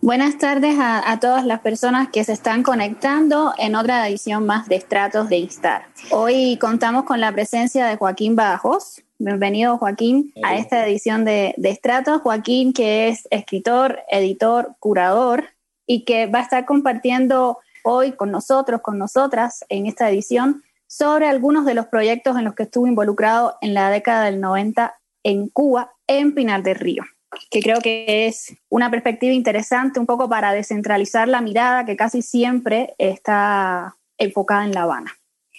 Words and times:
Buenas 0.00 0.36
tardes 0.36 0.76
a, 0.78 1.18
todas 1.18 1.46
las 1.46 1.60
personas 1.60 2.08
que 2.10 2.24
se 2.24 2.32
están 2.32 2.62
conectando 2.62 3.54
en 3.56 3.74
otra 3.74 4.06
edición 4.08 4.44
más 4.44 4.68
de 4.68 4.76
Estratos 4.76 5.28
de 5.30 5.38
Instar. 5.38 5.86
Hoy 6.10 6.58
contamos 6.60 7.04
con 7.04 7.20
la 7.20 7.32
presencia 7.32 7.86
de 7.86 7.96
Joaquín 7.96 8.36
Bajos. 8.36 9.03
Bienvenido, 9.18 9.78
Joaquín, 9.78 10.32
a 10.42 10.56
esta 10.56 10.86
edición 10.86 11.24
de, 11.24 11.54
de 11.56 11.70
Estratos. 11.70 12.22
Joaquín, 12.22 12.72
que 12.72 13.08
es 13.08 13.28
escritor, 13.30 14.00
editor, 14.08 14.74
curador 14.80 15.44
y 15.86 16.04
que 16.04 16.26
va 16.26 16.40
a 16.40 16.42
estar 16.42 16.64
compartiendo 16.64 17.58
hoy 17.84 18.12
con 18.12 18.30
nosotros, 18.30 18.80
con 18.80 18.98
nosotras, 18.98 19.64
en 19.68 19.86
esta 19.86 20.10
edición, 20.10 20.62
sobre 20.86 21.28
algunos 21.28 21.64
de 21.64 21.74
los 21.74 21.86
proyectos 21.86 22.36
en 22.36 22.44
los 22.44 22.54
que 22.54 22.64
estuvo 22.64 22.86
involucrado 22.86 23.56
en 23.60 23.74
la 23.74 23.90
década 23.90 24.24
del 24.24 24.40
90 24.40 24.94
en 25.22 25.48
Cuba, 25.48 25.92
en 26.06 26.34
Pinar 26.34 26.62
del 26.62 26.76
Río 26.76 27.04
que 27.50 27.60
creo 27.60 27.80
que 27.80 28.26
es 28.26 28.54
una 28.68 28.90
perspectiva 28.90 29.32
interesante 29.32 30.00
un 30.00 30.06
poco 30.06 30.28
para 30.28 30.52
descentralizar 30.52 31.28
la 31.28 31.40
mirada 31.40 31.84
que 31.84 31.96
casi 31.96 32.22
siempre 32.22 32.94
está 32.98 33.96
enfocada 34.18 34.64
en 34.64 34.72
La 34.72 34.82
Habana. 34.82 35.12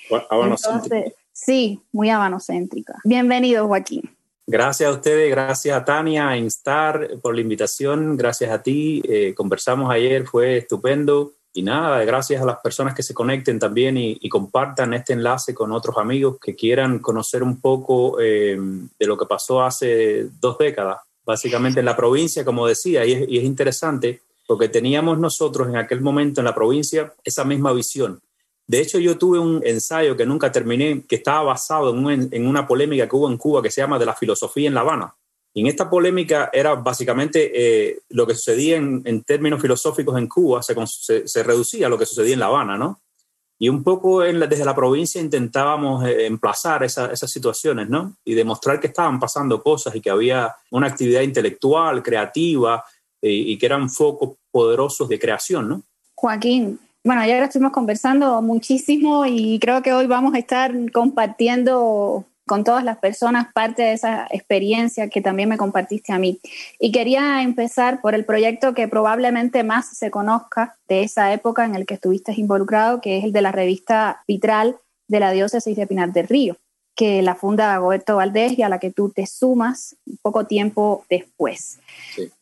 Entonces, 0.09 1.13
sí, 1.35 1.81
muy 1.91 2.09
habanocéntrica. 2.09 2.95
Bienvenido, 3.03 3.67
Joaquín. 3.67 4.09
Gracias 4.47 4.89
a 4.89 4.93
ustedes, 4.93 5.29
gracias 5.29 5.75
a 5.75 5.83
Tania, 5.83 6.29
a 6.29 6.37
Instar 6.37 7.19
por 7.21 7.35
la 7.35 7.41
invitación, 7.41 8.15
gracias 8.15 8.51
a 8.51 8.63
ti. 8.63 9.01
Eh, 9.07 9.33
conversamos 9.35 9.91
ayer, 9.91 10.25
fue 10.25 10.57
estupendo. 10.57 11.33
Y 11.53 11.63
nada, 11.63 12.03
gracias 12.03 12.41
a 12.41 12.45
las 12.45 12.57
personas 12.57 12.93
que 12.93 13.01
se 13.01 13.13
conecten 13.13 13.59
también 13.59 13.97
y, 13.97 14.29
compartan 14.29 14.93
este 14.93 15.13
enlace 15.13 15.53
con 15.53 15.71
otros 15.71 15.97
amigos 15.97 16.37
que 16.39 16.53
quieran 16.53 16.99
conocer 16.99 17.43
un 17.43 17.61
poco 17.61 18.19
eh, 18.19 18.57
de 18.99 19.07
lo 19.07 19.17
que 19.17 19.25
pasó 19.25 19.63
hace 19.63 20.27
dos 20.41 20.57
décadas 20.57 20.97
básicamente 21.25 21.79
en 21.79 21.85
la 21.85 21.95
provincia, 21.95 22.45
como 22.45 22.67
decía, 22.67 23.05
y 23.05 23.37
es, 23.37 23.43
interesante 23.43 24.21
porque 24.47 24.69
teníamos 24.69 25.17
nosotros 25.17 25.67
en 25.67 25.75
aquel 25.75 26.01
momento 26.01 26.39
en 26.39 26.45
la 26.45 26.53
provincia 26.53 27.13
esa 27.23 27.43
misma 27.43 27.73
visión. 27.73 28.21
De 28.67 28.79
hecho, 28.81 28.97
yo 28.99 29.17
tuve 29.17 29.39
un 29.39 29.61
ensayo 29.63 30.17
que 30.17 30.25
nunca 30.25 30.51
terminé, 30.51 31.03
que 31.07 31.17
estaba 31.17 31.43
basado 31.43 31.91
en, 32.09 32.47
una 32.47 32.67
polémica 32.67 33.07
que 33.07 33.15
hubo 33.15 33.29
en 33.29 33.37
Cuba 33.37 33.61
que 33.61 33.69
se 33.69 33.81
llama 33.81 33.99
de 33.99 34.05
la 34.05 34.15
filosofía 34.15 34.67
en 34.67 34.73
La 34.73 34.81
Habana. 34.81 35.15
Y 35.53 35.61
en 35.61 35.67
esta 35.67 35.89
polémica 35.89 36.49
era 36.51 36.75
básicamente 36.75 37.51
eh, 37.53 37.99
lo 38.09 38.27
que 38.27 38.35
sucedía 38.35 38.75
en, 38.77 39.23
términos 39.23 39.61
filosóficos 39.61 40.17
en 40.17 40.27
Cuba, 40.27 40.61
se, 40.63 40.75
se, 41.27 41.43
reducía 41.43 41.87
a 41.87 41.89
lo 41.89 41.97
que 41.97 42.05
sucedía 42.05 42.33
en 42.33 42.39
La 42.39 42.47
Habana, 42.47 42.77
¿no? 42.77 42.99
Y 43.57 43.69
un 43.69 43.83
poco 43.83 44.21
desde 44.21 44.65
la 44.65 44.75
provincia 44.75 45.21
intentábamos 45.21 46.05
eh, 46.05 46.25
emplazar 46.25 46.83
esas 46.83 47.31
situaciones, 47.31 47.87
¿no? 47.87 48.17
Y 48.25 48.33
demostrar 48.33 48.81
que 48.81 48.87
estaban 48.87 49.17
pasando 49.17 49.63
cosas 49.63 49.95
y 49.95 50.01
que 50.01 50.09
había 50.09 50.53
una 50.71 50.87
actividad 50.87 51.21
intelectual, 51.21 52.03
creativa, 52.03 52.83
eh, 53.21 53.31
y 53.31 53.57
que 53.57 53.65
eran 53.65 53.89
focos 53.89 54.37
poderosos 54.51 55.07
de 55.07 55.19
creación, 55.19 55.69
¿no? 55.69 55.83
Joaquín, 56.15 56.79
bueno, 57.05 57.23
ya 57.23 57.43
estuvimos 57.43 57.71
conversando 57.71 58.41
muchísimo 58.41 59.27
y 59.27 59.59
creo 59.59 59.83
que 59.83 59.93
hoy 59.93 60.07
vamos 60.07 60.33
a 60.33 60.39
estar 60.39 60.73
compartiendo 60.91 62.25
con 62.47 62.63
todas 62.63 62.83
las 62.83 62.97
personas 62.97 63.53
parte 63.53 63.83
de 63.83 63.93
esa 63.93 64.27
experiencia 64.31 65.07
que 65.07 65.21
también 65.21 65.49
me 65.49 65.57
compartiste 65.57 66.13
a 66.13 66.17
mí. 66.17 66.39
Y 66.79 66.91
quería 66.91 67.43
empezar 67.43 68.01
por 68.01 68.15
el 68.15 68.25
proyecto 68.25 68.73
que 68.73 68.87
probablemente 68.87 69.63
más 69.63 69.95
se 69.95 70.09
conozca 70.09 70.77
de 70.87 71.03
esa 71.03 71.31
época 71.31 71.63
en 71.63 71.75
el 71.75 71.85
que 71.85 71.93
estuviste 71.93 72.33
involucrado, 72.35 73.01
que 73.01 73.19
es 73.19 73.23
el 73.23 73.31
de 73.31 73.41
la 73.43 73.51
revista 73.51 74.23
Vitral 74.27 74.77
de 75.07 75.19
la 75.19 75.31
diócesis 75.31 75.77
de 75.77 75.85
Pinar 75.85 76.11
del 76.11 76.27
Río, 76.27 76.57
que 76.95 77.21
la 77.21 77.35
funda 77.35 77.77
Roberto 77.77 78.15
Valdés 78.15 78.57
y 78.57 78.63
a 78.63 78.69
la 78.69 78.79
que 78.79 78.89
tú 78.89 79.09
te 79.09 79.27
sumas 79.27 79.97
poco 80.21 80.45
tiempo 80.45 81.05
después. 81.09 81.79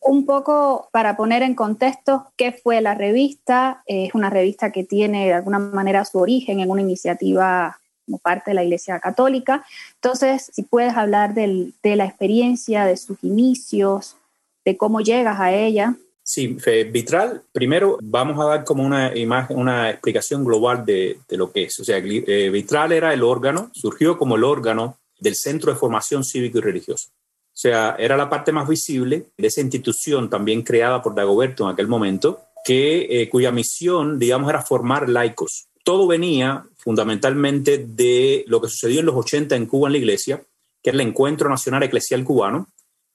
Un 0.00 0.24
poco 0.24 0.88
para 0.92 1.16
poner 1.16 1.42
en 1.42 1.54
contexto 1.54 2.26
qué 2.36 2.52
fue 2.52 2.80
la 2.80 2.94
revista, 2.94 3.82
es 3.86 4.14
una 4.14 4.30
revista 4.30 4.70
que 4.70 4.84
tiene 4.84 5.26
de 5.26 5.34
alguna 5.34 5.58
manera 5.58 6.04
su 6.04 6.18
origen 6.18 6.60
en 6.60 6.70
una 6.70 6.82
iniciativa 6.82 7.78
como 8.06 8.18
parte 8.18 8.50
de 8.50 8.54
la 8.54 8.64
Iglesia 8.64 9.00
Católica. 9.00 9.64
Entonces, 9.94 10.50
si 10.52 10.62
puedes 10.62 10.96
hablar 10.96 11.34
de 11.34 11.72
la 11.82 12.04
experiencia, 12.04 12.84
de 12.84 12.96
sus 12.96 13.16
inicios, 13.22 14.16
de 14.64 14.76
cómo 14.76 15.00
llegas 15.00 15.40
a 15.40 15.52
ella. 15.52 15.96
Sí, 16.26 16.56
Vitral, 16.90 17.42
primero 17.52 17.98
vamos 18.02 18.40
a 18.40 18.48
dar 18.48 18.64
como 18.64 18.82
una 18.82 19.14
imagen, 19.14 19.58
una 19.58 19.90
explicación 19.90 20.42
global 20.42 20.86
de, 20.86 21.18
lo 21.28 21.52
que 21.52 21.64
es. 21.64 21.78
O 21.80 21.84
sea, 21.84 21.98
eh, 21.98 22.48
Vitral 22.50 22.92
era 22.92 23.12
el 23.12 23.22
órgano, 23.22 23.70
surgió 23.74 24.16
como 24.16 24.36
el 24.36 24.44
órgano 24.44 24.98
del 25.20 25.34
Centro 25.34 25.70
de 25.70 25.78
Formación 25.78 26.24
Cívico 26.24 26.58
y 26.58 26.62
Religioso. 26.62 27.10
O 27.10 27.56
sea, 27.56 27.94
era 27.98 28.16
la 28.16 28.30
parte 28.30 28.52
más 28.52 28.66
visible 28.66 29.26
de 29.36 29.46
esa 29.46 29.60
institución 29.60 30.30
también 30.30 30.62
creada 30.62 31.02
por 31.02 31.14
Dagoberto 31.14 31.64
en 31.64 31.74
aquel 31.74 31.88
momento, 31.88 32.40
que, 32.64 33.06
eh, 33.10 33.28
cuya 33.28 33.52
misión, 33.52 34.18
digamos, 34.18 34.48
era 34.48 34.62
formar 34.62 35.10
laicos. 35.10 35.68
Todo 35.84 36.06
venía 36.06 36.64
fundamentalmente 36.78 37.84
de 37.86 38.44
lo 38.48 38.62
que 38.62 38.68
sucedió 38.68 39.00
en 39.00 39.06
los 39.06 39.16
80 39.16 39.56
en 39.56 39.66
Cuba 39.66 39.88
en 39.88 39.92
la 39.92 39.98
iglesia, 39.98 40.42
que 40.82 40.88
es 40.88 40.94
el 40.94 41.02
Encuentro 41.02 41.50
Nacional 41.50 41.82
Eclesial 41.82 42.24
Cubano, 42.24 42.66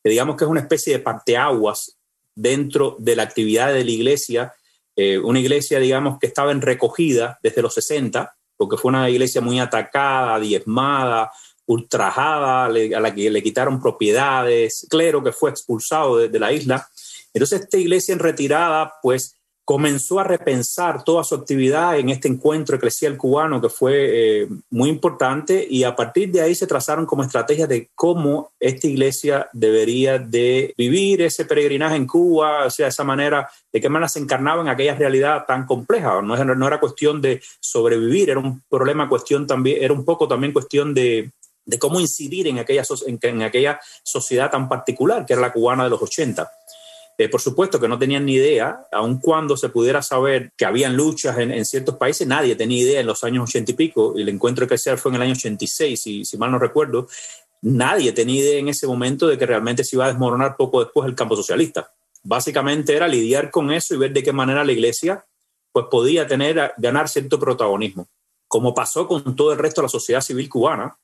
que 0.03 0.11
digamos 0.11 0.37
que 0.37 0.43
es 0.43 0.49
una 0.49 0.61
especie 0.61 0.93
de 0.93 0.99
parteaguas 0.99 1.98
dentro 2.39 2.95
de 2.99 3.17
la 3.17 3.23
actividad 3.23 3.73
de 3.73 3.83
la 3.83 3.91
iglesia, 3.91 4.53
eh, 4.95 5.17
una 5.17 5.39
iglesia, 5.39 5.79
digamos, 5.79 6.17
que 6.19 6.27
estaba 6.27 6.51
en 6.51 6.61
recogida 6.61 7.37
desde 7.43 7.61
los 7.61 7.73
60, 7.73 8.33
porque 8.55 8.77
fue 8.77 8.89
una 8.89 9.09
iglesia 9.09 9.41
muy 9.41 9.59
atacada, 9.59 10.39
diezmada, 10.39 11.31
ultrajada, 11.65 12.65
a 12.65 12.69
la 12.69 13.13
que 13.13 13.29
le 13.29 13.43
quitaron 13.43 13.81
propiedades, 13.81 14.87
clero 14.89 15.23
que 15.23 15.33
fue 15.33 15.49
expulsado 15.49 16.17
de, 16.17 16.29
de 16.29 16.39
la 16.39 16.51
isla. 16.53 16.87
Entonces, 17.33 17.61
esta 17.61 17.77
iglesia 17.77 18.13
en 18.13 18.19
retirada, 18.19 18.93
pues, 19.01 19.38
comenzó 19.69 20.19
a 20.19 20.23
repensar 20.23 21.03
toda 21.03 21.23
su 21.23 21.35
actividad 21.35 21.99
en 21.99 22.09
este 22.09 22.27
encuentro 22.27 22.75
eclesial 22.75 23.15
cubano 23.17 23.61
que 23.61 23.69
fue 23.69 24.41
eh, 24.41 24.47
muy 24.71 24.89
importante 24.89 25.63
y 25.69 25.83
a 25.83 25.95
partir 25.95 26.31
de 26.31 26.41
ahí 26.41 26.55
se 26.55 26.65
trazaron 26.65 27.05
como 27.05 27.21
estrategias 27.21 27.69
de 27.69 27.87
cómo 27.93 28.51
esta 28.59 28.87
iglesia 28.87 29.47
debería 29.53 30.17
de 30.17 30.73
vivir 30.75 31.21
ese 31.21 31.45
peregrinaje 31.45 31.97
en 31.97 32.07
Cuba, 32.07 32.65
o 32.65 32.71
sea, 32.71 32.87
esa 32.87 33.03
manera, 33.03 33.47
de 33.71 33.79
qué 33.79 33.89
manera 33.89 34.09
se 34.09 34.17
encarnaba 34.17 34.63
en 34.63 34.69
aquella 34.69 34.95
realidad 34.95 35.45
tan 35.47 35.67
compleja. 35.67 36.19
No, 36.23 36.35
no 36.43 36.67
era 36.67 36.79
cuestión 36.79 37.21
de 37.21 37.39
sobrevivir, 37.59 38.31
era 38.31 38.39
un 38.39 38.63
problema, 38.67 39.07
cuestión 39.07 39.45
también, 39.45 39.83
era 39.83 39.93
un 39.93 40.03
poco 40.03 40.27
también 40.27 40.51
cuestión 40.51 40.95
de, 40.95 41.29
de 41.63 41.77
cómo 41.77 41.99
incidir 41.99 42.47
en 42.47 42.57
aquella, 42.57 42.81
en 43.05 43.43
aquella 43.43 43.79
sociedad 44.01 44.49
tan 44.49 44.67
particular 44.67 45.27
que 45.27 45.33
era 45.33 45.43
la 45.43 45.53
cubana 45.53 45.83
de 45.83 45.91
los 45.91 46.01
80. 46.01 46.49
Eh, 47.19 47.27
por 47.27 47.41
supuesto 47.41 47.81
que 47.81 47.89
no 47.89 47.99
tenían 47.99 48.25
ni 48.25 48.35
idea, 48.35 48.87
aun 48.93 49.19
cuando 49.19 49.57
se 49.57 49.67
pudiera 49.67 50.01
saber 50.01 50.53
que 50.55 50.63
habían 50.63 50.95
luchas 50.95 51.37
en, 51.37 51.65
ciertos 51.65 51.97
países, 51.97 52.25
nadie 52.25 52.55
tenía 52.55 52.81
idea 52.81 53.01
en 53.01 53.07
los 53.07 53.25
años 53.25 53.49
80 53.49 53.73
y 53.73 53.75
pico, 53.75 54.13
el 54.15 54.29
encuentro 54.29 54.63
eclesial 54.63 54.97
fue 54.97 55.11
en 55.11 55.15
el 55.17 55.23
año 55.23 55.33
86, 55.33 56.01
si, 56.01 56.23
si 56.23 56.37
mal 56.37 56.49
no 56.49 56.57
recuerdo, 56.59 57.09
nadie 57.61 58.13
tenía 58.13 58.39
idea 58.39 58.59
en 58.59 58.69
ese 58.69 58.87
momento 58.87 59.27
de 59.27 59.37
que 59.37 59.45
realmente 59.45 59.83
se 59.83 59.97
iba 59.97 60.05
a 60.05 60.07
desmoronar 60.07 60.55
poco 60.55 60.79
después 60.79 61.09
el 61.09 61.15
campo 61.15 61.35
socialista. 61.35 61.91
Básicamente 62.23 62.95
era 62.95 63.05
lidiar 63.05 63.51
con 63.51 63.69
eso 63.69 63.95
y 63.95 63.97
ver 63.97 64.13
de 64.13 64.23
qué 64.23 64.31
manera 64.31 64.63
la 64.63 64.71
iglesia 64.71 65.25
pues 65.73 65.87
podía 65.91 66.25
tener, 66.25 66.71
ganar 66.77 67.09
cierto 67.09 67.37
protagonismo, 67.37 68.07
como 68.47 68.73
pasó 68.73 69.09
con 69.09 69.35
todo 69.35 69.51
el 69.51 69.59
resto 69.59 69.81
de 69.81 69.87
la 69.87 69.89
sociedad 69.89 70.21
civil 70.21 70.47
cubana, 70.47 70.97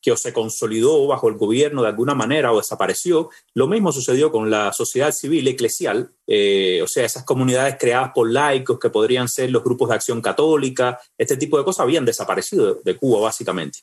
que 0.00 0.12
o 0.12 0.16
se 0.16 0.32
consolidó 0.32 1.06
bajo 1.06 1.28
el 1.28 1.34
gobierno 1.34 1.82
de 1.82 1.88
alguna 1.88 2.14
manera 2.14 2.52
o 2.52 2.58
desapareció. 2.58 3.30
Lo 3.54 3.66
mismo 3.66 3.92
sucedió 3.92 4.30
con 4.30 4.50
la 4.50 4.72
sociedad 4.72 5.12
civil 5.12 5.46
eclesial, 5.48 6.10
eh, 6.26 6.80
o 6.82 6.86
sea, 6.86 7.04
esas 7.04 7.24
comunidades 7.24 7.76
creadas 7.78 8.12
por 8.14 8.30
laicos 8.30 8.78
que 8.78 8.90
podrían 8.90 9.28
ser 9.28 9.50
los 9.50 9.64
grupos 9.64 9.88
de 9.88 9.96
acción 9.96 10.20
católica, 10.20 11.00
este 11.16 11.36
tipo 11.36 11.58
de 11.58 11.64
cosas 11.64 11.80
habían 11.80 12.04
desaparecido 12.04 12.80
de 12.84 12.96
Cuba 12.96 13.20
básicamente. 13.20 13.80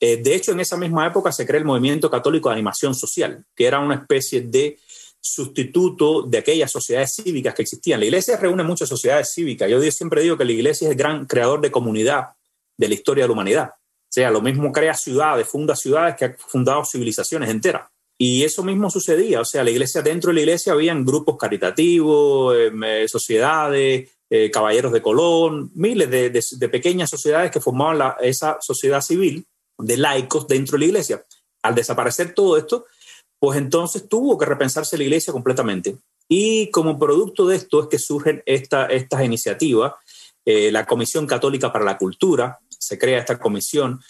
Eh, 0.00 0.16
de 0.16 0.34
hecho, 0.34 0.52
en 0.52 0.60
esa 0.60 0.76
misma 0.76 1.06
época 1.06 1.30
se 1.30 1.46
crea 1.46 1.60
el 1.60 1.64
movimiento 1.64 2.10
católico 2.10 2.48
de 2.48 2.54
animación 2.54 2.94
social, 2.94 3.44
que 3.54 3.66
era 3.66 3.78
una 3.78 3.94
especie 3.94 4.40
de 4.40 4.78
sustituto 5.20 6.22
de 6.22 6.38
aquellas 6.38 6.72
sociedades 6.72 7.14
cívicas 7.14 7.54
que 7.54 7.62
existían. 7.62 8.00
La 8.00 8.06
iglesia 8.06 8.36
reúne 8.36 8.64
muchas 8.64 8.88
sociedades 8.88 9.32
cívicas. 9.32 9.70
Yo 9.70 9.80
siempre 9.92 10.22
digo 10.22 10.36
que 10.36 10.44
la 10.44 10.50
iglesia 10.50 10.86
es 10.86 10.92
el 10.92 10.98
gran 10.98 11.26
creador 11.26 11.60
de 11.60 11.70
comunidad 11.70 12.30
de 12.76 12.88
la 12.88 12.94
historia 12.94 13.22
de 13.22 13.28
la 13.28 13.32
humanidad 13.32 13.70
sea, 14.12 14.30
lo 14.30 14.42
mismo 14.42 14.70
crea 14.72 14.94
ciudades, 14.94 15.48
funda 15.48 15.74
ciudades 15.74 16.16
que 16.16 16.24
ha 16.26 16.36
fundado 16.38 16.84
civilizaciones 16.84 17.48
enteras. 17.48 17.88
Y 18.18 18.44
eso 18.44 18.62
mismo 18.62 18.90
sucedía, 18.90 19.40
o 19.40 19.44
sea, 19.44 19.64
la 19.64 19.70
iglesia, 19.70 20.02
dentro 20.02 20.28
de 20.28 20.34
la 20.34 20.40
iglesia 20.42 20.74
habían 20.74 21.04
grupos 21.04 21.36
caritativos, 21.36 22.54
em, 22.56 22.84
eh, 22.84 23.08
sociedades, 23.08 24.10
eh, 24.30 24.50
caballeros 24.50 24.92
de 24.92 25.02
Colón, 25.02 25.70
miles 25.74 26.08
de, 26.10 26.68
pequeñas 26.68 27.10
sociedades 27.10 27.50
que 27.50 27.60
formaban 27.60 28.14
esa 28.20 28.58
sociedad 28.60 29.00
civil 29.00 29.44
de 29.78 29.96
laicos 29.96 30.46
dentro 30.46 30.74
de 30.74 30.80
la 30.80 30.84
iglesia. 30.86 31.24
Al 31.62 31.74
desaparecer 31.74 32.34
todo 32.34 32.56
esto, 32.56 32.86
pues 33.38 33.58
entonces 33.58 34.08
tuvo 34.08 34.38
que 34.38 34.46
repensarse 34.46 34.96
la 34.96 35.04
iglesia 35.04 35.32
completamente. 35.32 35.96
Y 36.28 36.70
como 36.70 36.98
producto 36.98 37.46
de 37.46 37.56
esto 37.56 37.82
es 37.82 37.88
que 37.88 37.98
surgen 37.98 38.42
esta, 38.46 38.86
estas 38.86 39.24
iniciativas, 39.24 39.94
eh, 40.44 40.70
la 40.70 40.86
Comisión 40.86 41.26
Católica 41.26 41.72
para 41.72 41.84
la 41.84 41.98
Cultura, 41.98 42.58
se 42.82 42.98
crea 42.98 43.18
esta 43.18 43.38
comisión 43.38 44.00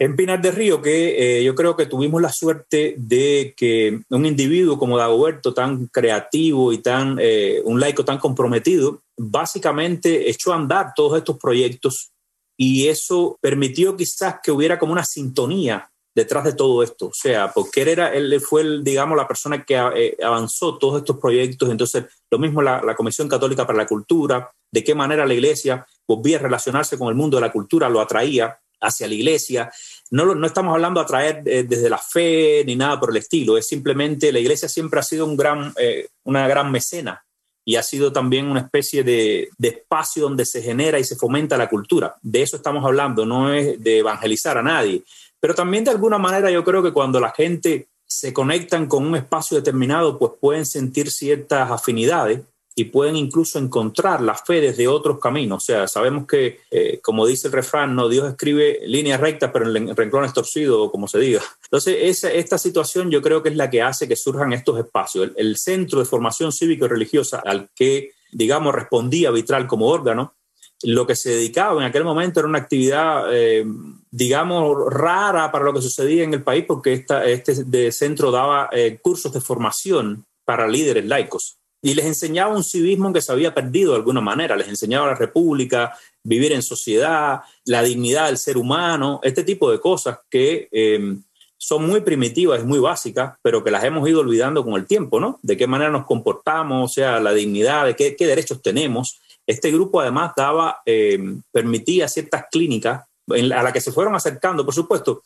en 0.00 0.16
Pinar 0.16 0.40
de 0.40 0.50
Río, 0.50 0.80
que 0.80 1.40
eh, 1.40 1.44
yo 1.44 1.54
creo 1.54 1.76
que 1.76 1.84
tuvimos 1.84 2.22
la 2.22 2.32
suerte 2.32 2.94
de 2.96 3.52
que 3.54 4.00
un 4.08 4.24
individuo 4.24 4.78
como 4.78 4.96
Dagoberto, 4.96 5.52
tan 5.52 5.88
creativo 5.88 6.72
y 6.72 6.78
tan, 6.78 7.18
eh, 7.20 7.60
un 7.64 7.78
laico 7.78 8.02
tan 8.02 8.18
comprometido, 8.18 9.02
básicamente 9.18 10.30
echó 10.30 10.54
a 10.54 10.56
andar 10.56 10.92
todos 10.96 11.18
estos 11.18 11.38
proyectos 11.38 12.12
y 12.56 12.88
eso 12.88 13.38
permitió 13.42 13.94
quizás 13.94 14.36
que 14.42 14.50
hubiera 14.50 14.78
como 14.78 14.92
una 14.92 15.04
sintonía 15.04 15.90
detrás 16.14 16.44
de 16.44 16.54
todo 16.54 16.82
esto. 16.82 17.08
O 17.08 17.14
sea, 17.14 17.52
porque 17.52 17.82
él, 17.82 17.88
era, 17.88 18.14
él 18.14 18.40
fue, 18.40 18.82
digamos, 18.82 19.18
la 19.18 19.28
persona 19.28 19.64
que 19.64 19.74
eh, 19.74 20.16
avanzó 20.22 20.78
todos 20.78 20.98
estos 20.98 21.18
proyectos. 21.18 21.70
Entonces, 21.70 22.04
lo 22.30 22.38
mismo 22.38 22.62
la, 22.62 22.94
Comisión 22.96 23.28
Católica 23.28 23.66
para 23.66 23.78
la 23.78 23.86
Cultura, 23.86 24.50
de 24.72 24.84
qué 24.84 24.94
manera 24.94 25.26
la 25.26 25.34
iglesia 25.34 25.86
volvía 26.16 26.38
relacionarse 26.38 26.98
con 26.98 27.08
el 27.08 27.14
mundo 27.14 27.36
de 27.36 27.42
la 27.42 27.52
cultura, 27.52 27.88
lo 27.88 28.00
atraía 28.00 28.58
hacia 28.80 29.06
la 29.06 29.14
iglesia. 29.14 29.70
No, 30.10 30.34
no 30.34 30.46
estamos 30.46 30.72
hablando 30.74 31.00
de 31.00 31.04
atraer 31.04 31.42
eh, 31.46 31.62
desde 31.62 31.88
la 31.88 31.98
fe 31.98 32.64
ni 32.66 32.74
nada 32.76 32.98
por 32.98 33.10
el 33.10 33.18
estilo, 33.18 33.56
es 33.56 33.68
simplemente 33.68 34.32
la 34.32 34.40
iglesia 34.40 34.68
siempre 34.68 35.00
ha 35.00 35.04
sido 35.04 35.24
un 35.24 35.36
gran, 35.36 35.72
eh, 35.78 36.08
una 36.24 36.48
gran 36.48 36.72
mecena 36.72 37.24
y 37.64 37.76
ha 37.76 37.82
sido 37.82 38.12
también 38.12 38.46
una 38.46 38.60
especie 38.60 39.04
de, 39.04 39.50
de, 39.58 39.68
espacio 39.68 40.22
donde 40.22 40.44
se 40.44 40.62
genera 40.62 40.98
y 40.98 41.04
se 41.04 41.14
fomenta 41.14 41.56
la 41.56 41.68
cultura. 41.68 42.16
De 42.22 42.42
eso 42.42 42.56
estamos 42.56 42.84
hablando, 42.84 43.24
no 43.24 43.52
es 43.52 43.80
de 43.80 43.98
evangelizar 43.98 44.58
a 44.58 44.62
nadie, 44.62 45.04
pero 45.38 45.54
también 45.54 45.84
de 45.84 45.90
alguna 45.90 46.18
manera 46.18 46.50
yo 46.50 46.64
creo 46.64 46.82
que 46.82 46.92
cuando 46.92 47.20
la 47.20 47.30
gente 47.30 47.88
se 48.06 48.32
conectan 48.32 48.86
con 48.86 49.06
un 49.06 49.14
espacio 49.14 49.56
determinado, 49.56 50.18
pues 50.18 50.32
pueden 50.40 50.66
sentir 50.66 51.10
ciertas 51.12 51.70
afinidades 51.70 52.40
y 52.74 52.84
pueden 52.84 53.16
incluso 53.16 53.58
encontrar 53.58 54.20
la 54.20 54.34
fe 54.34 54.60
desde 54.60 54.88
otros 54.88 55.18
caminos. 55.18 55.62
O 55.62 55.66
sea, 55.66 55.88
sabemos 55.88 56.26
que, 56.26 56.60
eh, 56.70 57.00
como 57.02 57.26
dice 57.26 57.48
el 57.48 57.52
refrán, 57.52 57.94
no 57.94 58.08
Dios 58.08 58.28
escribe 58.28 58.80
líneas 58.86 59.20
rectas, 59.20 59.50
pero 59.52 59.74
en 59.74 59.94
renglones 59.96 60.32
torcidos, 60.32 60.78
o 60.86 60.90
como 60.90 61.08
se 61.08 61.18
diga. 61.18 61.42
Entonces, 61.64 61.96
esa, 62.00 62.32
esta 62.32 62.58
situación 62.58 63.10
yo 63.10 63.20
creo 63.22 63.42
que 63.42 63.48
es 63.48 63.56
la 63.56 63.68
que 63.70 63.82
hace 63.82 64.08
que 64.08 64.16
surjan 64.16 64.52
estos 64.52 64.78
espacios. 64.78 65.30
El, 65.36 65.56
centro 65.56 65.98
de 65.98 66.06
formación 66.06 66.52
cívico 66.52 66.86
y 66.86 66.88
religiosa 66.88 67.42
al 67.44 67.68
que, 67.74 68.12
digamos, 68.32 68.74
respondía 68.74 69.30
Vitral 69.30 69.66
como 69.66 69.88
órgano, 69.88 70.34
lo 70.82 71.06
que 71.06 71.16
se 71.16 71.30
dedicaba 71.30 71.78
en 71.82 71.86
aquel 71.86 72.04
momento 72.04 72.40
era 72.40 72.48
una 72.48 72.60
actividad, 72.60 73.24
eh, 73.30 73.66
digamos, 74.10 74.90
rara 74.90 75.52
para 75.52 75.64
lo 75.64 75.74
que 75.74 75.82
sucedía 75.82 76.24
en 76.24 76.32
el 76.32 76.42
país, 76.42 76.64
porque 76.66 77.04
este 77.26 77.64
de 77.64 77.92
centro 77.92 78.30
daba 78.30 78.70
eh, 78.72 78.98
cursos 79.02 79.32
de 79.34 79.42
formación 79.42 80.24
para 80.46 80.66
líderes 80.66 81.04
laicos 81.04 81.59
y 81.82 81.94
les 81.94 82.04
enseñaba 82.04 82.54
un 82.54 82.64
civismo 82.64 83.12
que 83.12 83.22
se 83.22 83.32
había 83.32 83.54
perdido 83.54 83.92
de 83.92 83.98
alguna 83.98 84.20
manera, 84.20 84.56
les 84.56 84.68
enseñaba 84.68 85.08
la 85.08 85.14
república, 85.14 85.96
vivir 86.22 86.52
en 86.52 86.62
sociedad, 86.62 87.40
la 87.64 87.82
dignidad 87.82 88.26
del 88.26 88.38
ser 88.38 88.58
humano, 88.58 89.20
este 89.22 89.44
tipo 89.44 89.70
de 89.70 89.80
cosas 89.80 90.18
que 90.28 90.68
eh, 90.72 91.16
son 91.56 91.86
muy 91.86 92.00
primitivas 92.00 92.60
y 92.60 92.64
muy 92.64 92.78
básicas, 92.78 93.34
pero 93.42 93.64
que 93.64 93.70
las 93.70 93.84
hemos 93.84 94.08
ido 94.08 94.20
olvidando 94.20 94.64
con 94.64 94.74
el 94.74 94.86
tiempo, 94.86 95.20
¿no? 95.20 95.38
De 95.42 95.56
qué 95.56 95.66
manera 95.66 95.90
nos 95.90 96.06
comportamos, 96.06 96.90
o 96.90 96.94
sea, 96.94 97.20
la 97.20 97.32
dignidad, 97.32 97.86
de 97.86 97.96
qué, 97.96 98.14
derechos 98.18 98.60
tenemos 98.62 99.20
este 99.50 99.72
grupo 99.72 100.00
además 100.00 100.32
daba, 100.36 100.80
eh, 100.86 101.18
permitía 101.50 102.06
ciertas 102.06 102.44
clínicas 102.52 103.04
a 103.28 103.62
las 103.62 103.72
que 103.72 103.80
se 103.80 103.90
fueron 103.90 104.14
acercando, 104.14 104.64
por 104.64 104.74
supuesto, 104.74 105.22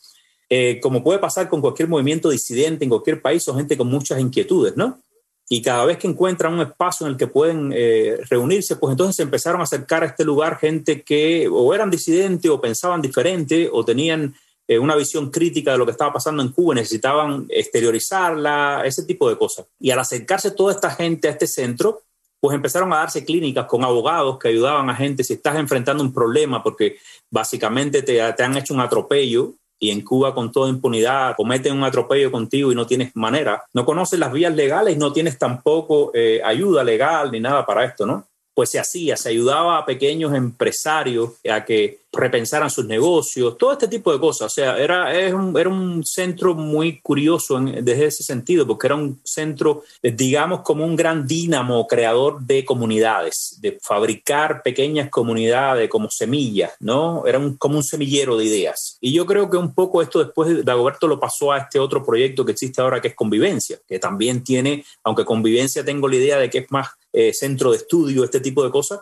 eh, 0.49 0.79
como 0.81 1.03
puede 1.03 1.19
pasar 1.19 1.47
con 1.47 1.61
cualquier 1.61 1.87
movimiento 1.87 2.29
disidente 2.29 2.83
en 2.83 2.89
cualquier 2.89 3.21
país, 3.21 3.47
o 3.47 3.55
gente 3.55 3.77
con 3.77 3.87
muchas 3.87 4.19
inquietudes, 4.19 4.75
¿no? 4.75 4.99
Y 5.47 5.61
cada 5.61 5.85
vez 5.85 5.97
que 5.97 6.07
encuentran 6.07 6.53
un 6.53 6.61
espacio 6.61 7.05
en 7.05 7.13
el 7.13 7.17
que 7.17 7.27
pueden 7.27 7.71
eh, 7.75 8.17
reunirse, 8.29 8.77
pues 8.77 8.91
entonces 8.91 9.17
se 9.17 9.23
empezaron 9.23 9.61
a 9.61 9.65
acercar 9.65 10.03
a 10.03 10.07
este 10.07 10.23
lugar 10.23 10.57
gente 10.57 11.03
que 11.03 11.47
o 11.51 11.73
eran 11.73 11.91
disidentes 11.91 12.49
o 12.49 12.59
pensaban 12.59 13.01
diferente 13.01 13.69
o 13.71 13.85
tenían 13.85 14.33
una 14.67 14.95
visión 14.95 15.29
crítica 15.29 15.71
de 15.71 15.77
lo 15.77 15.85
que 15.85 15.91
estaba 15.91 16.13
pasando 16.13 16.41
en 16.41 16.49
Cuba, 16.49 16.73
necesitaban 16.73 17.45
exteriorizarla, 17.49 18.81
ese 18.83 19.03
tipo 19.03 19.29
de 19.29 19.37
cosas. 19.37 19.67
Y 19.79 19.91
al 19.91 19.99
acercarse 19.99 20.49
toda 20.49 20.73
esta 20.73 20.89
gente 20.89 21.27
a 21.27 21.31
este 21.31 21.45
centro, 21.45 22.01
pues 22.39 22.55
empezaron 22.55 22.93
a 22.93 22.97
darse 22.97 23.25
clínicas 23.25 23.65
con 23.65 23.83
abogados 23.83 24.37
que 24.37 24.49
ayudaban 24.49 24.89
a 24.89 24.95
gente 24.95 25.23
si 25.23 25.33
estás 25.33 25.55
enfrentando 25.55 26.03
un 26.03 26.13
problema 26.13 26.61
porque 26.61 26.97
básicamente 27.31 28.01
te, 28.03 28.21
te 28.33 28.43
han 28.43 28.55
hecho 28.55 28.73
un 28.73 28.81
atropello 28.81 29.53
y 29.79 29.91
en 29.91 30.01
Cuba 30.01 30.33
con 30.33 30.51
toda 30.51 30.69
impunidad 30.69 31.35
cometen 31.35 31.73
un 31.73 31.83
atropello 31.83 32.31
contigo 32.31 32.71
y 32.71 32.75
no 32.75 32.85
tienes 32.85 33.15
manera, 33.15 33.63
no 33.73 33.85
conoces 33.85 34.19
las 34.19 34.31
vías 34.31 34.55
legales, 34.55 34.97
no 34.97 35.11
tienes 35.11 35.37
tampoco 35.37 36.11
eh, 36.13 36.41
ayuda 36.43 36.83
legal 36.83 37.31
ni 37.31 37.39
nada 37.39 37.65
para 37.65 37.85
esto, 37.85 38.05
¿no? 38.05 38.27
Pues 38.55 38.71
se 38.71 38.79
hacía, 38.79 39.15
se 39.17 39.29
ayudaba 39.29 39.77
a 39.77 39.85
pequeños 39.85 40.33
empresarios 40.33 41.33
a 41.47 41.63
que 41.63 41.99
repensaran 42.15 42.69
sus 42.69 42.85
negocios, 42.85 43.57
todo 43.57 43.73
este 43.73 43.87
tipo 43.87 44.11
de 44.11 44.19
cosas. 44.19 44.47
O 44.47 44.49
sea, 44.49 44.77
era, 44.77 45.13
era, 45.13 45.35
un, 45.35 45.57
era 45.57 45.69
un 45.69 46.03
centro 46.03 46.55
muy 46.55 46.99
curioso 47.01 47.59
desde 47.59 48.05
ese 48.05 48.23
sentido, 48.23 48.65
porque 48.65 48.87
era 48.87 48.95
un 48.95 49.19
centro, 49.23 49.83
digamos, 50.01 50.61
como 50.61 50.85
un 50.85 50.95
gran 50.95 51.27
dínamo 51.27 51.87
creador 51.87 52.41
de 52.41 52.65
comunidades, 52.65 53.57
de 53.59 53.77
fabricar 53.81 54.63
pequeñas 54.63 55.09
comunidades 55.09 55.89
como 55.89 56.09
semillas, 56.09 56.71
¿no? 56.79 57.25
Era 57.27 57.39
un, 57.39 57.57
como 57.57 57.77
un 57.77 57.83
semillero 57.83 58.37
de 58.37 58.45
ideas. 58.45 58.97
Y 59.01 59.13
yo 59.13 59.25
creo 59.25 59.49
que 59.49 59.57
un 59.57 59.73
poco 59.73 60.01
esto 60.01 60.23
después 60.23 60.49
de 60.49 60.63
Dagoberto 60.63 61.07
lo 61.07 61.19
pasó 61.19 61.51
a 61.51 61.59
este 61.59 61.79
otro 61.79 62.03
proyecto 62.03 62.45
que 62.45 62.53
existe 62.53 62.81
ahora, 62.81 63.01
que 63.01 63.09
es 63.09 63.15
Convivencia, 63.15 63.79
que 63.87 63.99
también 63.99 64.43
tiene, 64.43 64.85
aunque 65.03 65.25
Convivencia 65.25 65.83
tengo 65.83 66.07
la 66.07 66.15
idea 66.15 66.37
de 66.37 66.49
que 66.49 66.59
es 66.59 66.71
más 66.71 66.89
eh, 67.17 67.33
centro 67.33 67.71
de 67.71 67.77
estudio, 67.77 68.25
este 68.25 68.41
tipo 68.41 68.61
de 68.61 68.69
cosas, 68.69 68.99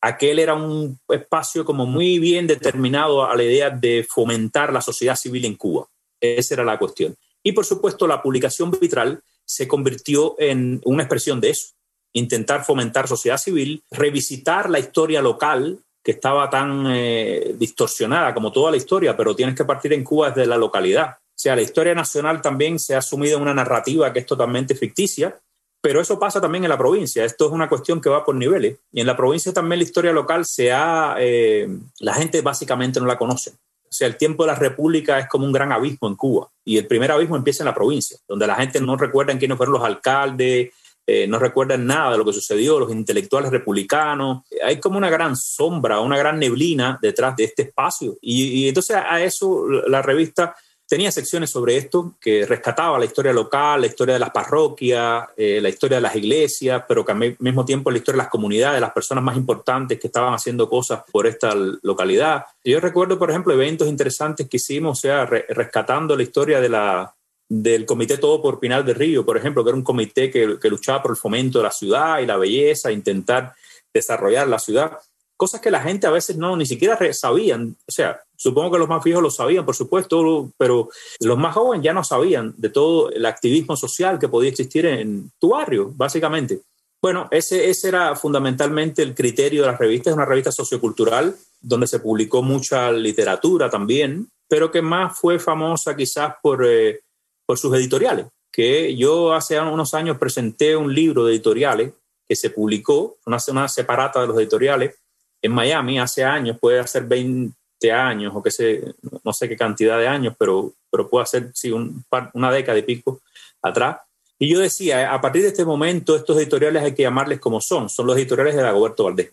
aquel 0.00 0.38
era 0.38 0.54
un 0.54 0.98
espacio 1.08 1.66
como 1.66 1.84
muy 1.84 2.18
bien 2.18 2.46
determinado 2.46 3.24
a 3.24 3.36
la 3.36 3.42
idea 3.44 3.68
de 3.68 4.06
fomentar 4.08 4.72
la 4.72 4.80
sociedad 4.80 5.16
civil 5.16 5.44
en 5.44 5.56
Cuba. 5.56 5.86
Esa 6.18 6.54
era 6.54 6.64
la 6.64 6.78
cuestión. 6.78 7.14
Y 7.42 7.52
por 7.52 7.66
supuesto, 7.66 8.06
la 8.06 8.22
publicación 8.22 8.70
vitral 8.70 9.22
se 9.44 9.68
convirtió 9.68 10.34
en 10.38 10.80
una 10.84 11.02
expresión 11.02 11.42
de 11.42 11.50
eso, 11.50 11.74
intentar 12.14 12.64
fomentar 12.64 13.06
sociedad 13.06 13.36
civil, 13.36 13.82
revisitar 13.90 14.70
la 14.70 14.78
historia 14.78 15.20
local 15.20 15.78
que 16.02 16.12
estaba 16.12 16.48
tan 16.48 16.86
eh, 16.88 17.54
distorsionada 17.58 18.32
como 18.32 18.50
toda 18.50 18.70
la 18.70 18.78
historia, 18.78 19.14
pero 19.14 19.36
tienes 19.36 19.54
que 19.54 19.66
partir 19.66 19.92
en 19.92 20.04
Cuba 20.04 20.30
desde 20.30 20.46
la 20.46 20.56
localidad. 20.56 21.18
O 21.20 21.38
sea, 21.42 21.54
la 21.54 21.62
historia 21.62 21.94
nacional 21.94 22.40
también 22.40 22.78
se 22.78 22.94
ha 22.94 22.98
asumido 22.98 23.36
en 23.36 23.42
una 23.42 23.54
narrativa 23.54 24.10
que 24.10 24.20
es 24.20 24.26
totalmente 24.26 24.74
ficticia, 24.74 25.38
pero 25.82 26.00
eso 26.00 26.18
pasa 26.18 26.40
también 26.40 26.62
en 26.64 26.70
la 26.70 26.78
provincia. 26.78 27.24
Esto 27.24 27.46
es 27.46 27.52
una 27.52 27.68
cuestión 27.68 28.00
que 28.00 28.08
va 28.08 28.24
por 28.24 28.36
niveles. 28.36 28.78
Y 28.92 29.00
en 29.00 29.06
la 29.06 29.16
provincia 29.16 29.52
también 29.52 29.80
la 29.80 29.84
historia 29.84 30.12
local 30.12 30.46
se 30.46 30.70
ha... 30.72 31.16
Eh, 31.18 31.68
la 31.98 32.14
gente 32.14 32.40
básicamente 32.40 33.00
no 33.00 33.06
la 33.06 33.18
conoce. 33.18 33.50
O 33.50 33.94
sea, 33.94 34.06
el 34.06 34.16
tiempo 34.16 34.44
de 34.44 34.52
la 34.52 34.54
República 34.54 35.18
es 35.18 35.28
como 35.28 35.44
un 35.44 35.52
gran 35.52 35.72
abismo 35.72 36.06
en 36.06 36.14
Cuba. 36.14 36.48
Y 36.64 36.78
el 36.78 36.86
primer 36.86 37.10
abismo 37.10 37.36
empieza 37.36 37.64
en 37.64 37.66
la 37.66 37.74
provincia, 37.74 38.16
donde 38.28 38.46
la 38.46 38.54
gente 38.54 38.80
no 38.80 38.96
recuerda 38.96 39.36
quiénes 39.36 39.56
fueron 39.56 39.74
los 39.74 39.84
alcaldes, 39.84 40.70
eh, 41.04 41.26
no 41.26 41.40
recuerdan 41.40 41.84
nada 41.84 42.12
de 42.12 42.18
lo 42.18 42.24
que 42.24 42.32
sucedió, 42.32 42.78
los 42.78 42.92
intelectuales 42.92 43.50
republicanos. 43.50 44.44
Hay 44.64 44.78
como 44.78 44.98
una 44.98 45.10
gran 45.10 45.36
sombra, 45.36 45.98
una 45.98 46.16
gran 46.16 46.38
neblina 46.38 46.96
detrás 47.02 47.34
de 47.34 47.44
este 47.44 47.62
espacio. 47.62 48.16
Y 48.20 48.68
entonces 48.68 48.96
a 48.96 49.20
eso 49.20 49.66
la 49.68 50.00
revista 50.00 50.54
tenía 50.92 51.10
secciones 51.10 51.48
sobre 51.48 51.78
esto 51.78 52.16
que 52.20 52.44
rescataba 52.44 52.98
la 52.98 53.06
historia 53.06 53.32
local, 53.32 53.80
la 53.80 53.86
historia 53.86 54.12
de 54.12 54.20
las 54.20 54.28
parroquias, 54.28 55.24
eh, 55.38 55.58
la 55.58 55.70
historia 55.70 55.96
de 55.96 56.02
las 56.02 56.14
iglesias, 56.14 56.84
pero 56.86 57.02
que 57.02 57.12
al 57.12 57.36
mismo 57.38 57.64
tiempo 57.64 57.90
la 57.90 57.96
historia 57.96 58.18
de 58.18 58.24
las 58.24 58.30
comunidades, 58.30 58.74
de 58.74 58.82
las 58.82 58.92
personas 58.92 59.24
más 59.24 59.34
importantes 59.34 59.98
que 59.98 60.08
estaban 60.08 60.34
haciendo 60.34 60.68
cosas 60.68 61.02
por 61.10 61.26
esta 61.26 61.54
localidad. 61.54 62.44
Yo 62.62 62.78
recuerdo, 62.78 63.18
por 63.18 63.30
ejemplo, 63.30 63.54
eventos 63.54 63.88
interesantes 63.88 64.50
que 64.50 64.58
hicimos, 64.58 64.98
o 64.98 65.00
sea, 65.00 65.24
rescatando 65.24 66.14
la 66.14 66.24
historia 66.24 66.60
del 66.60 67.86
Comité 67.86 68.18
Todo 68.18 68.42
por 68.42 68.60
Pinal 68.60 68.84
del 68.84 68.96
Río, 68.96 69.24
por 69.24 69.38
ejemplo, 69.38 69.64
que 69.64 69.70
era 69.70 69.78
un 69.78 69.84
comité 69.84 70.30
que, 70.30 70.58
que 70.60 70.68
luchaba 70.68 71.00
por 71.00 71.12
el 71.12 71.16
fomento 71.16 71.60
de 71.60 71.64
la 71.64 71.72
ciudad 71.72 72.18
y 72.18 72.26
la 72.26 72.36
belleza, 72.36 72.92
intentar 72.92 73.54
desarrollar 73.94 74.46
la 74.46 74.58
ciudad 74.58 74.98
cosas 75.42 75.60
que 75.60 75.72
la 75.72 75.80
gente 75.80 76.06
a 76.06 76.12
veces 76.12 76.36
no 76.36 76.56
ni 76.56 76.64
siquiera 76.64 76.96
sabían. 77.12 77.76
O 77.88 77.90
sea, 77.90 78.22
supongo 78.36 78.70
que 78.70 78.78
los 78.78 78.88
más 78.88 79.02
viejos 79.02 79.24
lo 79.24 79.28
sabían, 79.28 79.66
por 79.66 79.74
supuesto, 79.74 80.52
pero 80.56 80.88
los 81.18 81.36
más 81.36 81.52
jóvenes 81.52 81.82
ya 81.82 81.92
no 81.92 82.04
sabían 82.04 82.54
de 82.56 82.68
todo 82.68 83.10
el 83.10 83.26
activismo 83.26 83.74
social 83.74 84.20
que 84.20 84.28
podía 84.28 84.50
existir 84.50 84.86
en 84.86 85.32
tu 85.40 85.48
barrio, 85.48 85.90
básicamente. 85.96 86.60
Bueno, 87.02 87.26
ese, 87.32 87.68
ese 87.68 87.88
era 87.88 88.14
fundamentalmente 88.14 89.02
el 89.02 89.16
criterio 89.16 89.62
de 89.62 89.72
la 89.72 89.76
revista. 89.76 90.10
Es 90.10 90.14
una 90.14 90.26
revista 90.26 90.52
sociocultural 90.52 91.34
donde 91.60 91.88
se 91.88 91.98
publicó 91.98 92.40
mucha 92.44 92.92
literatura 92.92 93.68
también, 93.68 94.28
pero 94.48 94.70
que 94.70 94.80
más 94.80 95.18
fue 95.18 95.40
famosa 95.40 95.96
quizás 95.96 96.34
por, 96.40 96.64
eh, 96.64 97.00
por 97.44 97.58
sus 97.58 97.74
editoriales. 97.74 98.26
Que 98.52 98.94
yo 98.94 99.32
hace 99.32 99.58
unos 99.58 99.92
años 99.92 100.18
presenté 100.18 100.76
un 100.76 100.94
libro 100.94 101.24
de 101.24 101.32
editoriales 101.32 101.90
que 102.28 102.36
se 102.36 102.50
publicó, 102.50 103.16
una, 103.26 103.38
una 103.48 103.66
separata 103.66 104.20
de 104.20 104.28
los 104.28 104.38
editoriales, 104.38 105.01
en 105.42 105.52
Miami 105.52 105.98
hace 105.98 106.24
años, 106.24 106.56
puede 106.58 106.78
hacer 106.78 107.04
20 107.04 107.52
años 107.92 108.32
o 108.34 108.42
que 108.42 108.50
sé, 108.50 108.94
no 109.24 109.32
sé 109.32 109.48
qué 109.48 109.56
cantidad 109.56 109.98
de 109.98 110.06
años, 110.06 110.34
pero, 110.38 110.72
pero 110.90 111.08
puede 111.10 111.24
hacer 111.24 111.50
sí, 111.52 111.72
un 111.72 112.04
una 112.32 112.50
década 112.50 112.78
y 112.78 112.82
pico, 112.82 113.20
atrás. 113.60 113.98
Y 114.38 114.48
yo 114.48 114.58
decía, 114.58 115.12
a 115.12 115.20
partir 115.20 115.42
de 115.42 115.48
este 115.48 115.64
momento, 115.64 116.16
estos 116.16 116.36
editoriales 116.36 116.82
hay 116.82 116.94
que 116.94 117.02
llamarles 117.02 117.38
como 117.38 117.60
son, 117.60 117.88
son 117.88 118.06
los 118.06 118.16
editoriales 118.16 118.56
de 118.56 118.62
Dagoberto 118.62 119.04
Valdés. 119.04 119.32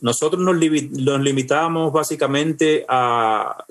Nosotros 0.00 0.42
nos, 0.42 0.56
nos 0.56 1.20
limitábamos 1.20 1.92
básicamente 1.92 2.84
a, 2.88 3.64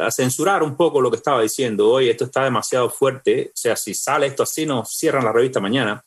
a, 0.00 0.10
censurar 0.10 0.62
un 0.62 0.76
poco 0.76 1.00
lo 1.00 1.10
que 1.10 1.16
estaba 1.16 1.40
diciendo. 1.40 1.90
Oye, 1.90 2.10
esto 2.10 2.24
está 2.24 2.44
demasiado 2.44 2.90
fuerte. 2.90 3.48
O 3.48 3.56
sea, 3.56 3.74
si 3.74 3.94
sale 3.94 4.26
esto 4.26 4.42
así, 4.42 4.66
nos 4.66 4.90
cierran 4.90 5.24
la 5.24 5.32
revista 5.32 5.60
mañana. 5.60 6.04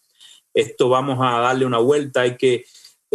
Esto 0.53 0.87
vamos 0.87 1.17
a 1.21 1.39
darle 1.39 1.65
una 1.65 1.79
vuelta. 1.79 2.21
Hay 2.21 2.37
que. 2.37 2.65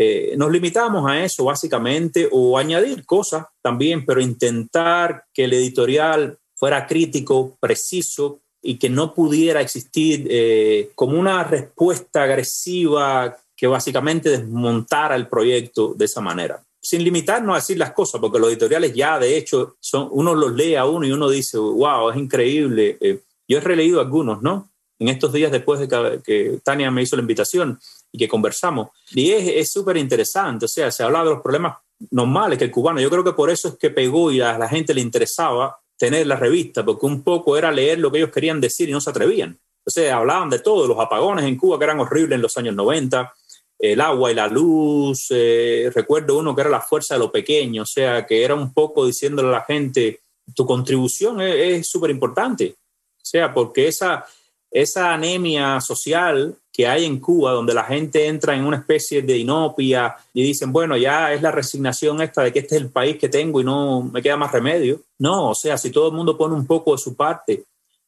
Eh, 0.00 0.34
nos 0.36 0.52
limitamos 0.52 1.10
a 1.10 1.24
eso 1.24 1.46
básicamente 1.46 2.28
o 2.30 2.56
añadir 2.56 3.04
cosas 3.04 3.46
también, 3.60 4.06
pero 4.06 4.20
intentar 4.20 5.24
que 5.34 5.42
el 5.42 5.52
editorial 5.52 6.38
fuera 6.54 6.86
crítico, 6.86 7.56
preciso 7.58 8.38
y 8.62 8.78
que 8.78 8.88
no 8.88 9.12
pudiera 9.12 9.60
existir 9.60 10.24
eh, 10.30 10.92
como 10.94 11.18
una 11.18 11.42
respuesta 11.42 12.22
agresiva 12.22 13.36
que 13.56 13.66
básicamente 13.66 14.30
desmontara 14.30 15.16
el 15.16 15.26
proyecto 15.26 15.94
de 15.94 16.04
esa 16.04 16.20
manera. 16.20 16.62
Sin 16.80 17.02
limitarnos 17.02 17.54
a 17.54 17.58
decir 17.58 17.76
las 17.76 17.90
cosas, 17.90 18.20
porque 18.20 18.38
los 18.38 18.50
editoriales 18.50 18.94
ya 18.94 19.18
de 19.18 19.36
hecho 19.36 19.78
son, 19.80 20.08
uno 20.12 20.32
los 20.32 20.52
lee 20.52 20.76
a 20.76 20.84
uno 20.84 21.08
y 21.08 21.10
uno 21.10 21.28
dice, 21.28 21.58
wow, 21.58 22.10
es 22.10 22.16
increíble. 22.16 22.98
Eh, 23.00 23.18
yo 23.48 23.58
he 23.58 23.60
releído 23.60 24.00
algunos, 24.00 24.42
¿no? 24.42 24.70
En 25.00 25.08
estos 25.08 25.32
días 25.32 25.50
después 25.52 25.80
de 25.80 25.88
que, 26.24 26.60
Tania 26.62 26.90
me 26.90 27.02
hizo 27.02 27.16
la 27.16 27.22
invitación 27.22 27.80
y 28.12 28.18
que 28.18 28.28
conversamos. 28.28 28.88
Y 29.10 29.30
es 29.30 29.70
súper 29.70 29.96
interesante, 29.96 30.64
o 30.64 30.68
sea, 30.68 30.90
se 30.90 31.02
habla 31.02 31.20
de 31.20 31.30
los 31.30 31.42
problemas 31.42 31.78
normales 32.10 32.58
que 32.58 32.64
el 32.64 32.70
cubano, 32.70 33.00
yo 33.00 33.10
creo 33.10 33.24
que 33.24 33.32
por 33.32 33.50
eso 33.50 33.68
es 33.68 33.74
que 33.76 33.90
pegó 33.90 34.30
y 34.30 34.40
a 34.40 34.58
la 34.58 34.68
gente 34.68 34.94
le 34.94 35.00
interesaba 35.00 35.78
tener 35.96 36.26
la 36.26 36.36
revista, 36.36 36.84
porque 36.84 37.06
un 37.06 37.22
poco 37.22 37.56
era 37.56 37.72
leer 37.72 37.98
lo 37.98 38.10
que 38.10 38.18
ellos 38.18 38.30
querían 38.30 38.60
decir 38.60 38.88
y 38.88 38.92
no 38.92 39.00
se 39.00 39.10
atrevían. 39.10 39.58
O 39.84 39.90
sea, 39.90 40.18
hablaban 40.18 40.50
de 40.50 40.60
todo, 40.60 40.86
los 40.86 40.98
apagones 40.98 41.44
en 41.44 41.56
Cuba 41.56 41.78
que 41.78 41.84
eran 41.84 41.98
horribles 41.98 42.36
en 42.36 42.42
los 42.42 42.56
años 42.56 42.74
90, 42.74 43.34
el 43.78 44.00
agua 44.00 44.30
y 44.30 44.34
la 44.34 44.46
luz. 44.46 45.26
Eh, 45.30 45.90
recuerdo 45.94 46.38
uno 46.38 46.54
que 46.54 46.60
era 46.60 46.70
la 46.70 46.80
fuerza 46.80 47.14
de 47.14 47.20
lo 47.20 47.32
pequeño, 47.32 47.82
o 47.82 47.86
sea, 47.86 48.26
que 48.26 48.44
era 48.44 48.54
un 48.54 48.72
poco 48.72 49.06
diciéndole 49.06 49.48
a 49.48 49.52
la 49.52 49.62
gente, 49.62 50.20
tu 50.54 50.64
contribución 50.66 51.40
es 51.40 51.88
súper 51.88 52.10
importante. 52.10 52.76
O 53.16 53.24
sea, 53.30 53.52
porque 53.52 53.88
esa, 53.88 54.24
esa 54.70 55.14
anemia 55.14 55.80
social 55.80 56.54
que 56.72 56.86
hay 56.86 57.04
en 57.04 57.18
Cuba, 57.18 57.52
donde 57.52 57.74
la 57.74 57.84
gente 57.84 58.26
entra 58.26 58.54
en 58.54 58.64
una 58.64 58.76
especie 58.76 59.22
de 59.22 59.36
inopia 59.36 60.14
y 60.32 60.42
dicen, 60.42 60.72
bueno, 60.72 60.96
ya 60.96 61.32
es 61.32 61.42
la 61.42 61.50
resignación 61.50 62.20
esta 62.22 62.42
de 62.42 62.52
que 62.52 62.60
este 62.60 62.76
es 62.76 62.82
el 62.82 62.90
país 62.90 63.16
que 63.18 63.28
tengo 63.28 63.60
y 63.60 63.64
no 63.64 64.02
me 64.02 64.22
queda 64.22 64.36
más 64.36 64.52
remedio. 64.52 65.00
No, 65.18 65.50
o 65.50 65.54
sea, 65.54 65.76
si 65.76 65.90
todo 65.90 66.08
el 66.08 66.14
mundo 66.14 66.38
pone 66.38 66.54
un 66.54 66.66
poco 66.66 66.92
de 66.92 66.98
su 66.98 67.16
parte, 67.16 67.64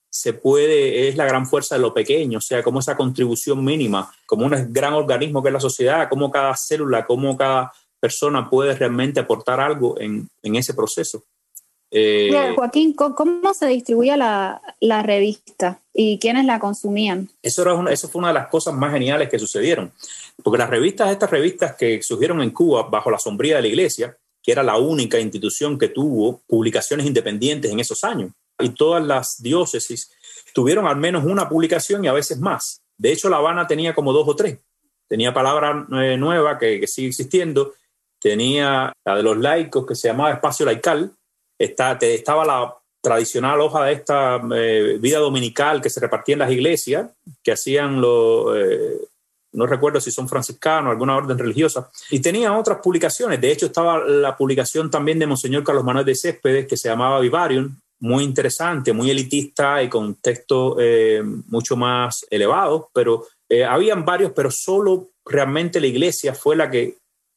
se 0.08 0.34
puede, 0.34 1.08
es 1.08 1.16
la 1.16 1.24
gran 1.24 1.46
fuerza 1.46 1.76
de 1.76 1.80
lo 1.80 1.94
pequeño, 1.94 2.38
o 2.38 2.40
sea, 2.40 2.62
como 2.62 2.80
esa 2.80 2.96
contribución 2.96 3.64
mínima, 3.64 4.12
como 4.26 4.46
un 4.46 4.72
gran 4.72 4.92
organismo 4.92 5.42
que 5.42 5.48
es 5.48 5.52
la 5.52 5.60
sociedad, 5.60 6.08
como 6.08 6.30
cada 6.30 6.56
célula, 6.56 7.06
como 7.06 7.36
cada 7.36 7.72
persona 7.98 8.48
puede 8.48 8.74
realmente 8.74 9.20
aportar 9.20 9.60
algo 9.60 10.00
en, 10.00 10.28
en 10.42 10.56
ese 10.56 10.74
proceso. 10.74 11.22
Eh, 11.92 12.52
Joaquín, 12.54 12.94
¿cómo 12.94 13.52
se 13.52 13.66
distribuía 13.66 14.16
la, 14.16 14.62
la, 14.80 15.02
revista 15.02 15.80
y 15.92 16.18
quiénes 16.20 16.44
la 16.44 16.60
consumían? 16.60 17.28
Eso, 17.42 17.62
era 17.62 17.92
eso 17.92 18.08
fue 18.08 18.20
una 18.20 18.28
de 18.28 18.34
las 18.34 18.48
cosas 18.48 18.74
más 18.74 18.92
geniales 18.92 19.28
que 19.28 19.40
sucedieron, 19.40 19.92
porque 20.44 20.58
las 20.58 20.70
revistas, 20.70 21.10
estas 21.10 21.30
revistas 21.30 21.74
que 21.74 22.00
surgieron 22.02 22.42
en 22.42 22.50
Cuba 22.50 22.84
bajo 22.84 23.10
la 23.10 23.18
sombría 23.18 23.56
de 23.56 23.62
la 23.62 23.68
iglesia, 23.68 24.16
que 24.42 24.52
era 24.52 24.62
la 24.62 24.76
única 24.78 25.18
institución 25.18 25.78
que 25.78 25.88
tuvo 25.88 26.40
publicaciones 26.46 27.06
independientes 27.06 27.72
en 27.72 27.80
esos 27.80 28.04
años, 28.04 28.30
y 28.60 28.68
todas 28.70 29.04
las 29.04 29.42
diócesis 29.42 30.12
tuvieron 30.54 30.86
al 30.86 30.96
menos 30.96 31.24
una 31.24 31.48
publicación 31.48 32.04
y 32.04 32.08
a 32.08 32.12
veces 32.12 32.38
más. 32.38 32.82
De 32.96 33.12
hecho, 33.12 33.28
La 33.28 33.38
Habana 33.38 33.66
tenía 33.66 33.94
como 33.94 34.12
dos 34.12 34.28
o 34.28 34.36
tres. 34.36 34.58
Tenía 35.08 35.32
Palabra 35.32 35.86
eh, 36.02 36.16
Nueva, 36.16 36.58
que, 36.58 36.86
sigue 36.86 37.08
existiendo, 37.08 37.74
tenía 38.20 38.92
la 39.04 39.16
de 39.16 39.22
los 39.22 39.36
laicos, 39.38 39.86
que 39.86 39.94
se 39.94 40.08
llamaba 40.08 40.32
Espacio 40.32 40.66
Laical, 40.66 41.10
Está, 41.60 41.98
estaba 42.00 42.46
la 42.46 42.74
tradicional 43.02 43.60
hoja 43.60 43.84
de 43.84 43.92
esta 43.92 44.40
eh, 44.54 44.98
vida 44.98 45.18
dominical 45.18 45.82
que 45.82 45.90
se 45.90 46.00
repartía 46.00 46.34
en 46.34 46.38
las 46.38 46.50
iglesias, 46.50 47.10
que 47.42 47.52
hacían 47.52 48.00
los, 48.00 48.56
eh, 48.56 48.98
no 49.52 49.66
recuerdo 49.66 50.00
si 50.00 50.10
son 50.10 50.26
franciscanos, 50.26 50.90
alguna 50.90 51.16
orden 51.16 51.38
religiosa, 51.38 51.90
y 52.10 52.20
tenía 52.20 52.56
otras 52.56 52.78
publicaciones. 52.82 53.40
De 53.40 53.52
hecho, 53.52 53.66
estaba 53.66 53.98
la 53.98 54.36
publicación 54.36 54.90
también 54.90 55.18
de 55.18 55.26
Monseñor 55.26 55.62
Carlos 55.64 55.84
Manuel 55.84 56.06
de 56.06 56.14
Céspedes, 56.14 56.66
que 56.66 56.76
se 56.76 56.88
llamaba 56.88 57.20
Vivarium, 57.20 57.76
muy 58.00 58.24
interesante, 58.24 58.94
muy 58.94 59.10
elitista 59.10 59.82
y 59.82 59.90
con 59.90 60.14
textos 60.14 60.76
eh, 60.80 61.22
mucho 61.48 61.76
más 61.76 62.24
elevados, 62.30 62.86
pero 62.94 63.26
habían 63.68 64.04
varios, 64.04 64.32
pero 64.32 64.50
solo 64.50 65.08
realmente 65.26 65.80
la 65.80 65.88
iglesia 65.88 66.34
fue 66.34 66.54
la 66.54 66.70
que 66.70 66.96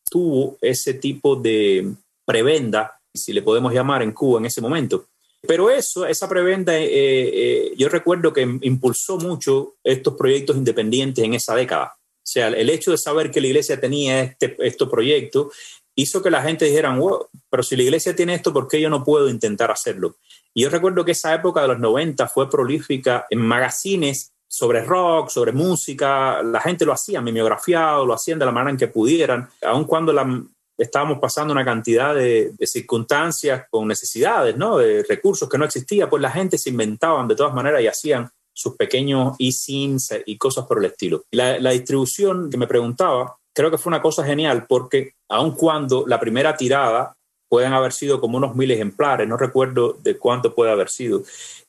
tuvo 0.10 0.58
ese 0.62 0.94
tipo 0.94 1.36
de 1.36 1.92
prebenda, 2.24 3.00
si 3.13 3.34
le 3.34 3.41
podemos 3.41 3.74
llamar 3.74 4.01
en 4.01 4.12
Cuba 4.12 4.39
en 4.39 4.46
ese 4.46 4.62
momento. 4.62 5.08
Pero 5.46 5.70
eso, 5.70 6.05
esa 6.05 6.29
prebenda, 6.29 6.74
eh, 6.75 7.74
yo 7.77 7.89
recuerdo 7.89 8.32
que 8.32 8.41
impulsó 8.62 9.17
mucho 9.17 9.75
estos 9.84 10.15
proyectos 10.15 10.55
independientes 10.55 11.24
en 11.24 11.34
esa 11.34 11.53
década. 11.53 11.96
O 11.98 12.25
sea, 12.25 12.48
el 12.48 12.70
hecho 12.70 12.91
de 12.91 12.98
saber 12.98 13.29
que 13.29 13.41
la 13.41 13.48
iglesia 13.48 13.79
tenía 13.79 14.22
este, 14.22 14.55
estos 14.60 14.89
proyectos 14.89 15.53
hizo 15.96 16.24
que 16.24 16.32
la 16.32 16.41
gente 16.41 16.65
dijera, 16.65 16.96
wow, 16.96 17.27
pero 17.50 17.62
si 17.62 17.75
la 17.75 17.84
iglesia 17.84 18.15
tiene 18.15 18.34
esto, 18.36 18.53
¿por 18.53 18.67
qué 18.67 18.79
yo 18.79 18.89
no 18.89 19.03
puedo 19.03 19.29
intentar 19.29 19.70
hacerlo? 19.70 20.15
Y 20.53 20.63
yo 20.63 20.70
recuerdo 20.70 21.03
que 21.03 21.12
esa 21.12 21.34
época 21.34 21.62
de 21.62 21.67
los 21.67 21.79
90 21.79 22.27
fue 22.29 22.50
prolífica 22.50 23.25
en 23.29 23.39
magazines 23.39 24.32
sobre 24.48 24.84
rock, 24.84 25.29
sobre 25.29 25.51
música, 25.51 26.41
la 26.43 26.62
gente 26.62 26.86
lo 26.86 26.93
hacía 26.93 27.22
mimeografiado, 27.22 28.05
lo 28.05 28.13
hacían 28.13 28.39
de 28.39 28.46
la 28.46 28.51
manera 28.51 28.72
en 28.72 28.77
que 28.77 28.88
pudieran, 28.88 29.50
aun 29.62 29.86
cuando 29.86 30.13
la, 30.13 30.43
estábamos 30.83 31.19
pasando 31.19 31.51
una 31.51 31.65
cantidad 31.65 32.13
de, 32.13 32.53
circunstancias 32.65 33.65
con 33.69 33.87
necesidades, 33.87 34.55
¿no? 34.57 34.77
de 34.77 35.03
recursos 35.03 35.49
que 35.49 35.57
no 35.57 35.65
existían, 35.65 36.09
pues 36.09 36.21
la 36.21 36.31
gente 36.31 36.57
se 36.57 36.69
inventaban 36.69 37.27
de 37.27 37.35
todas 37.35 37.53
maneras 37.53 37.81
y 37.81 37.87
hacían 37.87 38.29
sus 38.53 38.75
pequeños 38.75 39.35
e-sims 39.39 40.13
y 40.25 40.37
cosas 40.37 40.65
por 40.65 40.77
el 40.79 40.85
estilo. 40.85 41.23
La, 41.31 41.59
la 41.59 41.71
distribución 41.71 42.49
que 42.49 42.57
me 42.57 42.67
preguntaba, 42.67 43.35
creo 43.53 43.71
que 43.71 43.77
fue 43.77 43.89
una 43.89 44.01
cosa 44.01 44.23
genial 44.23 44.65
porque 44.67 45.13
aun 45.29 45.55
cuando 45.55 46.05
la 46.07 46.19
primera 46.19 46.55
tirada 46.55 47.15
pueden 47.49 47.73
haber 47.73 47.93
sido 47.93 48.19
como 48.19 48.37
unos 48.37 48.55
mil 48.55 48.71
ejemplares, 48.71 49.27
no 49.27 49.37
recuerdo 49.37 49.93
de 50.01 50.17
cuánto 50.17 50.55
puede 50.55 50.71
haber 50.71 50.89
sido. 50.89 51.23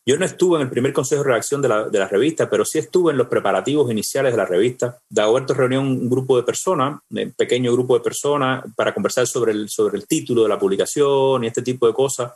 Yo 0.07 0.19
no 0.19 0.27
estuve 0.27 0.57
en 0.57 0.63
el 0.63 0.71
primer 0.71 0.93
consejo 0.93 1.23
de 1.23 1.29
redacción 1.29 1.63
de 1.63 1.69
la, 1.69 1.89
de 1.89 1.99
la, 1.99 2.09
revista, 2.09 2.51
pero 2.51 2.65
sí 2.67 2.79
estuve 2.79 3.13
en 3.13 3.19
los 3.19 3.29
preparativos 3.29 3.91
iniciales 3.91 4.33
de 4.33 4.37
la 4.37 4.45
revista. 4.45 4.99
Dagoberto 5.09 5.55
reunió 5.55 5.81
un 5.81 6.11
grupo 6.11 6.37
de 6.37 6.43
personas, 6.43 7.01
un 7.09 7.33
pequeño 7.33 7.73
grupo 7.73 7.95
de 7.95 8.05
personas, 8.05 8.65
para 8.77 8.93
conversar 8.93 9.27
sobre 9.27 9.53
el, 9.53 9.71
sobre 9.71 9.97
el 9.97 10.07
título 10.07 10.43
de 10.43 10.51
la 10.51 10.59
publicación 10.59 11.43
y 11.43 11.47
este 11.47 11.63
tipo 11.63 11.87
de 11.87 11.95
cosas. 11.95 12.33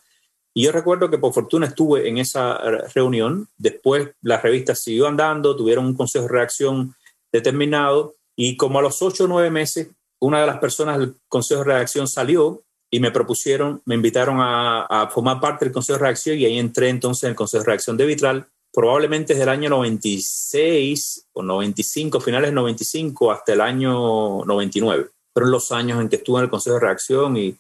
Y 0.54 0.64
yo 0.64 0.72
recuerdo 0.72 1.10
que 1.10 1.18
por 1.18 1.34
fortuna 1.34 1.66
estuve 1.66 2.08
en 2.08 2.16
esa 2.16 2.58
reunión. 2.94 3.48
Después 3.58 4.08
la 4.22 4.40
revista 4.40 4.74
siguió 4.74 5.06
andando, 5.06 5.54
tuvieron 5.54 5.84
un 5.84 5.94
consejo 5.94 6.24
de 6.24 6.32
redacción 6.32 6.94
determinado 7.30 8.14
y 8.34 8.56
como 8.56 8.78
a 8.78 8.82
los 8.82 9.02
ocho 9.02 9.24
o 9.24 9.28
nueve 9.28 9.50
meses, 9.50 9.88
una 10.20 10.40
de 10.40 10.46
las 10.46 10.58
personas 10.58 10.98
del 10.98 11.14
consejo 11.28 11.60
de 11.60 11.66
redacción 11.66 12.08
salió 12.08 12.62
y 12.90 13.00
me 13.00 13.10
propusieron, 13.10 13.82
me 13.84 13.94
invitaron 13.94 14.38
a, 14.40 15.08
formar 15.12 15.40
parte 15.40 15.64
del 15.64 15.72
Consejo 15.72 15.98
de 15.98 16.04
Reacción 16.04 16.38
y 16.38 16.46
ahí 16.46 16.58
entré 16.58 16.88
entonces 16.88 17.24
en 17.24 17.30
el 17.30 17.36
Consejo 17.36 17.62
de 17.62 17.66
Reacción 17.66 17.96
de 17.96 18.06
Vitral, 18.06 18.46
probablemente 18.72 19.34
desde 19.34 19.42
el 19.44 19.50
año 19.50 19.70
96 19.70 21.28
o 21.32 21.42
95, 21.42 22.20
finales 22.20 22.48
del 22.48 22.54
95 22.54 23.32
hasta 23.32 23.52
el 23.52 23.60
año 23.60 24.44
99. 24.44 25.08
Fueron 25.34 25.50
los 25.50 25.70
años 25.72 26.00
en 26.00 26.08
que 26.08 26.16
estuve 26.16 26.38
en 26.38 26.44
el 26.44 26.50
Consejo 26.50 26.74
de 26.74 26.80
Reacción 26.80 27.36
y, 27.36 27.56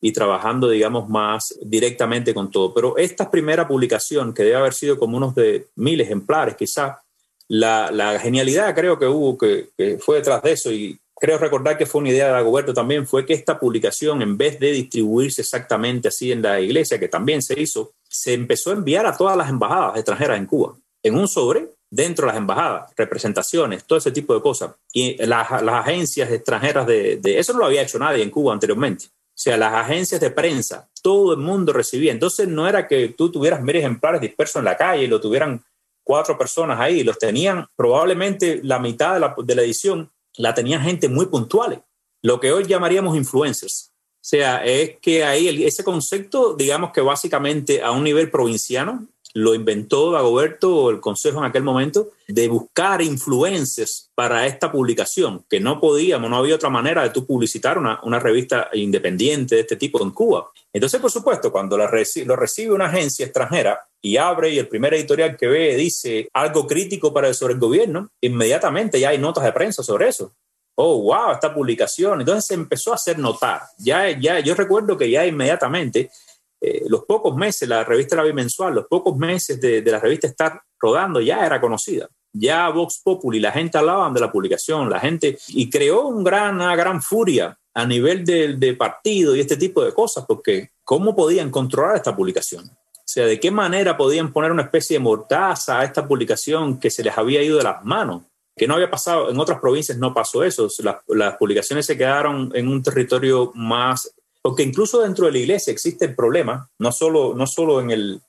y 0.00 0.12
trabajando, 0.12 0.68
digamos, 0.68 1.08
más 1.08 1.58
directamente 1.62 2.34
con 2.34 2.50
todo. 2.50 2.74
Pero 2.74 2.96
esta 2.96 3.30
primera 3.30 3.68
publicación, 3.68 4.34
que 4.34 4.42
debe 4.42 4.56
haber 4.56 4.74
sido 4.74 4.98
como 4.98 5.16
unos 5.16 5.34
de 5.34 5.68
mil 5.76 6.00
ejemplares 6.00 6.56
quizá, 6.56 7.00
la, 7.48 7.90
la 7.90 8.18
genialidad 8.18 8.74
creo 8.74 8.98
que 8.98 9.06
hubo, 9.06 9.38
que, 9.38 9.70
que, 9.76 9.98
fue 9.98 10.16
detrás 10.16 10.42
de 10.42 10.52
eso 10.52 10.72
y 10.72 10.98
creo 11.24 11.38
recordar 11.38 11.78
que 11.78 11.86
fue 11.86 12.02
una 12.02 12.10
idea 12.10 12.26
de 12.26 12.32
Dagoberto 12.32 12.74
también, 12.74 13.06
fue 13.06 13.24
que 13.24 13.32
esta 13.32 13.58
publicación, 13.58 14.20
en 14.20 14.36
vez 14.36 14.60
de 14.60 14.72
distribuirse 14.72 15.40
exactamente 15.40 16.08
así 16.08 16.30
en 16.30 16.42
la 16.42 16.60
iglesia, 16.60 17.00
que 17.00 17.08
también 17.08 17.40
se 17.40 17.58
hizo, 17.58 17.94
se 18.06 18.34
empezó 18.34 18.68
a 18.68 18.74
enviar 18.74 19.06
a 19.06 19.16
todas 19.16 19.34
las 19.34 19.48
embajadas 19.48 19.96
extranjeras 19.96 20.36
en 20.36 20.44
Cuba, 20.44 20.76
en 21.02 21.16
un 21.16 21.26
sobre, 21.26 21.70
dentro 21.90 22.26
de 22.26 22.32
las 22.32 22.36
embajadas, 22.36 22.92
representaciones, 22.94 23.84
todo 23.86 23.98
ese 23.98 24.10
tipo 24.10 24.34
de 24.34 24.42
cosas. 24.42 24.72
Y 24.92 25.16
las, 25.24 25.50
agencias 25.50 26.30
extranjeras 26.30 26.86
de, 26.86 27.18
Eso 27.24 27.54
no 27.54 27.60
lo 27.60 27.66
había 27.66 27.80
hecho 27.80 27.98
nadie 27.98 28.22
en 28.22 28.28
Cuba 28.28 28.52
anteriormente. 28.52 29.06
O 29.06 29.36
sea, 29.36 29.56
las 29.56 29.72
agencias 29.72 30.20
de 30.20 30.30
prensa, 30.30 30.90
todo 31.00 31.32
el 31.32 31.38
mundo 31.38 31.72
recibía. 31.72 32.12
Entonces 32.12 32.48
no 32.48 32.68
era 32.68 32.86
que 32.86 33.08
tú 33.08 33.32
tuvieras 33.32 33.62
mil 33.62 33.76
ejemplares 33.76 34.20
dispersos 34.20 34.56
en 34.56 34.66
la 34.66 34.76
calle 34.76 35.04
y 35.04 35.06
lo 35.06 35.22
tuvieran 35.22 35.64
cuatro 36.04 36.36
personas 36.36 36.78
ahí, 36.78 37.02
los 37.02 37.18
tenían 37.18 37.66
probablemente 37.74 38.60
la 38.62 38.78
mitad 38.78 39.14
de 39.14 39.20
la, 39.20 39.34
de 39.42 39.54
la 39.54 39.62
edición 39.62 40.10
la 40.36 40.54
tenían 40.54 40.82
gente 40.82 41.08
muy 41.08 41.26
puntuales, 41.26 41.80
lo 42.22 42.40
que 42.40 42.52
hoy 42.52 42.64
llamaríamos 42.64 43.16
influencers. 43.16 43.92
O 43.92 44.26
sea, 44.26 44.64
es 44.64 44.98
que 45.00 45.22
ahí 45.22 45.64
ese 45.64 45.84
concepto, 45.84 46.54
digamos 46.54 46.92
que 46.92 47.02
básicamente 47.02 47.82
a 47.82 47.90
un 47.90 48.04
nivel 48.04 48.30
provinciano, 48.30 49.06
lo 49.34 49.54
inventó 49.54 50.12
Dagoberto 50.12 50.74
o 50.76 50.90
el 50.90 51.00
consejo 51.00 51.38
en 51.38 51.44
aquel 51.44 51.64
momento, 51.64 52.12
de 52.28 52.48
buscar 52.48 53.02
influencers 53.02 54.10
para 54.14 54.46
esta 54.46 54.70
publicación, 54.70 55.44
que 55.50 55.60
no 55.60 55.80
podíamos, 55.80 56.30
no 56.30 56.36
había 56.36 56.54
otra 56.54 56.70
manera 56.70 57.02
de 57.02 57.10
tú 57.10 57.26
publicitar 57.26 57.76
una, 57.76 58.00
una 58.04 58.20
revista 58.20 58.70
independiente 58.72 59.56
de 59.56 59.60
este 59.62 59.76
tipo 59.76 60.02
en 60.02 60.12
Cuba. 60.12 60.50
Entonces, 60.72 61.00
por 61.00 61.10
supuesto, 61.10 61.50
cuando 61.50 61.76
lo 61.76 61.86
recibe 61.88 62.72
una 62.72 62.86
agencia 62.86 63.26
extranjera 63.26 63.86
y 64.00 64.16
abre 64.16 64.50
y 64.50 64.58
el 64.58 64.68
primer 64.68 64.94
editorial 64.94 65.36
que 65.36 65.48
ve 65.48 65.76
dice 65.76 66.28
algo 66.32 66.66
crítico 66.66 67.12
para 67.12 67.34
sobre 67.34 67.54
el 67.54 67.60
gobierno, 67.60 68.10
inmediatamente 68.20 69.00
ya 69.00 69.10
hay 69.10 69.18
notas 69.18 69.44
de 69.44 69.52
prensa 69.52 69.82
sobre 69.82 70.08
eso 70.08 70.32
oh, 70.76 71.02
wow, 71.02 71.32
esta 71.32 71.52
publicación. 71.52 72.20
Entonces 72.20 72.46
se 72.46 72.54
empezó 72.54 72.92
a 72.92 72.96
hacer 72.96 73.18
notar. 73.18 73.62
Ya, 73.78 74.10
ya, 74.10 74.40
yo 74.40 74.54
recuerdo 74.54 74.96
que 74.96 75.10
ya 75.10 75.26
inmediatamente, 75.26 76.10
eh, 76.66 76.84
los 76.88 77.04
pocos 77.04 77.36
meses, 77.36 77.68
la 77.68 77.84
revista 77.84 78.16
La 78.16 78.22
Bimensual, 78.22 78.74
los 78.74 78.86
pocos 78.86 79.16
meses 79.16 79.60
de, 79.60 79.82
la 79.82 79.98
revista 79.98 80.26
estar 80.26 80.62
rodando, 80.78 81.20
ya 81.20 81.44
era 81.44 81.60
conocida. 81.60 82.08
Ya 82.32 82.68
Vox 82.70 83.00
Populi, 83.02 83.38
la 83.38 83.52
gente 83.52 83.78
hablaba 83.78 84.10
de 84.10 84.20
la 84.20 84.32
publicación, 84.32 84.90
la 84.90 85.00
gente, 85.00 85.38
y 85.48 85.70
creó 85.70 86.08
un 86.08 86.24
gran, 86.24 86.56
una 86.56 86.74
gran 86.74 87.00
furia 87.00 87.56
a 87.74 87.86
nivel 87.86 88.24
de 88.24 88.74
partido 88.74 89.34
y 89.34 89.40
este 89.40 89.56
tipo 89.56 89.84
de 89.84 89.92
cosas, 89.92 90.24
porque 90.26 90.70
¿cómo 90.84 91.14
podían 91.14 91.50
controlar 91.50 91.96
esta 91.96 92.14
publicación? 92.14 92.64
O 92.66 93.06
sea, 93.06 93.26
¿de 93.26 93.38
qué 93.38 93.50
manera 93.50 93.96
podían 93.96 94.32
poner 94.32 94.50
una 94.50 94.62
especie 94.62 94.96
de 94.96 95.04
mortaza 95.04 95.80
a 95.80 95.84
esta 95.84 96.06
publicación 96.06 96.80
que 96.80 96.90
se 96.90 97.04
les 97.04 97.16
había 97.16 97.42
ido 97.42 97.58
de 97.58 97.64
las 97.64 97.84
manos? 97.84 98.22
que 98.56 98.68
no 98.68 98.74
había 98.74 98.90
pasado, 98.90 99.30
en 99.30 99.38
otras 99.38 99.58
provincias 99.60 99.98
no 99.98 100.14
pasó 100.14 100.44
eso, 100.44 100.68
las, 101.08 101.36
publicaciones 101.36 101.86
se 101.86 101.98
quedaron 101.98 102.52
en 102.54 102.68
un 102.68 102.82
territorio 102.82 103.50
más, 103.54 104.14
porque 104.44 104.62
incluso 104.62 105.00
dentro 105.00 105.24
de 105.24 105.32
la 105.32 105.38
iglesia 105.38 105.72
existe 105.72 106.04
el 106.04 106.14
problema, 106.14 106.70
no 106.78 106.92
solo, 106.92 107.32
no 107.34 107.46
solo 107.46 107.80
en 107.80 107.90
el, 107.90 108.20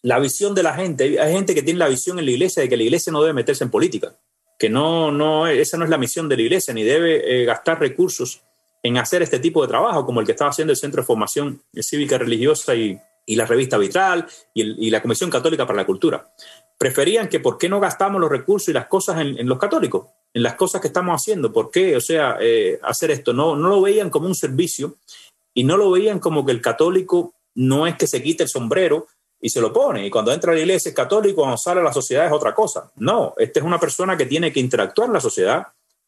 la 0.00 0.18
visión 0.18 0.54
de 0.54 0.62
la 0.62 0.72
gente, 0.72 1.20
hay 1.20 1.32
gente 1.34 1.54
que 1.54 1.62
tiene 1.62 1.78
la 1.78 1.88
visión 1.88 2.18
en 2.18 2.24
la 2.24 2.30
iglesia 2.30 2.62
de 2.62 2.70
que 2.70 2.76
la 2.78 2.84
iglesia 2.84 3.12
no 3.12 3.20
debe 3.20 3.34
meterse 3.34 3.64
en 3.64 3.70
política, 3.70 4.16
que 4.58 4.70
no, 4.70 5.12
no, 5.12 5.46
esa 5.46 5.76
no 5.76 5.84
es 5.84 5.90
la 5.90 5.98
misión 5.98 6.26
de 6.26 6.36
la 6.36 6.42
iglesia, 6.42 6.72
ni 6.72 6.84
debe 6.84 7.42
eh, 7.42 7.44
gastar 7.44 7.78
recursos 7.80 8.40
en 8.82 8.96
hacer 8.96 9.20
este 9.20 9.40
tipo 9.40 9.60
de 9.60 9.68
trabajo, 9.68 10.06
como 10.06 10.20
el 10.20 10.26
que 10.26 10.32
estaba 10.32 10.50
haciendo 10.50 10.72
el 10.72 10.78
Centro 10.78 11.02
de 11.02 11.06
Formación 11.06 11.62
Cívica 11.82 12.16
Religiosa 12.16 12.74
y, 12.74 12.98
y 13.28 13.36
la 13.36 13.44
revista 13.44 13.76
Vitral 13.76 14.26
y, 14.54 14.88
la 14.88 15.02
Comisión 15.02 15.28
Católica 15.28 15.66
para 15.66 15.76
la 15.76 15.86
Cultura. 15.86 16.32
Preferían 16.78 17.28
que 17.28 17.40
por 17.40 17.58
qué 17.58 17.68
no 17.68 17.78
gastamos 17.78 18.22
los 18.22 18.30
recursos 18.30 18.70
y 18.70 18.72
las 18.72 18.86
cosas 18.86 19.20
en, 19.20 19.46
los 19.46 19.58
católicos, 19.58 20.06
en 20.32 20.42
las 20.42 20.54
cosas 20.54 20.80
que 20.80 20.86
estamos 20.86 21.20
haciendo, 21.20 21.52
por 21.52 21.70
qué, 21.70 21.94
o 21.94 22.00
sea, 22.00 22.38
eh, 22.40 22.78
hacer 22.82 23.10
esto. 23.10 23.34
No, 23.34 23.54
no 23.54 23.68
lo 23.68 23.82
veían 23.82 24.08
como 24.08 24.28
un 24.28 24.34
servicio 24.34 24.96
y 25.58 25.64
no 25.64 25.76
lo 25.76 25.90
veían 25.90 26.20
como 26.20 26.46
que 26.46 26.52
el 26.52 26.62
católico 26.62 27.34
no 27.56 27.88
es 27.88 27.96
que 27.96 28.06
se 28.06 28.22
quite 28.22 28.44
el 28.44 28.48
sombrero 28.48 29.08
y 29.40 29.50
se 29.50 29.60
lo 29.60 29.72
pone, 29.72 30.06
y 30.06 30.08
cuando 30.08 30.30
entra 30.30 30.52
a 30.52 30.54
la 30.54 30.60
iglesia 30.60 30.90
es 30.90 30.94
católico, 30.94 31.40
cuando 31.40 31.56
sale 31.56 31.80
a 31.80 31.82
la 31.82 31.92
sociedad 31.92 32.26
es 32.26 32.32
otra 32.32 32.54
cosa. 32.54 32.92
No, 32.94 33.34
esta 33.36 33.58
es 33.58 33.66
una 33.66 33.80
persona 33.80 34.16
que 34.16 34.26
tiene 34.26 34.52
que 34.52 34.60
interactuar 34.60 35.08
en 35.08 35.14
la 35.14 35.20
sociedad, 35.20 35.66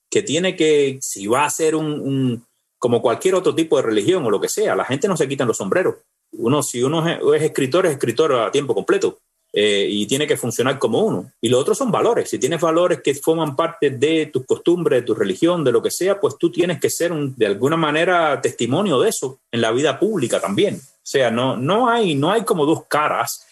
que 0.09 0.23
tiene 0.23 0.55
que, 0.55 1.01
si 1.03 1.27
va 1.27 1.47
a 1.47 1.51
ser 1.51 1.75
un, 1.75 2.47
como 2.79 3.03
cualquier 3.03 3.35
otro 3.35 3.53
tipo 3.53 3.77
de 3.77 3.83
religión 3.83 4.25
o 4.25 4.31
lo 4.31 4.41
que 4.41 4.49
sea, 4.49 4.77
la 4.77 4.85
gente 4.85 5.09
no 5.09 5.17
se 5.17 5.27
quita 5.27 5.45
los 5.45 5.57
sombreros. 5.57 5.97
Uno, 6.31 6.63
si 6.63 6.85
uno 6.85 7.05
es 7.35 7.43
escritor, 7.43 7.87
es 7.87 7.93
escritor 7.95 8.33
a 8.33 8.53
tiempo 8.53 8.73
completo 8.73 9.19
eh, 9.53 9.87
y 9.89 10.07
tiene 10.07 10.27
que 10.27 10.37
funcionar 10.37 10.79
como 10.79 11.01
uno. 11.01 11.33
Y 11.41 11.49
lo 11.49 11.59
otro 11.59 11.75
son 11.75 11.91
valores. 11.91 12.31
Si 12.31 12.39
tienes 12.39 12.61
valores 12.61 13.01
que 13.03 13.15
forman 13.15 13.57
parte 13.57 13.91
de 13.91 14.27
tus 14.27 14.47
costumbres, 14.47 15.01
de 15.01 15.07
tu 15.07 15.15
religión, 15.15 15.65
de 15.65 15.73
lo 15.73 15.83
que 15.83 15.91
sea, 15.91 16.21
pues 16.21 16.37
tú 16.39 16.53
tienes 16.53 16.79
que 16.79 16.91
ser 16.91 17.13
de 17.13 17.47
alguna 17.47 17.77
manera 17.77 18.41
testimonio 18.41 19.01
de 19.01 19.09
eso 19.09 19.41
en 19.51 19.61
la 19.61 19.73
vida 19.73 19.99
pública 19.99 20.41
también. 20.41 20.77
O 20.77 21.07
sea, 21.11 21.31
no, 21.31 21.57
no, 21.57 21.89
hay, 21.89 22.15
no 22.15 22.31
hay 22.31 22.45
como 22.45 22.65
dos 22.65 22.85
caras. 22.87 23.45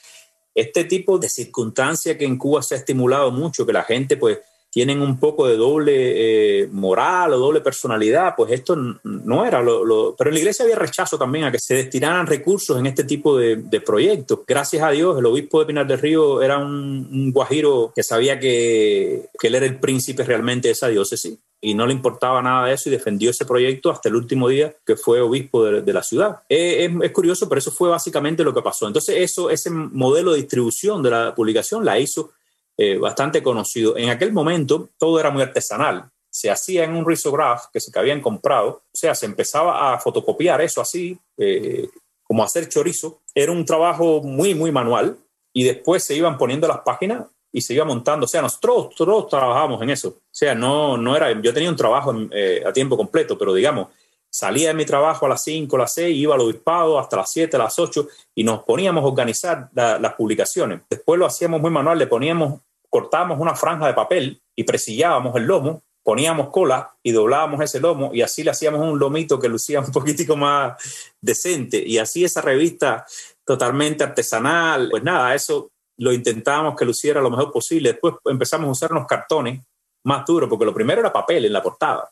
Este 0.55 0.85
tipo 0.85 1.19
de 1.19 1.29
circunstancia 1.29 2.17
que 2.17 2.25
en 2.25 2.39
Cuba 2.39 2.63
se 2.63 2.75
ha 2.75 2.79
estimulado 2.79 3.31
mucho, 3.33 3.67
que 3.67 3.73
la 3.73 3.83
gente 3.83 4.17
pues 4.17 4.39
tienen 4.71 5.01
un 5.01 5.19
poco 5.19 5.47
de 5.47 5.57
doble 5.57 6.63
eh, 6.63 6.69
moral 6.71 7.33
o 7.33 7.39
doble 7.39 7.61
personalidad, 7.61 8.35
pues 8.37 8.53
esto 8.53 8.77
no 9.03 9.47
era 9.47 9.63
lo, 9.63 10.15
Pero 10.17 10.31
en 10.31 10.35
la 10.35 10.41
iglesia 10.41 10.65
había 10.65 10.77
rechazo 10.77 11.19
también 11.19 11.45
a 11.45 11.53
que 11.53 11.59
se 11.59 11.75
destinaran 11.75 12.27
recursos 12.27 12.79
en 12.79 12.87
este 12.87 13.05
tipo 13.05 13.39
de, 13.39 13.59
proyectos. 13.85 14.41
Gracias 14.47 14.83
a 14.83 14.91
Dios, 14.91 15.19
el 15.19 15.27
obispo 15.27 15.61
de 15.61 15.67
Pinar 15.67 15.87
del 15.87 16.01
Río 16.01 16.43
era 16.43 16.59
un, 16.59 17.33
guajiro 17.33 17.93
que 17.95 18.03
sabía 18.03 18.39
que, 18.39 19.29
él 19.43 19.55
era 19.55 19.65
el 19.65 19.79
príncipe 19.79 20.25
realmente 20.25 20.69
de 20.69 20.73
esa 20.73 20.89
diócesis 20.89 21.39
y 21.61 21.75
no 21.75 21.87
le 21.87 21.93
importaba 21.93 22.43
nada 22.43 22.67
de 22.67 22.75
eso 22.75 22.89
y 22.89 22.93
defendió 22.93 23.31
ese 23.31 23.45
proyecto 23.45 23.91
hasta 23.91 24.09
el 24.09 24.17
último 24.17 24.49
día 24.49 24.75
que 24.87 24.97
fue 24.97 25.21
obispo 25.21 25.65
de, 25.65 25.93
la 25.93 26.03
ciudad. 26.03 26.41
es, 26.49 26.91
es, 27.03 27.13
curioso, 27.13 27.49
pero 27.49 27.59
eso 27.59 27.73
fue 27.73 27.89
básicamente 27.89 28.45
lo 28.45 28.55
que 28.55 28.63
pasó. 28.63 28.87
Entonces, 28.87 29.17
eso, 29.19 29.49
ese 29.49 29.71
modelo 29.71 30.33
de 30.33 30.39
distribución 30.39 31.03
de 31.03 31.11
la 31.11 31.35
publicación 31.35 31.85
la 31.85 31.99
hizo 31.99 32.33
eh, 32.81 32.97
bastante 32.97 33.43
conocido. 33.43 33.97
En 33.97 34.09
aquel 34.09 34.33
momento 34.33 34.91
todo 34.99 35.19
era 35.19 35.31
muy 35.31 35.43
artesanal. 35.43 36.11
Se 36.31 36.49
hacía 36.49 36.85
en 36.85 36.95
un 36.95 37.05
risograph 37.05 37.65
que 37.73 37.81
se 37.81 37.91
habían 37.99 38.21
comprado, 38.21 38.69
o 38.69 38.83
sea, 38.93 39.17
se 39.17 39.27
empezaba 39.27 39.93
a 39.93 39.99
fotocopiar 39.99 40.61
eso 40.61 40.81
así, 40.81 41.19
eh, 41.37 41.89
como 42.23 42.45
hacer 42.45 42.69
chorizo. 42.69 43.21
Era 43.35 43.51
un 43.51 43.65
trabajo 43.65 44.23
muy, 44.23 44.55
muy 44.55 44.71
manual 44.71 45.19
y 45.53 45.65
después 45.65 46.05
se 46.05 46.15
iban 46.15 46.39
poniendo 46.39 46.69
las 46.69 46.79
páginas 46.79 47.25
y 47.51 47.63
se 47.63 47.75
iba 47.75 47.85
montando. 47.85 48.27
O 48.27 48.29
sea, 48.29 48.43
nosotros 48.43 48.95
todos 48.95 49.27
trabajábamos 49.27 49.83
en 49.83 49.91
eso. 49.91 50.11
O 50.11 50.21
sea, 50.31 50.55
no, 50.55 50.97
no 50.97 51.17
era, 51.17 51.33
yo 51.43 51.53
tenía 51.53 51.71
un 51.71 51.77
trabajo 51.77 52.15
eh, 52.31 52.63
a 52.65 52.73
tiempo 52.73 52.97
completo, 52.97 53.37
pero 53.37 53.55
digamos, 53.55 53.89
salía 54.31 54.69
de 54.69 54.75
mi 54.75 54.85
trabajo 54.85 55.27
a 55.27 55.31
las 55.31 55.43
5, 55.43 55.75
a 55.75 55.81
las 55.81 55.95
6, 55.95 56.17
iba 56.17 56.37
al 56.37 56.43
obispado 56.43 56.97
hasta 56.99 57.17
las 57.17 57.33
7, 57.33 57.57
a 57.57 57.59
las 57.59 57.77
8 57.77 58.07
y 58.37 58.45
nos 58.45 58.63
poníamos 58.63 59.03
a 59.03 59.07
organizar 59.09 59.69
las 59.73 60.15
publicaciones. 60.15 60.83
Después 60.89 61.19
lo 61.19 61.27
hacíamos 61.27 61.61
muy 61.61 61.71
manual, 61.71 61.99
le 61.99 62.07
poníamos 62.07 62.61
cortábamos 62.99 63.39
una 63.39 63.55
franja 63.55 63.87
de 63.87 63.95
papel 63.95 64.43
y 64.57 64.65
presillábamos 64.65 65.37
el 65.37 65.45
lomo, 65.45 65.83
poníamos 66.03 66.49
cola 66.49 66.97
y 67.01 67.13
doblábamos 67.13 67.61
ese 67.63 67.79
lomo 67.79 68.11
y 68.13 68.23
así 68.23 68.43
le 68.43 68.51
hacíamos 68.51 68.81
un 68.81 68.99
lomito 68.99 69.39
que 69.39 69.49
lucía 69.49 69.81
un 69.81 69.93
poquitico 69.93 70.37
más 70.37 70.77
decente 71.21 71.81
y 71.87 71.99
así 71.99 72.25
esa 72.25 72.41
revista 72.41 73.07
totalmente 73.45 74.03
artesanal, 74.03 74.89
pues 74.91 75.05
nada, 75.05 75.33
eso 75.33 75.71
lo 75.99 76.13
intentábamos 76.13 76.75
que 76.77 76.85
luciera 76.85 77.21
lo 77.21 77.31
mejor 77.31 77.53
posible. 77.53 77.93
Después 77.93 78.15
empezamos 78.25 78.69
a 78.69 78.73
usar 78.73 78.93
unos 78.93 79.07
cartones 79.07 79.61
más 80.05 80.27
duros, 80.27 80.49
porque 80.49 80.65
lo 80.65 80.75
primero 80.75 81.01
era 81.01 81.13
papel 81.13 81.45
en 81.45 81.53
la 81.53 81.63
portada. 81.63 82.11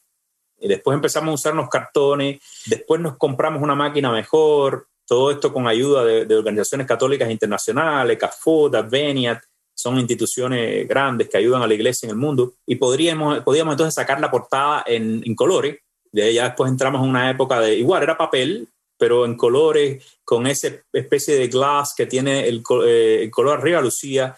Y 0.58 0.68
después 0.68 0.94
empezamos 0.94 1.30
a 1.30 1.34
usar 1.34 1.52
unos 1.52 1.68
cartones, 1.68 2.40
después 2.66 3.00
nos 3.00 3.16
compramos 3.16 3.62
una 3.62 3.74
máquina 3.74 4.10
mejor, 4.10 4.88
todo 5.06 5.30
esto 5.30 5.52
con 5.52 5.68
ayuda 5.68 6.04
de, 6.04 6.34
organizaciones 6.34 6.86
católicas 6.86 7.30
internacionales, 7.30 8.18
CAFOD, 8.18 8.76
Adveniat, 8.76 9.42
son 9.76 9.98
instituciones 9.98 10.88
grandes 10.88 11.28
que 11.28 11.36
ayudan 11.36 11.62
a 11.62 11.66
la 11.66 11.74
iglesia 11.74 12.06
en 12.06 12.10
el 12.10 12.16
mundo, 12.16 12.54
y 12.66 12.76
podríamos, 12.76 13.40
podríamos 13.40 13.74
entonces 13.74 13.94
sacar 13.94 14.18
la 14.20 14.30
portada 14.30 14.82
en, 14.86 15.34
colores. 15.34 15.78
De 16.10 16.32
ya 16.32 16.44
después 16.44 16.70
entramos 16.70 17.02
en 17.02 17.10
una 17.10 17.30
época 17.30 17.60
de, 17.60 17.76
igual 17.76 18.02
era 18.02 18.16
papel, 18.16 18.68
pero 18.96 19.26
en 19.26 19.36
colores, 19.36 20.02
con 20.24 20.46
esa 20.46 20.68
especie 20.92 21.36
de 21.36 21.48
glass 21.48 21.94
que 21.94 22.06
tiene 22.06 22.48
el, 22.48 22.64
eh, 22.86 23.28
color 23.30 23.58
arriba, 23.58 23.82
lucía 23.82 24.34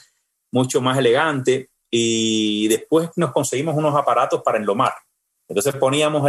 mucho 0.50 0.80
más 0.80 0.98
elegante. 0.98 1.70
Y 1.88 2.66
después 2.68 3.10
nos 3.16 3.30
conseguimos 3.30 3.76
unos 3.76 3.94
aparatos 3.94 4.42
para 4.42 4.58
enlomar. 4.58 4.92
Entonces 5.46 5.74
poníamos 5.76 6.28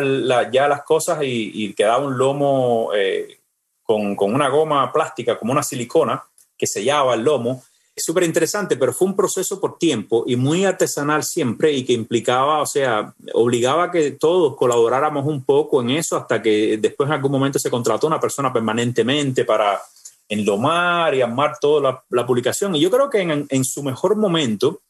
ya 0.52 0.68
las 0.68 0.84
cosas 0.84 1.20
y, 1.24 1.74
quedaba 1.74 2.06
un 2.06 2.18
lomo 2.18 2.92
eh, 2.96 3.40
con, 3.82 4.16
con, 4.16 4.34
una 4.34 4.50
goma 4.50 4.94
plástica, 4.94 5.38
como 5.38 5.52
una 5.52 5.64
silicona, 5.64 6.24
que 6.56 6.68
sellaba 6.68 7.16
el 7.16 7.24
lomo 7.24 7.64
súper 7.96 8.24
interesante, 8.24 8.78
pero 8.78 8.94
fue 8.94 9.08
un 9.08 9.16
proceso 9.16 9.60
por 9.60 9.78
tiempo 9.78 10.24
y 10.26 10.36
muy 10.36 10.66
artesanal 10.66 11.24
siempre 11.24 11.72
y 11.74 11.84
que 11.84 11.94
implicaba, 11.94 12.62
o 12.62 12.66
sea, 12.66 13.14
obligaba 13.34 13.86
a 13.86 13.92
que 13.92 14.12
todos 14.12 14.56
colaboráramos 14.56 15.26
un 15.26 15.44
poco 15.44 15.82
en 15.82 15.92
eso 15.92 16.16
hasta 16.18 16.42
que 16.42 16.78
después 16.78 17.08
en 17.08 17.14
algún 17.14 17.32
momento 17.32 17.60
se 17.60 17.70
contrató 17.70 18.08
una 18.08 18.20
persona 18.20 18.54
permanentemente 18.54 19.46
para 19.46 19.82
enlomar 20.28 21.16
y 21.16 21.22
armar 21.22 21.58
toda 21.60 22.04
la, 22.10 22.26
publicación. 22.26 22.76
Y 22.76 22.80
yo 22.80 22.92
creo 22.92 23.10
que 23.10 23.22
en, 23.22 23.66
su 23.66 23.82
mejor 23.84 24.16
momento, 24.16 24.82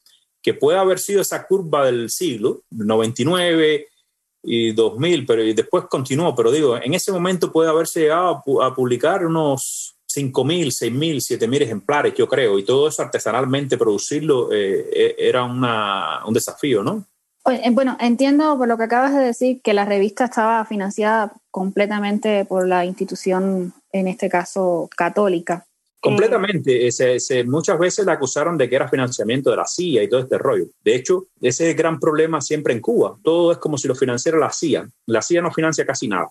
que 0.42 0.54
puede 0.54 0.78
haber 0.78 1.00
sido 1.00 1.22
esa 1.22 1.48
curva 1.48 1.86
del 1.86 2.10
siglo, 2.10 2.62
99 2.72 3.88
y 4.44 4.72
2000, 4.74 5.26
pero 5.26 5.44
y 5.44 5.54
después 5.54 5.86
continuó, 5.90 6.36
pero 6.36 6.52
digo, 6.52 6.78
en 6.78 6.94
ese 6.94 7.12
momento 7.12 7.52
puede 7.52 7.70
haberse 7.70 8.02
llegado 8.02 8.44
a 8.62 8.76
publicar 8.76 9.26
unos 9.26 9.96
5.000, 10.20 10.68
6.000, 10.68 11.40
7.000 11.40 11.62
ejemplares, 11.62 12.14
yo 12.16 12.28
creo, 12.28 12.60
y 12.60 12.64
todo 12.64 12.88
eso 12.88 13.02
artesanalmente 13.02 13.78
producirlo 13.78 14.52
eh, 14.52 14.90
eh, 14.94 15.16
era 15.18 15.44
una, 15.44 16.26
un 16.26 16.34
desafío, 16.34 16.84
¿no? 16.84 17.06
Eh, 17.50 17.70
bueno, 17.72 17.98
entiendo 18.00 18.58
por 18.58 18.68
lo 18.68 18.78
que 18.78 18.84
acabas 18.84 19.14
de 19.14 19.22
decir 19.22 19.62
que 19.62 19.74
la 19.74 19.86
revista 19.86 20.26
estaba 20.26 20.66
financiada 20.66 21.34
completamente 21.52 22.46
por 22.46 22.68
la 22.68 22.86
institución, 22.86 23.74
en 23.92 24.08
este 24.08 24.30
caso 24.30 24.90
católica. 24.96 25.66
Completamente. 26.02 26.90
muchas 27.46 27.78
veces 27.78 28.06
la 28.06 28.14
acusaron 28.14 28.58
de 28.58 28.70
que 28.70 28.76
era 28.76 28.88
financiamiento 28.88 29.50
de 29.50 29.58
la 29.58 29.66
CIA 29.66 30.04
y 30.04 30.10
todo 30.10 30.22
este 30.22 30.38
rollo. 30.38 30.66
De 30.82 30.96
hecho, 30.96 31.28
ese 31.42 31.66
es 31.66 31.72
el 31.72 31.76
gran 31.76 32.00
problema 32.00 32.40
siempre 32.40 32.74
en 32.74 32.80
Cuba. 32.80 33.18
Todo 33.22 33.52
es 33.52 33.58
como 33.58 33.78
si 33.78 33.88
lo 33.88 33.96
financiara 33.96 34.38
la 34.38 34.52
CIA. 34.52 34.88
La 35.08 35.22
CIA 35.22 35.42
no 35.42 35.52
financia 35.52 35.86
casi 35.86 36.08
nada. 36.08 36.30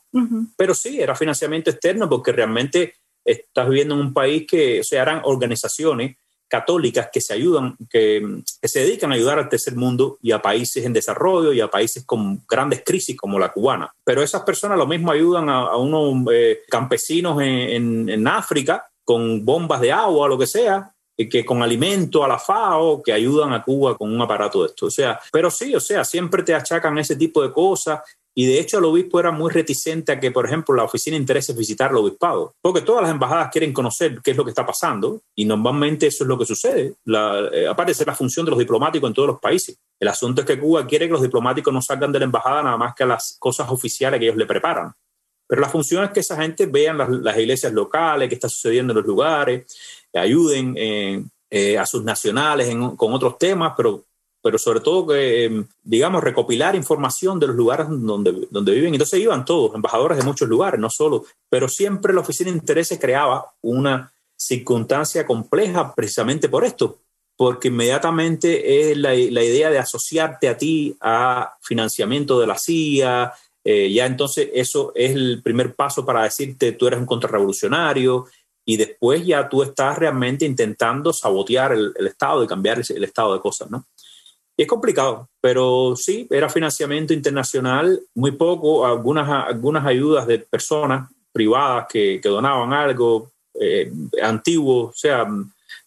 Pero 0.57 0.72
sí, 0.74 1.01
era 1.01 1.14
financiamiento 1.14 1.70
externo 1.70 2.09
porque 2.09 2.33
realmente 2.33 2.94
estás 3.30 3.68
viviendo 3.68 3.94
en 3.94 4.00
un 4.00 4.12
país 4.12 4.46
que, 4.48 4.80
o 4.80 4.84
sea, 4.84 5.02
eran 5.02 5.20
organizaciones 5.24 6.16
católicas 6.48 7.10
que 7.12 7.20
se 7.20 7.34
ayudan, 7.34 7.76
que, 7.90 8.42
se 8.62 8.80
dedican 8.80 9.12
a 9.12 9.14
ayudar 9.14 9.38
al 9.38 9.48
tercer 9.48 9.76
mundo 9.76 10.18
y 10.22 10.32
a 10.32 10.40
países 10.40 10.84
en 10.84 10.92
desarrollo 10.92 11.52
y 11.52 11.60
a 11.60 11.70
países 11.70 12.04
con 12.04 12.42
grandes 12.48 12.82
crisis 12.84 13.16
como 13.16 13.38
la 13.38 13.52
cubana. 13.52 13.92
Pero 14.02 14.22
esas 14.22 14.42
personas 14.42 14.78
lo 14.78 14.86
mismo 14.86 15.12
ayudan 15.12 15.48
a, 15.48 15.76
unos 15.76 16.26
eh, 16.32 16.60
campesinos 16.68 17.40
en, 17.40 18.26
África 18.26 18.88
con 19.04 19.44
bombas 19.44 19.80
de 19.80 19.92
agua 19.92 20.28
lo 20.28 20.38
que 20.38 20.46
sea, 20.46 20.92
que 21.16 21.44
con 21.44 21.62
alimento 21.62 22.22
a 22.22 22.28
la 22.28 22.38
FAO, 22.38 23.02
que 23.02 23.12
ayudan 23.12 23.52
a 23.52 23.62
Cuba 23.62 23.96
con 23.96 24.12
un 24.12 24.20
aparato 24.20 24.62
de 24.62 24.68
esto. 24.68 24.86
O 24.86 24.90
sea, 24.90 25.18
pero 25.32 25.50
sí, 25.50 25.74
o 25.74 25.80
sea, 25.80 26.04
siempre 26.04 26.42
te 26.42 26.54
achacan 26.54 26.96
ese 26.98 27.16
tipo 27.16 27.42
de 27.42 27.52
cosas 27.52 28.00
y 28.34 28.46
de 28.46 28.60
hecho 28.60 28.78
el 28.78 28.84
obispo 28.84 29.18
era 29.18 29.30
muy 29.30 29.50
reticente 29.50 30.12
a 30.12 30.20
que, 30.20 30.30
por 30.30 30.46
ejemplo, 30.46 30.74
la 30.74 30.84
oficina 30.84 31.16
interese 31.16 31.52
visitar 31.52 31.90
el 31.90 31.96
obispado, 31.96 32.54
porque 32.60 32.82
todas 32.82 33.02
las 33.02 33.10
embajadas 33.10 33.50
quieren 33.50 33.72
conocer 33.72 34.20
qué 34.22 34.30
es 34.30 34.36
lo 34.36 34.44
que 34.44 34.50
está 34.50 34.64
pasando 34.64 35.22
y 35.34 35.44
normalmente 35.44 36.06
eso 36.06 36.24
es 36.24 36.28
lo 36.28 36.38
que 36.38 36.46
sucede. 36.46 36.94
La, 37.04 37.48
eh, 37.52 37.66
de 37.68 38.04
la 38.04 38.14
función 38.14 38.44
de 38.44 38.50
los 38.50 38.58
diplomáticos 38.58 39.08
en 39.08 39.14
todos 39.14 39.28
los 39.28 39.40
países. 39.40 39.76
El 39.98 40.08
asunto 40.08 40.42
es 40.42 40.46
que 40.46 40.58
Cuba 40.58 40.86
quiere 40.86 41.06
que 41.06 41.12
los 41.12 41.22
diplomáticos 41.22 41.74
no 41.74 41.82
salgan 41.82 42.12
de 42.12 42.20
la 42.20 42.26
embajada 42.26 42.62
nada 42.62 42.76
más 42.76 42.94
que 42.94 43.02
a 43.02 43.06
las 43.06 43.36
cosas 43.40 43.68
oficiales 43.70 44.20
que 44.20 44.26
ellos 44.26 44.36
le 44.36 44.46
preparan. 44.46 44.92
Pero 45.48 45.60
la 45.60 45.68
función 45.68 46.04
es 46.04 46.10
que 46.10 46.20
esa 46.20 46.36
gente 46.36 46.66
vean 46.66 46.98
las, 46.98 47.38
iglesias 47.38 47.72
locales, 47.72 48.28
qué 48.28 48.34
está 48.34 48.48
sucediendo 48.48 48.92
en 48.92 48.98
los 48.98 49.06
lugares, 49.06 49.76
ayuden 50.14 50.74
eh, 50.76 51.24
eh, 51.50 51.78
a 51.78 51.86
sus 51.86 52.04
nacionales 52.04 52.68
con 52.96 53.12
otros 53.14 53.38
temas, 53.38 53.72
pero 53.76 54.04
pero 54.42 54.59
sobre 54.59 54.81
todo 54.81 55.07
que, 55.09 55.44
em, 55.44 55.66
digamos, 55.83 56.22
recopilar 56.22 56.74
información 56.74 57.38
de 57.38 57.48
los 57.48 57.57
lugares 57.57 57.87
donde, 57.88 58.48
donde 58.51 58.72
viven. 58.72 58.94
Entonces 58.94 59.20
iban 59.20 59.44
todos, 59.44 59.74
embajadores 59.74 60.18
de 60.18 60.24
muchos 60.24 60.48
lugares, 60.48 60.81
no 60.81 60.90
solo, 60.90 61.24
pero 61.48 61.68
siempre 61.68 62.14
la 62.14 62.20
Oficina 62.20 62.51
de 62.51 62.59
Intereses 62.59 62.98
creaba 62.98 63.53
una 63.62 64.12
circunstancia 64.37 65.27
compleja 65.27 65.94
precisamente 65.94 66.48
por 66.48 66.64
esto, 66.64 66.98
porque 67.37 67.68
inmediatamente 67.68 68.90
es 68.90 68.96
la, 68.96 69.11
la 69.11 69.44
idea 69.44 69.70
de 69.70 69.79
asociarte 69.79 70.48
a 70.48 70.57
ti 70.57 70.96
a 71.01 71.57
financiamiento 71.61 72.40
de 72.40 72.46
la 72.46 72.59
CIA, 72.59 73.33
eh, 73.64 73.92
ya 73.92 74.07
entonces 74.07 74.48
eso 74.55 74.92
es 74.94 75.14
el 75.14 75.42
primer 75.42 75.74
paso 75.74 76.05
para 76.05 76.22
decirte 76.22 76.72
tú 76.72 76.87
eres 76.87 77.01
un 77.01 77.07
contrarrevolucionario 77.07 78.27
y 78.64 78.77
después 78.77 79.27
ya 79.27 79.48
tú 79.48 79.62
estás 79.62 79.98
realmente 79.98 80.46
intentando 80.46 81.12
sabotear 81.12 81.72
el, 81.72 81.92
el 81.98 82.07
Estado 82.07 82.44
y 82.44 82.46
cambiar 82.46 82.79
el, 82.79 82.85
el 82.96 83.05
estado 83.05 83.35
de 83.35 83.40
cosas, 83.40 83.70
¿no? 83.70 83.85
Es 84.62 84.68
complicado, 84.68 85.28
pero 85.40 85.94
sí, 85.96 86.26
era 86.30 86.48
financiamiento 86.48 87.14
internacional, 87.14 88.00
muy 88.14 88.32
poco, 88.32 88.84
algunas, 88.84 89.46
algunas 89.46 89.86
ayudas 89.86 90.26
de 90.26 90.40
personas 90.40 91.08
privadas 91.32 91.86
que, 91.88 92.20
donaban 92.22 92.72
algo, 92.72 93.30
eh, 93.54 93.90
antiguos, 94.20 94.90
o 94.90 94.98
sea, 94.98 95.26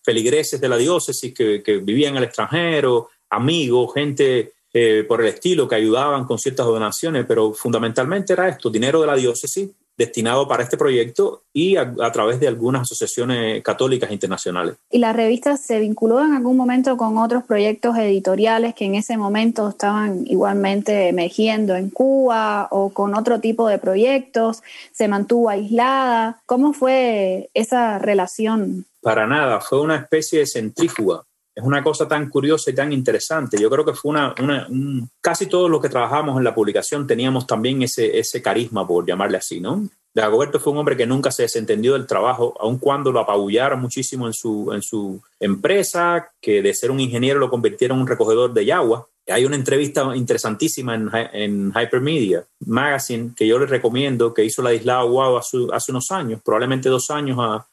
feligreses 0.01 0.61
de 0.61 0.69
la 0.69 0.77
diócesis 0.77 1.33
que, 1.33 1.61
que 1.61 1.77
vivían 1.79 2.13
en 2.13 2.19
el 2.19 2.23
extranjero, 2.23 3.09
amigos, 3.29 3.93
gente 3.93 4.53
eh, 4.73 5.03
por 5.05 5.19
el 5.19 5.27
estilo 5.27 5.67
que 5.67 5.75
ayudaban 5.75 6.23
con 6.23 6.39
ciertas 6.39 6.65
donaciones, 6.65 7.25
pero 7.27 7.51
fundamentalmente 7.51 8.31
era 8.31 8.47
esto, 8.47 8.69
dinero 8.69 9.01
de 9.01 9.07
la 9.07 9.15
diócesis 9.15 9.69
destinado 10.01 10.47
para 10.47 10.63
este 10.63 10.77
proyecto 10.77 11.43
y 11.53 11.75
a, 11.77 12.11
través 12.11 12.39
de 12.39 12.47
algunas 12.47 12.81
asociaciones 12.83 13.61
católicas 13.63 14.11
internacionales. 14.11 14.75
¿Y 14.89 14.97
la 14.97 15.13
revista 15.13 15.57
se 15.57 15.79
vinculó 15.79 16.23
en 16.23 16.33
algún 16.33 16.57
momento 16.57 16.97
con 16.97 17.17
otros 17.17 17.43
proyectos 17.43 17.97
editoriales 17.97 18.73
que 18.73 18.85
en 18.85 18.95
ese 18.95 19.17
momento 19.17 19.69
estaban 19.69 20.25
igualmente 20.27 21.09
emergiendo 21.09 21.75
en 21.75 21.89
Cuba 21.89 22.67
o 22.71 22.89
con 22.89 23.15
otro 23.15 23.39
tipo 23.39 23.67
de 23.67 23.77
proyectos? 23.77 24.63
¿Se 24.91 25.07
mantuvo 25.07 25.49
aislada? 25.49 26.41
¿Cómo 26.45 26.73
fue 26.73 27.49
esa 27.53 27.99
relación? 27.99 28.85
Para 29.01 29.27
nada, 29.27 29.61
fue 29.61 29.81
una 29.81 29.97
especie 29.97 30.39
de 30.39 30.47
centrífuga 30.47 31.23
es 31.61 31.67
una 31.67 31.83
cosa 31.83 32.07
tan 32.07 32.29
curiosa 32.29 32.71
y 32.71 32.75
tan 32.75 32.91
interesante. 32.91 33.57
Yo 33.59 33.69
creo 33.69 33.85
que 33.85 33.93
fue 33.93 34.09
una, 34.11 34.35
casi 35.21 35.45
todos 35.45 35.69
los 35.69 35.81
que 35.81 35.89
trabajamos 35.89 36.37
en 36.37 36.43
la 36.43 36.55
publicación 36.55 37.05
teníamos 37.05 37.45
también 37.45 37.83
ese, 37.83 38.17
ese 38.17 38.41
carisma, 38.41 38.87
por 38.87 39.05
llamarle 39.05 39.37
así, 39.37 39.61
¿no? 39.61 39.87
Dagoberto 40.13 40.59
fue 40.59 40.73
un 40.73 40.79
hombre 40.79 40.97
que 40.97 41.05
nunca 41.05 41.31
se 41.31 41.43
desentendió 41.43 41.93
del 41.93 42.07
trabajo, 42.07 42.55
aun 42.59 42.79
cuando 42.79 43.11
lo 43.11 43.19
apabullaron 43.19 43.79
muchísimo 43.79 44.27
en 44.27 44.33
su, 44.33 44.71
en 44.73 44.81
su 44.81 45.21
empresa, 45.39 46.31
que 46.41 46.61
de 46.61 46.73
ser 46.73 46.91
un 46.91 46.99
ingeniero 46.99 47.39
lo 47.39 47.49
convirtieron 47.49 47.97
en 47.97 48.01
un 48.01 48.07
recogedor 48.07 48.53
de 48.53 48.65
yagua. 48.65 49.07
Hay 49.29 49.45
una 49.45 49.55
entrevista 49.55 50.13
interesantísima 50.15 50.95
en, 50.95 51.09
en 51.31 51.69
Hypermedia 51.69 52.43
Magazine 52.65 53.31
que 53.37 53.47
yo 53.47 53.59
les 53.59 53.69
recomiendo, 53.69 54.33
que 54.33 54.43
hizo 54.43 54.61
la 54.61 54.73
Isla 54.73 55.03
Guau 55.03 55.37
hace, 55.37 55.57
hace 55.71 55.91
unos 55.91 56.11
años, 56.11 56.41
probablemente 56.43 56.89
dos 56.89 57.09
años 57.11 57.37
a, 57.39 57.65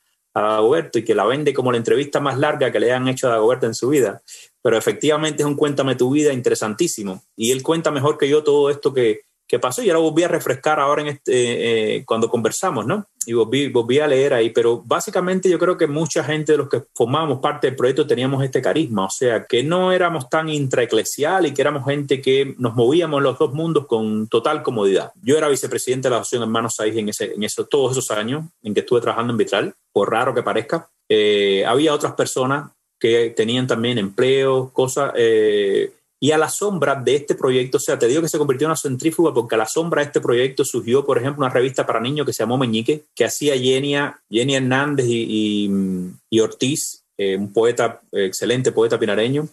a 0.45 0.53
Dagoberto 0.55 0.99
y 0.99 1.05
que 1.05 1.15
la 1.15 1.25
vende 1.25 1.55
como 1.55 1.73
la 1.73 1.79
entrevista 1.79 2.21
más 2.21 2.39
larga 2.39 2.73
que 2.73 2.81
le 2.81 2.93
han 2.93 3.09
hecho 3.09 3.29
a 3.29 3.33
Dagoberto 3.33 3.67
en 3.67 3.75
su 3.75 3.89
vida. 3.89 4.23
Pero 4.63 4.77
efectivamente 4.77 5.43
es 5.43 5.47
un 5.47 5.55
cuéntame 5.55 5.95
tu 5.95 6.11
vida 6.11 6.33
interesantísimo. 6.33 7.23
Y 7.37 7.53
él 7.53 7.63
cuenta 7.63 7.91
mejor 7.91 8.19
que 8.19 8.29
yo 8.29 8.43
todo 8.43 8.71
esto 8.71 8.93
que, 8.93 9.23
que 9.49 9.59
pasó 9.59 9.83
y 9.83 9.89
ahora 9.89 10.01
volví 10.01 10.23
a 10.23 10.29
refrescar 10.29 10.79
ahora 10.79 11.01
en 11.01 11.09
este, 11.09 11.33
eh, 11.33 11.97
eh, 11.97 12.05
cuando 12.05 12.29
conversamos, 12.29 12.85
¿no? 12.85 13.07
Y 13.25 13.33
volví, 13.33 13.69
volví, 13.69 13.99
a 13.99 14.07
leer 14.07 14.35
ahí, 14.35 14.51
pero 14.51 14.83
básicamente 14.85 15.49
yo 15.49 15.59
creo 15.59 15.77
que 15.77 15.87
mucha 15.87 16.23
gente 16.23 16.53
de 16.53 16.59
los 16.59 16.69
que 16.69 16.83
formábamos 16.95 17.41
parte 17.41 17.67
del 17.67 17.77
proyecto 17.77 18.07
teníamos 18.07 18.45
este 18.45 18.61
carisma, 18.61 19.07
o 19.07 19.11
sea, 19.11 19.45
que 19.45 19.63
no 19.63 19.91
éramos 19.91 20.29
tan 20.29 20.51
intraeclesial 20.51 21.47
y 21.47 21.55
que 21.55 21.63
éramos 21.63 21.87
gente 21.87 22.21
que 22.21 22.55
nos 22.59 22.75
movíamos 22.75 23.19
en 23.19 23.25
los 23.25 23.39
dos 23.39 23.55
mundos 23.55 23.87
con 23.87 24.29
total 24.29 24.63
comodidad. 24.63 25.13
Yo 25.23 25.39
era 25.39 25.49
vicepresidente 25.49 26.09
de 26.09 26.11
la 26.11 26.21
Asociación 26.21 26.43
Hermanos 26.43 26.77
Saiz 26.77 26.97
en, 26.97 27.09
ese, 27.09 27.33
en 27.35 27.43
eso, 27.43 27.65
todos 27.65 27.93
esos 27.93 28.11
años 28.11 28.45
en 28.63 28.75
que 28.75 28.81
estuve 28.81 29.01
trabajando 29.01 29.33
en 29.33 29.39
Vitral, 29.39 29.75
por 29.93 30.11
raro 30.11 30.35
que 30.35 30.43
parezca. 30.43 30.91
Eh, 31.09 31.65
había 31.67 31.95
otras 31.95 32.13
personas 32.13 32.71
que 33.01 33.31
tenían 33.31 33.67
también 33.67 33.97
empleo, 33.97 34.71
cosas... 34.75 35.13
Eh, 35.17 35.93
y 36.21 36.33
a 36.33 36.39
la 36.39 36.49
sombra 36.49 36.97
de 36.97 37.15
este 37.15 37.35
proyecto, 37.35 37.77
o 37.77 37.81
sea, 37.81 37.99
te 37.99 38.09
digo 38.09 38.23
que 38.23 38.29
se 38.29 38.39
convirtió 38.39 38.67
en 38.67 38.71
una 38.71 38.77
centrífuga 38.77 39.33
porque 39.33 39.55
a 39.55 39.59
la 39.59 39.67
sombra 39.67 40.03
de 40.03 40.07
este 40.07 40.21
proyecto 40.21 40.65
surgió, 40.65 41.05
por 41.05 41.19
ejemplo, 41.19 41.45
una 41.45 41.53
revista 41.53 41.87
para 41.87 42.01
niños 42.01 42.27
que 42.27 42.33
se 42.33 42.43
llamó 42.43 42.59
Meñique, 42.59 43.05
que 43.15 43.25
hacía 43.25 43.55
Yenia, 43.55 44.21
Hernández 44.31 45.07
y, 45.09 46.41
Ortiz, 46.41 47.05
eh, 47.17 47.37
un 47.37 47.53
poeta, 47.53 48.01
excelente 48.13 48.73
poeta 48.73 48.99
pinareño, 48.99 49.49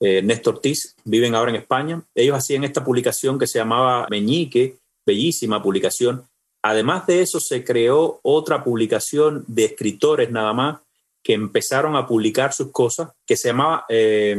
eh, 0.00 0.22
Néstor 0.22 0.54
Ortiz, 0.54 0.94
viven 1.04 1.34
ahora 1.34 1.50
en 1.50 1.56
España. 1.56 2.02
Ellos 2.14 2.36
hacían 2.36 2.64
esta 2.64 2.84
publicación 2.84 3.38
que 3.38 3.46
se 3.46 3.58
llamaba 3.58 4.06
Meñique, 4.10 4.76
bellísima 5.06 5.62
publicación. 5.62 6.24
Además 6.62 7.06
de 7.06 7.22
eso, 7.22 7.40
se 7.40 7.64
creó 7.64 8.20
otra 8.22 8.62
publicación 8.62 9.44
de 9.48 9.64
escritores 9.66 10.30
nada 10.30 10.52
más 10.52 10.78
que 11.22 11.32
empezaron 11.32 11.96
a 11.96 12.06
publicar 12.06 12.52
sus 12.52 12.70
cosas, 12.70 13.10
que 13.26 13.36
se 13.36 13.48
llamaba, 13.48 13.86
eh, 13.88 14.36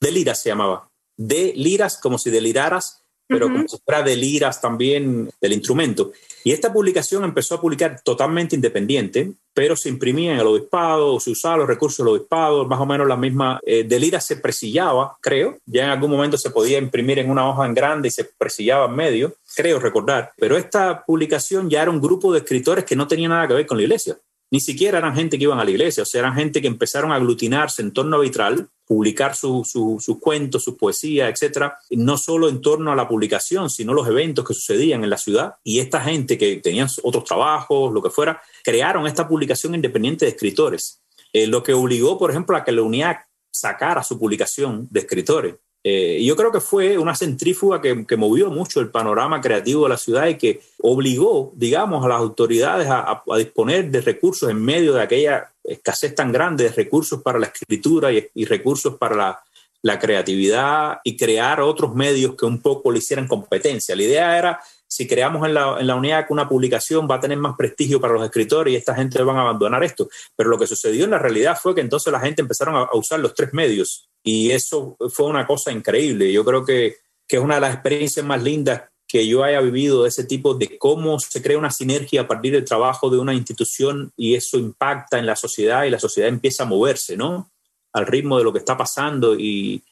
Delira 0.00 0.34
se 0.34 0.48
llamaba, 0.48 0.88
de 1.16 1.52
liras, 1.56 1.98
como 1.98 2.18
si 2.18 2.30
deliraras, 2.30 3.02
pero 3.32 3.48
como 3.48 3.66
si 3.66 3.78
fuera 3.84 4.02
de 4.02 4.16
liras 4.16 4.60
también 4.60 5.30
del 5.40 5.52
instrumento. 5.52 6.12
Y 6.44 6.52
esta 6.52 6.72
publicación 6.72 7.24
empezó 7.24 7.54
a 7.54 7.60
publicar 7.60 8.00
totalmente 8.02 8.56
independiente, 8.56 9.32
pero 9.54 9.76
se 9.76 9.88
imprimía 9.88 10.34
en 10.34 10.40
el 10.40 10.46
obispado, 10.46 11.18
se 11.20 11.30
usaban 11.30 11.60
los 11.60 11.68
recursos 11.68 12.04
del 12.04 12.14
obispado, 12.14 12.66
más 12.66 12.80
o 12.80 12.86
menos 12.86 13.06
la 13.06 13.16
misma. 13.16 13.60
Eh, 13.64 13.84
de 13.84 14.00
liras 14.00 14.26
se 14.26 14.36
presillaba, 14.36 15.16
creo. 15.20 15.58
Ya 15.66 15.84
en 15.84 15.90
algún 15.90 16.10
momento 16.10 16.36
se 16.36 16.50
podía 16.50 16.78
imprimir 16.78 17.18
en 17.20 17.30
una 17.30 17.48
hoja 17.48 17.66
en 17.66 17.74
grande 17.74 18.08
y 18.08 18.10
se 18.10 18.24
presillaba 18.24 18.86
en 18.86 18.96
medio, 18.96 19.34
creo 19.54 19.78
recordar. 19.78 20.32
Pero 20.36 20.56
esta 20.56 21.04
publicación 21.04 21.70
ya 21.70 21.82
era 21.82 21.90
un 21.90 22.00
grupo 22.00 22.32
de 22.32 22.40
escritores 22.40 22.84
que 22.84 22.96
no 22.96 23.06
tenía 23.06 23.28
nada 23.28 23.48
que 23.48 23.54
ver 23.54 23.66
con 23.66 23.78
la 23.78 23.84
iglesia 23.84 24.18
ni 24.52 24.60
siquiera 24.60 24.98
eran 24.98 25.16
gente 25.16 25.38
que 25.38 25.44
iban 25.44 25.58
a 25.58 25.64
la 25.64 25.70
iglesia, 25.70 26.02
o 26.02 26.06
sea, 26.06 26.18
eran 26.18 26.34
gente 26.34 26.60
que 26.60 26.68
empezaron 26.68 27.10
a 27.10 27.14
aglutinarse 27.14 27.80
en 27.80 27.90
torno 27.90 28.16
a 28.16 28.20
Vitral, 28.20 28.68
publicar 28.92 29.34
sus 29.34 29.72
cuentos, 30.20 30.64
sus 30.64 30.76
poesías, 30.76 31.30
etcétera, 31.30 31.78
no 31.92 32.18
solo 32.18 32.50
en 32.50 32.60
torno 32.60 32.92
a 32.92 32.94
la 32.94 33.08
publicación, 33.08 33.70
sino 33.70 33.94
los 33.94 34.06
eventos 34.06 34.46
que 34.46 34.52
sucedían 34.52 35.02
en 35.02 35.08
la 35.08 35.16
ciudad. 35.16 35.54
Y 35.64 35.78
esta 35.78 36.02
gente 36.02 36.36
que 36.36 36.56
tenían 36.56 36.88
otros 37.02 37.24
trabajos, 37.24 37.90
lo 37.90 38.02
que 38.02 38.10
fuera, 38.10 38.42
crearon 38.62 39.06
esta 39.06 39.26
publicación 39.26 39.74
independiente 39.74 40.26
de 40.26 40.32
escritores, 40.32 41.00
eh, 41.32 41.46
lo 41.46 41.62
que 41.62 41.72
obligó, 41.72 42.18
por 42.18 42.30
ejemplo, 42.30 42.54
a 42.54 42.64
que 42.64 42.72
la 42.72 42.82
UNIAC 42.82 43.26
sacara 43.50 44.02
su 44.02 44.18
publicación 44.18 44.88
de 44.90 45.00
escritores. 45.00 45.54
Eh, 45.82 46.22
yo 46.22 46.36
creo 46.36 46.52
que 46.52 46.60
fue 46.60 46.98
una 46.98 47.14
centrífuga 47.14 47.80
que, 47.80 48.04
que, 48.06 48.16
movió 48.16 48.50
mucho 48.50 48.78
el 48.78 48.90
panorama 48.90 49.40
creativo 49.40 49.84
de 49.84 49.88
la 49.88 49.96
ciudad 49.96 50.28
y 50.28 50.36
que 50.36 50.60
obligó, 50.80 51.50
digamos, 51.56 52.04
a 52.04 52.08
las 52.08 52.18
autoridades 52.18 52.88
a 52.90 53.22
disponer 53.38 53.90
de 53.90 54.02
recursos 54.02 54.50
en 54.50 54.62
medio 54.62 54.92
de 54.92 55.02
aquella 55.02 55.51
escasez 55.64 56.14
tan 56.14 56.32
grande 56.32 56.64
de 56.64 56.70
recursos 56.70 57.22
para 57.22 57.38
la 57.38 57.46
escritura 57.46 58.10
y, 58.12 58.44
recursos 58.44 58.96
para 58.98 59.16
la, 59.16 59.42
la, 59.82 59.98
creatividad 59.98 60.98
y 61.04 61.16
crear 61.16 61.60
otros 61.60 61.94
medios 61.94 62.34
que 62.36 62.46
un 62.46 62.60
poco 62.60 62.90
le 62.90 62.98
hicieran 62.98 63.28
competencia. 63.28 63.96
La 63.96 64.02
idea 64.02 64.38
era, 64.38 64.60
si 64.86 65.06
creamos 65.06 65.46
en 65.46 65.54
la, 65.54 65.76
en 65.78 65.86
la 65.86 65.94
unidad 65.94 66.26
que 66.26 66.32
una 66.32 66.48
publicación 66.48 67.08
va 67.10 67.16
a 67.16 67.20
tener 67.20 67.38
más 67.38 67.56
prestigio 67.56 68.00
para 68.00 68.14
los 68.14 68.24
escritores 68.24 68.72
y 68.72 68.76
esta 68.76 68.94
gente 68.94 69.22
van 69.22 69.36
a 69.36 69.42
abandonar 69.42 69.82
esto. 69.84 70.08
Pero 70.36 70.50
lo 70.50 70.58
que 70.58 70.66
sucedió 70.66 71.04
en 71.04 71.10
la 71.10 71.18
realidad 71.18 71.58
fue 71.60 71.74
que 71.74 71.80
entonces 71.80 72.12
la 72.12 72.20
gente 72.20 72.42
empezaron 72.42 72.76
a, 72.76 72.80
a 72.82 72.96
usar 72.96 73.20
los 73.20 73.34
tres 73.34 73.52
medios 73.52 74.08
y 74.22 74.50
eso 74.50 74.96
fue 75.10 75.26
una 75.26 75.46
cosa 75.46 75.72
increíble. 75.72 76.32
Yo 76.32 76.44
creo 76.44 76.64
que, 76.64 76.96
que 77.26 77.36
es 77.36 77.42
una 77.42 77.56
de 77.56 77.62
las 77.62 77.74
experiencias 77.74 78.24
más 78.24 78.42
lindas 78.42 78.82
que 79.12 79.26
yo 79.26 79.44
haya 79.44 79.60
vivido 79.60 80.06
ese 80.06 80.24
tipo 80.24 80.54
de 80.54 80.78
cómo 80.78 81.18
se 81.18 81.42
crea 81.42 81.58
una 81.58 81.70
sinergia 81.70 82.22
a 82.22 82.26
partir 82.26 82.54
del 82.54 82.64
trabajo 82.64 83.10
de 83.10 83.18
una 83.18 83.34
institución 83.34 84.10
y 84.16 84.36
eso 84.36 84.56
impacta 84.56 85.18
en 85.18 85.26
la 85.26 85.36
sociedad 85.36 85.84
y 85.84 85.90
la 85.90 85.98
sociedad 85.98 86.30
empieza 86.30 86.62
a 86.62 86.66
moverse, 86.66 87.14
¿no? 87.14 87.52
al 87.92 88.06
ritmo 88.06 88.38
de 88.38 88.44
lo 88.44 88.52
que 88.52 88.58
está 88.58 88.76
pasando 88.76 89.34
y, 89.38 89.82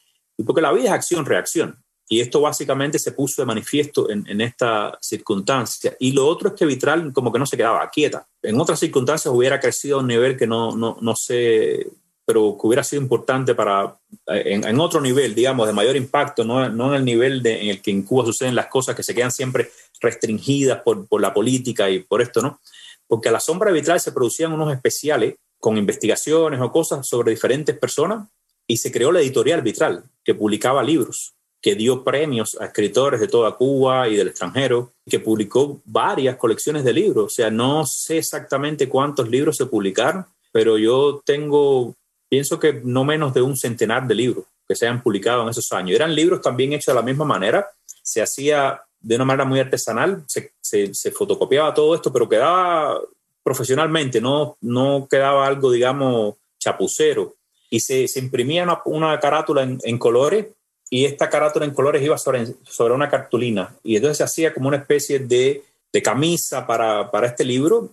porque 0.43 0.61
la 0.61 0.73
vida 0.73 0.85
es 0.85 0.91
acción-reacción. 0.91 1.77
Y 2.09 2.19
esto 2.19 2.41
básicamente 2.41 2.99
se 2.99 3.13
puso 3.13 3.41
de 3.41 3.45
manifiesto 3.45 4.09
en, 4.09 4.41
esta 4.41 4.97
circunstancia. 5.01 5.95
Y 5.97 6.11
lo 6.11 6.27
otro 6.27 6.49
es 6.49 6.55
que 6.55 6.65
Vitral 6.65 7.13
como 7.13 7.31
que 7.31 7.39
no 7.39 7.45
se 7.45 7.55
quedaba 7.55 7.87
quieta. 7.89 8.27
En 8.41 8.59
otras 8.59 8.79
circunstancias 8.79 9.33
hubiera 9.33 9.61
crecido 9.61 9.97
a 9.97 9.99
un 10.01 10.07
nivel 10.07 10.35
que 10.35 10.45
no, 10.45 10.75
no, 10.75 10.97
no 10.99 11.15
sé, 11.15 11.87
pero 12.31 12.57
que 12.57 12.65
hubiera 12.65 12.81
sido 12.81 13.01
importante 13.01 13.53
para, 13.53 13.99
en, 14.27 14.79
otro 14.79 15.01
nivel, 15.01 15.35
digamos, 15.35 15.67
de 15.67 15.73
mayor 15.73 15.97
impacto, 15.97 16.45
no, 16.45 16.69
no 16.69 16.91
en 16.91 16.93
el 16.93 17.03
nivel 17.03 17.43
de, 17.43 17.63
en 17.63 17.67
el 17.67 17.81
que 17.81 17.91
en 17.91 18.03
Cuba 18.03 18.23
suceden 18.23 18.55
las 18.55 18.67
cosas 18.67 18.95
que 18.95 19.03
se 19.03 19.13
quedan 19.13 19.33
siempre 19.33 19.69
restringidas 19.99 20.81
por, 20.81 21.09
por 21.09 21.19
la 21.19 21.33
política 21.33 21.89
y 21.89 21.99
por 21.99 22.21
esto, 22.21 22.41
¿no? 22.41 22.61
Porque 23.05 23.27
a 23.27 23.33
la 23.33 23.41
sombra 23.41 23.69
Vitral 23.73 23.99
se 23.99 24.13
producían 24.13 24.53
unos 24.53 24.73
especiales 24.73 25.35
con 25.59 25.77
investigaciones 25.77 26.61
o 26.61 26.71
cosas 26.71 27.05
sobre 27.05 27.31
diferentes 27.31 27.77
personas 27.77 28.29
y 28.65 28.77
se 28.77 28.93
creó 28.93 29.11
la 29.11 29.19
editorial 29.19 29.61
Vitral, 29.61 30.05
que 30.23 30.33
publicaba 30.33 30.83
libros, 30.83 31.33
que 31.61 31.75
dio 31.75 32.01
premios 32.01 32.57
a 32.61 32.67
escritores 32.67 33.19
de 33.19 33.27
toda 33.27 33.57
Cuba 33.57 34.07
y 34.07 34.15
del 34.15 34.29
extranjero, 34.29 34.93
que 35.05 35.19
publicó 35.19 35.81
varias 35.83 36.37
colecciones 36.37 36.85
de 36.85 36.93
libros. 36.93 37.25
O 37.25 37.29
sea, 37.29 37.51
no 37.51 37.85
sé 37.85 38.19
exactamente 38.19 38.87
cuántos 38.87 39.27
libros 39.27 39.57
se 39.57 39.65
publicaron, 39.65 40.25
pero 40.51 40.77
yo 40.77 41.21
tengo, 41.25 41.95
pienso 42.31 42.57
que 42.57 42.79
no 42.81 43.03
menos 43.03 43.33
de 43.33 43.41
un 43.41 43.57
centenar 43.57 44.07
de 44.07 44.15
libros 44.15 44.45
que 44.65 44.75
se 44.75 44.87
han 44.87 45.03
publicado 45.03 45.43
en 45.43 45.49
esos 45.49 45.69
años. 45.73 45.97
Eran 45.97 46.15
libros 46.15 46.41
también 46.41 46.71
hechos 46.71 46.93
de 46.93 46.93
la 46.93 47.01
misma 47.01 47.25
manera, 47.25 47.67
se 48.01 48.21
hacía 48.21 48.81
de 49.01 49.15
una 49.17 49.25
manera 49.25 49.43
muy 49.43 49.59
artesanal, 49.59 50.23
se, 50.27 50.53
se 50.61 51.11
fotocopiaba 51.11 51.73
todo 51.73 51.93
esto, 51.93 52.13
pero 52.13 52.29
quedaba 52.29 52.97
profesionalmente, 53.43 54.21
no, 54.21 54.57
no 54.61 55.07
quedaba 55.09 55.45
algo, 55.45 55.71
digamos, 55.71 56.35
chapucero. 56.57 57.35
Y 57.69 57.81
se, 57.81 58.07
se 58.07 58.19
imprimía 58.19 58.65
una, 58.85 59.19
carátula 59.19 59.63
en, 59.63 59.97
colores 59.97 60.47
y 60.89 61.03
esta 61.03 61.29
carátula 61.29 61.65
en 61.65 61.73
colores 61.73 62.01
iba 62.01 62.17
sobre, 62.17 62.45
sobre 62.63 62.93
una 62.93 63.09
cartulina. 63.09 63.75
Y 63.83 63.97
entonces 63.97 64.19
se 64.19 64.23
hacía 64.23 64.53
como 64.53 64.69
una 64.69 64.77
especie 64.77 65.19
de, 65.19 65.63
de 65.91 66.01
camisa 66.01 66.65
para, 66.65 67.11
para, 67.11 67.27
este 67.27 67.43
libro 67.43 67.89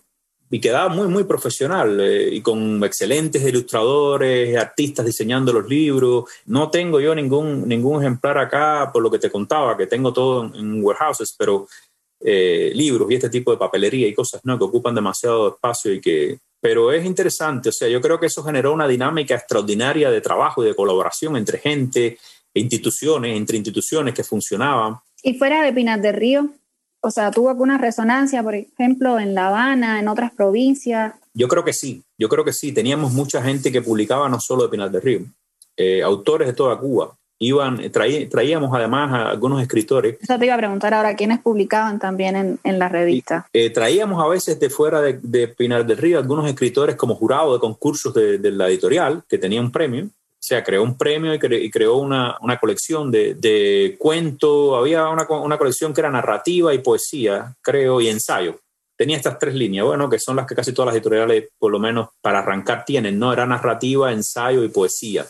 y 0.51 0.61
quedaba 0.61 0.89
muy, 0.89 1.09
muy 1.09 1.25
profesional 1.25 2.01
eh, 2.01 2.31
y 2.33 2.41
con 2.41 2.83
excelentes 2.85 3.43
ilustradores, 3.43 4.57
artistas 4.57 5.05
diseñando 5.05 5.53
los 5.53 5.69
libros. 5.69 6.25
No 6.47 6.71
tengo 6.71 7.01
yo 7.01 7.15
ningún, 7.15 7.69
ningún 7.69 8.03
ejemplar 8.03 8.39
acá, 8.39 8.91
por 8.93 9.03
lo 9.03 9.11
que 9.11 9.19
te 9.19 9.31
contaba, 9.31 9.77
que 9.77 9.87
tengo 9.87 10.13
todo 10.13 10.47
en, 10.47 10.55
en 10.55 10.85
warehouses, 10.85 11.35
pero 11.39 11.67
eh, 12.21 12.73
libros 12.75 13.09
y 13.11 13.15
este 13.15 13.31
tipo 13.31 13.53
de 13.53 13.59
papelería 13.59 14.09
y 14.09 14.15
cosas 14.15 14.41
¿no? 14.45 14.59
que 14.59 14.65
ocupan 14.65 14.95
demasiado 14.95 15.49
espacio 15.49 15.93
y 15.93 16.01
que... 16.01 16.39
Pero 16.61 16.91
es 16.91 17.07
interesante, 17.07 17.69
o 17.69 17.73
sea, 17.73 17.87
yo 17.87 18.01
creo 18.01 18.19
que 18.19 18.27
eso 18.27 18.43
generó 18.43 18.73
una 18.73 18.89
dinámica 18.89 19.37
extraordinaria 19.37 20.11
de 20.11 20.21
trabajo 20.21 20.65
y 20.65 20.67
de 20.67 20.75
colaboración 20.75 21.37
entre 21.37 21.59
gente, 21.59 22.19
e 22.53 22.61
instituciones, 22.61 23.37
entre 23.37 23.57
instituciones 23.57 24.13
que 24.13 24.25
funcionaban. 24.25 24.97
¿Y 25.23 25.35
fuera 25.35 25.63
de 25.63 25.73
Pinar 25.73 26.01
del 26.01 26.17
Río? 26.17 26.49
O 27.01 27.11
sea, 27.11 27.31
¿tuvo 27.31 27.51
alguna 27.51 27.79
resonancia, 27.79 28.43
por 28.43 28.55
ejemplo, 28.55 29.19
en 29.19 29.35
La 29.35 29.49
Habana, 29.49 30.01
en 30.01 30.09
otras 30.09 30.33
provincias? 30.33 31.15
Yo 31.35 31.49
creo 31.49 31.65
que 31.65 31.73
sí, 31.73 32.03
yo 32.19 32.29
creo 32.29 32.45
que 32.45 32.53
sí. 32.53 32.73
Teníamos 32.73 33.13
mucha 33.13 33.43
gente 33.43 33.71
que 33.71 33.83
publicaba 33.83 34.29
no 34.29 34.41
solo 34.41 34.65
de 34.65 34.69
Pinar 34.69 34.91
del 34.91 35.03
Río, 35.03 35.21
eh, 35.77 36.03
autores 36.03 36.49
de 36.49 36.55
toda 36.55 36.79
Cuba 36.79 37.19
iban, 37.39 37.81
traíamos 37.91 38.75
además 38.75 39.13
a 39.13 39.31
algunos 39.31 39.63
escritores. 39.63 40.17
Eso 40.21 40.39
te 40.39 40.47
iba 40.47 40.55
a 40.55 40.59
preguntar 40.59 40.93
ahora, 40.95 41.15
¿quiénes 41.15 41.39
publicaban 41.39 41.99
también 41.99 42.37
en, 42.37 42.59
en 42.65 42.79
la 42.79 42.89
revista? 42.89 43.47
Eh, 43.53 43.71
traíamos 43.71 44.23
a 44.23 44.29
veces 44.29 44.59
de 44.59 44.71
fuera 44.71 45.01
de, 45.01 45.49
Pinar 45.49 45.87
del 45.87 45.97
Río 45.97 46.19
algunos 46.19 46.49
escritores 46.49 46.97
como 46.97 47.15
jurado 47.15 47.55
de 47.55 47.61
concursos 47.61 48.13
de, 48.13 48.39
la 48.51 48.69
editorial, 48.69 49.23
que 49.29 49.39
tenía 49.39 49.61
un 49.61 49.71
premio. 49.71 50.09
O 50.41 50.47
sea, 50.49 50.63
creó 50.63 50.83
un 50.83 50.97
premio 50.97 51.35
y, 51.35 51.71
creó 51.71 51.97
una, 51.97 52.37
una 52.41 52.59
colección 52.59 53.11
de, 53.11 53.35
de 53.35 53.97
cuentos. 53.99 54.79
Había 54.79 55.09
una, 55.09 55.27
una 55.29 55.59
colección 55.59 55.93
que 55.93 56.01
era 56.01 56.11
narrativa 56.11 56.73
y 56.73 56.79
poesía, 56.79 57.57
creo, 57.61 58.01
y 58.01 58.09
ensayo 58.09 58.61
tenía 58.97 59.17
estas 59.17 59.39
tres 59.39 59.55
líneas, 59.55 59.87
bueno, 59.87 60.11
que 60.11 60.19
son 60.19 60.35
las 60.35 60.45
que 60.45 60.57
casi 60.57 60.73
todas 60.73 60.87
las 60.87 60.97
editoriales, 60.97 61.51
por 61.57 61.71
lo 61.71 61.79
menos 61.79 62.09
para 62.21 62.41
arrancar, 62.41 62.85
tienen, 62.85 63.17
¿no? 63.17 63.33
Era 63.33 63.47
narrativa, 63.47 64.11
ensayo 64.11 64.65
y 64.65 64.69
poesía 64.71 65.25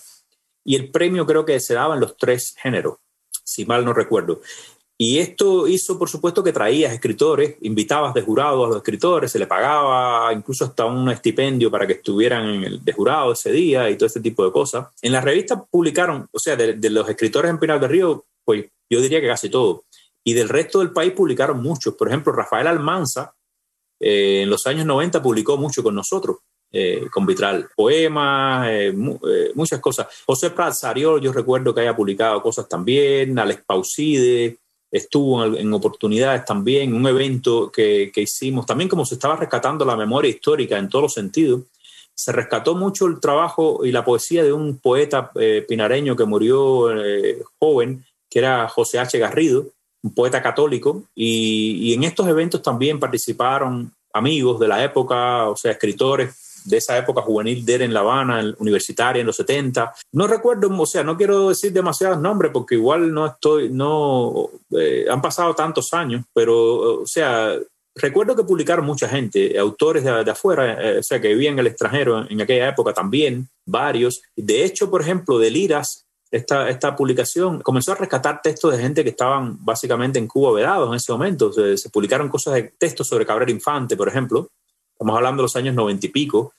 y 0.68 0.76
el 0.76 0.90
premio 0.90 1.24
creo 1.24 1.46
que 1.46 1.58
se 1.60 1.72
daba 1.72 1.94
en 1.94 2.00
los 2.00 2.18
tres 2.18 2.54
géneros, 2.60 2.98
si 3.42 3.64
mal 3.64 3.86
no 3.86 3.94
recuerdo. 3.94 4.42
Y 5.00 5.20
esto 5.20 5.68
hizo, 5.68 5.96
por 5.96 6.08
supuesto, 6.08 6.42
que 6.42 6.52
traías 6.52 6.92
escritores, 6.92 7.54
invitabas 7.60 8.12
de 8.14 8.22
jurado 8.22 8.64
a 8.64 8.68
los 8.68 8.76
escritores, 8.78 9.30
se 9.30 9.38
le 9.38 9.46
pagaba 9.46 10.32
incluso 10.32 10.64
hasta 10.64 10.86
un 10.86 11.08
estipendio 11.08 11.70
para 11.70 11.86
que 11.86 11.92
estuvieran 11.92 12.48
en 12.48 12.64
el 12.64 12.84
de 12.84 12.92
jurado 12.92 13.30
ese 13.30 13.52
día 13.52 13.88
y 13.88 13.96
todo 13.96 14.08
este 14.08 14.20
tipo 14.20 14.44
de 14.44 14.50
cosas. 14.50 14.88
En 15.00 15.12
la 15.12 15.20
revista 15.20 15.64
publicaron, 15.64 16.28
o 16.32 16.38
sea, 16.40 16.56
de, 16.56 16.90
los 16.90 17.08
escritores 17.08 17.48
en 17.48 17.60
Pinar 17.60 17.78
del 17.78 17.90
Río, 17.90 18.24
pues 18.44 18.66
yo 18.90 19.00
diría 19.00 19.20
que 19.20 19.28
casi 19.28 19.48
todo. 19.48 19.84
Y 20.24 20.32
del 20.32 20.48
resto 20.48 20.80
del 20.80 20.90
país 20.90 21.12
publicaron 21.12 21.62
muchos. 21.62 21.94
Por 21.94 22.08
ejemplo, 22.08 22.32
Rafael 22.32 22.66
Almanza, 22.66 23.32
eh, 24.00 24.42
en 24.42 24.50
los 24.50 24.66
años 24.66 24.84
90 24.84 25.22
publicó 25.22 25.56
mucho 25.56 25.80
con 25.80 25.94
nosotros. 25.94 26.38
Eh, 26.70 27.06
con 27.10 27.24
Vitral, 27.24 27.66
poemas, 27.74 28.66
eh, 28.68 28.92
muchas 29.54 29.80
cosas. 29.80 30.06
José 30.26 30.50
Prat 30.50 30.74
Sariol, 30.74 31.18
yo 31.18 31.32
recuerdo 31.32 31.74
que 31.74 31.80
haya 31.80 31.96
publicado 31.96 32.42
cosas 32.42 32.68
también, 32.68 33.38
Alex 33.38 33.62
Pauside, 33.64 34.58
estuvo 34.90 35.44
en, 35.44 35.72
oportunidades 35.72 36.44
también, 36.44 36.94
un 36.94 37.06
evento 37.06 37.70
que, 37.70 38.10
que, 38.12 38.22
hicimos, 38.22 38.66
también 38.66 38.88
como 38.88 39.04
se 39.04 39.14
estaba 39.14 39.36
rescatando 39.36 39.84
la 39.84 39.96
memoria 39.96 40.30
histórica 40.30 40.78
en 40.78 40.88
todos 40.88 41.02
los 41.04 41.14
sentidos, 41.14 41.62
se 42.14 42.32
rescató 42.32 42.74
mucho 42.74 43.06
el 43.06 43.20
trabajo 43.20 43.84
y 43.84 43.92
la 43.92 44.04
poesía 44.04 44.42
de 44.42 44.52
un 44.52 44.78
poeta 44.78 45.30
pinareño 45.68 46.16
que 46.16 46.24
murió 46.24 46.88
joven, 47.60 48.04
que 48.28 48.40
era 48.40 48.68
José 48.68 48.98
H. 48.98 49.16
Garrido, 49.18 49.66
un 50.02 50.12
poeta 50.14 50.42
católico, 50.42 51.04
y 51.14 51.94
en 51.94 52.02
estos 52.02 52.26
eventos 52.26 52.60
también 52.60 52.98
participaron 52.98 53.92
amigos 54.12 54.58
de 54.58 54.68
la 54.68 54.82
época, 54.82 55.48
o 55.48 55.56
sea, 55.56 55.72
escritores 55.72 56.47
de 56.68 56.76
esa 56.76 56.96
época 56.96 57.22
juvenil 57.22 57.64
de 57.64 57.74
él 57.74 57.82
en 57.82 57.94
La 57.94 58.00
Habana, 58.00 58.54
universitaria 58.58 59.20
en 59.20 59.26
los 59.26 59.36
70. 59.36 59.94
No 60.12 60.26
recuerdo, 60.26 60.68
o 60.70 60.86
sea, 60.86 61.02
no 61.02 61.16
quiero 61.16 61.48
decir 61.48 61.72
demasiados 61.72 62.20
nombres 62.20 62.52
porque 62.52 62.74
igual 62.74 63.12
no 63.12 63.26
estoy, 63.26 63.70
no, 63.70 64.50
eh, 64.70 65.06
han 65.10 65.22
pasado 65.22 65.54
tantos 65.54 65.92
años, 65.94 66.24
pero, 66.34 67.00
o 67.02 67.06
sea, 67.06 67.54
recuerdo 67.94 68.36
que 68.36 68.44
publicaron 68.44 68.84
mucha 68.84 69.08
gente, 69.08 69.58
autores 69.58 70.04
de, 70.04 70.30
afuera, 70.30 70.72
eh, 70.82 70.98
o 70.98 71.02
sea, 71.02 71.20
que 71.20 71.28
vivían 71.28 71.54
en 71.54 71.60
el 71.60 71.66
extranjero 71.68 72.26
en, 72.28 72.40
aquella 72.40 72.68
época 72.68 72.92
también, 72.92 73.48
varios. 73.64 74.22
De 74.36 74.64
hecho, 74.64 74.90
por 74.90 75.00
ejemplo, 75.00 75.38
de 75.38 75.50
Liras, 75.50 76.04
esta, 76.30 76.68
esta 76.68 76.94
publicación 76.94 77.60
comenzó 77.60 77.92
a 77.92 77.94
rescatar 77.94 78.42
textos 78.42 78.72
de 78.72 78.82
gente 78.82 79.02
que 79.02 79.10
estaban 79.10 79.56
básicamente 79.64 80.18
en 80.18 80.26
Cuba 80.26 80.52
vedados 80.52 80.88
en 80.88 80.94
ese 80.94 81.10
momento. 81.10 81.52
Se, 81.52 81.78
se 81.78 81.88
publicaron 81.88 82.28
cosas 82.28 82.54
de 82.54 82.74
textos 82.78 83.08
sobre 83.08 83.24
Cabrera 83.24 83.50
Infante, 83.50 83.96
por 83.96 84.08
ejemplo. 84.08 84.48
Estamos 84.92 85.16
hablando 85.16 85.42
de 85.42 85.44
los 85.44 85.56
años 85.56 85.74
noventa 85.76 86.06
y 86.06 86.08
pico. 86.08 86.54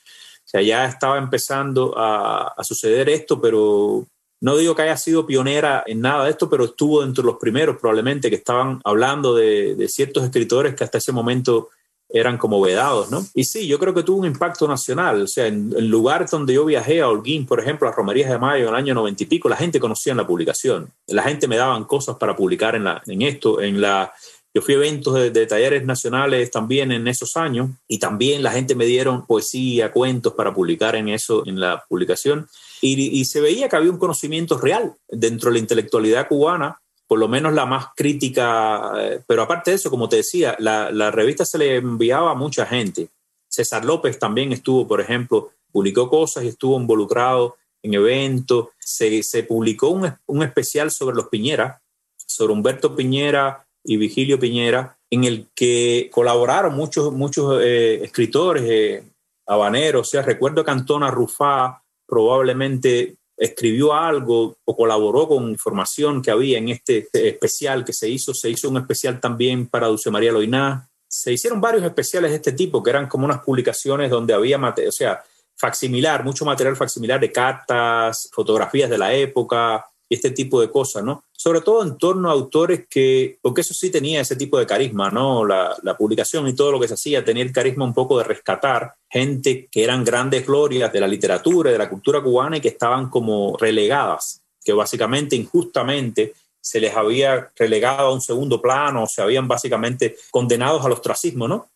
Sea, 0.49 0.63
ya 0.63 0.85
estaba 0.85 1.19
empezando 1.19 1.93
a, 1.95 2.55
suceder 2.63 3.07
esto, 3.07 3.39
pero 3.39 4.07
no 4.41 4.57
digo 4.57 4.73
que 4.73 4.81
haya 4.81 4.97
sido 4.97 5.27
pionera 5.27 5.83
en 5.85 6.01
nada 6.01 6.23
de 6.23 6.31
esto, 6.31 6.49
pero 6.49 6.65
estuvo 6.65 7.03
dentro 7.03 7.21
de 7.21 7.27
los 7.27 7.37
primeros 7.37 7.77
probablemente 7.77 8.31
que 8.31 8.37
estaban 8.37 8.81
hablando 8.83 9.35
de, 9.35 9.87
ciertos 9.87 10.23
escritores 10.23 10.73
que 10.73 10.83
hasta 10.83 10.97
ese 10.97 11.11
momento 11.11 11.69
eran 12.11 12.39
como 12.39 12.59
vedados, 12.59 13.11
¿no? 13.11 13.23
Y 13.35 13.43
sí, 13.43 13.67
yo 13.67 13.77
creo 13.77 13.93
que 13.93 14.01
tuvo 14.01 14.21
un 14.21 14.25
impacto 14.25 14.67
nacional. 14.67 15.21
O 15.21 15.27
sea, 15.27 15.45
en 15.45 15.71
el 15.77 15.87
lugar 15.87 16.27
donde 16.27 16.55
yo 16.55 16.65
viajé, 16.65 17.01
a 17.01 17.09
Holguín, 17.09 17.45
por 17.45 17.59
ejemplo, 17.59 17.87
a 17.87 17.91
Romerías 17.91 18.31
de 18.31 18.39
Mayo 18.39 18.63
en 18.63 18.69
el 18.69 18.75
año 18.75 18.95
noventa 18.95 19.21
y 19.21 19.27
pico, 19.27 19.49
la 19.49 19.55
gente 19.55 19.79
conocía 19.79 20.15
la 20.15 20.25
publicación. 20.25 20.91
La 21.05 21.21
gente 21.21 21.47
me 21.47 21.57
daban 21.57 21.83
cosas 21.83 22.17
para 22.17 22.35
publicar 22.35 22.75
en, 22.75 22.85
la, 22.85 23.03
en 23.05 23.21
esto, 23.21 23.61
en 23.61 23.79
la 23.79 24.11
yo 24.53 24.61
fui 24.63 24.73
a 24.73 24.77
eventos 24.77 25.13
de, 25.13 25.45
talleres 25.45 25.85
nacionales 25.85 26.49
también 26.49 26.91
en 26.91 27.07
esos 27.07 27.37
años 27.37 27.69
y 27.87 27.99
también 27.99 28.41
la 28.41 28.51
gente 28.51 28.73
me 28.73 28.85
dieron 28.85 29.25
poesía, 29.27 29.91
cuentos 29.91 30.33
para 30.33 30.53
publicar 30.53 30.95
en 30.95 31.09
eso, 31.09 31.43
en 31.45 31.59
la 31.59 31.83
publicación. 31.87 32.47
Y, 32.81 33.25
se 33.25 33.41
veía 33.41 33.69
que 33.69 33.75
había 33.75 33.91
un 33.91 33.99
conocimiento 33.99 34.57
real 34.57 34.93
dentro 35.07 35.49
de 35.49 35.55
la 35.55 35.59
intelectualidad 35.59 36.27
cubana, 36.27 36.79
por 37.07 37.19
lo 37.19 37.27
menos 37.27 37.53
la 37.53 37.65
más 37.65 37.87
crítica. 37.95 38.93
Eh, 38.97 39.21
pero 39.27 39.43
aparte 39.43 39.71
de 39.71 39.75
eso, 39.75 39.89
como 39.89 40.09
te 40.09 40.17
decía, 40.17 40.55
la, 40.59 40.89
la 40.91 41.11
revista 41.11 41.45
se 41.45 41.57
le 41.57 41.75
enviaba 41.75 42.31
a 42.31 42.35
mucha 42.35 42.65
gente. 42.65 43.09
César 43.49 43.85
López 43.85 44.17
también 44.17 44.53
estuvo, 44.53 44.87
por 44.87 45.01
ejemplo, 45.01 45.51
publicó 45.71 46.09
cosas 46.09 46.43
y 46.43 46.47
estuvo 46.47 46.79
involucrado 46.79 47.57
en 47.83 47.93
eventos. 47.93 48.69
Se, 48.79 49.21
se 49.21 49.43
publicó 49.43 49.89
un, 49.89 50.11
un 50.25 50.43
especial 50.43 50.89
sobre 50.89 51.15
los 51.15 51.27
Piñera, 51.27 51.81
sobre 52.15 52.53
Humberto 52.53 52.95
Piñera, 52.95 53.65
y 53.83 53.97
Vigilio 53.97 54.39
Piñera, 54.39 54.97
en 55.09 55.23
el 55.23 55.47
que 55.55 56.09
colaboraron 56.11 56.75
muchos, 56.75 57.11
muchos 57.11 57.61
eh, 57.61 58.03
escritores 58.03 58.63
eh, 58.67 59.03
habaneros. 59.47 60.07
O 60.07 60.09
sea, 60.09 60.21
recuerdo 60.21 60.63
que 60.63 60.71
Antona 60.71 61.09
Rufá 61.09 61.83
probablemente 62.05 63.15
escribió 63.37 63.93
algo 63.93 64.57
o 64.65 64.75
colaboró 64.75 65.27
con 65.27 65.49
información 65.49 66.21
que 66.21 66.31
había 66.31 66.57
en 66.57 66.69
este 66.69 67.07
especial 67.13 67.85
que 67.85 67.93
se 67.93 68.09
hizo. 68.09 68.33
Se 68.33 68.49
hizo 68.49 68.69
un 68.69 68.77
especial 68.77 69.19
también 69.19 69.67
para 69.67 69.87
Dulce 69.87 70.11
María 70.11 70.31
Loiná. 70.31 70.89
Se 71.07 71.31
hicieron 71.31 71.61
varios 71.61 71.83
especiales 71.83 72.31
de 72.31 72.37
este 72.37 72.51
tipo, 72.51 72.83
que 72.83 72.89
eran 72.89 73.07
como 73.07 73.25
unas 73.25 73.39
publicaciones 73.39 74.11
donde 74.11 74.33
había, 74.33 74.59
o 74.59 74.91
sea, 74.91 75.23
facsimilar, 75.55 76.23
mucho 76.23 76.45
material 76.45 76.75
facsimilar 76.75 77.19
de 77.19 77.31
cartas, 77.31 78.29
fotografías 78.31 78.89
de 78.89 78.97
la 78.97 79.13
época 79.13 79.85
y 80.09 80.15
este 80.15 80.31
tipo 80.31 80.59
de 80.59 80.71
cosas, 80.71 81.03
¿no? 81.03 81.23
Sobre 81.31 81.61
todo 81.61 81.83
en 81.83 81.97
torno 81.97 82.29
a 82.29 82.33
autores 82.33 82.87
que, 82.89 83.37
porque 83.41 83.61
eso 83.61 83.75
sí 83.75 83.91
tenía 83.91 84.21
ese 84.21 84.35
tipo 84.35 84.57
de 84.57 84.65
carisma, 84.65 85.11
¿no? 85.11 85.45
La, 85.45 85.77
publicación 85.97 86.47
y 86.47 86.55
todo 86.55 86.71
lo 86.71 86.79
que 86.79 86.87
se 86.87 86.95
hacía 86.95 87.23
tenía 87.23 87.43
el 87.43 87.51
carisma 87.51 87.85
un 87.85 87.93
poco 87.93 88.17
de 88.17 88.23
rescatar 88.23 88.95
gente 89.09 89.67
que 89.71 89.83
eran 89.83 90.03
grandes 90.03 90.45
glorias 90.45 90.91
de 90.91 90.99
la 90.99 91.07
literatura 91.07 91.69
y 91.69 91.73
de 91.73 91.79
la 91.79 91.89
cultura 91.89 92.21
cubana 92.21 92.57
y 92.57 92.61
que 92.61 92.69
estaban 92.69 93.09
como 93.09 93.55
relegadas, 93.57 94.41
que 94.63 94.73
básicamente 94.73 95.35
injustamente 95.35 96.33
se 96.61 96.79
les 96.79 96.95
había 96.95 97.51
relegado 97.55 98.07
a 98.07 98.13
un 98.13 98.21
segundo 98.21 98.61
plano, 98.61 99.07
se 99.07 99.21
habían 99.21 99.47
básicamente 99.47 100.15
condenados 100.31 100.83
al 100.85 100.93
ostracismo, 100.93 101.47
¿no? 101.47 101.67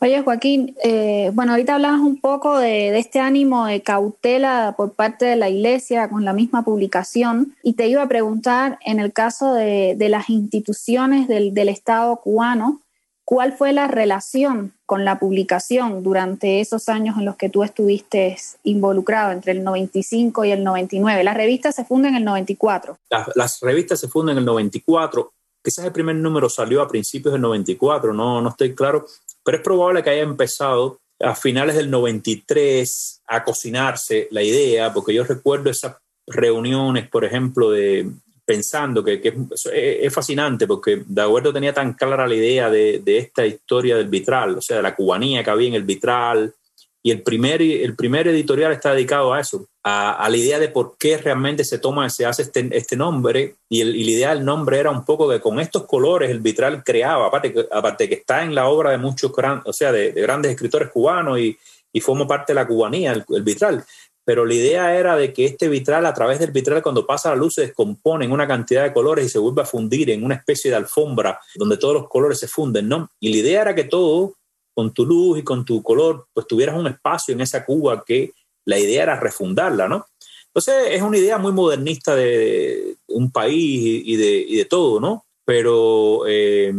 Oye, 0.00 0.22
Joaquín, 0.22 0.74
eh, 0.82 1.30
bueno, 1.32 1.52
ahorita 1.52 1.76
hablabas 1.76 2.00
un 2.00 2.20
poco 2.20 2.58
de, 2.58 2.98
este 2.98 3.20
ánimo 3.20 3.66
de 3.66 3.80
cautela 3.80 4.74
por 4.76 4.94
parte 4.94 5.24
de 5.24 5.36
la 5.36 5.48
Iglesia 5.48 6.08
con 6.08 6.24
la 6.24 6.32
misma 6.32 6.64
publicación 6.64 7.54
y 7.62 7.74
te 7.74 7.86
iba 7.86 8.02
a 8.02 8.08
preguntar, 8.08 8.78
en 8.84 8.98
el 8.98 9.12
caso 9.12 9.54
de, 9.54 9.96
las 10.08 10.30
instituciones 10.30 11.28
del, 11.28 11.68
Estado 11.68 12.16
cubano, 12.16 12.80
¿cuál 13.24 13.52
fue 13.52 13.72
la 13.72 13.86
relación 13.86 14.72
con 14.86 15.04
la 15.04 15.18
publicación 15.18 16.02
durante 16.02 16.60
esos 16.60 16.88
años 16.88 17.18
en 17.18 17.26
los 17.26 17.36
que 17.36 17.50
tú 17.50 17.62
estuviste 17.62 18.36
involucrado, 18.64 19.32
entre 19.32 19.52
el 19.52 19.62
95 19.62 20.44
y 20.44 20.50
el 20.50 20.64
99? 20.64 21.22
Las 21.22 21.36
revistas 21.36 21.74
se 21.74 21.84
funden 21.84 22.12
en 22.12 22.18
el 22.18 22.24
94. 22.24 22.98
Las, 23.10 23.28
las 23.36 23.60
revistas 23.60 24.00
se 24.00 24.08
funden 24.08 24.32
en 24.32 24.38
el 24.38 24.46
94 24.46 25.32
quizás 25.68 25.84
el 25.84 25.92
primer 25.92 26.16
número 26.16 26.48
salió 26.48 26.80
a 26.80 26.88
principios 26.88 27.32
del 27.32 27.42
94, 27.42 28.14
no, 28.14 28.40
no 28.40 28.48
estoy 28.48 28.74
claro, 28.74 29.04
pero 29.44 29.58
es 29.58 29.62
probable 29.62 30.02
que 30.02 30.08
haya 30.08 30.22
empezado 30.22 30.98
a 31.20 31.34
finales 31.34 31.76
del 31.76 31.90
93 31.90 33.20
a 33.26 33.44
cocinarse 33.44 34.28
la 34.30 34.42
idea, 34.42 34.90
porque 34.94 35.12
yo 35.12 35.24
recuerdo 35.24 35.68
esas 35.68 35.96
reuniones, 36.26 37.06
por 37.08 37.26
ejemplo, 37.26 37.70
de 37.70 38.10
pensando 38.46 39.04
que, 39.04 39.20
es, 39.60 40.14
fascinante, 40.14 40.66
porque 40.66 41.02
de 41.06 41.52
tenía 41.52 41.74
tan 41.74 41.92
clara 41.92 42.26
la 42.26 42.34
idea 42.34 42.70
de, 42.70 43.00
de, 43.04 43.18
esta 43.18 43.44
historia 43.44 43.94
del 43.94 44.08
vitral, 44.08 44.56
o 44.56 44.62
sea, 44.62 44.78
de 44.78 44.82
la 44.82 44.94
cubanía 44.94 45.44
que 45.44 45.50
había 45.50 45.68
en 45.68 45.74
el 45.74 45.82
vitral, 45.82 46.54
y 47.02 47.10
el 47.10 47.22
primer, 47.22 47.62
el 47.62 47.94
primer 47.94 48.26
editorial 48.28 48.72
está 48.72 48.92
dedicado 48.92 49.32
a 49.32 49.40
eso, 49.40 49.66
a, 49.84 50.28
la 50.28 50.36
idea 50.36 50.58
de 50.58 50.68
por 50.68 50.96
qué 50.98 51.16
realmente 51.16 51.64
se 51.64 51.78
toma, 51.78 52.10
se 52.10 52.26
hace 52.26 52.42
este, 52.42 52.68
este 52.72 52.96
nombre. 52.96 53.54
Y, 53.68 53.80
el, 53.80 53.94
y, 53.94 54.04
la 54.04 54.10
idea 54.10 54.34
del 54.34 54.44
nombre 54.44 54.78
era 54.78 54.90
un 54.90 55.04
poco 55.04 55.28
que 55.28 55.40
con 55.40 55.60
estos 55.60 55.86
colores 55.86 56.30
el 56.30 56.40
vitral 56.40 56.82
creaba, 56.84 57.26
aparte 57.26 57.54
aparte 57.70 58.08
que 58.08 58.16
está 58.16 58.42
en 58.42 58.54
la 58.54 58.68
obra 58.68 58.90
de 58.90 58.98
muchos, 58.98 59.32
o 59.64 59.72
sea, 59.72 59.92
de, 59.92 60.10
grandes 60.12 60.52
escritores 60.52 60.90
cubanos 60.90 61.38
y, 61.38 61.56
y 61.92 62.00
forma 62.00 62.26
parte 62.26 62.52
de 62.52 62.56
la 62.56 62.66
cubanía, 62.66 63.12
el, 63.12 63.42
vitral. 63.42 63.84
Pero 64.24 64.44
la 64.44 64.54
idea 64.54 64.94
era 64.98 65.16
de 65.16 65.32
que 65.32 65.46
este 65.46 65.68
vitral, 65.68 66.04
a 66.04 66.12
través 66.12 66.38
del 66.38 66.50
vitral, 66.50 66.82
cuando 66.82 67.06
pasa 67.06 67.30
la 67.30 67.36
luz, 67.36 67.54
se 67.54 67.62
descompone 67.62 68.26
en 68.26 68.32
una 68.32 68.46
cantidad 68.46 68.82
de 68.82 68.92
colores 68.92 69.24
y 69.24 69.28
se 69.30 69.38
vuelve 69.38 69.62
a 69.62 69.66
fundir 69.66 70.10
en 70.10 70.22
una 70.22 70.34
especie 70.34 70.70
de 70.70 70.76
alfombra 70.76 71.40
donde 71.54 71.78
todos 71.78 71.94
los 71.94 72.08
colores 72.08 72.38
se 72.38 72.48
funden, 72.48 72.88
¿no? 72.88 73.10
Y 73.20 73.32
la 73.32 73.36
idea 73.38 73.62
era 73.62 73.74
que 73.74 73.84
todo 73.84 74.34
con 74.78 74.94
tu 74.94 75.04
luz 75.04 75.40
y 75.40 75.42
con 75.42 75.64
tu 75.64 75.82
color, 75.82 76.28
pues 76.32 76.46
tuvieras 76.46 76.78
un 76.78 76.86
espacio 76.86 77.34
en 77.34 77.40
esa 77.40 77.64
Cuba 77.64 78.04
que 78.06 78.32
la 78.64 78.78
idea 78.78 79.02
era 79.02 79.18
refundarla, 79.18 79.88
¿no? 79.88 80.06
Entonces 80.46 80.90
es 80.90 81.02
una 81.02 81.18
idea 81.18 81.36
muy 81.36 81.50
modernista 81.50 82.14
de 82.14 82.94
un 83.08 83.32
país 83.32 84.04
y 84.06 84.14
de, 84.14 84.46
de 84.56 84.64
todo, 84.66 85.00
¿no? 85.00 85.26
Pero 85.44 86.22
eh, 86.28 86.72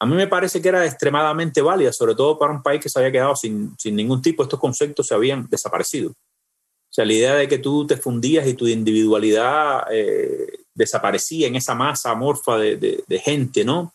a 0.00 0.06
mí 0.06 0.16
me 0.16 0.26
parece 0.26 0.60
que 0.60 0.68
era 0.68 0.84
extremadamente 0.84 1.62
válida, 1.62 1.92
sobre 1.92 2.16
todo 2.16 2.36
para 2.36 2.52
un 2.52 2.60
país 2.60 2.80
que 2.80 2.88
se 2.88 2.98
había 2.98 3.12
quedado 3.12 3.36
sin, 3.36 3.72
sin 3.78 3.94
ningún 3.94 4.20
tipo, 4.20 4.42
estos 4.42 4.58
conceptos 4.58 5.06
se 5.06 5.14
habían 5.14 5.46
desaparecido. 5.48 6.10
O 6.10 6.90
sea, 6.90 7.04
la 7.04 7.12
idea 7.12 7.34
de 7.36 7.46
que 7.46 7.58
tú 7.58 7.86
te 7.86 7.98
fundías 7.98 8.48
y 8.48 8.54
tu 8.54 8.66
individualidad 8.66 9.84
eh, 9.92 10.64
desaparecía 10.74 11.46
en 11.46 11.54
esa 11.54 11.76
masa 11.76 12.10
amorfa 12.10 12.58
de, 12.58 13.04
de 13.06 13.18
gente, 13.20 13.64
¿no? 13.64 13.94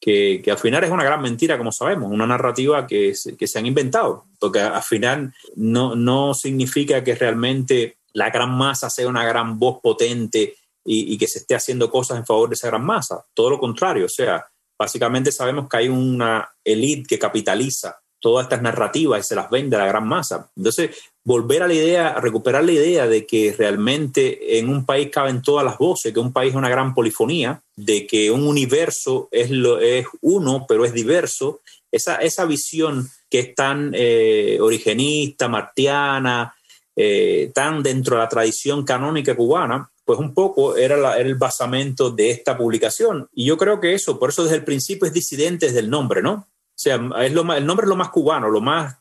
Que, 0.00 0.42
al 0.50 0.58
final 0.58 0.84
es 0.84 0.90
una 0.90 1.04
gran 1.04 1.20
mentira, 1.20 1.58
como 1.58 1.72
sabemos, 1.72 2.10
una 2.10 2.26
narrativa 2.26 2.86
que, 2.86 3.14
que 3.38 3.46
se 3.46 3.58
han 3.58 3.66
inventado, 3.66 4.26
porque 4.38 4.60
al 4.60 4.82
final 4.82 5.34
no, 5.56 5.94
no 5.94 6.34
significa 6.34 7.02
que 7.02 7.14
realmente 7.14 7.98
la 8.12 8.30
gran 8.30 8.56
masa 8.56 8.90
sea 8.90 9.08
una 9.08 9.24
gran 9.24 9.58
voz 9.58 9.80
potente 9.82 10.56
y, 10.84 11.12
y, 11.14 11.18
que 11.18 11.26
se 11.26 11.40
esté 11.40 11.54
haciendo 11.54 11.90
cosas 11.90 12.18
en 12.18 12.26
favor 12.26 12.48
de 12.48 12.54
esa 12.54 12.68
gran 12.68 12.84
masa. 12.84 13.24
Todo 13.34 13.50
lo 13.50 13.58
contrario, 13.58 14.06
o 14.06 14.08
sea, 14.08 14.46
básicamente 14.78 15.32
sabemos 15.32 15.68
que 15.68 15.76
hay 15.76 15.88
una 15.88 16.48
élite 16.64 17.06
que 17.08 17.18
capitaliza 17.18 18.00
todas 18.20 18.44
estas 18.44 18.62
narrativas 18.62 19.20
y 19.20 19.28
se 19.28 19.34
las 19.34 19.50
vende 19.50 19.76
a 19.76 19.80
la 19.80 19.86
gran 19.86 20.06
masa. 20.06 20.50
Entonces, 20.56 20.90
volver 21.28 21.62
a 21.62 21.68
la 21.68 21.74
idea, 21.74 22.08
a 22.08 22.22
recuperar 22.22 22.64
la 22.64 22.72
idea 22.72 23.06
de 23.06 23.26
que 23.26 23.54
realmente 23.56 24.58
en 24.58 24.70
un 24.70 24.86
país 24.86 25.10
caben 25.10 25.42
todas 25.42 25.62
las 25.62 25.76
voces, 25.76 26.10
que 26.10 26.20
un 26.20 26.32
país 26.32 26.52
es 26.52 26.56
una 26.56 26.70
gran 26.70 26.94
polifonía, 26.94 27.60
de 27.76 28.06
que 28.06 28.30
un 28.30 28.46
universo 28.46 29.28
es, 29.30 29.50
lo, 29.50 29.78
es 29.78 30.06
uno, 30.22 30.64
pero 30.66 30.86
es 30.86 30.94
diverso, 30.94 31.60
esa, 31.92 32.16
esa 32.16 32.46
visión 32.46 33.10
que 33.28 33.40
es 33.40 33.54
tan 33.54 33.92
eh, 33.92 34.56
origenista, 34.58 35.48
martiana, 35.48 36.54
eh, 36.96 37.50
tan 37.54 37.82
dentro 37.82 38.16
de 38.16 38.22
la 38.22 38.28
tradición 38.30 38.82
canónica 38.86 39.36
cubana, 39.36 39.90
pues 40.06 40.18
un 40.18 40.32
poco 40.32 40.78
era, 40.78 41.18
el 41.18 41.34
basamento 41.34 42.10
de 42.10 42.30
esta 42.30 42.56
publicación. 42.56 43.28
Y 43.34 43.44
yo 43.44 43.58
creo 43.58 43.80
que 43.80 43.92
eso, 43.92 44.18
por 44.18 44.30
eso 44.30 44.44
desde 44.44 44.56
el 44.56 44.64
principio 44.64 45.06
es 45.06 45.12
disidente 45.12 45.66
desde 45.66 45.80
el 45.80 45.90
nombre, 45.90 46.22
¿no? 46.22 46.32
O 46.32 46.80
sea, 46.80 46.98
es 47.20 47.32
lo 47.34 47.52
el 47.52 47.66
nombre 47.66 47.84
es 47.84 47.88
lo 47.88 47.96
más 47.96 48.08
cubano, 48.08 48.48
lo 48.48 48.62
más 48.62 48.96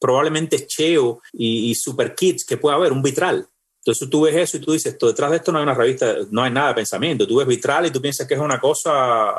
probablemente 0.00 0.66
cheo 0.66 1.20
y, 1.32 1.74
super 1.74 2.14
kids 2.14 2.44
que 2.44 2.56
pueda 2.56 2.76
haber, 2.76 2.92
un 2.92 3.02
vitral. 3.02 3.46
Entonces 3.78 4.10
tú 4.10 4.22
ves 4.22 4.36
eso 4.36 4.56
y 4.56 4.60
tú 4.60 4.72
dices, 4.72 4.96
detrás 4.98 5.30
de 5.30 5.36
esto 5.36 5.52
no 5.52 5.58
hay 5.58 5.64
una 5.64 5.74
revista, 5.74 6.16
no 6.30 6.42
hay 6.42 6.50
nada 6.50 6.68
de 6.68 6.74
pensamiento. 6.74 7.26
Tú 7.26 7.36
ves 7.36 7.46
vitral 7.46 7.86
y 7.86 7.90
tú 7.90 8.00
piensas 8.00 8.26
que 8.26 8.34
es 8.34 8.40
una 8.40 8.60
cosa, 8.60 9.32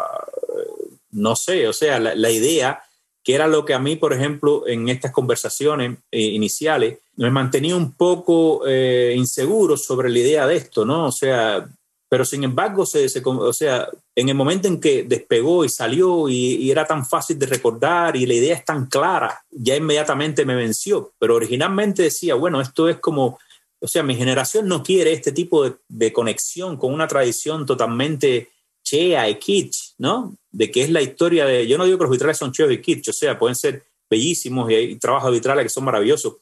no 1.11 1.35
sé, 1.35 1.67
o 1.67 1.73
sea, 1.73 1.99
la, 1.99 2.31
idea 2.31 2.81
que 3.23 3.35
era 3.35 3.47
lo 3.47 3.65
que 3.65 3.73
a 3.73 3.79
mí, 3.79 3.97
por 3.97 4.13
ejemplo, 4.13 4.67
en 4.67 4.89
estas 4.89 5.11
conversaciones 5.11 5.97
eh, 6.11 6.21
iniciales, 6.21 6.99
me 7.17 7.29
mantenía 7.29 7.75
un 7.75 7.93
poco 7.93 8.63
eh, 8.65 9.13
inseguro 9.15 9.77
sobre 9.77 10.09
la 10.09 10.19
idea 10.19 10.47
de 10.47 10.55
esto, 10.55 10.85
¿no? 10.85 11.05
O 11.05 11.11
sea, 11.11 11.69
pero 12.09 12.25
sin 12.25 12.43
embargo, 12.43 12.85
se, 12.85 13.07
o 13.23 13.53
sea, 13.53 13.87
en 14.15 14.29
el 14.29 14.35
momento 14.35 14.67
en 14.67 14.79
que 14.79 15.03
despegó 15.03 15.63
y 15.63 15.69
salió 15.69 16.27
y, 16.27 16.69
era 16.69 16.85
tan 16.85 17.05
fácil 17.05 17.39
de 17.39 17.45
recordar 17.45 18.15
y 18.15 18.25
la 18.25 18.33
idea 18.33 18.55
es 18.55 18.65
tan 18.65 18.87
clara, 18.87 19.43
ya 19.49 19.75
inmediatamente 19.75 20.45
me 20.45 20.55
venció. 20.55 21.13
Pero 21.17 21.35
originalmente 21.35 22.03
decía, 22.03 22.35
bueno, 22.35 22.59
esto 22.59 22.89
es 22.89 22.97
como, 22.97 23.39
o 23.79 23.87
sea, 23.87 24.03
mi 24.03 24.15
generación 24.15 24.67
no 24.67 24.83
quiere 24.83 25.13
este 25.13 25.31
tipo 25.31 25.77
de, 25.87 26.13
conexión 26.13 26.77
con 26.77 26.93
una 26.93 27.07
tradición 27.07 27.65
totalmente 27.65 28.49
chea 28.83 29.29
y 29.29 29.35
kitsch, 29.35 29.93
¿no? 29.99 30.35
De 30.51 30.69
que 30.69 30.83
es 30.83 30.89
la 30.89 31.01
historia 31.01 31.45
de, 31.45 31.67
yo 31.67 31.77
no 31.77 31.85
digo 31.85 31.97
que 31.97 32.03
los 32.03 32.11
vitrales 32.11 32.37
son 32.37 32.51
cheos 32.51 32.71
y 32.71 32.81
kitsch, 32.81 33.09
o 33.09 33.13
sea, 33.13 33.39
pueden 33.39 33.55
ser 33.55 33.83
bellísimos 34.09 34.69
y 34.69 34.75
hay 34.75 34.95
trabajos 34.97 35.31
vitrales 35.31 35.63
que 35.63 35.69
son 35.69 35.85
maravillosos, 35.85 36.37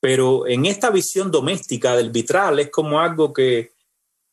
pero 0.00 0.46
en 0.46 0.66
esta 0.66 0.90
visión 0.90 1.30
doméstica 1.30 1.96
del 1.96 2.10
vitral 2.10 2.60
es 2.60 2.70
como 2.70 3.00
algo 3.00 3.32
que 3.32 3.72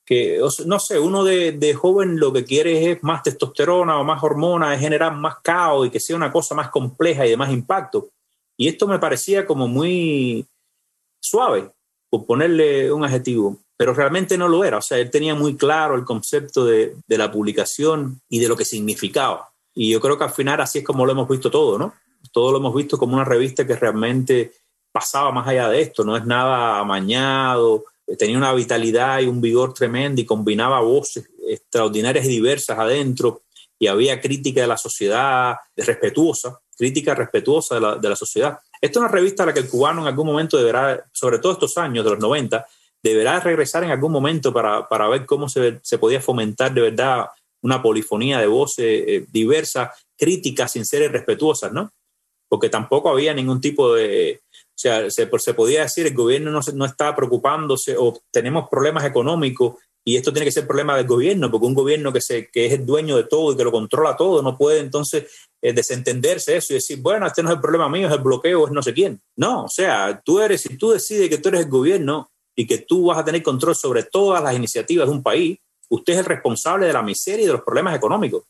que, 0.08 0.40
no 0.66 0.80
sé, 0.80 0.98
uno 0.98 1.26
de, 1.26 1.74
joven 1.74 2.18
lo 2.18 2.32
que 2.32 2.46
quiere 2.46 2.92
es 2.92 3.04
más 3.04 3.24
testosterona 3.24 4.00
o 4.00 4.06
más 4.06 4.24
hormona, 4.24 4.74
es 4.74 4.80
generar 4.80 5.14
más 5.14 5.40
caos 5.44 5.86
y 5.86 5.90
que 5.90 6.00
sea 6.00 6.16
una 6.16 6.32
cosa 6.32 6.56
más 6.56 6.70
compleja 6.70 7.28
y 7.28 7.32
de 7.32 7.38
más 7.38 7.52
impacto. 7.52 8.08
Y 8.56 8.70
esto 8.70 8.88
me 8.88 9.00
parecía 9.00 9.46
como 9.46 9.68
muy 9.68 10.46
suave, 11.20 11.70
por 12.10 12.26
ponerle 12.26 12.90
un 12.90 13.04
adjetivo, 13.04 13.58
pero 13.76 13.94
realmente 13.94 14.38
no 14.38 14.48
lo 14.48 14.64
era. 14.64 14.78
O 14.78 14.82
sea, 14.82 14.98
él 14.98 15.12
tenía 15.12 15.36
muy 15.36 15.58
claro 15.58 15.96
el 15.96 16.06
concepto 16.06 16.64
de, 16.64 16.96
de 17.06 17.18
la 17.18 17.30
publicación 17.30 18.22
y 18.30 18.40
de 18.40 18.48
lo 18.48 18.56
que 18.56 18.64
significaba. 18.64 19.50
Y 19.76 19.92
yo 19.92 20.00
creo 20.00 20.18
que 20.18 20.24
al 20.24 20.32
final 20.32 20.62
así 20.62 20.80
es 20.80 20.86
como 20.86 21.06
lo 21.06 21.12
hemos 21.12 21.28
visto 21.28 21.52
todo, 21.52 21.78
¿no? 21.78 21.94
Todo 22.32 22.54
lo 22.54 22.60
hemos 22.60 22.74
visto 22.74 22.98
como 22.98 23.16
una 23.16 23.26
revista 23.26 23.68
que 23.68 23.76
realmente 23.76 24.54
pasaba 24.90 25.34
más 25.34 25.46
allá 25.50 25.68
de 25.68 25.82
esto, 25.82 26.06
no 26.06 26.16
es 26.16 26.26
nada 26.26 26.80
amañado, 26.80 27.84
tenía 28.16 28.38
una 28.38 28.54
vitalidad 28.54 29.20
y 29.20 29.26
un 29.26 29.42
vigor 29.42 29.74
tremendo 29.74 30.22
y 30.22 30.26
combinaba 30.26 30.80
voces 30.80 31.30
extraordinarias 31.48 32.26
y 32.26 32.30
diversas 32.30 32.78
adentro 32.80 33.44
y 33.80 33.88
había 33.88 34.22
crítica 34.22 34.62
de 34.62 34.68
la 34.68 34.78
sociedad 34.78 35.56
respetuosa, 35.76 36.60
crítica 36.78 37.14
respetuosa 37.14 37.76
de 37.76 37.82
la, 37.82 37.96
de 37.96 38.10
la 38.10 38.16
sociedad. 38.16 38.60
Esta 38.82 39.00
es 39.00 39.04
una 39.04 39.08
revista 39.12 39.44
a 39.44 39.48
la 39.48 39.54
que 39.54 39.60
el 39.60 39.70
cubano 39.70 40.02
en 40.02 40.08
algún 40.08 40.28
momento 40.28 40.58
deberá, 40.58 41.06
sobre 41.12 41.40
todo 41.40 41.54
estos 41.54 41.78
años 41.78 42.04
de 42.06 42.12
los 42.12 42.20
90, 42.20 42.66
deberá 43.04 43.40
regresar 43.40 43.84
en 43.84 43.92
algún 43.92 44.12
momento 44.12 44.54
para, 44.54 44.88
para 44.88 45.08
ver 45.08 45.26
cómo 45.26 45.50
se, 45.50 45.80
se, 45.84 45.98
podía 45.98 46.22
fomentar 46.22 46.74
de 46.74 46.82
verdad 46.82 47.28
una 47.62 47.82
polifonía 47.82 48.40
de 48.40 48.48
voces 48.48 48.86
eh, 48.86 49.26
diversas, 49.32 49.90
críticas, 50.18 50.72
sinceras 50.72 51.10
y 51.10 51.12
respetuosas, 51.12 51.72
¿no? 51.72 51.92
Porque 52.50 52.70
tampoco 52.70 53.10
había 53.10 53.34
ningún 53.34 53.62
tipo 53.62 53.94
de, 53.94 54.42
o 54.78 54.80
sea, 54.80 55.10
se, 55.10 55.26
podía 55.26 55.82
decir 55.82 56.06
el 56.06 56.14
gobierno 56.14 56.52
no, 56.52 56.60
no 56.76 56.86
está 56.86 57.16
preocupándose 57.16 57.96
o 57.98 58.22
tenemos 58.32 58.70
problemas 58.70 59.06
económicos 59.06 59.74
y 60.06 60.16
esto 60.16 60.32
tiene 60.32 60.46
que 60.46 60.52
ser 60.52 60.68
problema 60.68 60.96
del 60.96 61.08
gobierno, 61.08 61.50
porque 61.50 61.66
un 61.66 61.74
gobierno 61.74 62.14
que, 62.14 62.22
se, 62.22 62.48
que 62.48 62.68
es 62.68 62.74
el 62.74 62.86
dueño 62.86 63.18
de 63.18 63.24
todo 63.24 63.52
y 63.52 63.58
que 63.58 63.64
lo 63.64 63.72
controla 63.72 64.16
todo 64.16 64.44
no 64.44 64.56
puede 64.56 64.80
entonces 64.80 65.26
eh, 65.62 65.74
desentenderse 65.74 66.56
eso 66.56 66.74
y 66.74 66.76
decir, 66.76 67.02
bueno, 67.02 67.26
este 67.26 67.42
no 67.42 67.50
es 67.50 67.56
el 67.56 67.62
problema 67.62 67.90
mío, 67.90 68.08
es 68.08 68.14
el 68.14 68.22
bloqueo, 68.22 68.68
es 68.68 68.72
no 68.72 68.84
sé 68.84 68.94
quién. 68.94 69.20
No, 69.36 69.64
o 69.64 69.68
sea, 69.68 70.22
tú 70.24 70.40
eres, 70.40 70.62
si 70.62 70.78
tú 70.78 70.92
decides 70.92 71.28
que 71.28 71.40
tú 71.40 71.50
eres 71.50 71.62
el 71.62 71.70
gobierno 71.70 72.30
y 72.56 72.68
que 72.68 72.78
tú 72.78 73.08
vas 73.08 73.18
a 73.18 73.26
tener 73.26 73.42
control 73.42 73.76
sobre 73.76 74.04
todas 74.04 74.44
las 74.44 74.56
iniciativas 74.56 75.08
de 75.08 75.14
un 75.14 75.24
país, 75.24 75.58
usted 75.90 76.14
es 76.14 76.20
el 76.20 76.26
responsable 76.26 76.86
de 76.86 76.94
la 76.94 77.02
miseria 77.02 77.44
y 77.44 77.48
de 77.48 77.54
los 77.54 77.64
problemas 77.64 77.96
económicos. 77.96 78.44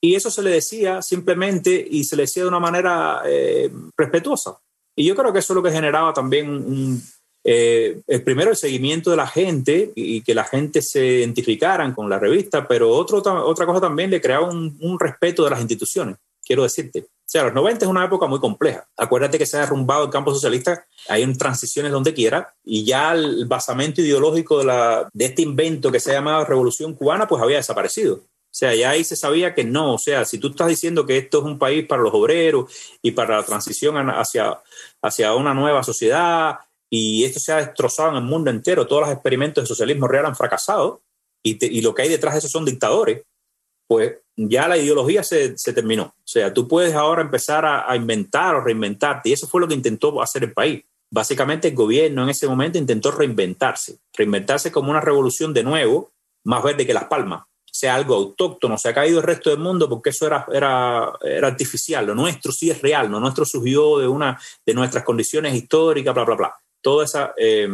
Y 0.00 0.14
eso 0.14 0.30
se 0.30 0.42
le 0.42 0.50
decía 0.50 1.02
simplemente 1.02 1.86
y 1.90 2.04
se 2.04 2.16
le 2.16 2.22
decía 2.22 2.42
de 2.42 2.48
una 2.48 2.58
manera 2.58 3.22
eh, 3.26 3.70
respetuosa. 3.96 4.58
Y 4.96 5.04
yo 5.04 5.14
creo 5.16 5.32
que 5.32 5.40
eso 5.40 5.52
es 5.52 5.56
lo 5.56 5.62
que 5.62 5.72
generaba 5.72 6.12
también 6.12 7.02
eh, 7.46 8.00
el 8.06 8.22
primero 8.22 8.50
el 8.50 8.56
seguimiento 8.56 9.10
de 9.10 9.18
la 9.18 9.26
gente 9.26 9.92
y, 9.94 10.22
que 10.22 10.34
la 10.34 10.44
gente 10.44 10.80
se 10.80 11.04
identificaran 11.04 11.92
con 11.92 12.08
la 12.08 12.18
revista, 12.18 12.66
pero 12.66 12.90
otro, 12.90 13.22
otra 13.44 13.66
cosa 13.66 13.82
también 13.82 14.10
le 14.10 14.20
creaba 14.20 14.48
un, 14.48 14.98
respeto 14.98 15.44
de 15.44 15.50
las 15.50 15.60
instituciones, 15.60 16.16
quiero 16.42 16.62
decirte. 16.62 17.00
O 17.00 17.26
sea, 17.26 17.44
los 17.44 17.54
90 17.54 17.84
es 17.84 17.90
una 17.90 18.04
época 18.04 18.26
muy 18.26 18.38
compleja. 18.38 18.86
Acuérdate 18.96 19.38
que 19.38 19.46
se 19.46 19.56
ha 19.56 19.60
derrumbado 19.60 20.04
el 20.04 20.10
campo 20.10 20.32
socialista, 20.32 20.86
hay 21.08 21.30
transiciones 21.34 21.92
donde 21.92 22.14
quiera, 22.14 22.54
y 22.64 22.84
ya 22.84 23.12
el 23.12 23.44
basamento 23.46 24.00
ideológico 24.00 24.58
de, 24.58 24.64
la, 24.64 25.08
de 25.12 25.24
este 25.26 25.42
invento 25.42 25.92
que 25.92 26.00
se 26.00 26.12
ha 26.12 26.14
llamado 26.14 26.44
Revolución 26.46 26.94
Cubana, 26.94 27.28
pues 27.28 27.42
había 27.42 27.58
desaparecido. 27.58 28.22
O 28.54 28.56
sea, 28.56 28.72
ya 28.72 28.90
ahí 28.90 29.02
se 29.02 29.16
sabía 29.16 29.52
que 29.52 29.64
no, 29.64 29.94
o 29.94 29.98
sea, 29.98 30.24
si 30.24 30.38
tú 30.38 30.50
estás 30.50 30.68
diciendo 30.68 31.04
que 31.04 31.18
esto 31.18 31.38
es 31.38 31.44
un 31.44 31.58
país 31.58 31.84
para 31.88 32.02
los 32.02 32.14
obreros 32.14 32.72
y 33.02 33.10
para 33.10 33.38
la 33.38 33.42
transición 33.42 33.96
hacia, 34.10 34.62
hacia 35.02 35.34
una 35.34 35.54
nueva 35.54 35.82
sociedad 35.82 36.60
y 36.88 37.24
esto 37.24 37.40
se 37.40 37.52
ha 37.52 37.56
destrozado 37.56 38.10
en 38.10 38.18
el 38.18 38.22
mundo 38.22 38.52
entero. 38.52 38.86
Todos 38.86 39.02
los 39.02 39.10
experimentos 39.10 39.64
de 39.64 39.66
socialismo 39.66 40.06
real 40.06 40.26
han 40.26 40.36
fracasado 40.36 41.02
y, 41.42 41.80
lo 41.80 41.96
que 41.96 42.02
hay 42.02 42.08
detrás 42.08 42.34
de 42.34 42.38
eso 42.38 42.46
son 42.46 42.64
dictadores. 42.64 43.24
Pues 43.88 44.20
ya 44.36 44.68
la 44.68 44.78
ideología 44.78 45.24
se, 45.24 45.56
terminó. 45.74 46.04
O 46.04 46.22
sea, 46.24 46.54
tú 46.54 46.68
puedes 46.68 46.94
ahora 46.94 47.22
empezar 47.22 47.66
a, 47.66 47.96
inventar 47.96 48.54
o 48.54 48.60
reinventarte 48.60 49.30
y 49.30 49.32
eso 49.32 49.48
fue 49.48 49.62
lo 49.62 49.66
que 49.66 49.74
intentó 49.74 50.22
hacer 50.22 50.44
el 50.44 50.52
país. 50.52 50.84
Básicamente 51.10 51.66
el 51.66 51.74
gobierno 51.74 52.22
en 52.22 52.28
ese 52.28 52.46
momento 52.46 52.78
intentó 52.78 53.10
reinventarse, 53.10 53.98
reinventarse 54.16 54.70
como 54.70 54.92
una 54.92 55.00
revolución 55.00 55.52
de 55.52 55.64
nuevo, 55.64 56.12
más 56.44 56.62
verde 56.62 56.86
que 56.86 56.94
las 56.94 57.06
palmas, 57.06 57.46
sea 57.74 57.96
algo 57.96 58.14
autóctono, 58.14 58.78
se 58.78 58.88
ha 58.88 58.94
caído 58.94 59.18
el 59.18 59.26
resto 59.26 59.50
del 59.50 59.58
mundo 59.58 59.88
porque 59.88 60.10
eso 60.10 60.26
era, 60.26 60.46
era, 60.52 61.12
era 61.22 61.48
artificial, 61.48 62.06
lo 62.06 62.14
nuestro 62.14 62.52
sí 62.52 62.70
es 62.70 62.80
real, 62.80 63.10
lo 63.10 63.18
nuestro 63.18 63.44
surgió 63.44 63.98
de, 63.98 64.06
una, 64.06 64.40
de 64.64 64.74
nuestras 64.74 65.02
condiciones 65.02 65.54
históricas, 65.54 66.14
bla, 66.14 66.24
bla, 66.24 66.36
bla 66.36 66.54
toda 66.84 67.06
esa 67.06 67.34
eh, 67.36 67.66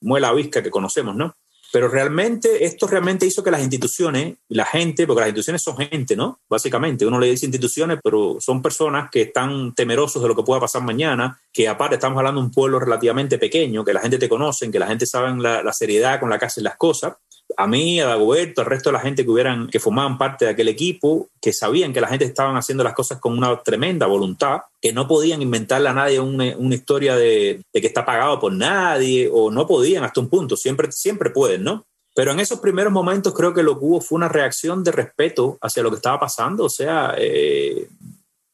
muela 0.00 0.32
visca 0.32 0.62
que 0.62 0.70
conocemos, 0.70 1.14
¿no? 1.14 1.34
Pero 1.72 1.88
realmente, 1.88 2.64
esto 2.66 2.86
realmente 2.86 3.26
hizo 3.26 3.42
que 3.42 3.50
las 3.50 3.62
instituciones, 3.62 4.36
la 4.48 4.66
gente, 4.66 5.06
porque 5.06 5.20
las 5.20 5.28
instituciones 5.30 5.62
son 5.62 5.78
gente, 5.78 6.14
¿no? 6.14 6.38
Básicamente, 6.48 7.06
uno 7.06 7.18
le 7.18 7.30
dice 7.30 7.46
instituciones, 7.46 7.98
pero 8.02 8.36
son 8.40 8.60
personas 8.60 9.10
que 9.10 9.22
están 9.22 9.74
temerosos 9.74 10.22
de 10.22 10.28
lo 10.28 10.36
que 10.36 10.42
pueda 10.42 10.60
pasar 10.60 10.82
mañana, 10.82 11.40
que 11.50 11.68
aparte 11.68 11.96
estamos 11.96 12.18
hablando 12.18 12.40
de 12.40 12.46
un 12.46 12.52
pueblo 12.52 12.78
relativamente 12.78 13.38
pequeño, 13.38 13.84
que 13.84 13.94
la 13.94 14.00
gente 14.00 14.18
te 14.18 14.28
conoce, 14.28 14.70
que 14.70 14.78
la 14.78 14.86
gente 14.86 15.06
sabe 15.06 15.34
la, 15.38 15.62
la 15.62 15.72
seriedad 15.72 16.20
con 16.20 16.28
la 16.28 16.38
que 16.38 16.44
hacen 16.44 16.64
las 16.64 16.76
cosas, 16.76 17.14
a 17.56 17.66
mí, 17.66 18.00
a 18.00 18.06
Dagoberto, 18.06 18.60
al 18.60 18.66
resto 18.66 18.90
de 18.90 18.94
la 18.94 19.00
gente 19.00 19.24
que 19.24 19.30
hubieran, 19.30 19.68
que 19.68 19.80
formaban 19.80 20.18
parte 20.18 20.44
de 20.44 20.50
aquel 20.52 20.68
equipo, 20.68 21.28
que 21.40 21.52
sabían 21.52 21.92
que 21.92 22.00
la 22.00 22.08
gente 22.08 22.24
estaban 22.24 22.56
haciendo 22.56 22.84
las 22.84 22.94
cosas 22.94 23.20
con 23.20 23.36
una 23.36 23.62
tremenda 23.62 24.06
voluntad, 24.06 24.62
que 24.80 24.92
no 24.92 25.06
podían 25.06 25.42
inventarle 25.42 25.88
a 25.88 25.92
nadie 25.94 26.20
una, 26.20 26.74
historia 26.74 27.16
de, 27.16 27.62
que 27.72 27.86
está 27.86 28.04
pagado 28.04 28.40
por 28.40 28.52
nadie, 28.52 29.28
o 29.32 29.50
no 29.50 29.66
podían 29.66 30.04
hasta 30.04 30.20
un 30.20 30.28
punto, 30.28 30.56
siempre, 30.56 30.90
siempre 30.92 31.30
pueden, 31.30 31.64
¿no? 31.64 31.84
Pero 32.14 32.32
en 32.32 32.40
esos 32.40 32.60
primeros 32.60 32.92
momentos 32.92 33.32
creo 33.32 33.54
que 33.54 33.62
lo 33.62 33.78
que 33.78 33.84
hubo 33.84 34.00
fue 34.00 34.16
una 34.16 34.28
reacción 34.28 34.84
de 34.84 34.92
respeto 34.92 35.58
hacia 35.62 35.82
lo 35.82 35.90
que 35.90 35.96
estaba 35.96 36.20
pasando, 36.20 36.64
o 36.64 36.70
sea, 36.70 37.14
eh, 37.16 37.88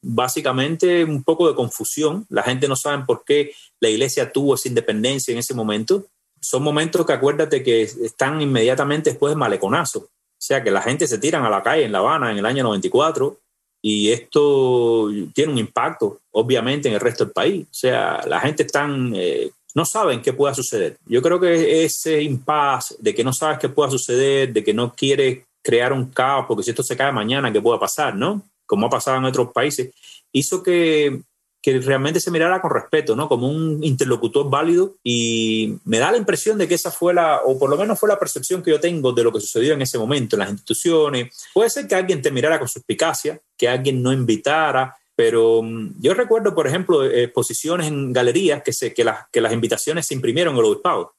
básicamente 0.01 1.05
un 1.05 1.25
poco 1.25 1.49
de 1.49 1.55
confusión, 1.55 2.25
la 2.29 2.43
gente 2.43 2.69
no 2.69 2.77
sabe 2.77 3.05
por 3.05 3.25
qué 3.25 3.53
la 3.81 3.89
iglesia 3.89 4.33
tuvo 4.33 4.55
esa 4.55 4.69
independencia 4.69 5.33
en 5.33 5.39
ese 5.39 5.55
momento, 5.55 6.05
son 6.41 6.63
momentos 6.63 7.05
que 7.07 7.13
acuérdate 7.13 7.63
que 7.63 7.83
están 7.83 8.41
inmediatamente 8.41 9.11
después 9.11 9.31
del 9.31 9.39
maleconazo. 9.39 10.01
O 10.01 10.41
sea, 10.41 10.63
que 10.63 10.71
la 10.71 10.83
gente 10.83 11.07
se 11.07 11.19
tiran 11.19 11.45
a 11.45 11.51
la 11.51 11.63
calle 11.63 11.85
en 11.85 11.93
La 11.93 11.99
Habana 11.99 12.31
en 12.31 12.39
el 12.39 12.47
año 12.47 12.63
94 12.63 13.39
y 13.83 14.11
esto 14.11 15.09
tiene 15.35 15.53
un 15.53 15.59
impacto, 15.59 16.21
obviamente, 16.33 16.89
en 16.89 16.95
el 16.95 17.01
resto 17.01 17.25
del 17.25 17.33
país. 17.33 17.67
O 17.71 17.75
sea, 17.75 18.25
la 18.27 18.41
gente 18.41 18.63
están, 18.65 19.13
eh, 19.15 19.51
no 19.75 19.85
saben 19.85 20.23
qué 20.23 20.33
pueda 20.33 20.55
suceder. 20.55 20.97
Yo 21.07 21.23
creo 21.23 21.39
que 21.41 21.85
ese 21.85 22.23
impasse 22.23 22.97
de 22.99 23.15
que 23.15 23.25
no 23.25 23.33
sabes 23.33 23.59
qué 23.59 23.69
pueda 23.69 23.91
suceder, 23.91 24.53
de 24.53 24.65
que 24.65 24.75
no 24.75 24.93
quieres 24.95 25.45
crear 25.63 25.93
un 25.93 26.07
caos, 26.07 26.47
porque 26.47 26.63
si 26.63 26.71
esto 26.71 26.83
se 26.83 26.97
cae 26.97 27.13
mañana, 27.13 27.53
¿qué 27.53 27.61
pueda 27.61 27.79
pasar? 27.79 28.15
¿No? 28.15 28.43
Como 28.67 28.87
ha 28.87 28.91
pasado 28.91 29.19
en 29.19 29.25
otros 29.25 29.53
países, 29.53 29.91
hizo 30.33 30.63
que 30.63 31.21
que 31.63 31.81
realmente 31.81 32.21
se 32.21 32.31
mirara 32.31 32.61
con 32.61 32.71
respeto, 32.71 33.17
¿no? 33.17 33.29
Como 33.29 33.49
un 33.49 33.83
interlocutor 33.83 34.49
válido 34.49 34.97
y 35.03 35.79
me 35.85 35.99
da 35.99 36.13
la 36.13 36.19
impresión 36.19 36.57
de 36.57 36.69
que 36.69 36.75
esa 36.75 36.91
fue 36.91 37.13
la, 37.13 37.41
o 37.45 37.59
por 37.59 37.69
lo 37.69 37.77
menos 37.77 37.99
fue 37.99 38.09
la 38.09 38.19
percepción 38.19 38.63
que 38.63 38.71
yo 38.71 38.81
tengo 38.81 39.13
de 39.13 39.25
lo 39.25 39.33
que 39.33 39.41
sucedió 39.41 39.75
en 39.75 39.83
ese 39.83 39.99
momento 39.99 40.37
en 40.37 40.41
las 40.41 40.51
instituciones. 40.51 41.35
Puede 41.53 41.71
ser 41.71 41.89
que 41.89 41.97
alguien 41.97 42.23
te 42.23 42.31
mirara 42.31 42.59
con 42.59 42.69
suspicacia, 42.69 43.41
que 43.57 43.69
alguien 43.69 44.03
no 44.03 44.13
invitara, 44.13 44.97
pero 45.17 45.63
mm, 45.63 46.01
yo 46.01 46.15
recuerdo, 46.15 46.55
por 46.55 46.69
ejemplo, 46.69 47.05
exposiciones 47.05 47.89
en 47.89 48.13
galerías 48.13 48.63
que, 48.63 48.73
se, 48.73 48.95
que, 48.95 49.03
las, 49.03 49.29
que 49.33 49.41
las 49.41 49.53
invitaciones 49.53 50.07
se 50.07 50.15
imprimieron 50.15 50.55
en 50.55 50.61
el 50.61 50.67
obispado. 50.67 51.15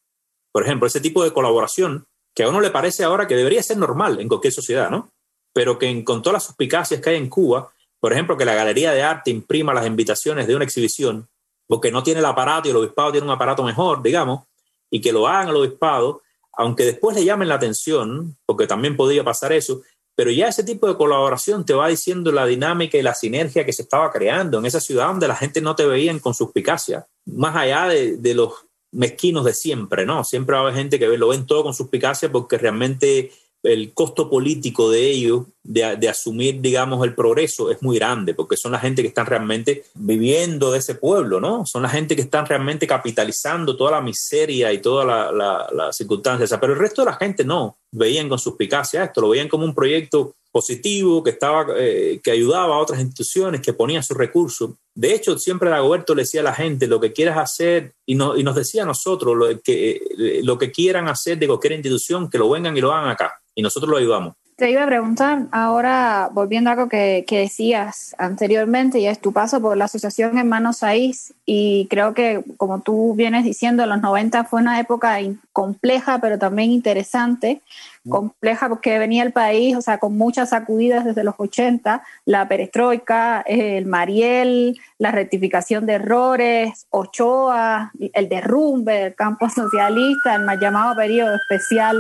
Por 0.54 0.64
ejemplo, 0.64 0.88
ese 0.88 1.02
tipo 1.02 1.24
de 1.24 1.34
colaboración 1.34 2.06
que 2.34 2.44
a 2.44 2.50
uno 2.50 2.62
le 2.62 2.72
parece 2.72 3.04
ahora 3.04 3.28
que 3.28 3.36
debería 3.36 3.62
ser 3.62 3.76
normal 3.76 4.22
en 4.22 4.30
cualquier 4.30 4.54
sociedad, 4.54 4.90
¿no? 4.90 5.12
Pero 5.54 5.78
que 5.78 6.04
con 6.06 6.22
todas 6.22 6.36
las 6.36 6.46
suspicacias 6.46 7.02
que 7.02 7.10
hay 7.10 7.18
en 7.18 7.28
Cuba, 7.28 7.74
por 8.00 8.14
ejemplo, 8.14 8.38
que 8.38 8.46
la 8.46 8.56
Galería 8.56 8.92
de 8.92 9.04
Arte 9.04 9.32
imprima 9.32 9.74
las 9.74 9.86
invitaciones 9.86 10.48
de 10.48 10.56
una 10.56 10.66
exhibición, 10.66 11.28
porque 11.68 11.92
no 11.92 12.04
tiene 12.04 12.20
el 12.20 12.26
aparato 12.26 12.68
y 12.68 12.72
el 12.72 12.78
obispado 12.78 13.12
tiene 13.12 13.26
un 13.28 13.34
aparato 13.34 13.64
mejor, 13.64 14.02
digamos, 14.02 14.46
y 14.90 15.02
que 15.02 15.12
lo 15.12 15.28
hagan 15.28 15.50
el 15.50 15.56
obispado, 15.58 16.22
aunque 16.54 16.86
después 16.86 17.16
le 17.16 17.24
llamen 17.24 17.48
la 17.48 17.56
atención, 17.56 18.38
porque 18.46 18.68
también 18.68 18.98
podría 18.98 19.24
pasar 19.24 19.54
eso, 19.54 19.82
pero 20.20 20.32
ya 20.32 20.50
ese 20.50 20.66
tipo 20.66 20.86
de 20.86 20.98
colaboración 20.98 21.66
te 21.66 21.74
va 21.74 21.88
diciendo 21.88 22.32
la 22.34 22.46
dinámica 22.46 22.98
y 22.98 23.02
la 23.02 23.14
sinergia 23.14 23.66
que 23.66 23.72
se 23.72 23.84
estaba 23.84 24.12
creando 24.12 24.60
en 24.60 24.66
esa 24.66 24.82
ciudad 24.82 25.08
donde 25.08 25.30
la 25.30 25.36
gente 25.38 25.62
no 25.62 25.78
te 25.78 25.86
veía 25.86 26.20
con 26.20 26.34
suspicacia, 26.34 27.08
más 27.26 27.56
allá 27.56 27.88
de, 27.88 28.34
los 28.34 28.52
mezquinos 28.92 29.46
de 29.46 29.54
siempre, 29.54 30.06
¿no? 30.06 30.26
Siempre 30.26 30.56
va 30.56 30.60
a 30.60 30.64
haber 30.64 30.76
gente 30.76 31.00
que 31.00 31.08
lo 31.08 31.30
ven 31.30 31.46
todo 31.46 31.64
con 31.64 31.74
suspicacia 31.74 32.30
porque 32.30 32.58
realmente 32.58 33.32
el 33.64 33.94
costo 33.94 34.30
político 34.30 34.90
de 34.90 35.10
ellos, 35.10 35.46
de, 35.64 36.10
asumir, 36.10 36.62
digamos, 36.62 37.06
el 37.06 37.14
progreso 37.14 37.70
es 37.70 37.82
muy 37.82 37.98
grande, 37.98 38.34
porque 38.34 38.58
son 38.58 38.72
la 38.72 38.80
gente 38.80 39.02
que 39.02 39.10
están 39.10 39.26
realmente 39.26 39.84
viviendo 39.94 40.72
de 40.72 40.80
ese 40.80 40.96
pueblo, 40.96 41.40
¿no? 41.40 41.66
Son 41.66 41.84
la 41.84 41.90
gente 41.90 42.16
que 42.16 42.22
están 42.22 42.46
realmente 42.46 42.88
capitalizando 42.88 43.76
toda 43.76 43.92
la 43.92 44.02
miseria 44.02 44.72
y 44.74 44.80
todas 44.80 45.06
las 45.06 45.74
la, 45.74 45.94
circunstancias. 45.94 46.58
Pero 46.60 46.74
el 46.74 46.80
resto 46.80 47.02
de 47.02 47.12
la 47.12 47.18
gente 47.18 47.44
no, 47.44 47.78
veían 47.92 48.30
con 48.30 48.40
suspicacia 48.40 49.04
esto, 49.04 49.22
lo 49.22 49.30
veían 49.30 49.48
como 49.48 49.66
un 49.66 49.76
proyecto 49.76 50.34
positivo, 50.52 51.24
que, 51.24 51.30
estaba, 51.30 51.68
eh, 51.78 52.20
que 52.24 52.32
ayudaba 52.32 52.76
a 52.76 52.80
otras 52.80 53.00
instituciones, 53.00 53.62
que 53.62 53.74
ponía 53.74 54.02
sus 54.02 54.18
recursos. 54.18 54.72
De 54.96 55.14
hecho, 55.14 55.38
siempre 55.38 55.70
Dagoberto 55.70 56.16
le 56.16 56.24
decía 56.24 56.42
a 56.42 56.46
la 56.46 56.56
gente, 56.56 56.88
lo 56.88 57.00
que 57.00 57.14
quieras 57.14 57.38
hacer, 57.38 57.94
y, 58.08 58.14
y 58.14 58.16
nos 58.44 58.56
decía 58.56 58.82
a 58.82 58.88
nosotros, 58.88 59.38
lo 59.38 59.62
que, 59.62 59.92
eh, 59.92 60.42
lo 60.44 60.58
que 60.58 60.72
quieran 60.72 61.08
hacer 61.08 61.38
de 61.38 61.48
cualquier 61.48 61.74
institución, 61.74 62.30
que 62.30 62.40
lo 62.40 62.50
vengan 62.50 62.76
y 62.76 62.82
lo 62.82 62.92
hagan 62.92 63.12
acá 63.12 63.40
y 63.60 63.62
nosotros 63.62 63.90
lo 63.90 63.98
ayudamos. 63.98 64.36
Te 64.60 64.70
iba 64.70 64.84
a 64.84 64.88
preguntar, 64.88 65.44
ahora 65.52 66.30
volviendo 66.34 66.70
a 66.70 66.74
algo 66.74 66.90
que, 66.90 67.24
que, 67.26 67.40
decías 67.40 68.14
anteriormente, 68.18 69.00
y 69.00 69.08
es 69.08 69.22
tu 69.22 69.32
paso 69.32 69.62
por 69.62 69.78
la 69.78 69.86
Asociación 69.86 70.38
Hermanos 70.38 70.80
Saiz, 70.80 71.34
y 71.46 71.88
creo 71.90 72.14
que, 72.14 72.44
como 72.58 72.82
tú 72.82 73.16
vienes 73.16 73.46
diciendo, 73.46 73.86
los 73.86 74.02
90 74.02 74.44
fue 74.44 74.60
una 74.60 74.78
época 74.78 75.18
compleja, 75.54 76.20
pero 76.20 76.38
también 76.38 76.72
interesante. 76.72 77.62
Mm. 78.04 78.10
Compleja 78.10 78.68
porque 78.68 79.00
venía 79.00 79.24
el 79.24 79.32
país, 79.32 79.78
o 79.78 79.82
sea, 79.82 79.98
con 79.98 80.18
muchas 80.18 80.50
sacudidas 80.50 81.06
desde 81.06 81.24
los 81.24 81.36
80, 81.38 82.04
la 82.26 82.50
perestroika, 82.50 83.40
el 83.48 83.86
Mariel, 83.86 84.78
la 84.98 85.12
rectificación 85.12 85.86
de 85.86 85.94
errores, 85.94 86.86
Ochoa, 86.90 87.94
el 87.98 88.28
derrumbe 88.28 89.04
del 89.04 89.16
campo 89.16 89.50
socialista, 89.56 90.36
el 90.36 90.44
más 90.44 90.60
llamado 90.60 90.98
periodo 90.98 91.34
especial 91.34 91.98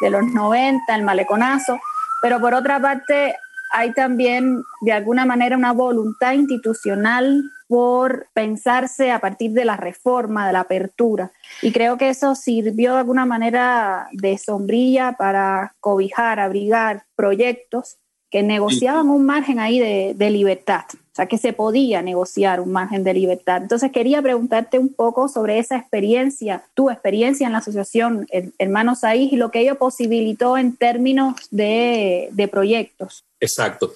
de 0.00 0.10
los 0.10 0.24
90, 0.24 0.94
el 0.94 1.02
maleconazo, 1.02 1.78
pero 2.22 2.40
por 2.40 2.54
otra 2.54 2.80
parte 2.80 3.36
hay 3.70 3.92
también 3.92 4.62
de 4.82 4.92
alguna 4.92 5.26
manera 5.26 5.56
una 5.56 5.72
voluntad 5.72 6.32
institucional 6.32 7.42
por 7.66 8.28
pensarse 8.32 9.10
a 9.10 9.18
partir 9.18 9.52
de 9.52 9.64
la 9.64 9.76
reforma, 9.76 10.46
de 10.46 10.52
la 10.52 10.60
apertura. 10.60 11.32
Y 11.60 11.72
creo 11.72 11.98
que 11.98 12.10
eso 12.10 12.34
sirvió 12.34 12.92
de 12.92 13.00
alguna 13.00 13.26
manera 13.26 14.08
de 14.12 14.38
sombrilla 14.38 15.16
para 15.18 15.74
cobijar, 15.80 16.38
abrigar 16.38 17.04
proyectos 17.16 17.96
que 18.34 18.42
negociaban 18.42 19.10
un 19.10 19.24
margen 19.24 19.60
ahí 19.60 19.78
de, 19.78 20.30
libertad, 20.30 20.86
o 20.92 21.14
sea, 21.14 21.26
que 21.26 21.38
se 21.38 21.52
podía 21.52 22.02
negociar 22.02 22.60
un 22.60 22.72
margen 22.72 23.04
de 23.04 23.14
libertad. 23.14 23.62
Entonces 23.62 23.92
quería 23.92 24.20
preguntarte 24.20 24.76
un 24.76 24.92
poco 24.92 25.28
sobre 25.28 25.60
esa 25.60 25.76
experiencia, 25.76 26.64
tu 26.74 26.90
experiencia 26.90 27.46
en 27.46 27.52
la 27.52 27.58
asociación 27.58 28.26
Hermanos 28.58 28.98
Saíz 29.02 29.32
y 29.32 29.36
lo 29.36 29.52
que 29.52 29.60
ello 29.60 29.76
posibilitó 29.76 30.58
en 30.58 30.74
términos 30.74 31.36
de, 31.52 32.28
de 32.32 32.48
proyectos. 32.48 33.22
Exacto. 33.38 33.92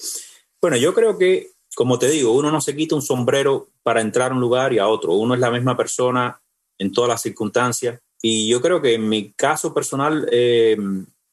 Bueno, 0.62 0.76
yo 0.76 0.94
creo 0.94 1.18
que, 1.18 1.48
como 1.74 1.98
te 1.98 2.08
digo, 2.08 2.30
uno 2.30 2.52
no 2.52 2.60
se 2.60 2.76
quita 2.76 2.94
un 2.94 3.02
sombrero 3.02 3.66
para 3.82 4.02
entrar 4.02 4.30
a 4.30 4.34
un 4.34 4.40
lugar 4.40 4.72
y 4.72 4.78
a 4.78 4.86
otro. 4.86 5.14
Uno 5.14 5.34
es 5.34 5.40
la 5.40 5.50
misma 5.50 5.76
persona 5.76 6.40
en 6.78 6.92
todas 6.92 7.08
las 7.08 7.22
circunstancias. 7.22 7.98
Y 8.22 8.48
yo 8.48 8.62
creo 8.62 8.80
que 8.80 8.94
en 8.94 9.08
mi 9.08 9.32
caso 9.32 9.74
personal, 9.74 10.28
eh, 10.30 10.76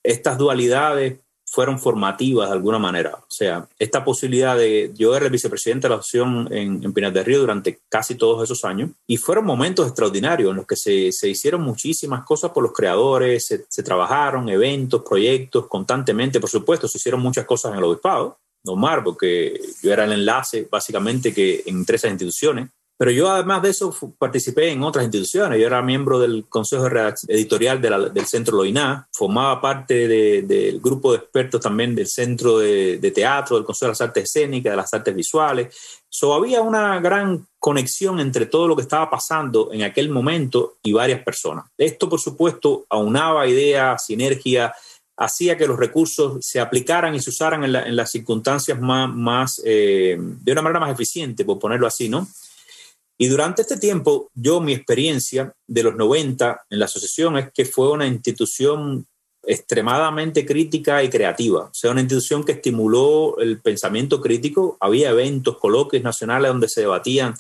estas 0.01 0.39
dualidades 0.39 1.19
fueron 1.55 1.79
formativas 1.79 2.49
de 2.49 2.53
alguna 2.53 2.79
manera. 2.79 3.11
O 3.15 3.31
sea, 3.31 3.65
esta 3.79 4.03
posibilidad 4.03 4.57
de 4.57 4.91
yo 4.93 5.15
era 5.15 5.27
el 5.27 5.31
vicepresidente 5.31 5.87
de 5.87 5.89
la 5.89 5.95
asociación 6.01 6.49
en, 6.51 6.83
en 6.83 6.91
Pinar 6.91 7.13
del 7.13 7.23
Río 7.23 7.39
durante 7.39 7.79
casi 7.87 8.15
todos 8.15 8.43
esos 8.43 8.65
años 8.65 8.89
y 9.07 9.15
fueron 9.15 9.45
momentos 9.45 9.87
extraordinarios 9.87 10.49
en 10.51 10.57
los 10.57 10.67
que 10.67 10.75
se, 10.75 11.13
se 11.13 11.29
hicieron 11.29 11.61
muchísimas 11.61 12.25
cosas 12.25 12.51
por 12.51 12.61
los 12.61 12.73
creadores, 12.73 13.45
se, 13.69 13.83
trabajaron 13.83 14.49
eventos, 14.49 15.01
proyectos 15.07 15.67
constantemente, 15.67 16.41
por 16.41 16.49
supuesto, 16.49 16.89
se 16.89 16.97
hicieron 16.97 17.21
muchas 17.21 17.45
cosas 17.45 17.71
en 17.71 17.77
el 17.77 17.85
obispado, 17.85 18.37
Omar, 18.65 19.01
porque 19.01 19.57
yo 19.81 19.93
era 19.93 20.03
el 20.03 20.11
enlace 20.11 20.67
básicamente 20.69 21.33
que 21.33 21.63
entre 21.67 21.95
esas 21.95 22.11
instituciones 22.11 22.67
pero 22.97 23.11
yo 23.11 23.29
además 23.29 23.61
de 23.61 23.71
eso 23.71 23.93
participé 24.17 24.71
en 24.71 24.81
otras 24.81 25.03
instituciones. 25.03 25.59
Yo 25.59 25.67
era 25.67 25.81
miembro 25.81 26.17
del 26.17 26.45
Consejo 26.47 26.87
Editorial 27.27 27.81
del 27.81 28.25
Centro 28.25 28.55
Loiná, 28.55 29.07
formaba 29.11 29.59
parte 29.59 30.07
del 30.07 30.79
grupo 30.79 31.11
de 31.11 31.17
expertos 31.17 31.59
también 31.59 31.93
del 31.93 32.07
Centro 32.07 32.59
de, 32.59 33.11
Teatro, 33.13 33.57
del 33.57 33.65
Consejo 33.65 33.87
de 33.87 33.91
las 33.91 34.01
Artes 34.01 34.23
Escénicas, 34.23 34.71
de 34.71 34.77
las 34.77 34.93
Artes 34.93 35.13
Visuales. 35.13 35.75
So, 36.07 36.33
había 36.33 36.61
una 36.61 37.01
gran 37.01 37.45
conexión 37.59 38.21
entre 38.21 38.45
todo 38.45 38.69
lo 38.69 38.75
que 38.77 38.83
estaba 38.83 39.09
pasando 39.09 39.73
en 39.73 39.83
aquel 39.83 40.09
momento 40.09 40.75
y 40.81 40.93
varias 40.93 41.21
personas. 41.21 41.65
Esto, 41.77 42.07
por 42.07 42.21
supuesto, 42.21 42.85
aunaba 42.89 43.45
ideas, 43.47 44.05
sinergia, 44.05 44.73
hacía 45.17 45.57
que 45.57 45.67
los 45.67 45.77
recursos 45.77 46.45
se 46.45 46.61
aplicaran 46.61 47.13
y 47.15 47.19
se 47.19 47.29
usaran 47.29 47.65
en, 47.65 47.95
las 47.95 48.11
circunstancias 48.11 48.79
más, 48.79 49.13
más 49.13 49.61
eh, 49.65 50.17
de 50.17 50.51
una 50.53 50.61
manera 50.61 50.79
más 50.79 50.93
eficiente, 50.93 51.43
por 51.43 51.59
ponerlo 51.59 51.87
así, 51.87 52.07
¿no? 52.07 52.27
Y 53.17 53.27
durante 53.27 53.61
este 53.61 53.77
tiempo, 53.77 54.29
yo 54.33 54.59
mi 54.59 54.73
experiencia 54.73 55.53
de 55.67 55.83
los 55.83 55.95
90 55.95 56.65
en 56.69 56.79
la 56.79 56.85
asociación 56.85 57.37
es 57.37 57.51
que 57.53 57.65
fue 57.65 57.91
una 57.91 58.07
institución 58.07 59.05
extremadamente 59.47 60.45
crítica 60.45 61.03
y 61.03 61.09
creativa, 61.09 61.65
o 61.65 61.73
sea, 61.73 61.91
una 61.91 62.01
institución 62.01 62.43
que 62.43 62.53
estimuló 62.53 63.37
el 63.37 63.61
pensamiento 63.61 64.19
crítico, 64.19 64.75
había 64.79 65.11
eventos, 65.11 65.59
coloquios 65.59 66.01
nacionales 66.01 66.49
donde 66.49 66.67
se 66.67 66.81
debatían 66.81 67.35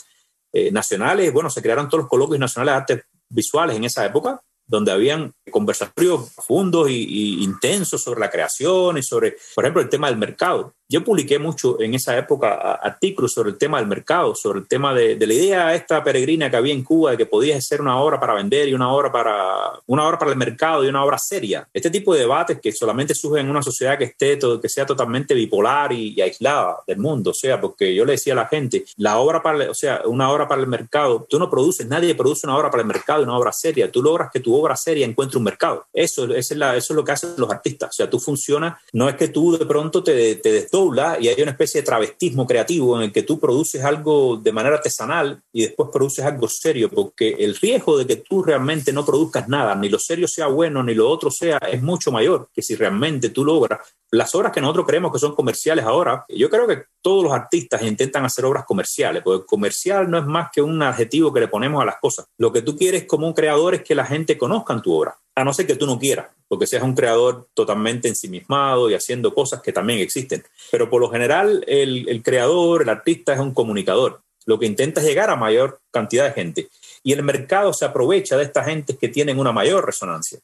eh, 0.53 0.71
nacionales, 0.71 1.33
bueno, 1.33 1.49
se 1.49 1.61
crearon 1.61 1.89
todos 1.89 2.03
los 2.03 2.09
coloquios 2.09 2.39
nacionales 2.39 2.73
de 2.73 2.77
artes 2.77 3.05
visuales 3.27 3.75
en 3.75 3.85
esa 3.85 4.05
época, 4.05 4.39
donde 4.67 4.91
habían 4.91 5.33
conversatorios 5.51 6.31
profundos 6.33 6.89
y, 6.89 7.43
intensos 7.43 8.01
sobre 8.01 8.19
la 8.19 8.29
creación 8.29 8.97
y 8.97 9.03
sobre, 9.03 9.37
por 9.53 9.63
ejemplo, 9.63 9.81
el 9.81 9.89
tema 9.89 10.07
del 10.07 10.17
mercado. 10.17 10.73
Yo 10.87 11.03
publiqué 11.03 11.39
mucho 11.39 11.81
en 11.81 11.95
esa 11.95 12.15
época 12.15 12.73
artículos 12.75 13.33
sobre 13.33 13.49
el 13.49 13.57
tema 13.57 13.79
del 13.79 13.87
mercado, 13.87 14.35
sobre 14.35 14.59
el 14.59 14.67
tema 14.67 14.93
de, 14.93 15.17
la 15.25 15.33
idea 15.33 15.73
esta 15.73 16.03
peregrina 16.03 16.51
que 16.51 16.57
había 16.57 16.73
en 16.73 16.83
Cuba 16.83 17.11
de 17.11 17.17
que 17.17 17.25
podía 17.25 17.59
ser 17.59 17.81
una 17.81 17.99
obra 17.99 18.19
para 18.19 18.35
vender 18.35 18.67
y 18.67 18.73
una 18.75 18.93
obra 18.93 19.11
para, 19.11 19.79
una 19.87 20.07
obra 20.07 20.19
para 20.19 20.29
el 20.29 20.37
mercado 20.37 20.85
y 20.85 20.87
una 20.87 21.03
obra 21.03 21.17
seria. 21.17 21.67
Este 21.73 21.89
tipo 21.89 22.13
de 22.13 22.19
debates 22.19 22.59
que 22.61 22.71
solamente 22.71 23.15
surgen 23.15 23.45
en 23.45 23.51
una 23.51 23.63
sociedad 23.63 23.97
que, 23.97 24.03
esté 24.03 24.37
que 24.61 24.69
sea 24.69 24.85
totalmente 24.85 25.33
bipolar 25.33 25.91
y, 25.91 26.21
aislada 26.21 26.77
del 26.85 26.99
mundo. 26.99 27.31
O 27.31 27.33
sea, 27.33 27.59
porque 27.59 27.95
yo 27.95 28.05
le 28.05 28.13
decía 28.13 28.33
a 28.33 28.37
la 28.37 28.47
gente, 28.47 28.85
la 28.97 29.17
obra 29.17 29.41
para, 29.41 29.71
o 29.71 29.73
sea, 29.73 30.01
una 30.05 30.31
obra 30.31 30.47
para 30.47 30.61
el 30.61 30.67
mercado, 30.67 31.25
tú 31.27 31.39
no 31.39 31.49
produces, 31.49 31.87
nadie 31.87 32.13
produce 32.13 32.45
una 32.45 32.57
obra 32.57 32.69
para 32.69 32.81
el 32.81 32.87
mercado 32.87 33.21
y 33.21 33.23
una 33.23 33.37
obra 33.37 33.51
seria. 33.51 33.91
Tú 33.91 34.03
logras 34.03 34.29
que 34.31 34.39
tu 34.39 34.55
obra 34.55 34.75
seria 34.75 35.05
encuentre 35.05 35.34
un 35.37 35.43
mercado. 35.45 35.87
Eso, 35.93 36.25
es, 36.33 36.51
eso 36.51 36.73
es 36.75 36.89
lo 36.89 37.03
que 37.03 37.11
hacen 37.11 37.31
los 37.37 37.49
artistas. 37.49 37.89
O 37.89 37.93
sea, 37.93 38.09
tú 38.09 38.19
funcionas, 38.19 38.77
no 38.93 39.09
es 39.09 39.15
que 39.15 39.29
tú 39.29 39.57
de 39.57 39.65
pronto 39.65 40.03
te, 40.03 40.35
te 40.35 40.51
desdoblas 40.51 41.21
y 41.21 41.27
hay 41.27 41.41
una 41.41 41.51
especie 41.51 41.81
de 41.81 41.85
travestismo 41.85 42.47
creativo 42.47 42.97
en 42.97 43.03
el 43.03 43.11
que 43.11 43.23
tú 43.23 43.39
produces 43.39 43.83
algo 43.83 44.37
de 44.37 44.51
manera 44.51 44.75
artesanal 44.75 45.41
y 45.51 45.63
después 45.63 45.89
produces 45.91 46.25
algo 46.25 46.47
serio, 46.47 46.89
porque 46.89 47.35
el 47.39 47.55
riesgo 47.55 47.97
de 47.97 48.05
que 48.05 48.17
tú 48.17 48.43
realmente 48.43 48.91
no 48.93 49.05
produzcas 49.05 49.47
nada, 49.47 49.75
ni 49.75 49.89
lo 49.89 49.99
serio 49.99 50.27
sea 50.27 50.47
bueno, 50.47 50.83
ni 50.83 50.93
lo 50.93 51.09
otro 51.09 51.31
sea, 51.31 51.57
es 51.57 51.81
mucho 51.81 52.11
mayor 52.11 52.49
que 52.53 52.61
si 52.61 52.75
realmente 52.75 53.29
tú 53.29 53.45
logras 53.45 53.79
las 54.15 54.33
obras 54.35 54.51
que 54.51 54.61
nosotros 54.61 54.85
creemos 54.85 55.11
que 55.11 55.19
son 55.19 55.35
comerciales 55.35 55.85
ahora. 55.85 56.25
Yo 56.29 56.49
creo 56.49 56.67
que 56.67 56.83
todos 57.01 57.23
los 57.23 57.33
artistas 57.33 57.81
intentan 57.81 58.25
hacer 58.25 58.45
obras 58.45 58.65
comerciales, 58.65 59.21
porque 59.23 59.45
comercial 59.45 60.09
no 60.09 60.17
es 60.17 60.25
más 60.25 60.49
que 60.51 60.61
un 60.61 60.81
adjetivo 60.81 61.33
que 61.33 61.41
le 61.41 61.47
ponemos 61.47 61.81
a 61.81 61.85
las 61.85 61.97
cosas. 61.97 62.25
Lo 62.37 62.51
que 62.51 62.61
tú 62.61 62.77
quieres 62.77 63.05
como 63.05 63.27
un 63.27 63.33
creador 63.33 63.75
es 63.75 63.83
que 63.83 63.95
la 63.95 64.05
gente 64.05 64.37
conozca 64.37 64.81
tu 64.81 64.93
obra 64.93 65.17
a 65.35 65.43
no 65.43 65.53
ser 65.53 65.67
que 65.67 65.75
tú 65.75 65.85
no 65.85 65.99
quieras, 65.99 66.27
porque 66.47 66.65
seas 66.65 66.83
un 66.83 66.95
creador 66.95 67.49
totalmente 67.53 68.07
ensimismado 68.07 68.89
y 68.89 68.93
haciendo 68.93 69.33
cosas 69.33 69.61
que 69.61 69.73
también 69.73 69.99
existen. 69.99 70.43
Pero 70.71 70.89
por 70.89 71.01
lo 71.01 71.09
general, 71.09 71.63
el, 71.67 72.21
creador, 72.23 72.83
el 72.83 72.89
artista 72.89 73.33
es 73.33 73.39
un 73.39 73.53
comunicador. 73.53 74.21
Lo 74.45 74.57
que 74.59 74.65
intenta 74.65 75.01
es 75.01 75.07
llegar 75.07 75.29
a 75.29 75.35
mayor 75.35 75.81
cantidad 75.91 76.25
de 76.25 76.31
gente. 76.31 76.69
Y 77.03 77.11
el 77.11 77.23
mercado 77.23 77.73
se 77.73 77.83
aprovecha 77.83 78.37
de 78.37 78.43
estas 78.43 78.67
gentes 78.67 78.97
que 78.97 79.09
tienen 79.09 79.39
una 79.39 79.51
mayor 79.51 79.85
resonancia. 79.85 80.39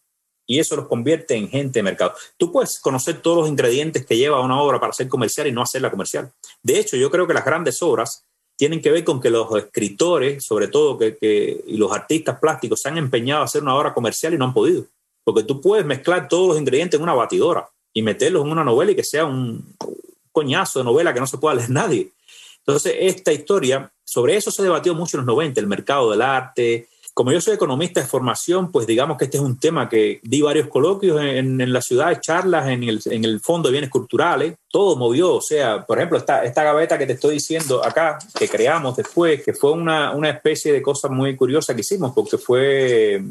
Y 0.45 0.59
eso 0.59 0.75
los 0.75 0.87
convierte 0.87 1.35
en 1.35 1.49
gente 1.49 1.79
de 1.79 1.83
mercado. 1.83 2.13
Tú 2.37 2.51
puedes 2.51 2.79
conocer 2.79 3.21
todos 3.21 3.37
los 3.37 3.49
ingredientes 3.49 4.05
que 4.05 4.17
lleva 4.17 4.41
una 4.41 4.61
obra 4.61 4.79
para 4.79 4.93
ser 4.93 5.07
comercial 5.07 5.47
y 5.47 5.51
no 5.51 5.61
hacerla 5.61 5.91
comercial. 5.91 6.31
De 6.61 6.79
hecho, 6.79 6.97
yo 6.97 7.09
creo 7.09 7.27
que 7.27 7.33
las 7.33 7.45
grandes 7.45 7.81
obras 7.81 8.25
tienen 8.57 8.81
que 8.81 8.91
ver 8.91 9.03
con 9.03 9.19
que 9.19 9.29
los 9.29 9.47
escritores, 9.55 10.43
sobre 10.45 10.67
todo, 10.67 10.97
que, 10.97 11.63
y 11.65 11.77
los 11.77 11.91
artistas 11.91 12.39
plásticos 12.39 12.81
se 12.81 12.89
han 12.89 12.97
empeñado 12.97 13.41
a 13.41 13.45
hacer 13.45 13.63
una 13.63 13.75
obra 13.75 13.93
comercial 13.93 14.33
y 14.33 14.37
no 14.37 14.45
han 14.45 14.53
podido. 14.53 14.85
Porque 15.23 15.43
tú 15.43 15.61
puedes 15.61 15.85
mezclar 15.85 16.27
todos 16.27 16.49
los 16.49 16.59
ingredientes 16.59 16.99
en 16.99 17.03
una 17.03 17.13
batidora 17.13 17.67
y 17.93 18.01
meterlos 18.01 18.45
en 18.45 18.51
una 18.51 18.63
novela 18.63 18.91
y 18.91 18.95
que 18.95 19.03
sea 19.03 19.25
un 19.25 19.75
coñazo 20.31 20.79
de 20.79 20.85
novela 20.85 21.13
que 21.13 21.19
no 21.19 21.27
se 21.27 21.37
pueda 21.37 21.55
leer 21.55 21.69
nadie. 21.71 22.11
Entonces, 22.59 22.95
esta 22.99 23.33
historia, 23.33 23.91
sobre 24.03 24.35
eso 24.35 24.51
se 24.51 24.61
debatió 24.61 24.93
mucho 24.93 25.17
en 25.17 25.25
los 25.25 25.33
90, 25.33 25.59
el 25.59 25.67
mercado 25.67 26.11
del 26.11 26.21
arte, 26.21 26.87
como 27.13 27.31
yo 27.31 27.41
soy 27.41 27.55
economista 27.55 27.99
de 27.99 28.07
formación, 28.07 28.71
pues 28.71 28.87
digamos 28.87 29.17
que 29.17 29.25
este 29.25 29.37
es 29.37 29.43
un 29.43 29.59
tema 29.59 29.89
que 29.89 30.19
di 30.23 30.41
varios 30.41 30.67
coloquios 30.67 31.21
en, 31.21 31.71
la 31.71 31.81
ciudad, 31.81 32.19
charlas 32.21 32.69
en 32.69 32.83
el, 32.83 33.01
en 33.05 33.25
el 33.25 33.39
Fondo 33.39 33.67
de 33.67 33.73
Bienes 33.73 33.89
Culturales, 33.89 34.55
todo 34.69 34.95
movió, 34.95 35.35
o 35.35 35.41
sea, 35.41 35.85
por 35.85 35.97
ejemplo, 35.97 36.17
esta, 36.17 36.63
gaveta 36.63 36.97
que 36.97 37.05
te 37.05 37.13
estoy 37.13 37.35
diciendo 37.35 37.85
acá, 37.85 38.17
que 38.37 38.47
creamos 38.47 38.95
después, 38.95 39.43
que 39.43 39.53
fue 39.53 39.71
una, 39.73 40.11
una 40.11 40.29
especie 40.29 40.71
de 40.71 40.81
cosa 40.81 41.09
muy 41.09 41.35
curiosa 41.35 41.75
que 41.75 41.81
hicimos, 41.81 42.13
porque 42.13 42.37
fue, 42.37 43.21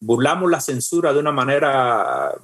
burlamos 0.00 0.50
la 0.50 0.60
censura 0.60 1.12
de 1.12 1.18
una 1.18 1.32
manera 1.32 2.34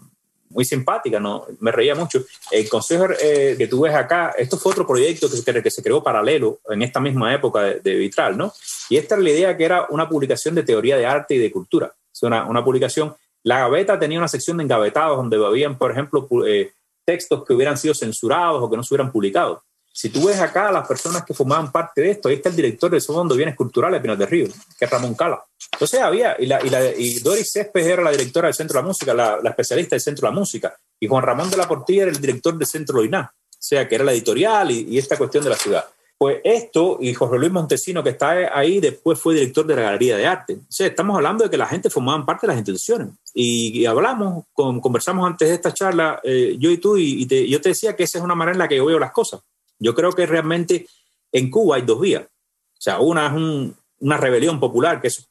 muy 0.50 0.64
simpática, 0.64 1.20
¿no? 1.20 1.44
me 1.60 1.70
reía 1.70 1.94
mucho. 1.94 2.24
El 2.50 2.68
consejo 2.68 3.08
eh, 3.20 3.54
que 3.58 3.66
tú 3.66 3.80
ves 3.80 3.94
acá, 3.94 4.34
esto 4.36 4.56
fue 4.56 4.72
otro 4.72 4.86
proyecto 4.86 5.28
que, 5.30 5.62
que 5.62 5.70
se 5.70 5.82
creó 5.82 6.02
paralelo 6.02 6.60
en 6.70 6.82
esta 6.82 7.00
misma 7.00 7.34
época 7.34 7.62
de, 7.62 7.94
Vitral, 7.94 8.36
¿no? 8.36 8.52
Y 8.88 8.96
esta 8.96 9.14
era 9.14 9.24
la 9.24 9.30
idea 9.30 9.56
que 9.56 9.64
era 9.64 9.86
una 9.90 10.08
publicación 10.08 10.54
de 10.54 10.62
teoría 10.62 10.96
de 10.96 11.06
arte 11.06 11.34
y 11.34 11.38
de 11.38 11.50
cultura. 11.50 11.92
Es 12.12 12.22
una, 12.22 12.46
una 12.46 12.64
publicación. 12.64 13.14
La 13.42 13.60
gaveta 13.60 13.98
tenía 13.98 14.18
una 14.18 14.28
sección 14.28 14.56
de 14.56 14.64
engavetados 14.64 15.16
donde 15.16 15.44
habían, 15.44 15.76
por 15.76 15.90
ejemplo, 15.90 16.26
eh, 16.46 16.72
textos 17.04 17.44
que 17.44 17.54
hubieran 17.54 17.78
sido 17.78 17.94
censurados 17.94 18.62
o 18.62 18.70
que 18.70 18.76
no 18.76 18.82
se 18.82 18.94
hubieran 18.94 19.12
publicado. 19.12 19.62
Si 19.92 20.10
tú 20.10 20.26
ves 20.26 20.38
acá 20.40 20.70
las 20.70 20.86
personas 20.86 21.24
que 21.24 21.32
formaban 21.32 21.72
parte 21.72 22.02
de 22.02 22.10
esto, 22.10 22.28
ahí 22.28 22.34
está 22.34 22.50
el 22.50 22.56
director 22.56 22.90
del 22.90 23.00
Fondo 23.00 23.34
de 23.34 23.38
Bienes 23.38 23.56
Culturales 23.56 23.98
de 23.98 24.02
Pinar 24.02 24.18
del 24.18 24.28
Río, 24.28 24.48
que 24.78 24.84
es 24.84 24.90
Ramón 24.90 25.14
Cala. 25.14 25.42
Entonces 25.72 26.00
había, 26.00 26.36
y, 26.38 27.20
Doris 27.20 27.50
Céspedes 27.50 27.86
era 27.86 28.02
la 28.02 28.10
directora 28.10 28.48
del 28.48 28.54
Centro 28.54 28.74
de 28.74 28.82
la 28.82 28.88
Música, 28.88 29.14
la, 29.14 29.40
especialista 29.44 29.96
del 29.96 30.02
Centro 30.02 30.28
de 30.28 30.34
la 30.34 30.38
Música, 30.38 30.76
y 31.00 31.06
Juan 31.06 31.22
Ramón 31.22 31.48
de 31.48 31.56
la 31.56 31.66
Portilla 31.66 32.02
era 32.02 32.10
el 32.10 32.20
director 32.20 32.58
del 32.58 32.66
Centro 32.66 32.96
Loiná, 32.96 33.32
o 33.32 33.56
sea, 33.58 33.88
que 33.88 33.94
era 33.94 34.04
la 34.04 34.12
editorial 34.12 34.70
y 34.70 34.98
esta 34.98 35.16
cuestión 35.16 35.42
de 35.44 35.50
la 35.50 35.56
ciudad. 35.56 35.86
Pues 36.18 36.40
esto, 36.44 36.96
y 37.00 37.12
José 37.12 37.36
Luis 37.38 37.52
Montesino, 37.52 38.02
que 38.02 38.10
está 38.10 38.56
ahí, 38.58 38.80
después 38.80 39.18
fue 39.18 39.34
director 39.34 39.66
de 39.66 39.76
la 39.76 39.82
Galería 39.82 40.16
de 40.16 40.26
Arte. 40.26 40.54
O 40.54 40.72
sea, 40.72 40.86
estamos 40.86 41.14
hablando 41.14 41.44
de 41.44 41.50
que 41.50 41.58
la 41.58 41.66
gente 41.66 41.90
formaban 41.90 42.24
parte 42.24 42.46
de 42.46 42.52
las 42.52 42.56
instituciones. 42.56 43.08
Y, 43.34 43.84
hablamos, 43.84 44.44
conversamos 44.54 45.26
antes 45.26 45.48
de 45.48 45.54
esta 45.54 45.74
charla, 45.74 46.20
eh, 46.24 46.56
yo 46.58 46.70
y 46.70 46.78
tú, 46.78 46.96
y, 46.96 47.26
te, 47.26 47.46
yo 47.46 47.60
te 47.60 47.70
decía 47.70 47.94
que 47.94 48.04
esa 48.04 48.16
es 48.16 48.24
una 48.24 48.34
manera 48.34 48.54
en 48.54 48.58
la 48.60 48.68
que 48.68 48.76
yo 48.76 48.86
veo 48.86 48.98
las 48.98 49.12
cosas. 49.12 49.40
Yo 49.78 49.94
creo 49.94 50.10
que 50.12 50.24
realmente 50.24 50.86
en 51.32 51.50
Cuba 51.50 51.76
hay 51.76 51.82
dos 51.82 52.00
vías. 52.00 52.22
O 52.22 52.80
sea, 52.80 52.98
una 52.98 53.26
es 53.26 53.74
una 54.00 54.16
rebelión 54.16 54.58
popular, 54.58 55.02
que 55.02 55.08
es 55.08 55.28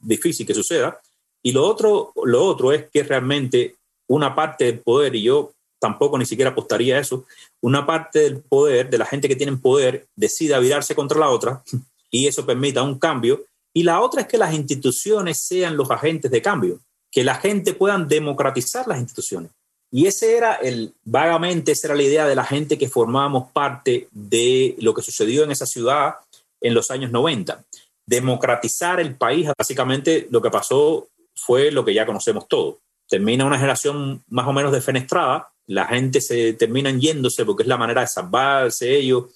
difícil 0.00 0.46
que 0.46 0.54
suceda, 0.54 1.00
y 1.42 1.52
lo 1.52 1.64
otro, 1.66 2.12
lo 2.24 2.44
otro 2.44 2.72
es 2.72 2.90
que 2.90 3.02
realmente 3.02 3.76
una 4.08 4.34
parte 4.34 4.64
del 4.64 4.80
poder, 4.80 5.14
y 5.14 5.22
yo 5.22 5.52
tampoco 5.78 6.16
ni 6.18 6.24
siquiera 6.24 6.50
apostaría 6.50 6.96
a 6.96 7.00
eso, 7.00 7.26
una 7.64 7.86
parte 7.86 8.18
del 8.18 8.42
poder, 8.42 8.90
de 8.90 8.98
la 8.98 9.06
gente 9.06 9.26
que 9.26 9.36
tiene 9.36 9.56
poder, 9.56 10.06
decida 10.14 10.58
virarse 10.58 10.94
contra 10.94 11.18
la 11.18 11.30
otra 11.30 11.62
y 12.10 12.26
eso 12.26 12.44
permita 12.44 12.82
un 12.82 12.98
cambio. 12.98 13.46
Y 13.72 13.84
la 13.84 14.02
otra 14.02 14.20
es 14.20 14.28
que 14.28 14.36
las 14.36 14.52
instituciones 14.52 15.38
sean 15.40 15.74
los 15.74 15.90
agentes 15.90 16.30
de 16.30 16.42
cambio, 16.42 16.80
que 17.10 17.24
la 17.24 17.36
gente 17.36 17.72
puedan 17.72 18.06
democratizar 18.06 18.86
las 18.86 19.00
instituciones 19.00 19.50
Y 19.90 20.06
ese 20.06 20.36
era 20.36 20.56
el, 20.56 20.92
vagamente, 21.04 21.72
esa 21.72 21.86
era 21.86 21.96
la 21.96 22.02
idea 22.02 22.26
de 22.26 22.36
la 22.36 22.44
gente 22.44 22.76
que 22.76 22.90
formábamos 22.90 23.50
parte 23.50 24.08
de 24.12 24.76
lo 24.80 24.92
que 24.92 25.00
sucedió 25.00 25.42
en 25.42 25.50
esa 25.50 25.64
ciudad 25.64 26.16
en 26.60 26.74
los 26.74 26.90
años 26.90 27.12
90. 27.12 27.64
Democratizar 28.04 29.00
el 29.00 29.16
país, 29.16 29.48
básicamente 29.56 30.28
lo 30.30 30.42
que 30.42 30.50
pasó 30.50 31.08
fue 31.34 31.70
lo 31.70 31.82
que 31.82 31.94
ya 31.94 32.04
conocemos 32.04 32.46
todos. 32.46 32.76
Termina 33.14 33.44
una 33.44 33.58
generación 33.58 34.24
más 34.26 34.44
o 34.48 34.52
menos 34.52 34.72
defenestrada, 34.72 35.52
la 35.68 35.86
gente 35.86 36.20
se 36.20 36.54
terminan 36.54 37.00
yéndose 37.00 37.44
porque 37.44 37.62
es 37.62 37.68
la 37.68 37.76
manera 37.76 38.00
de 38.00 38.08
salvarse 38.08 38.92
ellos 38.92 39.26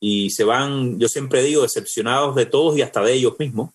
y 0.00 0.30
se 0.30 0.42
van, 0.42 0.98
yo 0.98 1.06
siempre 1.06 1.40
digo, 1.44 1.62
decepcionados 1.62 2.34
de 2.34 2.46
todos 2.46 2.76
y 2.76 2.82
hasta 2.82 3.00
de 3.04 3.12
ellos 3.12 3.36
mismos, 3.38 3.70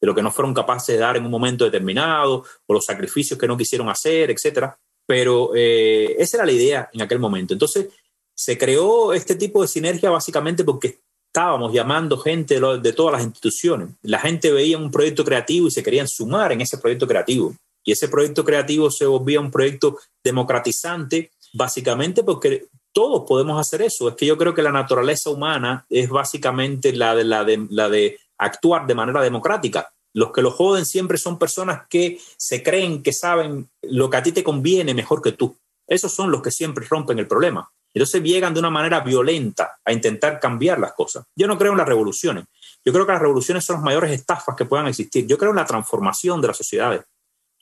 de 0.00 0.06
lo 0.06 0.14
que 0.14 0.22
no 0.22 0.30
fueron 0.30 0.54
capaces 0.54 0.94
de 0.94 1.02
dar 1.02 1.18
en 1.18 1.26
un 1.26 1.30
momento 1.30 1.66
determinado 1.66 2.46
o 2.64 2.72
los 2.72 2.86
sacrificios 2.86 3.38
que 3.38 3.46
no 3.46 3.58
quisieron 3.58 3.90
hacer, 3.90 4.30
etcétera. 4.30 4.74
Pero 5.04 5.50
eh, 5.54 6.16
esa 6.18 6.38
era 6.38 6.46
la 6.46 6.52
idea 6.52 6.88
en 6.90 7.02
aquel 7.02 7.18
momento. 7.18 7.52
Entonces, 7.52 7.88
se 8.34 8.56
creó 8.56 9.12
este 9.12 9.34
tipo 9.34 9.60
de 9.60 9.68
sinergia 9.68 10.08
básicamente 10.08 10.64
porque 10.64 11.00
estábamos 11.26 11.74
llamando 11.74 12.16
gente 12.16 12.58
de, 12.58 12.92
todas 12.94 13.12
las 13.12 13.24
instituciones. 13.24 13.90
La 14.00 14.18
gente 14.18 14.50
veía 14.50 14.78
un 14.78 14.90
proyecto 14.90 15.26
creativo 15.26 15.68
y 15.68 15.72
se 15.72 15.82
querían 15.82 16.08
sumar 16.08 16.52
en 16.52 16.62
ese 16.62 16.78
proyecto 16.78 17.06
creativo. 17.06 17.54
Y 17.84 17.92
ese 17.92 18.08
proyecto 18.08 18.44
creativo 18.44 18.90
se 18.90 19.06
volvía 19.06 19.40
un 19.40 19.50
proyecto 19.50 19.98
democratizante, 20.22 21.30
básicamente 21.52 22.24
porque 22.24 22.66
todos 22.92 23.24
podemos 23.28 23.60
hacer 23.60 23.82
eso. 23.82 24.08
Es 24.08 24.14
que 24.14 24.24
yo 24.24 24.38
creo 24.38 24.54
que 24.54 24.62
la 24.62 24.72
naturaleza 24.72 25.28
humana 25.28 25.84
es 25.90 26.08
básicamente 26.08 26.92
la 26.92 27.14
de, 27.14 28.18
actuar 28.38 28.86
de 28.86 28.94
manera 28.94 29.20
democrática. 29.20 29.92
Los 30.14 30.32
que 30.32 30.42
lo 30.42 30.52
joden 30.52 30.86
siempre 30.86 31.18
son 31.18 31.38
personas 31.38 31.82
que 31.90 32.18
se 32.36 32.62
creen 32.62 33.02
que 33.02 33.12
saben 33.12 33.68
lo 33.82 34.08
que 34.08 34.16
a 34.16 34.22
ti 34.22 34.32
te 34.32 34.44
conviene 34.44 34.94
mejor 34.94 35.20
que 35.20 35.32
tú. 35.32 35.56
Esos 35.86 36.12
son 36.12 36.30
los 36.30 36.40
que 36.40 36.52
siempre 36.52 36.86
rompen 36.88 37.18
el 37.18 37.26
problema. 37.26 37.68
Entonces 37.92 38.22
llegan 38.22 38.54
de 38.54 38.60
una 38.60 38.70
manera 38.70 39.00
violenta 39.00 39.78
a 39.84 39.92
intentar 39.92 40.40
cambiar 40.40 40.78
las 40.78 40.94
cosas. 40.94 41.26
Yo 41.36 41.46
no 41.46 41.58
creo 41.58 41.72
en 41.72 41.78
las 41.78 41.88
revoluciones. 41.88 42.44
Yo 42.84 42.92
creo 42.92 43.06
que 43.06 43.12
las 43.12 43.22
revoluciones 43.22 43.64
son 43.64 43.76
las 43.76 43.84
mayores 43.84 44.10
estafas 44.12 44.56
que 44.56 44.64
puedan 44.64 44.86
existir. 44.86 45.26
Yo 45.26 45.36
creo 45.38 45.50
en 45.50 45.56
la 45.56 45.64
transformación 45.64 46.40
de 46.40 46.48
las 46.48 46.56
sociedades. 46.56 47.02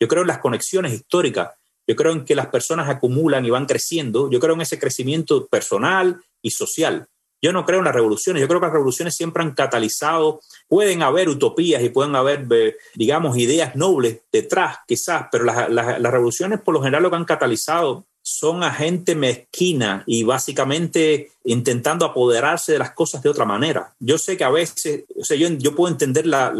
Yo 0.02 0.08
creo 0.08 0.22
en 0.22 0.28
las 0.28 0.38
conexiones 0.38 0.92
históricas. 0.94 1.50
Yo 1.86 1.94
creo 1.94 2.10
en 2.10 2.24
que 2.24 2.34
las 2.34 2.48
personas 2.48 2.88
acumulan 2.88 3.44
y 3.46 3.50
van 3.50 3.66
creciendo. 3.66 4.28
Yo 4.28 4.40
creo 4.40 4.56
en 4.56 4.62
ese 4.62 4.76
crecimiento 4.76 5.46
personal 5.46 6.20
y 6.42 6.50
social. 6.50 7.06
Yo 7.40 7.52
no 7.52 7.64
creo 7.64 7.78
en 7.78 7.84
las 7.84 7.94
revoluciones, 7.94 8.40
yo 8.40 8.48
creo 8.48 8.58
que 8.58 8.66
las 8.66 8.72
revoluciones 8.72 9.14
siempre 9.14 9.44
han 9.44 9.52
catalizado, 9.52 10.40
pueden 10.66 11.02
haber 11.02 11.28
utopías 11.28 11.84
y 11.84 11.90
pueden 11.90 12.16
haber, 12.16 12.46
eh, 12.50 12.76
digamos, 12.94 13.36
ideas 13.36 13.76
nobles 13.76 14.22
detrás, 14.32 14.78
quizás, 14.88 15.26
pero 15.30 15.44
las, 15.44 15.68
revoluciones 16.02 16.60
por 16.60 16.74
lo 16.74 16.82
general 16.82 17.04
lo 17.04 17.10
que 17.10 17.16
han 17.16 17.24
catalizado 17.24 18.06
son 18.24 18.62
a 18.62 18.72
gente 18.72 19.16
mezquina 19.16 20.04
y 20.06 20.22
básicamente 20.22 21.32
intentando 21.44 22.06
apoderarse 22.06 22.72
de 22.72 22.78
las 22.78 22.92
cosas 22.92 23.20
de 23.22 23.28
otra 23.28 23.44
manera. 23.44 23.92
Yo 23.98 24.18
sé 24.18 24.36
que 24.36 24.44
a 24.44 24.50
veces, 24.50 25.04
o 25.20 25.24
sea, 25.24 25.36
yo, 25.36 25.48
yo 25.48 25.74
puedo 25.74 25.92
entender 25.92 26.26
la, 26.26 26.52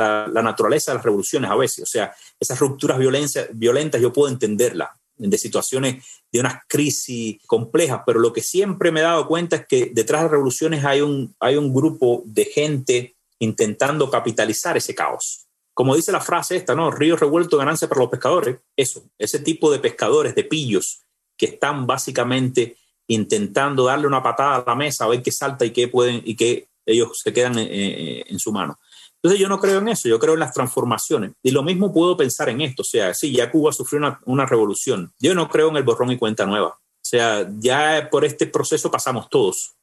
naturaleza 0.43 0.91
de 0.91 0.97
las 0.97 1.05
revoluciones 1.05 1.49
a 1.49 1.55
veces, 1.55 1.85
o 1.85 1.87
sea, 1.87 2.13
esas 2.43 2.59
rupturas 2.59 2.99
violentas 2.99 4.01
yo 4.01 4.13
puedo 4.13 4.31
entenderlas 4.31 4.91
de 5.17 5.39
situaciones 5.39 6.05
de 6.33 6.41
unas 6.41 6.63
crisis 6.67 7.41
complejas, 7.47 8.03
pero 8.05 8.19
lo 8.19 8.33
que 8.33 8.43
siempre 8.43 8.91
me 8.91 9.01
he 9.01 9.05
dado 9.05 9.29
cuenta 9.29 9.57
es 9.57 9.67
que 9.67 9.91
detrás 9.93 10.23
de 10.23 10.29
revoluciones 10.29 10.85
hay 10.85 11.01
un, 11.01 11.35
hay 11.39 11.57
un 11.57 11.73
grupo 11.73 12.23
de 12.27 12.47
gente 12.47 13.17
intentando 13.39 14.11
capitalizar 14.11 14.77
ese 14.77 14.95
caos. 14.95 15.47
Como 15.75 15.95
dice 15.97 16.13
la 16.13 16.21
frase 16.21 16.57
esta, 16.57 16.75
¿no? 16.75 16.91
Río 16.91 17.17
revuelto, 17.17 17.57
ganancia 17.57 17.89
para 17.89 18.01
los 18.01 18.11
pescadores. 18.11 18.59
Eso, 18.77 19.05
ese 19.19 19.39
tipo 19.39 19.71
de 19.71 19.79
pescadores, 19.79 20.35
de 20.35 20.45
pillos, 20.45 21.03
que 21.37 21.47
están 21.47 21.87
básicamente 21.87 22.77
intentando 23.07 23.85
darle 23.85 24.07
una 24.07 24.23
patada 24.23 24.57
a 24.57 24.65
la 24.67 24.75
mesa 24.75 25.05
a 25.05 25.09
ver 25.09 25.23
qué 25.23 25.33
salta 25.33 25.65
y 25.65 25.71
qué 25.71 25.89
pueden 25.89 26.23
y 26.25 26.37
qué 26.37 26.69
ellos 26.85 27.21
se 27.21 27.33
quedan 27.33 27.55
en 27.59 28.39
su 28.39 28.53
mano. 28.53 28.79
Entonces 29.23 29.41
yo 29.41 29.49
no 29.49 29.61
creo 29.61 29.79
en 29.79 29.89
eso, 29.89 30.09
yo 30.09 30.19
creo 30.19 30.35
en 30.35 30.41
las 30.41 30.53
transformaciones. 30.53 31.33
Y 31.43 31.53
lo 31.53 31.63
mismo 31.63 31.93
puedo 31.93 32.17
pensar 32.17 32.49
en 32.49 32.61
esto, 32.61 32.83
o 32.83 32.85
sea, 32.85 33.15
sí, 33.15 33.33
ya 33.33 33.51
Cuba 33.53 33.73
sufrió 33.73 34.19
una, 34.25 34.47
revolución. 34.47 35.13
Yo 35.21 35.35
no 35.35 35.49
creo 35.49 35.69
en 35.69 35.77
el 35.77 35.85
borrón 35.85 36.11
y 36.11 36.19
cuenta 36.19 36.45
nueva. 36.45 36.69
O 36.69 37.05
sea, 37.05 37.49
ya 37.59 38.09
por 38.11 38.25
este 38.25 38.47
proceso 38.47 38.91
pasamos 38.91 39.29
todos. 39.29 39.75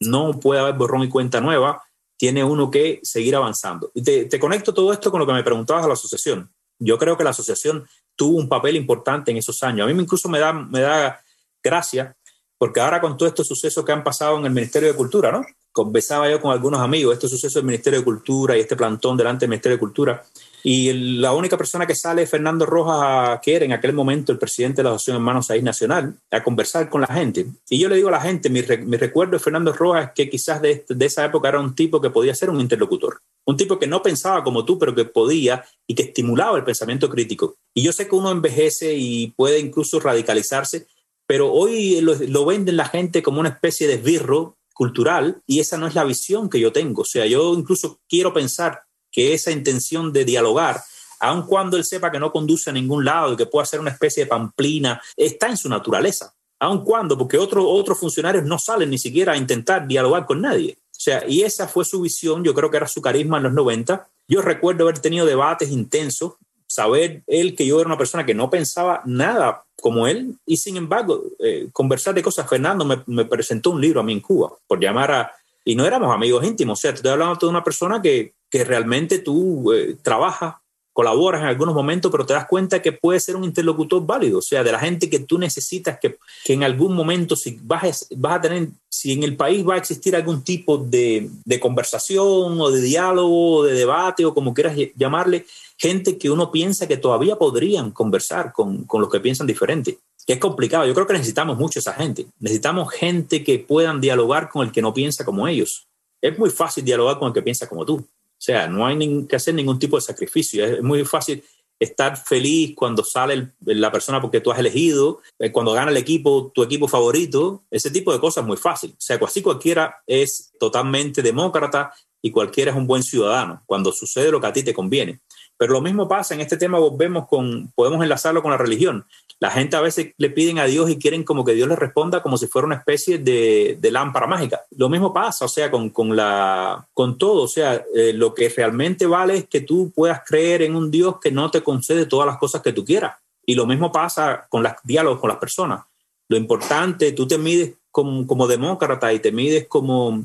No 0.00 0.40
puede 0.40 0.60
haber 0.60 0.74
borrón 0.74 1.04
y 1.04 1.08
cuenta 1.08 1.40
nueva, 1.40 1.82
tiene 2.16 2.42
uno 2.42 2.70
que 2.70 2.98
seguir 3.04 3.36
avanzando. 3.36 3.92
Y 3.94 4.02
te, 4.02 4.24
te 4.24 4.40
conecto 4.40 4.74
todo 4.74 4.92
esto 4.92 5.12
con 5.12 5.20
lo 5.20 5.26
que 5.26 5.32
me 5.32 5.44
preguntabas 5.44 5.84
a 5.84 5.88
la 5.88 5.94
asociación. 5.94 6.50
Yo 6.80 6.98
creo 6.98 7.16
que 7.16 7.24
la 7.24 7.30
asociación 7.30 7.88
tuvo 8.16 8.36
un 8.36 8.48
papel 8.48 8.74
importante 8.74 9.30
en 9.30 9.36
esos 9.36 9.62
años. 9.62 9.88
A 9.88 9.92
mí 9.92 10.02
incluso 10.02 10.28
me 10.28 10.40
da, 10.40 10.52
me 10.52 10.80
da 10.80 11.20
gracia 11.62 12.16
porque 12.58 12.80
ahora 12.80 13.00
con 13.00 13.16
todos 13.16 13.30
estos 13.30 13.46
sucesos 13.46 13.84
que 13.84 13.92
han 13.92 14.02
pasado 14.02 14.36
en 14.38 14.46
el 14.46 14.52
Ministerio 14.52 14.88
de 14.88 14.96
Cultura, 14.96 15.30
¿no? 15.30 15.44
Conversaba 15.78 16.28
yo 16.28 16.40
con 16.40 16.50
algunos 16.50 16.80
amigos, 16.80 17.14
estos 17.14 17.30
sucesos 17.30 17.54
del 17.54 17.66
Ministerio 17.66 18.00
de 18.00 18.04
Cultura 18.04 18.56
y 18.56 18.60
este 18.62 18.74
plantón 18.74 19.16
delante 19.16 19.44
del 19.44 19.50
Ministerio 19.50 19.76
de 19.76 19.78
Cultura, 19.78 20.24
y 20.64 20.92
la 21.20 21.32
única 21.32 21.56
persona 21.56 21.86
que 21.86 21.94
sale 21.94 22.22
es 22.22 22.30
Fernando 22.30 22.66
Rojas, 22.66 23.38
que 23.40 23.54
era 23.54 23.64
en 23.64 23.72
aquel 23.72 23.92
momento 23.92 24.32
el 24.32 24.38
presidente 24.38 24.78
de 24.78 24.82
la 24.82 24.90
Asociación 24.90 25.18
Hermanos 25.18 25.46
País 25.46 25.62
Nacional, 25.62 26.16
a 26.32 26.42
conversar 26.42 26.90
con 26.90 27.02
la 27.02 27.06
gente. 27.06 27.46
Y 27.70 27.78
yo 27.78 27.88
le 27.88 27.94
digo 27.94 28.08
a 28.08 28.10
la 28.10 28.20
gente, 28.20 28.50
mi, 28.50 28.60
recuerdo 28.62 29.34
de 29.34 29.38
Fernando 29.38 29.72
Rojas 29.72 30.10
que 30.16 30.28
quizás 30.28 30.60
de, 30.60 30.84
de, 30.88 31.06
esa 31.06 31.24
época 31.24 31.48
era 31.48 31.60
un 31.60 31.76
tipo 31.76 32.00
que 32.00 32.10
podía 32.10 32.34
ser 32.34 32.50
un 32.50 32.60
interlocutor, 32.60 33.20
un 33.46 33.56
tipo 33.56 33.78
que 33.78 33.86
no 33.86 34.02
pensaba 34.02 34.42
como 34.42 34.64
tú, 34.64 34.80
pero 34.80 34.96
que 34.96 35.04
podía 35.04 35.64
y 35.86 35.94
que 35.94 36.02
estimulaba 36.02 36.58
el 36.58 36.64
pensamiento 36.64 37.08
crítico. 37.08 37.54
Y 37.72 37.82
yo 37.84 37.92
sé 37.92 38.08
que 38.08 38.16
uno 38.16 38.32
envejece 38.32 38.94
y 38.94 39.28
puede 39.36 39.60
incluso 39.60 40.00
radicalizarse, 40.00 40.88
pero 41.28 41.52
hoy 41.52 42.00
lo, 42.00 42.46
venden 42.46 42.76
la 42.76 42.86
gente 42.86 43.22
como 43.22 43.38
una 43.38 43.50
especie 43.50 43.86
de 43.86 43.94
esbirro 43.94 44.56
cultural 44.78 45.42
y 45.44 45.58
esa 45.58 45.76
no 45.76 45.88
es 45.88 45.96
la 45.96 46.04
visión 46.04 46.48
que 46.48 46.60
yo 46.60 46.72
tengo. 46.72 47.02
O 47.02 47.04
sea, 47.04 47.26
yo 47.26 47.52
incluso 47.52 47.98
quiero 48.08 48.32
pensar 48.32 48.84
que 49.10 49.34
esa 49.34 49.50
intención 49.50 50.12
de 50.12 50.24
dialogar, 50.24 50.80
aun 51.18 51.42
cuando 51.46 51.76
él 51.76 51.84
sepa 51.84 52.12
que 52.12 52.20
no 52.20 52.30
conduce 52.30 52.70
a 52.70 52.72
ningún 52.72 53.04
lado 53.04 53.32
y 53.32 53.36
que 53.36 53.46
pueda 53.46 53.66
ser 53.66 53.80
una 53.80 53.90
especie 53.90 54.22
de 54.22 54.30
pamplina, 54.30 55.02
está 55.16 55.48
en 55.48 55.56
su 55.56 55.68
naturaleza. 55.68 56.32
Aun 56.60 56.84
cuando, 56.84 57.18
porque 57.18 57.38
otros 57.38 57.64
otros 57.66 57.98
funcionarios 57.98 58.44
no 58.44 58.56
salen 58.56 58.90
ni 58.90 58.98
siquiera 58.98 59.32
a 59.32 59.36
intentar 59.36 59.88
dialogar 59.88 60.26
con 60.26 60.42
nadie. 60.42 60.78
O 60.80 61.00
sea, 61.00 61.28
y 61.28 61.42
esa 61.42 61.66
fue 61.66 61.84
su 61.84 62.00
visión, 62.00 62.44
yo 62.44 62.54
creo 62.54 62.70
que 62.70 62.76
era 62.76 62.86
su 62.86 63.02
carisma 63.02 63.38
en 63.38 63.44
los 63.44 63.52
90. 63.54 64.08
Yo 64.28 64.42
recuerdo 64.42 64.84
haber 64.84 65.00
tenido 65.00 65.26
debates 65.26 65.70
intensos, 65.70 66.34
saber 66.68 67.22
él 67.26 67.56
que 67.56 67.66
yo 67.66 67.80
era 67.80 67.88
una 67.88 67.98
persona 67.98 68.26
que 68.26 68.34
no 68.34 68.50
pensaba 68.50 69.02
nada 69.06 69.64
como 69.80 70.06
él 70.06 70.34
y 70.44 70.56
sin 70.58 70.76
embargo 70.76 71.22
eh, 71.38 71.68
conversar 71.72 72.14
de 72.14 72.22
cosas. 72.22 72.48
Fernando 72.48 72.84
me, 72.84 73.24
presentó 73.24 73.70
un 73.70 73.80
libro 73.80 74.00
a 74.00 74.04
mí 74.04 74.12
en 74.12 74.20
Cuba 74.20 74.52
por 74.66 74.80
llamar 74.80 75.10
a... 75.10 75.32
Y 75.64 75.74
no 75.74 75.84
éramos 75.84 76.14
amigos 76.14 76.46
íntimos, 76.46 76.78
o 76.78 76.80
sea, 76.80 76.92
te 76.92 76.96
estoy 76.96 77.12
hablando 77.12 77.36
de 77.38 77.46
una 77.46 77.64
persona 77.64 78.00
que, 78.00 78.32
que 78.48 78.64
realmente 78.64 79.18
tú 79.18 79.70
eh, 79.72 79.96
trabajas, 80.02 80.54
colaboras 80.94 81.42
en 81.42 81.46
algunos 81.46 81.74
momentos, 81.74 82.10
pero 82.10 82.24
te 82.24 82.32
das 82.32 82.46
cuenta 82.46 82.80
que 82.80 82.90
puede 82.90 83.20
ser 83.20 83.36
un 83.36 83.44
interlocutor 83.44 84.04
válido, 84.04 84.38
o 84.38 84.42
sea, 84.42 84.64
de 84.64 84.72
la 84.72 84.80
gente 84.80 85.10
que 85.10 85.20
tú 85.20 85.38
necesitas 85.38 85.98
que, 86.00 86.16
que 86.42 86.54
en 86.54 86.64
algún 86.64 86.94
momento, 86.94 87.36
si 87.36 87.58
vas, 87.62 88.08
vas 88.16 88.38
a 88.38 88.40
tener, 88.40 88.68
si 88.88 89.12
en 89.12 89.22
el 89.22 89.36
país 89.36 89.64
va 89.64 89.74
a 89.74 89.78
existir 89.78 90.16
algún 90.16 90.42
tipo 90.42 90.78
de, 90.78 91.28
de 91.44 91.60
conversación 91.60 92.60
o 92.60 92.70
de 92.70 92.80
diálogo 92.80 93.58
o 93.58 93.64
de 93.64 93.74
debate 93.74 94.24
o 94.24 94.34
como 94.34 94.54
quieras 94.54 94.76
llamarle, 94.96 95.44
gente 95.78 96.18
que 96.18 96.30
uno 96.30 96.50
piensa 96.50 96.88
que 96.88 96.96
todavía 96.96 97.36
podrían 97.36 97.92
conversar 97.92 98.52
con, 98.52 98.84
con 98.84 99.00
los 99.00 99.10
que 99.10 99.20
piensan 99.20 99.46
diferente. 99.46 99.98
Que 100.26 100.34
es 100.34 100.40
complicado. 100.40 100.86
Yo 100.86 100.92
creo 100.92 101.06
que 101.06 101.14
necesitamos 101.14 101.56
mucho 101.56 101.78
esa 101.78 101.94
gente. 101.94 102.26
Necesitamos 102.40 102.92
gente 102.92 103.42
que 103.42 103.60
puedan 103.60 104.00
dialogar 104.00 104.50
con 104.50 104.66
el 104.66 104.72
que 104.72 104.82
no 104.82 104.92
piensa 104.92 105.24
como 105.24 105.48
ellos. 105.48 105.86
Es 106.20 106.38
muy 106.38 106.50
fácil 106.50 106.84
dialogar 106.84 107.18
con 107.18 107.28
el 107.28 107.34
que 107.34 107.42
piensa 107.42 107.68
como 107.68 107.86
tú. 107.86 107.96
O 107.96 108.40
sea, 108.40 108.68
no 108.68 108.84
hay 108.84 109.26
que 109.26 109.36
hacer 109.36 109.54
ningún 109.54 109.78
tipo 109.78 109.96
de 109.96 110.02
sacrificio. 110.02 110.64
Es 110.64 110.82
muy 110.82 111.04
fácil 111.04 111.42
estar 111.78 112.16
feliz 112.16 112.74
cuando 112.74 113.04
sale 113.04 113.52
la 113.64 113.92
persona 113.92 114.20
porque 114.20 114.40
tú 114.40 114.50
has 114.50 114.58
elegido, 114.58 115.20
eh, 115.38 115.52
cuando 115.52 115.72
gana 115.72 115.90
el 115.90 115.96
equipo, 115.96 116.50
tu 116.52 116.62
equipo 116.62 116.88
favorito, 116.88 117.62
ese 117.70 117.90
tipo 117.90 118.12
de 118.12 118.18
cosas 118.18 118.42
es 118.42 118.48
muy 118.48 118.56
fácil. 118.56 118.90
O 118.90 119.00
sea, 119.00 119.18
así 119.24 119.42
cualquiera 119.42 120.02
es 120.06 120.52
totalmente 120.58 121.22
demócrata 121.22 121.92
y 122.20 122.30
cualquiera 122.30 122.72
es 122.72 122.76
un 122.76 122.86
buen 122.86 123.02
ciudadano 123.02 123.62
cuando 123.64 123.92
sucede 123.92 124.30
lo 124.30 124.40
que 124.40 124.46
a 124.48 124.52
ti 124.52 124.62
te 124.62 124.74
conviene. 124.74 125.20
Pero 125.58 125.72
lo 125.72 125.80
mismo 125.80 126.06
pasa 126.06 126.34
en 126.34 126.40
este 126.40 126.56
tema, 126.56 126.78
vemos 126.92 127.26
con, 127.26 127.72
podemos 127.74 128.00
enlazarlo 128.00 128.42
con 128.42 128.52
la 128.52 128.56
religión. 128.56 129.04
La 129.40 129.50
gente 129.50 129.76
a 129.76 129.80
veces 129.80 130.14
le 130.16 130.30
piden 130.30 130.60
a 130.60 130.66
Dios 130.66 130.88
y 130.88 130.98
quieren 130.98 131.24
como 131.24 131.44
que 131.44 131.52
Dios 131.52 131.68
les 131.68 131.78
responda 131.78 132.22
como 132.22 132.38
si 132.38 132.46
fuera 132.46 132.66
una 132.66 132.76
especie 132.76 133.18
de, 133.18 133.76
de 133.80 133.90
lámpara 133.90 134.28
mágica. 134.28 134.62
Lo 134.70 134.88
mismo 134.88 135.12
pasa, 135.12 135.44
o 135.44 135.48
sea, 135.48 135.68
con, 135.68 135.90
con, 135.90 136.14
la, 136.14 136.86
con 136.94 137.18
todo. 137.18 137.42
O 137.42 137.48
sea, 137.48 137.84
eh, 137.92 138.12
lo 138.12 138.34
que 138.34 138.48
realmente 138.48 139.06
vale 139.06 139.36
es 139.36 139.48
que 139.48 139.60
tú 139.60 139.92
puedas 139.92 140.22
creer 140.24 140.62
en 140.62 140.76
un 140.76 140.92
Dios 140.92 141.16
que 141.20 141.32
no 141.32 141.50
te 141.50 141.62
concede 141.62 142.06
todas 142.06 142.26
las 142.26 142.38
cosas 142.38 142.62
que 142.62 142.72
tú 142.72 142.84
quieras. 142.84 143.16
Y 143.44 143.56
lo 143.56 143.66
mismo 143.66 143.90
pasa 143.90 144.46
con 144.48 144.62
los 144.62 144.72
diálogos 144.84 145.18
con 145.18 145.28
las 145.28 145.38
personas. 145.38 145.84
Lo 146.28 146.36
importante, 146.36 147.10
tú 147.12 147.26
te 147.26 147.36
mides 147.36 147.74
como, 147.90 148.28
como 148.28 148.46
demócrata 148.46 149.12
y 149.12 149.18
te 149.18 149.32
mides 149.32 149.66
como, 149.66 150.24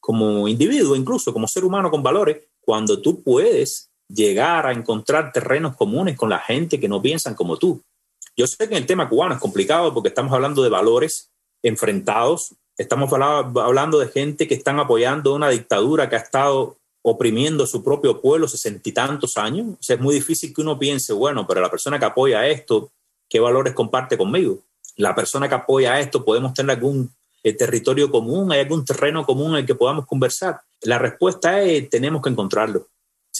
como 0.00 0.48
individuo, 0.48 0.96
incluso 0.96 1.32
como 1.32 1.46
ser 1.46 1.64
humano 1.64 1.88
con 1.88 2.02
valores, 2.02 2.38
cuando 2.60 3.00
tú 3.00 3.22
puedes 3.22 3.91
llegar 4.12 4.66
a 4.66 4.72
encontrar 4.72 5.32
terrenos 5.32 5.76
comunes 5.76 6.16
con 6.16 6.28
la 6.28 6.38
gente 6.38 6.78
que 6.78 6.88
no 6.88 7.00
piensan 7.00 7.34
como 7.34 7.56
tú. 7.56 7.82
Yo 8.36 8.46
sé 8.46 8.68
que 8.68 8.76
el 8.76 8.86
tema 8.86 9.08
cubano 9.08 9.34
es 9.34 9.40
complicado 9.40 9.92
porque 9.92 10.08
estamos 10.08 10.32
hablando 10.32 10.62
de 10.62 10.70
valores 10.70 11.30
enfrentados, 11.62 12.54
estamos 12.76 13.12
hablando 13.12 13.98
de 13.98 14.08
gente 14.08 14.48
que 14.48 14.54
están 14.54 14.78
apoyando 14.78 15.34
una 15.34 15.48
dictadura 15.48 16.08
que 16.08 16.16
ha 16.16 16.20
estado 16.20 16.76
oprimiendo 17.02 17.64
a 17.64 17.66
su 17.66 17.82
propio 17.82 18.20
pueblo 18.20 18.48
sesenta 18.48 18.88
y 18.88 18.92
tantos 18.92 19.36
años. 19.36 19.66
O 19.72 19.82
sea, 19.82 19.96
es 19.96 20.02
muy 20.02 20.14
difícil 20.14 20.54
que 20.54 20.62
uno 20.62 20.78
piense, 20.78 21.12
bueno, 21.12 21.46
pero 21.46 21.60
la 21.60 21.70
persona 21.70 21.98
que 21.98 22.04
apoya 22.04 22.46
esto, 22.46 22.90
¿qué 23.28 23.40
valores 23.40 23.74
comparte 23.74 24.16
conmigo? 24.16 24.60
La 24.96 25.14
persona 25.14 25.48
que 25.48 25.54
apoya 25.54 25.98
esto, 26.00 26.24
¿podemos 26.24 26.54
tener 26.54 26.76
algún 26.76 27.10
eh, 27.42 27.52
territorio 27.52 28.10
común? 28.10 28.52
¿Hay 28.52 28.60
algún 28.60 28.84
terreno 28.84 29.26
común 29.26 29.52
en 29.52 29.60
el 29.60 29.66
que 29.66 29.74
podamos 29.74 30.06
conversar? 30.06 30.60
La 30.82 30.98
respuesta 30.98 31.60
es, 31.62 31.90
tenemos 31.90 32.22
que 32.22 32.30
encontrarlo. 32.30 32.86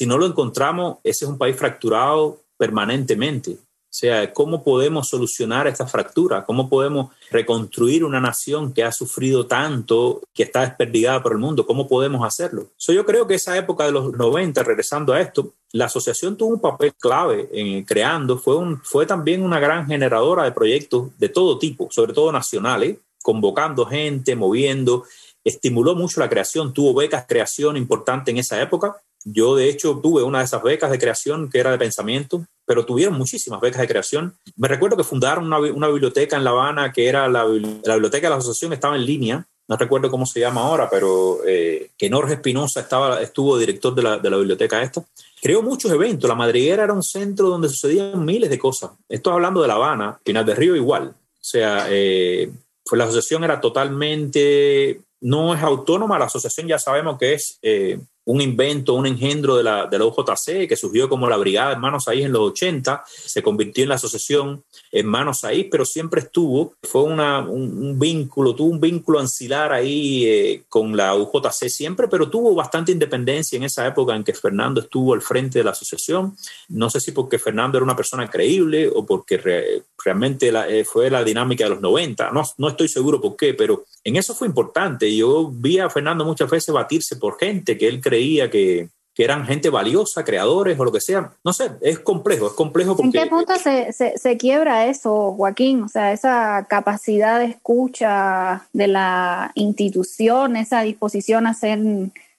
Si 0.02 0.06
no 0.06 0.18
lo 0.18 0.26
encontramos, 0.26 0.98
ese 1.04 1.26
es 1.26 1.30
un 1.30 1.38
país 1.38 1.54
fracturado 1.54 2.40
permanentemente. 2.58 3.52
O 3.52 3.56
sea, 3.88 4.32
¿cómo 4.32 4.64
podemos 4.64 5.08
solucionar 5.08 5.68
esta 5.68 5.86
fractura? 5.86 6.44
¿Cómo 6.44 6.68
podemos 6.68 7.12
reconstruir 7.30 8.02
una 8.02 8.20
nación 8.20 8.72
que 8.72 8.82
ha 8.82 8.90
sufrido 8.90 9.46
tanto, 9.46 10.20
que 10.34 10.42
está 10.42 10.62
desperdigada 10.62 11.22
por 11.22 11.30
el 11.30 11.38
mundo? 11.38 11.64
¿Cómo 11.64 11.86
podemos 11.86 12.26
hacerlo? 12.26 12.66
yo 12.76 13.06
creo 13.06 13.28
que 13.28 13.34
esa 13.36 13.56
época 13.56 13.84
de 13.84 13.92
los 13.92 14.12
90, 14.12 14.64
regresando 14.64 15.12
a 15.12 15.20
esto, 15.20 15.52
la 15.70 15.84
asociación 15.84 16.36
tuvo 16.36 16.54
un 16.54 16.60
papel 16.60 16.92
clave 16.98 17.48
en 17.52 17.84
creando, 17.84 18.38
fue, 18.38 18.56
un, 18.56 18.80
fue 18.82 19.06
también 19.06 19.40
una 19.40 19.60
gran 19.60 19.86
generadora 19.86 20.42
de 20.42 20.50
proyectos 20.50 21.16
de 21.16 21.28
todo 21.28 21.60
tipo, 21.60 21.86
sobre 21.92 22.12
todo 22.12 22.32
nacionales, 22.32 22.96
convocando 23.22 23.86
gente, 23.86 24.34
moviendo, 24.34 25.04
estimuló 25.44 25.94
mucho 25.94 26.18
la 26.18 26.28
creación, 26.28 26.72
tuvo 26.72 26.92
becas 26.92 27.24
creación 27.28 27.76
importante 27.76 28.32
en 28.32 28.38
esa 28.38 28.60
época. 28.60 28.96
Yo, 29.24 29.56
de 29.56 29.68
hecho, 29.68 29.98
tuve 30.02 30.22
una 30.22 30.38
de 30.38 30.44
esas 30.44 30.62
becas 30.62 30.90
de 30.90 30.98
creación 30.98 31.48
que 31.50 31.58
era 31.58 31.70
de 31.70 31.78
pensamiento, 31.78 32.44
pero 32.66 32.84
tuvieron 32.84 33.16
muchísimas 33.16 33.60
becas 33.60 33.80
de 33.80 33.88
creación. 33.88 34.34
Me 34.56 34.68
recuerdo 34.68 34.96
que 34.96 35.04
fundaron 35.04 35.44
una, 35.44 35.88
biblioteca 35.88 36.36
en 36.36 36.44
La 36.44 36.50
Habana 36.50 36.92
que 36.92 37.08
era 37.08 37.28
la, 37.28 37.44
biblioteca 37.44 38.26
de 38.26 38.30
la 38.30 38.36
asociación, 38.36 38.72
estaba 38.72 38.96
en 38.96 39.06
línea, 39.06 39.46
no 39.68 39.76
recuerdo 39.76 40.10
cómo 40.10 40.26
se 40.26 40.40
llama 40.40 40.62
ahora, 40.62 40.90
pero 40.90 41.38
eh, 41.46 41.90
que 41.96 42.10
Norge 42.10 42.34
Espinosa 42.34 42.80
estaba, 42.80 43.22
estuvo 43.22 43.56
director 43.56 43.94
de 43.94 44.02
la, 44.02 44.18
de 44.18 44.28
la, 44.28 44.36
biblioteca 44.36 44.82
esta. 44.82 45.04
Creó 45.40 45.62
muchos 45.62 45.90
eventos. 45.90 46.28
La 46.28 46.34
Madriguera 46.34 46.84
era 46.84 46.92
un 46.92 47.02
centro 47.02 47.48
donde 47.48 47.68
sucedían 47.68 48.24
miles 48.24 48.50
de 48.50 48.58
cosas. 48.58 48.90
Estoy 49.08 49.32
hablando 49.32 49.62
de 49.62 49.68
La 49.68 49.74
Habana, 49.74 50.20
Final 50.24 50.44
de 50.44 50.54
Río 50.54 50.76
igual. 50.76 51.08
O 51.08 51.44
sea, 51.44 51.86
eh, 51.88 52.50
pues 52.84 52.98
la 52.98 53.04
asociación 53.04 53.44
era 53.44 53.60
totalmente, 53.60 55.00
no 55.20 55.54
es 55.54 55.62
autónoma, 55.62 56.18
la 56.18 56.26
asociación 56.26 56.66
ya 56.66 56.78
sabemos 56.78 57.18
que 57.18 57.34
es 57.34 57.58
eh, 57.62 57.98
un 58.24 58.40
invento, 58.40 58.94
un 58.94 59.06
engendro 59.06 59.56
de 59.56 59.64
la, 59.64 59.86
de 59.86 59.98
la 59.98 60.04
UJC 60.04 60.68
que 60.68 60.76
surgió 60.76 61.08
como 61.08 61.28
la 61.28 61.36
Brigada 61.36 61.72
Hermanos 61.72 62.06
Ahí 62.06 62.22
en 62.22 62.32
los 62.32 62.42
80, 62.52 63.04
se 63.06 63.42
convirtió 63.42 63.82
en 63.82 63.88
la 63.88 63.96
asociación 63.96 64.62
Hermanos 64.92 65.44
Ahí, 65.44 65.64
pero 65.64 65.84
siempre 65.84 66.20
estuvo, 66.20 66.74
fue 66.82 67.02
una, 67.02 67.40
un, 67.40 67.98
vínculo, 67.98 68.54
tuvo 68.54 68.70
un 68.70 68.80
vínculo 68.80 69.18
ancilar 69.18 69.72
ahí 69.72 70.24
eh, 70.26 70.62
con 70.68 70.96
la 70.96 71.14
UJC 71.14 71.68
siempre, 71.68 72.08
pero 72.08 72.30
tuvo 72.30 72.54
bastante 72.54 72.92
independencia 72.92 73.56
en 73.56 73.64
esa 73.64 73.86
época 73.86 74.14
en 74.14 74.24
que 74.24 74.34
Fernando 74.34 74.80
estuvo 74.80 75.14
al 75.14 75.22
frente 75.22 75.58
de 75.58 75.64
la 75.64 75.72
asociación. 75.72 76.36
No 76.68 76.90
sé 76.90 77.00
si 77.00 77.12
porque 77.12 77.38
Fernando 77.38 77.78
era 77.78 77.84
una 77.84 77.96
persona 77.96 78.28
creíble 78.28 78.88
o 78.88 79.04
porque 79.04 79.82
realmente 80.04 80.52
eh, 80.68 80.84
fue 80.84 81.10
la 81.10 81.24
dinámica 81.24 81.64
de 81.64 81.70
los 81.70 81.80
90, 81.80 82.30
no, 82.30 82.42
no 82.58 82.68
estoy 82.68 82.88
seguro 82.88 83.20
por 83.20 83.36
qué, 83.36 83.54
pero 83.54 83.84
en 84.04 84.16
eso 84.16 84.34
fue 84.34 84.46
importante. 84.46 85.14
Yo 85.14 85.50
vi 85.52 85.78
a 85.78 85.90
Fernando 85.90 86.24
muchas 86.24 86.50
veces 86.50 86.72
batirse 86.74 87.16
por 87.16 87.38
gente 87.38 87.76
que 87.78 87.88
él 87.88 88.00
creía 88.00 88.11
que, 88.50 88.88
eran 89.16 89.46
gente 89.46 89.70
valiosa, 89.70 90.24
creadores 90.24 90.78
o 90.80 90.84
lo 90.84 90.90
que 90.90 91.00
sea. 91.00 91.32
No 91.44 91.52
sé, 91.52 91.70
es 91.80 92.00
complejo, 92.00 92.48
es 92.48 92.54
complejo 92.54 92.96
porque... 92.96 93.18
¿En 93.18 93.24
qué 93.24 93.30
punto 93.30 93.54
se, 93.56 93.92
se, 93.92 94.36
quiebra 94.36 94.86
eso, 94.86 95.34
Joaquín? 95.34 95.82
O 95.82 95.88
sea, 95.88 96.12
esa 96.12 96.66
capacidad 96.68 97.38
de 97.38 97.46
escucha 97.46 98.66
de 98.72 98.88
la 98.88 99.52
institución, 99.54 100.56
esa 100.56 100.82
disposición 100.82 101.46
a 101.46 101.54
ser 101.54 101.78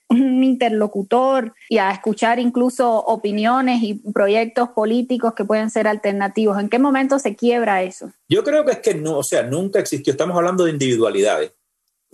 un 0.08 0.44
interlocutor 0.44 1.54
y 1.68 1.78
a 1.78 1.90
escuchar 1.90 2.38
incluso 2.38 2.90
opiniones 3.04 3.82
y 3.82 3.94
proyectos 3.94 4.68
políticos 4.70 5.34
que 5.34 5.44
pueden 5.44 5.70
ser 5.70 5.88
alternativos. 5.88 6.58
¿En 6.58 6.68
qué 6.68 6.78
momento 6.78 7.18
se 7.18 7.34
quiebra 7.34 7.82
eso? 7.82 8.10
Yo 8.28 8.44
creo 8.44 8.64
que 8.64 8.72
es 8.72 8.78
que 8.78 8.94
no, 8.94 9.18
o 9.18 9.24
sea, 9.24 9.42
nunca 9.42 9.78
existió. 9.78 10.12
Estamos 10.12 10.36
hablando 10.36 10.64
de 10.64 10.72
individualidades 10.72 11.52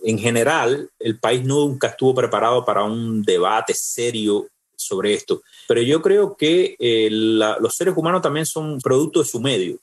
en 0.05 0.19
general, 0.19 0.91
el 0.99 1.19
país 1.19 1.45
nunca 1.45 1.89
estuvo 1.89 2.15
preparado 2.15 2.65
para 2.65 2.85
un 2.85 3.23
debate 3.23 3.75
serio 3.75 4.49
sobre 4.77 5.15
esto. 5.15 5.43
Pero 5.69 5.83
yo 5.83 6.01
creo 6.01 6.37
que 6.37 6.77
eh, 6.79 7.09
los 7.11 7.77
seres 7.77 7.95
humanos 7.97 8.23
también 8.23 8.47
son 8.47 8.81
producto 8.81 9.21
de 9.21 9.29
su 9.29 9.41
medio. 9.41 9.79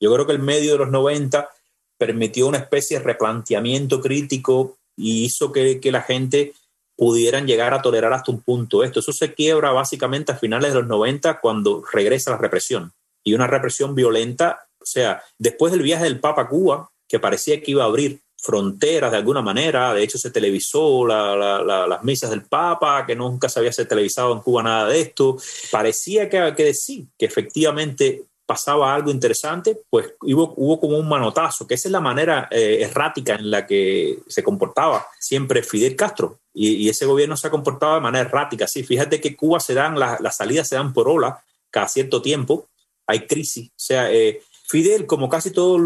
Yo 0.00 0.12
creo 0.12 0.26
que 0.26 0.32
el 0.32 0.38
medio 0.38 0.72
de 0.72 0.78
los 0.78 0.90
90 0.90 1.48
permitió 1.96 2.48
una 2.48 2.58
especie 2.58 2.98
de 2.98 3.04
replanteamiento 3.04 4.00
crítico 4.00 4.76
y 4.96 5.24
hizo 5.24 5.52
que, 5.52 5.80
que 5.80 5.92
la 5.92 6.02
gente 6.02 6.52
pudieran 6.96 7.46
llegar 7.46 7.72
a 7.72 7.82
tolerar 7.82 8.12
hasta 8.12 8.32
un 8.32 8.42
punto 8.42 8.84
esto. 8.84 9.00
Eso 9.00 9.12
se 9.12 9.34
quiebra 9.34 9.70
básicamente 9.70 10.32
a 10.32 10.36
finales 10.36 10.72
de 10.72 10.80
los 10.80 10.88
90 10.88 11.40
cuando 11.40 11.82
regresa 11.92 12.32
la 12.32 12.38
represión. 12.38 12.92
Y 13.24 13.34
una 13.34 13.46
represión 13.46 13.94
violenta, 13.94 14.66
o 14.80 14.84
sea, 14.84 15.22
después 15.38 15.72
del 15.72 15.82
viaje 15.82 16.04
del 16.04 16.20
Papa 16.20 16.42
a 16.42 16.48
Cuba, 16.48 16.90
que 17.08 17.20
parecía 17.20 17.62
que 17.62 17.70
iba 17.70 17.84
a 17.84 17.86
abrir 17.86 18.20
fronteras 18.42 19.10
de 19.10 19.16
alguna 19.16 19.40
manera. 19.40 19.94
De 19.94 20.02
hecho, 20.02 20.18
se 20.18 20.30
televisó 20.30 21.06
las 21.06 22.02
misas 22.02 22.30
del 22.30 22.42
Papa, 22.42 23.06
que 23.06 23.14
nunca 23.14 23.48
se 23.48 23.60
había 23.60 23.70
televisado 23.70 24.32
en 24.32 24.40
Cuba 24.40 24.62
nada 24.62 24.88
de 24.88 25.00
esto. 25.00 25.36
Parecía 25.70 26.28
que, 26.28 26.52
que 26.56 26.64
decir 26.64 27.06
que 27.16 27.26
efectivamente 27.26 28.24
pasaba 28.44 28.94
algo 28.94 29.10
interesante, 29.10 29.80
pues 29.88 30.14
hubo, 30.20 30.52
hubo 30.56 30.80
como 30.80 30.98
un 30.98 31.08
manotazo, 31.08 31.66
que 31.66 31.74
esa 31.74 31.88
es 31.88 31.92
la 31.92 32.00
manera 32.00 32.48
eh, 32.50 32.78
errática 32.82 33.36
en 33.36 33.50
la 33.50 33.66
que 33.66 34.18
se 34.26 34.42
comportaba 34.42 35.06
siempre 35.18 35.62
Fidel 35.62 35.96
Castro. 35.96 36.40
Y, 36.52 36.86
ese 36.88 37.06
gobierno 37.06 37.36
se 37.36 37.46
ha 37.46 37.50
comportado 37.50 37.94
de 37.94 38.02
manera 38.02 38.28
errática. 38.28 38.66
Sí, 38.66 38.82
fíjate 38.82 39.20
que 39.20 39.36
Cuba 39.36 39.58
se 39.58 39.72
dan, 39.72 39.98
las 39.98 40.36
salidas 40.36 40.68
se 40.68 40.74
dan 40.74 40.92
por 40.92 41.08
ola 41.08 41.42
cada 41.70 41.88
cierto 41.88 42.20
tiempo, 42.20 42.68
hay 43.06 43.26
crisis. 43.26 43.68
O 43.70 43.72
sea, 43.78 44.12
eh, 44.12 44.42
Fidel, 44.72 45.04
como 45.04 45.28
casi 45.28 45.50
todo 45.50 45.76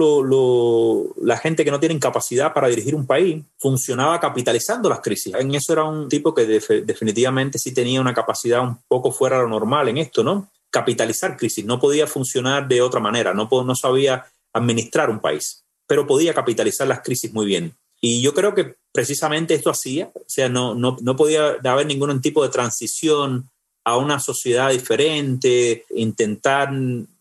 la 1.20 1.36
gente 1.38 1.64
que 1.64 1.72
no 1.72 1.80
tiene 1.80 1.98
capacidad 1.98 2.54
para 2.54 2.68
dirigir 2.68 2.94
un 2.94 3.04
país, 3.04 3.42
funcionaba 3.58 4.20
capitalizando 4.20 4.88
las 4.88 5.00
crisis. 5.00 5.34
En 5.34 5.52
eso 5.56 5.72
era 5.72 5.82
un 5.82 6.08
tipo 6.08 6.32
que 6.32 6.46
definitivamente 6.46 7.58
sí 7.58 7.74
tenía 7.74 8.00
una 8.00 8.14
capacidad 8.14 8.62
un 8.62 8.78
poco 8.86 9.10
fuera 9.10 9.38
de 9.38 9.42
lo 9.42 9.48
normal 9.48 9.88
en 9.88 9.98
esto, 9.98 10.22
¿no? 10.22 10.52
Capitalizar 10.70 11.36
crisis. 11.36 11.64
No 11.64 11.80
podía 11.80 12.06
funcionar 12.06 12.68
de 12.68 12.80
otra 12.80 13.00
manera, 13.00 13.34
no, 13.34 13.48
no 13.50 13.74
sabía 13.74 14.24
administrar 14.52 15.10
un 15.10 15.18
país, 15.18 15.64
pero 15.88 16.06
podía 16.06 16.32
capitalizar 16.32 16.86
las 16.86 17.00
crisis 17.00 17.32
muy 17.32 17.44
bien. 17.44 17.74
Y 18.00 18.22
yo 18.22 18.34
creo 18.34 18.54
que 18.54 18.76
precisamente 18.92 19.54
esto 19.54 19.70
hacía, 19.70 20.12
o 20.14 20.22
sea, 20.28 20.48
no, 20.48 20.76
no, 20.76 20.96
no 21.00 21.16
podía 21.16 21.56
haber 21.64 21.86
ningún 21.86 22.20
tipo 22.20 22.44
de 22.44 22.50
transición 22.50 23.50
a 23.86 23.96
una 23.96 24.18
sociedad 24.18 24.70
diferente, 24.70 25.84
intentar 25.90 26.72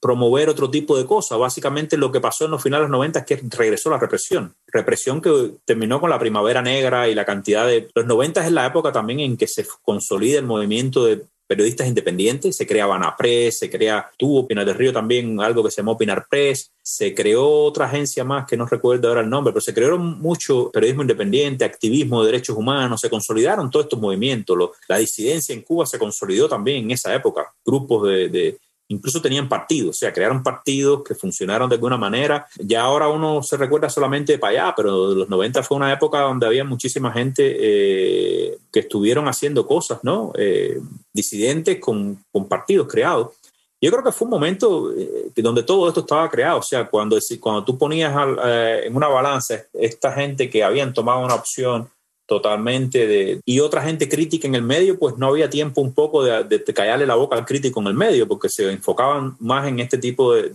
promover 0.01 0.49
otro 0.49 0.67
tipo 0.67 0.97
de 0.97 1.05
cosas. 1.05 1.37
Básicamente 1.37 1.95
lo 1.95 2.11
que 2.11 2.19
pasó 2.19 2.45
en 2.45 2.51
los 2.51 2.63
finales 2.63 2.85
de 2.85 2.89
los 2.89 2.97
90 2.97 3.19
es 3.19 3.25
que 3.27 3.41
regresó 3.55 3.91
la 3.91 3.99
represión. 3.99 4.55
Represión 4.73 5.21
que 5.21 5.51
terminó 5.63 6.01
con 6.01 6.09
la 6.09 6.17
primavera 6.17 6.63
negra 6.63 7.07
y 7.07 7.13
la 7.13 7.23
cantidad 7.23 7.67
de... 7.67 7.87
Los 7.93 8.07
90 8.07 8.47
es 8.47 8.51
la 8.51 8.65
época 8.65 8.91
también 8.91 9.19
en 9.19 9.37
que 9.37 9.45
se 9.45 9.63
consolida 9.83 10.39
el 10.39 10.45
movimiento 10.45 11.05
de 11.05 11.27
periodistas 11.47 11.87
independientes, 11.87 12.55
se 12.55 12.65
crea 12.65 12.85
Press, 13.17 13.59
se 13.59 13.69
crea, 13.69 14.09
tuvo 14.17 14.47
Pinar 14.47 14.65
del 14.65 14.75
Río 14.75 14.93
también 14.93 15.39
algo 15.39 15.63
que 15.63 15.71
se 15.71 15.81
llamó 15.81 15.97
Pinar 15.97 16.25
Press, 16.29 16.71
se 16.81 17.13
creó 17.13 17.63
otra 17.63 17.85
agencia 17.85 18.23
más 18.23 18.45
que 18.45 18.57
no 18.57 18.65
recuerdo 18.65 19.07
ahora 19.07 19.21
el 19.21 19.29
nombre, 19.29 19.51
pero 19.53 19.61
se 19.61 19.73
crearon 19.73 20.19
mucho 20.19 20.71
periodismo 20.71 21.01
independiente, 21.03 21.65
activismo 21.65 22.21
de 22.21 22.31
derechos 22.31 22.57
humanos, 22.57 23.01
se 23.01 23.09
consolidaron 23.09 23.69
todos 23.69 23.85
estos 23.85 23.99
movimientos, 23.99 24.57
la 24.87 24.97
disidencia 24.97 25.53
en 25.53 25.61
Cuba 25.61 25.85
se 25.85 25.99
consolidó 25.99 26.47
también 26.47 26.85
en 26.85 26.91
esa 26.91 27.13
época, 27.13 27.53
grupos 27.63 28.07
de, 28.07 28.57
incluso 28.87 29.21
tenían 29.21 29.49
partidos, 29.49 29.95
o 29.95 29.99
sea, 29.99 30.13
crearon 30.13 30.43
partidos 30.43 31.03
que 31.03 31.15
funcionaron 31.15 31.69
de 31.69 31.75
alguna 31.75 31.97
manera. 31.97 32.47
Ya 32.57 32.83
ahora 32.83 33.07
uno 33.07 33.41
se 33.41 33.57
recuerda 33.57 33.89
solamente 33.89 34.37
para 34.37 34.51
allá, 34.51 34.73
pero 34.75 35.13
los 35.13 35.29
90 35.29 35.63
fue 35.63 35.77
una 35.77 35.91
época 35.91 36.19
donde 36.21 36.45
había 36.45 36.63
muchísima 36.63 37.11
gente 37.11 37.55
eh, 37.59 38.57
que 38.71 38.81
estuvieron 38.81 39.27
haciendo 39.27 39.65
cosas, 39.65 39.99
¿no? 40.03 40.33
Eh, 40.37 40.79
disidentes 41.11 41.79
con, 41.79 42.23
con, 42.31 42.47
partidos 42.47 42.87
creados. 42.87 43.29
Yo 43.81 43.91
creo 43.91 44.03
que 44.03 44.11
fue 44.11 44.25
un 44.25 44.31
momento 44.31 44.91
eh, 44.93 45.31
donde 45.35 45.63
todo 45.63 45.87
esto 45.87 46.01
estaba 46.01 46.29
creado, 46.29 46.59
o 46.59 46.63
sea, 46.63 46.87
cuando, 46.87 47.17
cuando 47.39 47.63
tú 47.63 47.77
ponías 47.77 48.13
en 48.83 48.95
una 48.95 49.07
balanza 49.07 49.63
esta 49.73 50.11
gente 50.11 50.49
que 50.49 50.63
habían 50.63 50.93
tomado 50.93 51.23
una 51.23 51.35
opción 51.35 51.89
totalmente 52.25 53.07
de... 53.07 53.41
Y 53.45 53.59
otra 53.59 53.81
gente 53.81 54.09
crítica 54.09 54.47
en 54.47 54.55
el 54.55 54.61
medio, 54.61 54.97
pues 54.97 55.17
no 55.17 55.27
había 55.27 55.49
tiempo 55.49 55.81
un 55.81 55.93
poco 55.93 56.23
de, 56.23 56.43
de, 56.43 56.63
callarle 56.73 57.05
la 57.05 57.15
boca 57.15 57.35
al 57.35 57.45
crítico 57.45 57.81
en 57.81 57.87
el 57.87 57.93
medio, 57.93 58.27
porque 58.27 58.49
se 58.49 58.71
enfocaban 58.71 59.35
más 59.39 59.67
en 59.67 59.79
este 59.79 59.97
tipo 59.97 60.33
de, 60.33 60.49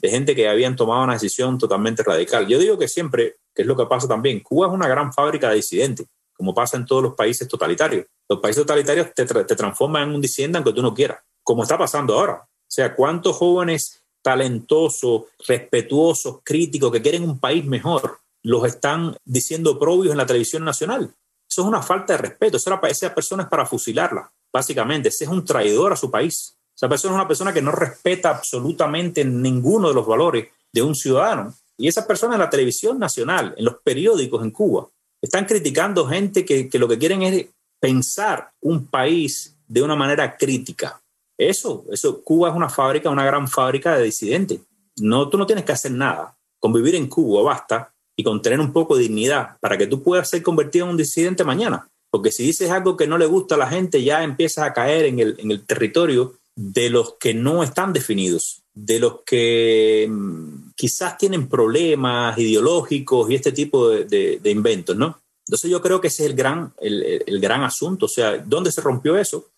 de, 0.00 0.10
gente 0.10 0.34
que 0.34 0.48
habían 0.48 0.76
tomado 0.76 1.04
una 1.04 1.14
decisión 1.14 1.58
totalmente 1.58 2.02
radical. 2.02 2.46
Yo 2.46 2.58
digo 2.58 2.78
que 2.78 2.88
siempre, 2.88 3.36
que 3.54 3.62
es 3.62 3.68
lo 3.68 3.76
que 3.76 3.86
pasa 3.86 4.06
también, 4.06 4.40
Cuba 4.40 4.68
es 4.68 4.72
una 4.72 4.88
gran 4.88 5.12
fábrica 5.12 5.50
de 5.50 5.56
disidentes, 5.56 6.06
como 6.34 6.54
pasa 6.54 6.76
en 6.76 6.86
todos 6.86 7.02
los 7.02 7.14
países 7.14 7.48
totalitarios. 7.48 8.06
Los 8.28 8.40
países 8.40 8.62
totalitarios 8.62 9.12
te, 9.14 9.26
te 9.26 9.56
transforman 9.56 10.08
en 10.08 10.14
un 10.14 10.20
disidente 10.20 10.58
aunque 10.58 10.72
tú 10.72 10.82
no 10.82 10.94
quieras, 10.94 11.18
como 11.42 11.62
está 11.62 11.76
pasando 11.76 12.14
ahora. 12.14 12.44
O 12.44 12.70
sea, 12.70 12.94
¿cuántos 12.94 13.36
jóvenes 13.36 14.02
talentosos, 14.22 15.22
respetuosos, 15.46 16.40
críticos, 16.44 16.92
que 16.92 17.02
quieren 17.02 17.22
un 17.22 17.38
país 17.38 17.64
mejor, 17.64 18.18
los 18.48 18.64
están 18.64 19.14
diciendo 19.26 19.78
probios 19.78 20.12
en 20.12 20.16
la 20.16 20.24
televisión 20.24 20.64
nacional. 20.64 21.14
Eso 21.46 21.60
es 21.60 21.68
una 21.68 21.82
falta 21.82 22.14
de 22.14 22.18
respeto. 22.18 22.56
Esa, 22.56 22.80
esa 22.88 23.14
persona 23.14 23.42
es 23.42 23.48
para 23.50 23.66
fusilarla, 23.66 24.32
básicamente. 24.50 25.10
Ese 25.10 25.24
es 25.24 25.30
un 25.30 25.44
traidor 25.44 25.92
a 25.92 25.96
su 25.96 26.10
país. 26.10 26.56
Esa 26.74 26.88
persona 26.88 27.12
es 27.12 27.16
una 27.16 27.28
persona 27.28 27.52
que 27.52 27.60
no 27.60 27.72
respeta 27.72 28.30
absolutamente 28.30 29.22
ninguno 29.22 29.88
de 29.88 29.94
los 29.94 30.06
valores 30.06 30.48
de 30.72 30.80
un 30.80 30.94
ciudadano. 30.94 31.54
Y 31.76 31.88
esa 31.88 32.06
persona 32.06 32.36
en 32.36 32.40
la 32.40 32.48
televisión 32.48 32.98
nacional, 32.98 33.54
en 33.54 33.66
los 33.66 33.82
periódicos 33.84 34.42
en 34.42 34.50
Cuba, 34.50 34.88
están 35.20 35.44
criticando 35.44 36.06
gente 36.06 36.46
que, 36.46 36.70
que 36.70 36.78
lo 36.78 36.88
que 36.88 36.98
quieren 36.98 37.20
es 37.20 37.48
pensar 37.78 38.50
un 38.62 38.86
país 38.86 39.58
de 39.66 39.82
una 39.82 39.94
manera 39.94 40.38
crítica. 40.38 41.02
Eso, 41.36 41.84
eso, 41.90 42.22
Cuba 42.22 42.48
es 42.48 42.54
una 42.54 42.70
fábrica, 42.70 43.10
una 43.10 43.26
gran 43.26 43.46
fábrica 43.46 43.94
de 43.98 44.04
disidentes. 44.04 44.60
No, 44.96 45.28
tú 45.28 45.36
no 45.36 45.44
tienes 45.44 45.66
que 45.66 45.72
hacer 45.72 45.92
nada. 45.92 46.34
Con 46.58 46.72
vivir 46.72 46.94
en 46.94 47.08
Cuba 47.08 47.42
basta 47.42 47.92
y 48.18 48.24
con 48.24 48.42
tener 48.42 48.60
un 48.60 48.72
poco 48.72 48.96
de 48.96 49.04
dignidad 49.04 49.56
para 49.60 49.78
que 49.78 49.86
tú 49.86 50.02
puedas 50.02 50.28
ser 50.28 50.42
convertido 50.42 50.84
en 50.84 50.90
un 50.90 50.96
disidente 50.96 51.44
mañana. 51.44 51.88
Porque 52.10 52.32
si 52.32 52.42
dices 52.42 52.70
algo 52.70 52.96
que 52.96 53.06
no 53.06 53.16
le 53.16 53.26
gusta 53.26 53.54
a 53.54 53.58
la 53.58 53.68
gente, 53.68 54.02
ya 54.02 54.24
empiezas 54.24 54.66
a 54.66 54.72
caer 54.72 55.06
en 55.06 55.20
el, 55.20 55.36
en 55.38 55.50
el 55.50 55.64
territorio 55.64 56.34
de 56.56 56.90
los 56.90 57.14
que 57.20 57.34
no 57.34 57.62
están 57.62 57.92
definidos, 57.92 58.62
de 58.74 58.98
los 58.98 59.20
que 59.24 60.08
mm, 60.10 60.72
quizás 60.74 61.16
tienen 61.16 61.48
problemas 61.48 62.36
ideológicos 62.38 63.30
y 63.30 63.36
este 63.36 63.52
tipo 63.52 63.90
de, 63.90 64.40
de, 64.42 64.50
inventos, 64.50 64.96
¿no? 64.96 65.20
Entonces 65.46 65.70
yo 65.70 65.80
creo 65.80 66.00
que 66.00 66.08
ese 66.08 66.24
es 66.24 66.30
el 66.30 66.36
gran, 66.36 66.72
el, 66.80 67.22
el 67.24 67.40
gran 67.40 67.62
asunto. 67.62 68.06
O 68.06 68.08
sea, 68.08 68.38
¿dónde 68.38 68.72
se 68.72 68.80
rompió 68.80 69.16
eso? 69.16 69.50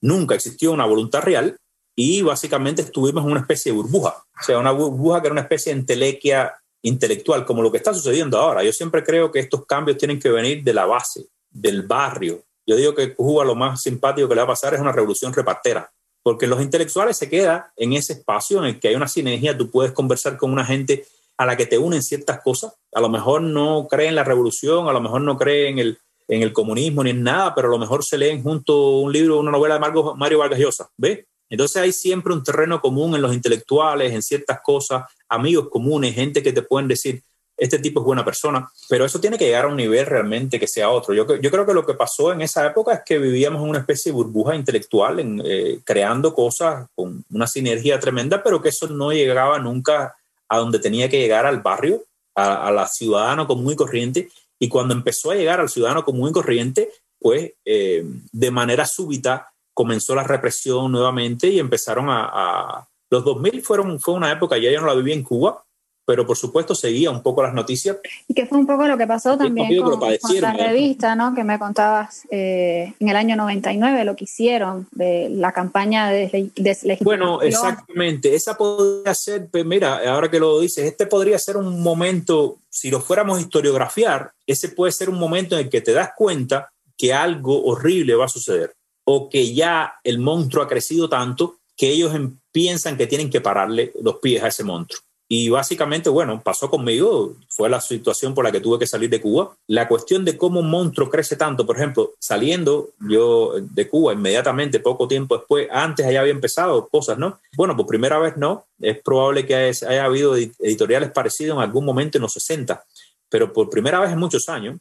nunca 0.00 0.34
existió 0.34 0.72
una 0.72 0.86
voluntad 0.86 1.22
real 1.22 1.56
y 1.96 2.22
básicamente 2.22 2.82
estuvimos 2.82 3.24
en 3.24 3.32
una 3.32 3.40
especie 3.40 3.72
de 3.72 3.78
burbuja, 3.78 4.24
o 4.40 4.44
sea, 4.44 4.58
una 4.58 4.70
burbuja 4.70 5.20
que 5.20 5.26
era 5.26 5.32
una 5.32 5.42
especie 5.42 5.72
de 5.72 5.80
entelequia 5.80 6.54
intelectual, 6.82 7.44
como 7.44 7.62
lo 7.62 7.70
que 7.70 7.78
está 7.78 7.92
sucediendo 7.92 8.38
ahora. 8.38 8.62
Yo 8.62 8.72
siempre 8.72 9.02
creo 9.02 9.30
que 9.30 9.40
estos 9.40 9.66
cambios 9.66 9.98
tienen 9.98 10.18
que 10.18 10.30
venir 10.30 10.62
de 10.62 10.72
la 10.72 10.86
base, 10.86 11.26
del 11.50 11.82
barrio. 11.82 12.44
Yo 12.66 12.76
digo 12.76 12.94
que 12.94 13.14
Cuba 13.14 13.44
lo 13.44 13.54
más 13.54 13.82
simpático 13.82 14.28
que 14.28 14.34
le 14.34 14.40
va 14.40 14.44
a 14.44 14.48
pasar 14.48 14.74
es 14.74 14.80
una 14.80 14.92
revolución 14.92 15.32
repartera, 15.32 15.90
porque 16.22 16.46
los 16.46 16.60
intelectuales 16.60 17.16
se 17.16 17.28
quedan 17.28 17.64
en 17.76 17.94
ese 17.94 18.12
espacio 18.14 18.58
en 18.58 18.64
el 18.64 18.80
que 18.80 18.88
hay 18.88 18.94
una 18.94 19.08
sinergia, 19.08 19.56
tú 19.56 19.70
puedes 19.70 19.92
conversar 19.92 20.36
con 20.36 20.52
una 20.52 20.64
gente 20.64 21.06
a 21.38 21.46
la 21.46 21.56
que 21.56 21.66
te 21.66 21.78
unen 21.78 22.02
ciertas 22.02 22.42
cosas, 22.42 22.74
a 22.92 23.00
lo 23.00 23.08
mejor 23.08 23.42
no 23.42 23.86
creen 23.88 24.10
en 24.10 24.14
la 24.16 24.24
revolución, 24.24 24.88
a 24.88 24.92
lo 24.92 25.00
mejor 25.00 25.22
no 25.22 25.38
creen 25.38 25.78
en 25.78 25.86
el, 25.86 25.98
en 26.26 26.42
el 26.42 26.52
comunismo 26.52 27.04
ni 27.04 27.10
en 27.10 27.22
nada, 27.22 27.54
pero 27.54 27.68
a 27.68 27.70
lo 27.70 27.78
mejor 27.78 28.04
se 28.04 28.18
leen 28.18 28.42
junto 28.42 28.98
un 28.98 29.12
libro, 29.12 29.38
una 29.38 29.52
novela 29.52 29.78
de 29.78 29.80
Mario 30.16 30.38
Vargas 30.38 30.58
Llosa, 30.58 30.90
¿ves? 30.96 31.24
Entonces 31.48 31.80
hay 31.80 31.92
siempre 31.92 32.32
un 32.34 32.42
terreno 32.42 32.80
común 32.80 33.14
en 33.14 33.22
los 33.22 33.32
intelectuales, 33.32 34.12
en 34.12 34.22
ciertas 34.22 34.60
cosas, 34.62 35.04
amigos 35.28 35.68
comunes, 35.70 36.14
gente 36.14 36.42
que 36.42 36.52
te 36.52 36.62
pueden 36.62 36.88
decir, 36.88 37.22
este 37.56 37.80
tipo 37.80 38.00
es 38.00 38.06
buena 38.06 38.24
persona, 38.24 38.70
pero 38.88 39.04
eso 39.04 39.20
tiene 39.20 39.36
que 39.36 39.46
llegar 39.46 39.64
a 39.64 39.68
un 39.68 39.76
nivel 39.76 40.06
realmente 40.06 40.60
que 40.60 40.68
sea 40.68 40.90
otro. 40.90 41.12
Yo, 41.12 41.26
yo 41.36 41.50
creo 41.50 41.66
que 41.66 41.74
lo 41.74 41.84
que 41.84 41.94
pasó 41.94 42.32
en 42.32 42.40
esa 42.40 42.64
época 42.66 42.94
es 42.94 43.00
que 43.04 43.18
vivíamos 43.18 43.62
en 43.62 43.68
una 43.70 43.80
especie 43.80 44.12
de 44.12 44.16
burbuja 44.16 44.54
intelectual, 44.54 45.18
en, 45.18 45.42
eh, 45.44 45.80
creando 45.84 46.32
cosas 46.32 46.86
con 46.94 47.24
una 47.30 47.48
sinergia 47.48 47.98
tremenda, 47.98 48.42
pero 48.42 48.62
que 48.62 48.68
eso 48.68 48.86
no 48.86 49.12
llegaba 49.12 49.58
nunca 49.58 50.16
a 50.48 50.58
donde 50.58 50.78
tenía 50.78 51.08
que 51.08 51.18
llegar 51.18 51.46
al 51.46 51.60
barrio, 51.60 52.04
a, 52.36 52.68
a 52.68 52.70
la 52.70 52.86
ciudadano 52.86 53.48
común 53.48 53.72
y 53.72 53.76
corriente, 53.76 54.28
y 54.60 54.68
cuando 54.68 54.94
empezó 54.94 55.32
a 55.32 55.34
llegar 55.34 55.60
al 55.60 55.68
ciudadano 55.68 56.04
común 56.04 56.30
y 56.30 56.32
corriente, 56.32 56.90
pues 57.18 57.52
eh, 57.64 58.04
de 58.32 58.50
manera 58.50 58.86
súbita 58.86 59.50
comenzó 59.74 60.14
la 60.14 60.24
represión 60.24 60.90
nuevamente 60.90 61.48
y 61.48 61.58
empezaron 61.58 62.06
a... 62.08 62.86
Los 63.10 63.24
2000 63.24 63.62
fueron, 63.62 64.00
fue 64.00 64.14
una 64.14 64.32
época, 64.32 64.58
ya 64.58 64.70
yo 64.70 64.80
no 64.80 64.86
la 64.86 64.94
viví 64.94 65.12
en 65.12 65.22
Cuba, 65.22 65.64
pero 66.08 66.26
por 66.26 66.38
supuesto 66.38 66.74
seguía 66.74 67.10
un 67.10 67.22
poco 67.22 67.42
las 67.42 67.52
noticias. 67.52 67.98
Y 68.26 68.32
que 68.32 68.46
fue 68.46 68.56
un 68.56 68.66
poco 68.66 68.88
lo 68.88 68.96
que 68.96 69.06
pasó 69.06 69.36
también 69.36 69.82
con, 69.82 70.00
la 70.40 70.52
revista, 70.54 71.14
¿no? 71.14 71.34
Que 71.34 71.44
me 71.44 71.58
contabas 71.58 72.22
eh, 72.30 72.94
en 72.98 73.08
el 73.10 73.14
año 73.14 73.36
99, 73.36 74.06
lo 74.06 74.16
que 74.16 74.24
hicieron, 74.24 74.88
de 74.92 75.28
la 75.28 75.52
campaña 75.52 76.08
de, 76.10 76.50
de 76.56 76.98
Bueno, 77.02 77.42
exactamente. 77.42 78.34
Esa 78.34 78.56
podría 78.56 79.14
ser, 79.14 79.48
pues, 79.50 79.66
mira, 79.66 80.00
ahora 80.10 80.30
que 80.30 80.40
lo 80.40 80.60
dices, 80.60 80.86
este 80.86 81.06
podría 81.06 81.38
ser 81.38 81.58
un 81.58 81.82
momento, 81.82 82.56
si 82.70 82.90
lo 82.90 83.00
fuéramos 83.02 83.36
a 83.36 83.42
historiografiar, 83.42 84.32
ese 84.46 84.70
puede 84.70 84.92
ser 84.92 85.10
un 85.10 85.18
momento 85.18 85.56
en 85.56 85.66
el 85.66 85.70
que 85.70 85.82
te 85.82 85.92
das 85.92 86.12
cuenta 86.16 86.70
que 86.96 87.12
algo 87.12 87.66
horrible 87.66 88.14
va 88.14 88.24
a 88.24 88.28
suceder 88.28 88.72
o 89.04 89.28
que 89.28 89.54
ya 89.54 89.94
el 90.04 90.18
monstruo 90.18 90.64
ha 90.64 90.68
crecido 90.68 91.08
tanto 91.08 91.58
que 91.76 91.90
ellos 91.90 92.14
em, 92.14 92.38
piensan 92.58 92.96
que 92.96 93.06
tienen 93.06 93.30
que 93.30 93.40
pararle 93.40 93.92
los 94.02 94.16
pies 94.16 94.42
a 94.42 94.48
ese 94.48 94.64
monstruo. 94.64 95.00
Y 95.28 95.48
básicamente, 95.48 96.10
bueno, 96.10 96.42
pasó 96.42 96.68
conmigo, 96.68 97.36
fue 97.48 97.70
la 97.70 97.80
situación 97.80 98.34
por 98.34 98.44
la 98.44 98.50
que 98.50 98.58
tuve 98.58 98.80
que 98.80 98.86
salir 98.88 99.08
de 99.08 99.20
Cuba. 99.20 99.54
La 99.68 99.86
cuestión 99.86 100.24
de 100.24 100.36
cómo 100.36 100.58
un 100.58 100.68
monstruo 100.68 101.08
crece 101.08 101.36
tanto, 101.36 101.64
por 101.64 101.76
ejemplo, 101.76 102.14
saliendo 102.18 102.88
yo 102.98 103.52
de 103.60 103.88
Cuba 103.88 104.12
inmediatamente, 104.12 104.80
poco 104.80 105.06
tiempo 105.06 105.36
después, 105.36 105.68
antes 105.70 106.04
ya 106.10 106.18
había 106.18 106.32
empezado 106.32 106.88
cosas, 106.88 107.16
¿no? 107.16 107.38
Bueno, 107.56 107.76
por 107.76 107.86
primera 107.86 108.18
vez 108.18 108.36
no, 108.36 108.66
es 108.80 109.00
probable 109.02 109.46
que 109.46 109.54
haya, 109.54 110.04
habido 110.04 110.34
editoriales 110.34 111.12
parecidos 111.12 111.58
en 111.58 111.62
algún 111.62 111.84
momento 111.84 112.18
en 112.18 112.22
los 112.22 112.32
60, 112.32 112.84
pero 113.28 113.52
por 113.52 113.70
primera 113.70 114.00
vez 114.00 114.10
en 114.10 114.18
muchos 114.18 114.48
años 114.48 114.80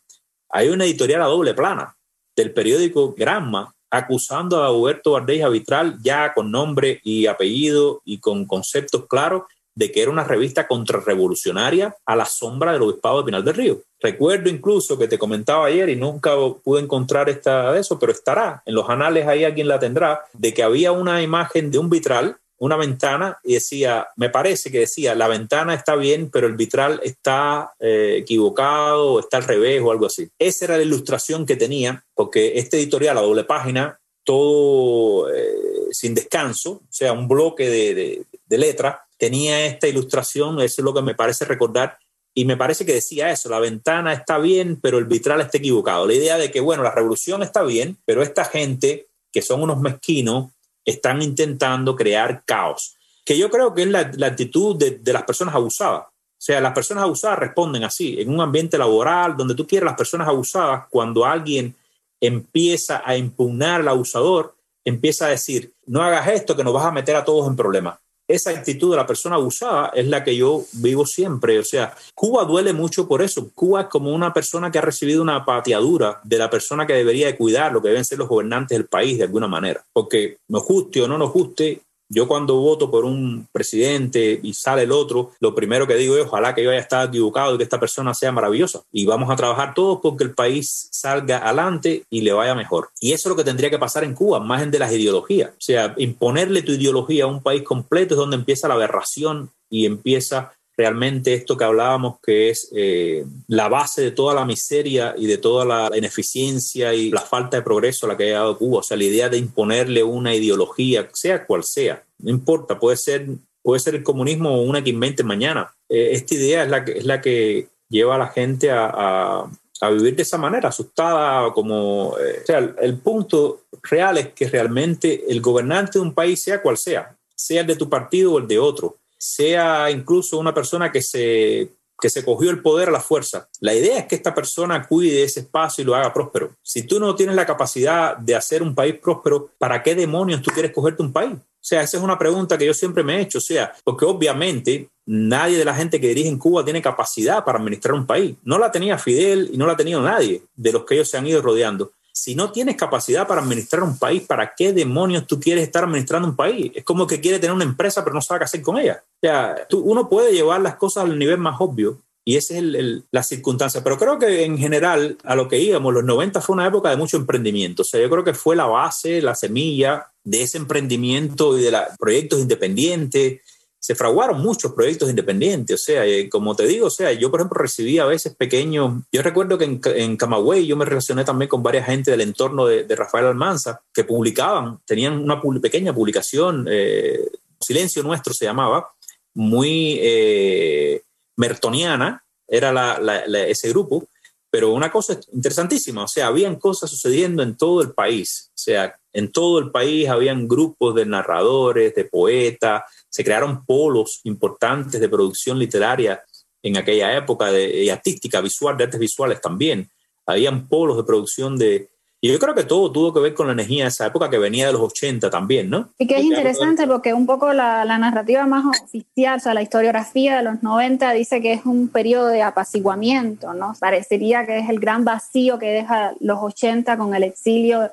hay 0.50 0.70
una 0.70 0.86
editorial 0.86 1.22
a 1.22 1.26
doble 1.26 1.54
plana 1.54 1.96
del 2.36 2.54
periódico 2.54 3.14
Granma 3.16 3.72
acusando 3.90 4.64
a 4.64 4.72
Huberto 4.72 5.12
Bardeix 5.12 5.50
Vitral 5.50 5.98
ya 6.02 6.34
con 6.34 6.52
nombre 6.52 7.00
y 7.04 7.28
apellido 7.28 8.02
y 8.06 8.20
con 8.20 8.46
conceptos 8.46 9.06
claros 9.08 9.44
de 9.78 9.92
que 9.92 10.02
era 10.02 10.10
una 10.10 10.24
revista 10.24 10.68
contrarrevolucionaria 10.68 11.96
a 12.04 12.16
la 12.16 12.26
sombra 12.26 12.74
del 12.74 12.82
obispado 12.82 13.20
de 13.20 13.26
Pinal 13.26 13.46
del 13.46 13.54
Río. 13.54 13.82
Recuerdo 14.02 14.50
incluso 14.50 14.98
que 14.98 15.08
te 15.08 15.20
comentaba 15.20 15.68
ayer 15.68 15.90
y 15.90 15.96
nunca 15.96 16.32
pude 16.64 16.82
encontrar 16.82 17.30
esta 17.30 17.72
de 17.72 17.82
eso, 17.82 18.00
pero 18.00 18.12
estará 18.12 18.64
en 18.66 18.74
los 18.74 18.90
anales 18.90 19.28
ahí 19.28 19.44
alguien 19.44 19.68
la 19.68 19.80
tendrá, 19.80 20.24
de 20.34 20.52
que 20.52 20.64
había 20.64 20.92
una 20.92 21.22
imagen 21.22 21.70
de 21.70 21.78
un 21.78 21.92
vitral, 21.92 22.38
una 22.60 22.76
ventana, 22.76 23.38
y 23.44 23.54
decía, 23.54 24.08
me 24.16 24.30
parece 24.30 24.72
que 24.72 24.80
decía, 24.80 25.16
la 25.16 25.28
ventana 25.28 25.74
está 25.74 25.96
bien, 25.96 26.30
pero 26.32 26.48
el 26.48 26.56
vitral 26.56 27.00
está 27.04 27.74
eh, 27.80 28.18
equivocado 28.20 29.20
está 29.20 29.38
al 29.38 29.44
revés 29.44 29.82
o 29.84 29.92
algo 29.92 30.08
así. 30.08 30.28
Esa 30.40 30.66
era 30.66 30.78
la 30.78 30.84
ilustración 30.84 31.46
que 31.46 31.56
tenía, 31.56 32.04
porque 32.16 32.58
este 32.58 32.78
editorial 32.78 33.18
a 33.18 33.22
doble 33.22 33.44
página, 33.44 34.00
todo 34.24 35.34
eh, 35.34 35.56
sin 35.92 36.16
descanso, 36.16 36.72
o 36.72 36.88
sea, 36.90 37.14
un 37.14 37.28
bloque 37.28 37.70
de, 37.70 37.94
de, 37.94 38.24
de 38.46 38.58
letras, 38.58 38.98
tenía 39.18 39.66
esta 39.66 39.88
ilustración, 39.88 40.60
eso 40.62 40.82
es 40.82 40.86
lo 40.86 40.94
que 40.94 41.02
me 41.02 41.16
parece 41.16 41.46
recordar, 41.46 41.98
y 42.34 42.46
me 42.46 42.56
parece 42.56 42.86
que 42.86 42.94
decía 42.94 43.32
eso, 43.32 43.50
la 43.50 43.60
ventana 43.60 44.14
está 44.14 44.38
bien, 44.38 44.80
pero 44.80 45.00
el 45.00 45.06
vitral 45.06 45.42
está 45.42 45.58
equivocado. 45.58 46.06
La 46.06 46.14
idea 46.14 46.38
de 46.38 46.52
que, 46.52 46.60
bueno, 46.60 46.84
la 46.84 46.94
revolución 46.94 47.42
está 47.42 47.64
bien, 47.64 47.98
pero 48.06 48.22
esta 48.22 48.46
gente, 48.46 49.08
que 49.32 49.42
son 49.42 49.64
unos 49.64 49.80
mezquinos, 49.80 50.52
están 50.88 51.22
intentando 51.22 51.96
crear 51.96 52.44
caos, 52.46 52.96
que 53.24 53.38
yo 53.38 53.50
creo 53.52 53.74
que 53.74 53.84
es 53.84 53.90
la, 53.90 54.00
actitud 54.26 54.76
de, 54.76 55.14
las 55.14 55.24
personas 55.24 55.54
abusadas. 55.54 56.04
O 56.08 56.40
sea, 56.40 56.62
las 56.62 56.74
personas 56.74 57.04
abusadas 57.04 57.40
responden 57.40 57.84
así, 57.84 58.22
en 58.22 58.30
un 58.30 58.40
ambiente 58.40 58.78
laboral, 58.78 59.36
donde 59.36 59.54
tú 59.54 59.68
quieres, 59.68 59.86
las 59.86 59.98
personas 59.98 60.28
abusadas, 60.28 60.86
cuando 60.90 61.26
alguien 61.26 61.76
empieza 62.22 63.02
a 63.06 63.18
impugnar 63.18 63.82
al 63.82 63.90
abusador, 63.90 64.56
empieza 64.86 65.26
a 65.26 65.30
decir, 65.30 65.74
no 65.86 66.02
hagas 66.02 66.28
esto 66.30 66.56
que 66.56 66.64
nos 66.64 66.74
vas 66.74 66.86
a 66.86 66.92
meter 66.92 67.16
a 67.16 67.26
todos 67.26 67.48
en 67.48 67.56
problemas 67.56 68.00
esa 68.28 68.50
actitud 68.50 68.92
de 68.92 68.98
la 68.98 69.08
persona 69.08 69.36
abusada 69.36 69.92
es 69.94 70.08
la 70.08 70.24
que 70.24 70.36
yo 70.36 70.64
vivo 70.74 71.06
siempre. 71.06 71.60
O 71.60 71.64
sea, 71.64 71.96
Cuba 72.14 72.44
duele 72.44 72.74
mucho 72.74 73.08
por 73.08 73.22
eso. 73.22 73.50
Cuba 73.54 73.82
es 73.82 73.88
como 73.88 74.14
una 74.14 74.34
persona 74.34 74.72
que 74.72 74.80
ha 74.80 74.82
recibido 74.82 75.22
una 75.22 75.46
pateadura 75.46 76.20
de 76.24 76.38
la 76.38 76.50
persona 76.50 76.86
que 76.86 76.94
debería 76.94 77.28
de 77.28 77.38
cuidar 77.38 77.72
lo 77.72 77.82
que 77.82 77.90
deben 77.90 78.06
ser 78.06 78.18
los 78.18 78.28
gobernantes 78.28 78.78
del 78.78 78.88
país 78.88 79.18
de 79.18 79.24
alguna 79.26 79.48
manera. 79.48 79.84
Porque 79.94 80.38
nos 80.50 80.66
guste 80.66 81.02
o 81.02 81.08
no 81.08 81.18
nos 81.18 81.32
guste, 81.32 81.82
yo 82.10 82.28
cuando 82.28 82.56
voto 82.56 82.90
por 82.90 83.06
un 83.06 83.48
presidente 83.52 84.40
y 84.42 84.54
sale 84.54 84.84
el 84.84 84.92
otro, 84.92 85.32
lo 85.40 85.54
primero 85.54 85.88
que 85.88 85.96
digo 85.96 86.16
es 86.18 86.26
ojalá 86.26 86.56
que 86.56 86.64
yo 86.64 86.70
haya 86.70 86.80
estado 86.80 87.08
equivocado 87.08 87.56
y 87.56 87.58
que 87.58 87.64
esta 87.64 87.80
persona 87.80 88.14
sea 88.14 88.32
maravillosa. 88.32 88.82
Y 88.92 89.06
vamos 89.06 89.30
a 89.30 89.36
trabajar 89.36 89.74
todos 89.74 90.00
porque 90.02 90.24
el 90.24 90.34
país 90.34 90.88
salga 90.92 91.40
adelante 91.40 92.06
y 92.10 92.22
le 92.22 92.34
vaya 92.34 92.56
mejor. 92.56 92.90
Y 93.00 93.14
eso 93.14 93.28
es 93.28 93.32
lo 93.32 93.36
que 93.36 93.44
tendría 93.44 93.70
que 93.70 93.80
pasar 93.80 94.04
en 94.04 94.14
Cuba, 94.14 94.40
más 94.40 94.64
en 94.64 94.72
de 94.72 94.80
las 94.80 94.92
ideologías. 94.92 95.52
O 95.52 95.62
sea, 95.62 95.94
imponerle 95.98 96.62
tu 96.62 96.72
ideología 96.72 97.26
a 97.26 97.28
un 97.28 97.42
país 97.42 97.64
completo 97.64 98.14
es 98.14 98.18
donde 98.18 98.38
empieza 98.38 98.68
la 98.68 98.76
aberración 98.76 99.52
y 99.70 99.86
empieza 99.86 100.54
realmente 100.78 101.34
esto 101.34 101.58
que 101.58 101.64
hablábamos, 101.64 102.20
que 102.24 102.50
es 102.50 102.70
eh, 102.76 103.26
la 103.48 103.68
base 103.68 104.04
de 104.04 104.12
toda 104.12 104.36
la 104.36 104.46
miseria 104.46 105.16
y 105.18 105.26
de 105.26 105.40
toda 105.40 105.66
la 105.66 105.98
ineficiencia 105.98 106.94
y 106.94 107.10
la 107.10 107.22
falta 107.22 107.58
de 107.58 107.64
progreso 107.64 108.06
a 108.06 108.10
la 108.10 108.18
que 108.18 108.36
ha 108.36 108.40
dado 108.40 108.60
Cuba. 108.60 108.80
O 108.80 108.84
sea, 108.84 108.96
la 108.96 109.04
idea 109.04 109.28
de 109.28 109.40
imponerle 109.40 110.04
una 110.04 110.36
ideología, 110.36 111.10
sea 111.14 111.48
cual 111.48 111.64
sea, 111.64 112.04
no 112.20 112.30
importa, 112.30 112.80
puede 112.80 112.96
ser, 112.96 113.28
puede 113.64 113.80
ser 113.80 113.96
el 113.96 114.04
comunismo 114.04 114.54
o 114.54 114.62
una 114.62 114.84
que 114.84 114.92
invente 114.92 115.24
mañana. 115.24 115.74
Eh, 115.90 116.10
esta 116.12 116.36
idea 116.36 116.64
es 116.64 116.70
la 116.70 116.86
que, 116.86 116.92
es 116.92 117.06
la 117.06 117.22
que 117.22 117.70
lleva 117.90 118.16
a 118.16 118.20
la 118.20 118.28
gente 118.28 118.70
a, 118.70 119.50
a, 119.82 119.90
vivir 119.90 120.16
de 120.16 120.22
esa 120.22 120.38
manera, 120.38 120.70
asustada, 120.70 121.52
como... 121.54 122.16
Eh, 122.20 122.42
o 122.44 122.46
sea, 122.46 122.60
el, 122.60 122.76
el 122.80 122.98
punto 123.00 123.64
real 123.82 124.20
es 124.20 124.28
que 124.34 124.48
realmente 124.48 125.24
el 125.28 125.42
gobernante 125.42 125.98
de 125.98 126.06
un 126.06 126.14
país, 126.14 126.40
sea 126.40 126.62
cual 126.62 126.78
sea, 126.78 127.16
sea 127.36 127.62
el 127.62 127.68
de 127.68 127.76
tu 127.76 127.90
partido 127.90 128.34
o 128.34 128.40
el 128.40 128.48
de 128.48 128.60
otro, 128.60 128.98
sea 129.18 129.90
incluso 129.92 130.38
una 130.38 130.54
persona 130.54 130.92
que 130.92 131.02
se, 131.02 131.78
que 132.00 132.10
se 132.10 132.24
cogió 132.24 132.52
el 132.52 132.62
poder 132.62 132.90
a 132.90 132.92
la 132.92 133.00
fuerza. 133.00 133.50
La 133.60 133.74
idea 133.74 134.00
es 134.00 134.06
que 134.06 134.16
esta 134.16 134.36
persona 134.36 134.88
cuide 134.88 135.24
ese 135.24 135.42
espacio 135.42 135.82
y 135.82 135.86
lo 135.86 135.96
haga 135.96 136.14
próspero. 136.14 136.52
Si 136.62 136.84
tú 136.84 137.00
no 137.00 137.16
tienes 137.16 137.36
la 137.36 137.46
capacidad 137.46 138.18
de 138.18 138.36
hacer 138.36 138.62
un 138.62 138.76
país 138.76 138.96
próspero, 139.02 139.52
¿para 139.58 139.82
qué 139.82 139.96
demonios 139.96 140.42
tú 140.42 140.52
quieres 140.52 140.72
cogerte 140.72 141.02
un 141.02 141.12
país? 141.12 141.34
O 141.34 141.70
sea, 141.70 141.82
esa 141.82 141.98
es 141.98 142.04
una 142.04 142.18
pregunta 142.18 142.58
que 142.58 142.66
yo 142.66 142.74
siempre 142.74 143.04
me 143.04 143.18
he 143.18 143.22
hecho. 143.22 143.40
O 143.40 143.42
sea, 143.42 143.74
porque 143.84 144.06
obviamente 144.06 144.90
nadie 145.06 145.58
de 145.58 145.66
la 145.66 145.76
gente 145.76 146.00
que 146.00 146.10
dirige 146.10 146.30
en 146.30 146.38
Cuba 146.38 146.64
tiene 146.64 146.82
capacidad 146.82 147.44
para 147.44 147.58
administrar 147.58 147.94
un 147.96 148.06
país. 148.06 148.36
No 148.44 148.58
la 148.58 148.72
tenía 148.72 148.98
Fidel 148.98 149.50
y 149.52 149.58
no 149.58 149.66
la 149.66 149.74
ha 149.74 149.78
tenido 149.78 150.02
nadie 150.02 150.44
de 150.56 150.72
los 150.72 150.86
que 150.86 150.96
ellos 150.96 151.10
se 151.10 151.18
han 151.18 151.28
ido 151.28 151.42
rodeando 151.42 151.92
si 152.18 152.36
no 152.36 152.52
tienes 152.52 152.76
capacidad 152.76 153.28
para 153.28 153.42
administrar 153.42 153.84
un 153.84 153.98
país, 153.98 154.24
¿para 154.24 154.54
qué 154.56 154.74
demonios 154.74 155.28
tú 155.28 155.40
quieres 155.40 155.64
estar 155.64 155.84
administrando 155.84 156.28
un 156.28 156.36
país? 156.36 156.72
Es 156.76 156.84
como 156.84 157.06
que 157.06 157.22
quiere 157.22 157.40
tener 157.40 157.56
una 157.56 157.64
empresa 157.64 158.04
pero 158.04 158.14
no 158.14 158.22
sabe 158.22 158.40
qué 158.40 158.46
hacer 158.46 158.62
con 158.62 158.78
ella. 158.78 159.04
O 159.04 159.20
sea, 159.22 159.68
uno 159.74 160.10
puede 160.10 160.34
llevar 160.34 160.62
las 160.62 160.76
cosas 160.76 161.04
al 161.04 161.18
nivel 161.18 161.38
más 161.38 161.56
obvio 161.60 162.00
y 162.26 162.36
esa 162.36 162.58
es 162.58 162.64
la 163.10 163.24
circunstancia. 163.24 163.82
Pero 163.84 163.98
creo 163.98 164.20
que 164.20 164.44
en 164.44 164.58
general, 164.58 165.18
a 165.24 165.34
lo 165.36 165.48
que 165.48 165.60
íbamos, 165.60 165.94
los 165.94 166.04
90 166.04 166.42
fue 166.42 166.56
una 166.56 166.68
época 166.68 166.90
de 166.90 166.98
mucho 166.98 167.16
emprendimiento. 167.16 167.84
O 167.84 167.86
sea, 167.86 168.02
yo 168.02 168.10
creo 168.10 168.26
que 168.26 168.34
fue 168.34 168.56
la 168.56 168.66
base, 168.66 169.22
la 169.22 169.34
semilla 169.34 170.12
de 170.26 170.44
ese 170.44 170.58
emprendimiento 170.58 171.58
y 171.58 171.64
de 171.64 171.78
proyectos 171.98 172.42
independientes 172.42 173.40
se 173.88 173.96
fraguaron 173.96 174.42
muchos 174.42 174.74
proyectos 174.74 175.10
independientes. 175.10 175.74
O 175.80 175.82
sea, 175.82 176.06
eh, 176.06 176.28
como 176.28 176.58
te 176.58 176.68
digo, 176.68 176.88
o 176.88 176.90
sea, 176.90 177.14
yo 177.14 177.32
por 177.32 177.40
ejemplo 177.40 177.62
recibí 177.62 178.00
a 178.00 178.06
veces 178.06 178.36
pequeños, 178.36 179.02
yo 179.14 179.22
recuerdo 179.22 179.58
que 179.58 179.64
en, 179.64 180.18
Camagüey 180.18 180.68
yo 180.68 180.76
me 180.76 180.84
relacioné 180.84 181.24
también 181.24 181.48
con 181.48 181.64
varias 181.64 181.86
gente 181.86 182.12
del 182.12 182.20
entorno 182.20 182.66
de, 182.66 182.86
Rafael 182.98 183.28
Almanza 183.28 183.80
que 183.94 184.04
publicaban, 184.04 184.80
tenían 184.86 185.24
una 185.24 185.42
pequeña 185.62 185.94
publicación, 185.94 186.68
eh, 186.70 187.30
Silencio 187.62 188.04
Nuestro 188.04 188.34
se 188.34 188.44
llamaba, 188.44 188.92
muy 189.34 190.00
eh, 190.02 191.04
mertoniana, 191.38 192.26
era 192.46 193.00
ese 193.48 193.70
grupo, 193.70 194.06
pero 194.50 194.74
una 194.74 194.92
cosa 194.92 195.18
interesantísima, 195.32 196.04
o 196.04 196.08
sea, 196.10 196.28
habían 196.28 196.58
cosas 196.58 196.90
sucediendo 196.90 197.42
en 197.42 197.56
todo 197.56 197.82
el 197.82 197.94
país, 197.94 198.50
o 198.50 198.58
sea, 198.58 199.00
en 199.14 199.32
todo 199.32 199.60
el 199.60 199.72
país 199.72 200.10
habían 200.10 200.46
grupos 200.46 200.94
de 200.94 201.06
narradores, 201.06 201.96
de 201.96 202.04
poetas, 202.04 202.84
se 203.10 203.24
crearon 203.24 203.66
polos 203.66 204.22
importantes 204.24 205.00
de 205.00 205.10
producción 205.10 205.58
literaria 205.58 206.24
en 206.64 206.78
aquella 206.78 207.16
época, 207.16 207.52
de, 207.52 207.84
y 207.84 207.90
artística, 207.90 208.42
visual, 208.42 208.78
de 208.78 208.86
artes 208.86 209.00
visuales 209.00 209.42
también. 209.42 209.90
Habían 210.26 210.68
polos 210.68 210.98
de 210.98 211.04
producción 211.04 211.58
de... 211.58 211.90
Y 212.20 212.32
yo 212.32 212.40
creo 212.40 212.56
que 212.56 212.64
todo 212.64 212.92
tuvo 212.92 213.14
que 213.14 213.20
ver 213.20 213.36
con 213.36 213.46
la 213.46 213.54
energía 213.54 213.84
de 213.84 213.90
esa 213.90 214.08
época 214.08 214.28
que 214.30 214.40
venía 214.40 214.66
de 214.66 214.74
los 214.74 214.82
80 214.82 215.30
también, 215.30 215.70
¿no? 215.70 215.90
Y 216.00 216.08
que 216.08 216.18
es 216.18 216.24
interesante 216.24 216.88
porque 216.88 217.14
un 217.14 217.28
poco 217.28 217.54
la, 217.54 217.86
la 217.86 218.00
narrativa 218.00 218.48
más 218.48 218.66
oficial, 218.66 219.38
o 219.38 219.40
sea, 219.40 219.54
la 219.54 219.62
historiografía 219.62 220.38
de 220.38 220.44
los 220.44 220.64
90 220.64 221.12
dice 221.14 221.42
que 221.42 221.54
es 221.54 221.66
un 221.66 221.90
periodo 221.90 222.28
de 222.28 222.42
apaciguamiento, 222.42 223.54
¿no? 223.54 223.76
Parecería 223.80 224.48
que 224.48 224.58
es 224.58 224.68
el 224.68 224.80
gran 224.80 225.06
vacío 225.06 225.60
que 225.60 225.68
deja 225.68 226.16
los 226.20 226.40
80 226.42 226.98
con 226.98 227.14
el 227.14 227.22
exilio 227.22 227.92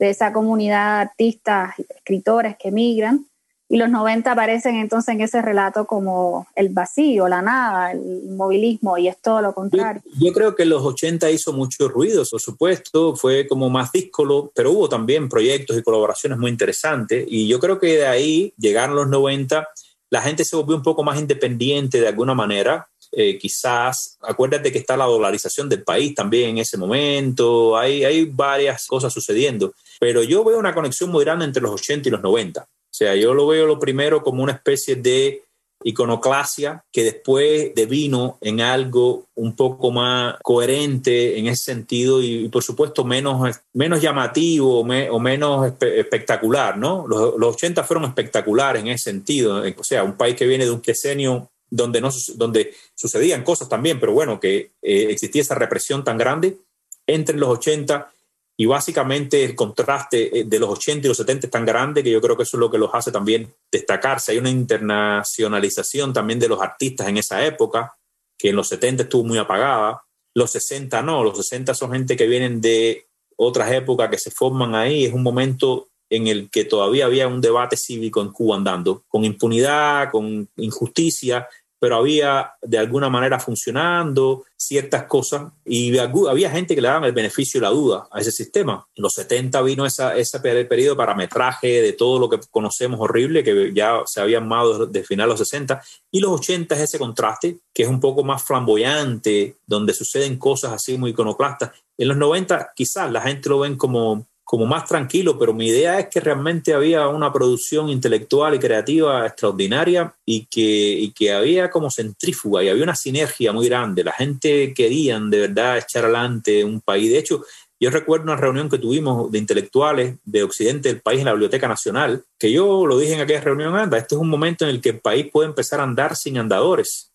de 0.00 0.10
esa 0.10 0.32
comunidad 0.32 0.96
de 0.96 1.02
artistas, 1.02 1.74
escritores 1.78 2.56
que 2.56 2.68
emigran 2.68 3.29
y 3.70 3.76
los 3.76 3.88
90 3.88 4.32
aparecen 4.32 4.74
entonces 4.74 5.14
en 5.14 5.20
ese 5.20 5.40
relato 5.40 5.86
como 5.86 6.48
el 6.56 6.70
vacío, 6.70 7.28
la 7.28 7.40
nada, 7.40 7.92
el 7.92 8.24
movilismo, 8.30 8.98
y 8.98 9.06
es 9.06 9.16
todo 9.22 9.40
lo 9.40 9.54
contrario. 9.54 10.02
Yo, 10.18 10.32
creo 10.32 10.56
que 10.56 10.64
los 10.64 10.82
80 10.82 11.30
hizo 11.30 11.52
mucho 11.52 11.88
ruido, 11.88 12.24
por 12.28 12.40
supuesto, 12.40 13.14
fue 13.14 13.46
como 13.46 13.70
más 13.70 13.92
díscolo, 13.92 14.50
pero 14.56 14.72
hubo 14.72 14.88
también 14.88 15.28
proyectos 15.28 15.78
y 15.78 15.84
colaboraciones 15.84 16.36
muy 16.36 16.50
interesantes, 16.50 17.24
y 17.28 17.46
yo 17.46 17.60
creo 17.60 17.78
que 17.78 17.98
de 17.98 18.08
ahí 18.08 18.52
llegaron 18.58 18.96
los 18.96 19.08
90, 19.08 19.68
la 20.10 20.20
gente 20.20 20.44
se 20.44 20.56
volvió 20.56 20.74
un 20.74 20.82
poco 20.82 21.04
más 21.04 21.20
independiente 21.20 22.00
de 22.00 22.08
alguna 22.08 22.34
manera, 22.34 22.88
eh, 23.12 23.38
quizás, 23.38 24.18
acuérdate 24.20 24.72
que 24.72 24.78
está 24.78 24.96
la 24.96 25.04
dolarización 25.04 25.68
del 25.68 25.84
país 25.84 26.16
también 26.16 26.50
en 26.50 26.58
ese 26.58 26.76
momento, 26.76 27.78
hay, 27.78 28.02
hay 28.02 28.24
varias 28.24 28.88
cosas 28.88 29.12
sucediendo, 29.12 29.74
pero 30.00 30.24
yo 30.24 30.42
veo 30.42 30.58
una 30.58 30.74
conexión 30.74 31.08
muy 31.10 31.24
grande 31.24 31.44
entre 31.44 31.62
los 31.62 31.70
80 31.70 32.08
y 32.08 32.12
los 32.12 32.20
90. 32.20 32.66
Sea, 33.00 33.16
yo 33.16 33.32
lo 33.32 33.46
veo 33.46 33.64
lo 33.64 33.78
primero 33.78 34.22
como 34.22 34.42
una 34.42 34.52
especie 34.52 34.94
de 34.94 35.42
iconoclasia 35.82 36.84
que 36.92 37.02
después 37.02 37.74
devino 37.74 38.36
en 38.42 38.60
algo 38.60 39.24
un 39.36 39.56
poco 39.56 39.90
más 39.90 40.36
coherente 40.42 41.38
en 41.38 41.46
ese 41.46 41.64
sentido 41.72 42.22
y, 42.22 42.50
por 42.50 42.62
supuesto 42.62 43.02
menos, 43.02 43.58
menos 43.72 44.02
llamativo 44.02 44.80
o, 44.80 45.18
menos 45.18 45.72
espectacular, 45.80 46.76
¿no? 46.76 47.06
Los, 47.08 47.54
80 47.54 47.84
fueron 47.84 48.04
espectaculares 48.04 48.82
en 48.82 48.88
ese 48.88 49.04
sentido, 49.04 49.62
o 49.78 49.82
sea, 49.82 50.04
un 50.04 50.18
país 50.18 50.36
que 50.36 50.46
viene 50.46 50.66
de 50.66 50.70
un 50.70 50.82
decenio 50.82 51.48
donde, 51.70 52.02
no, 52.02 52.10
donde 52.34 52.74
sucedían 52.94 53.44
cosas 53.44 53.66
también, 53.66 53.98
pero 53.98 54.12
bueno, 54.12 54.38
que 54.38 54.72
eh, 54.82 55.06
existía 55.08 55.40
esa 55.40 55.54
represión 55.54 56.04
tan 56.04 56.18
grande 56.18 56.58
entre 57.06 57.38
los 57.38 57.48
80 57.48 58.12
y 58.60 58.66
básicamente 58.66 59.42
el 59.42 59.54
contraste 59.54 60.40
eh, 60.40 60.44
de 60.44 60.58
los 60.58 60.68
80 60.68 61.06
y 61.06 61.08
los 61.08 61.16
70 61.16 61.46
es 61.46 61.50
tan 61.50 61.64
grande 61.64 62.02
que 62.02 62.10
yo 62.10 62.20
creo 62.20 62.36
que 62.36 62.42
eso 62.42 62.58
es 62.58 62.60
lo 62.60 62.70
que 62.70 62.76
los 62.76 62.90
hace 62.92 63.10
también 63.10 63.54
destacarse. 63.72 64.32
Hay 64.32 64.38
una 64.38 64.50
internacionalización 64.50 66.12
también 66.12 66.38
de 66.38 66.48
los 66.48 66.60
artistas 66.60 67.08
en 67.08 67.16
esa 67.16 67.42
época, 67.46 67.96
que 68.36 68.50
en 68.50 68.56
los 68.56 68.68
70 68.68 69.04
estuvo 69.04 69.24
muy 69.24 69.38
apagada. 69.38 70.02
Los 70.34 70.50
60 70.50 71.00
no, 71.00 71.24
los 71.24 71.38
60 71.38 71.72
son 71.72 71.92
gente 71.92 72.18
que 72.18 72.26
vienen 72.26 72.60
de 72.60 73.06
otras 73.34 73.72
épocas 73.72 74.10
que 74.10 74.18
se 74.18 74.30
forman 74.30 74.74
ahí. 74.74 75.06
Es 75.06 75.14
un 75.14 75.22
momento 75.22 75.88
en 76.10 76.26
el 76.26 76.50
que 76.50 76.66
todavía 76.66 77.06
había 77.06 77.28
un 77.28 77.40
debate 77.40 77.78
cívico 77.78 78.20
en 78.20 78.28
Cuba 78.28 78.56
andando, 78.56 79.04
con 79.08 79.24
impunidad, 79.24 80.10
con 80.10 80.50
injusticia, 80.56 81.48
pero 81.80 81.96
había 81.96 82.52
de 82.62 82.78
alguna 82.78 83.08
manera 83.08 83.40
funcionando 83.40 84.44
ciertas 84.56 85.04
cosas 85.04 85.50
y 85.64 85.96
había 85.96 86.50
gente 86.50 86.74
que 86.74 86.82
le 86.82 86.88
daban 86.88 87.04
el 87.04 87.12
beneficio 87.12 87.58
de 87.58 87.66
la 87.66 87.72
duda 87.72 88.06
a 88.12 88.20
ese 88.20 88.30
sistema. 88.30 88.86
En 88.94 89.02
los 89.02 89.14
70 89.14 89.62
vino 89.62 89.86
esa, 89.86 90.14
ese 90.16 90.38
periodo 90.38 90.94
de 90.94 90.98
parametraje 90.98 91.80
de 91.80 91.94
todo 91.94 92.20
lo 92.20 92.28
que 92.28 92.38
conocemos 92.50 93.00
horrible, 93.00 93.42
que 93.42 93.72
ya 93.74 94.02
se 94.04 94.20
había 94.20 94.38
armado 94.38 94.86
desde 94.86 95.06
final 95.06 95.28
de 95.28 95.32
los 95.32 95.48
60, 95.48 95.82
y 96.10 96.20
los 96.20 96.32
80 96.32 96.74
es 96.74 96.80
ese 96.82 96.98
contraste, 96.98 97.58
que 97.72 97.84
es 97.84 97.88
un 97.88 97.98
poco 97.98 98.22
más 98.22 98.42
flamboyante, 98.44 99.56
donde 99.66 99.94
suceden 99.94 100.36
cosas 100.36 100.72
así 100.72 100.98
muy 100.98 101.12
iconoclastas. 101.12 101.70
En 101.96 102.08
los 102.08 102.16
90 102.18 102.72
quizás 102.76 103.10
la 103.10 103.22
gente 103.22 103.48
lo 103.48 103.60
ven 103.60 103.76
como 103.76 104.26
como 104.50 104.66
más 104.66 104.84
tranquilo, 104.84 105.38
pero 105.38 105.54
mi 105.54 105.68
idea 105.68 106.00
es 106.00 106.08
que 106.08 106.18
realmente 106.18 106.74
había 106.74 107.06
una 107.06 107.32
producción 107.32 107.88
intelectual 107.88 108.52
y 108.56 108.58
creativa 108.58 109.24
extraordinaria 109.24 110.12
y 110.26 110.46
que, 110.46 111.12
que 111.14 111.32
había 111.32 111.70
como 111.70 111.88
centrífuga 111.88 112.60
y 112.60 112.68
había 112.68 112.82
una 112.82 112.96
sinergia 112.96 113.52
muy 113.52 113.68
grande. 113.68 114.02
La 114.02 114.10
gente 114.10 114.74
quería 114.74 115.20
de 115.20 115.38
verdad 115.38 115.78
echar 115.78 116.02
adelante 116.04 116.64
un 116.64 116.80
país. 116.80 117.12
De 117.12 117.18
hecho, 117.18 117.44
yo 117.78 117.90
recuerdo 117.90 118.24
una 118.24 118.34
reunión 118.34 118.68
que 118.68 118.78
tuvimos 118.78 119.30
de 119.30 119.38
intelectuales 119.38 120.16
de 120.24 120.42
Occidente 120.42 120.88
del 120.88 121.00
país 121.00 121.20
en 121.20 121.26
la 121.26 121.32
Biblioteca 121.32 121.68
Nacional, 121.68 122.24
que 122.36 122.50
yo 122.50 122.84
lo 122.86 122.98
dije 122.98 123.14
en 123.14 123.20
aquella 123.20 123.42
reunión, 123.42 123.76
anda, 123.76 123.98
este 123.98 124.16
es 124.16 124.20
un 124.20 124.28
momento 124.28 124.64
en 124.64 124.70
el 124.72 124.80
que 124.80 124.88
el 124.88 124.98
país 124.98 125.28
puede 125.32 125.48
empezar 125.48 125.78
a 125.78 125.84
andar 125.84 126.16
sin 126.16 126.38
andadores 126.38 127.09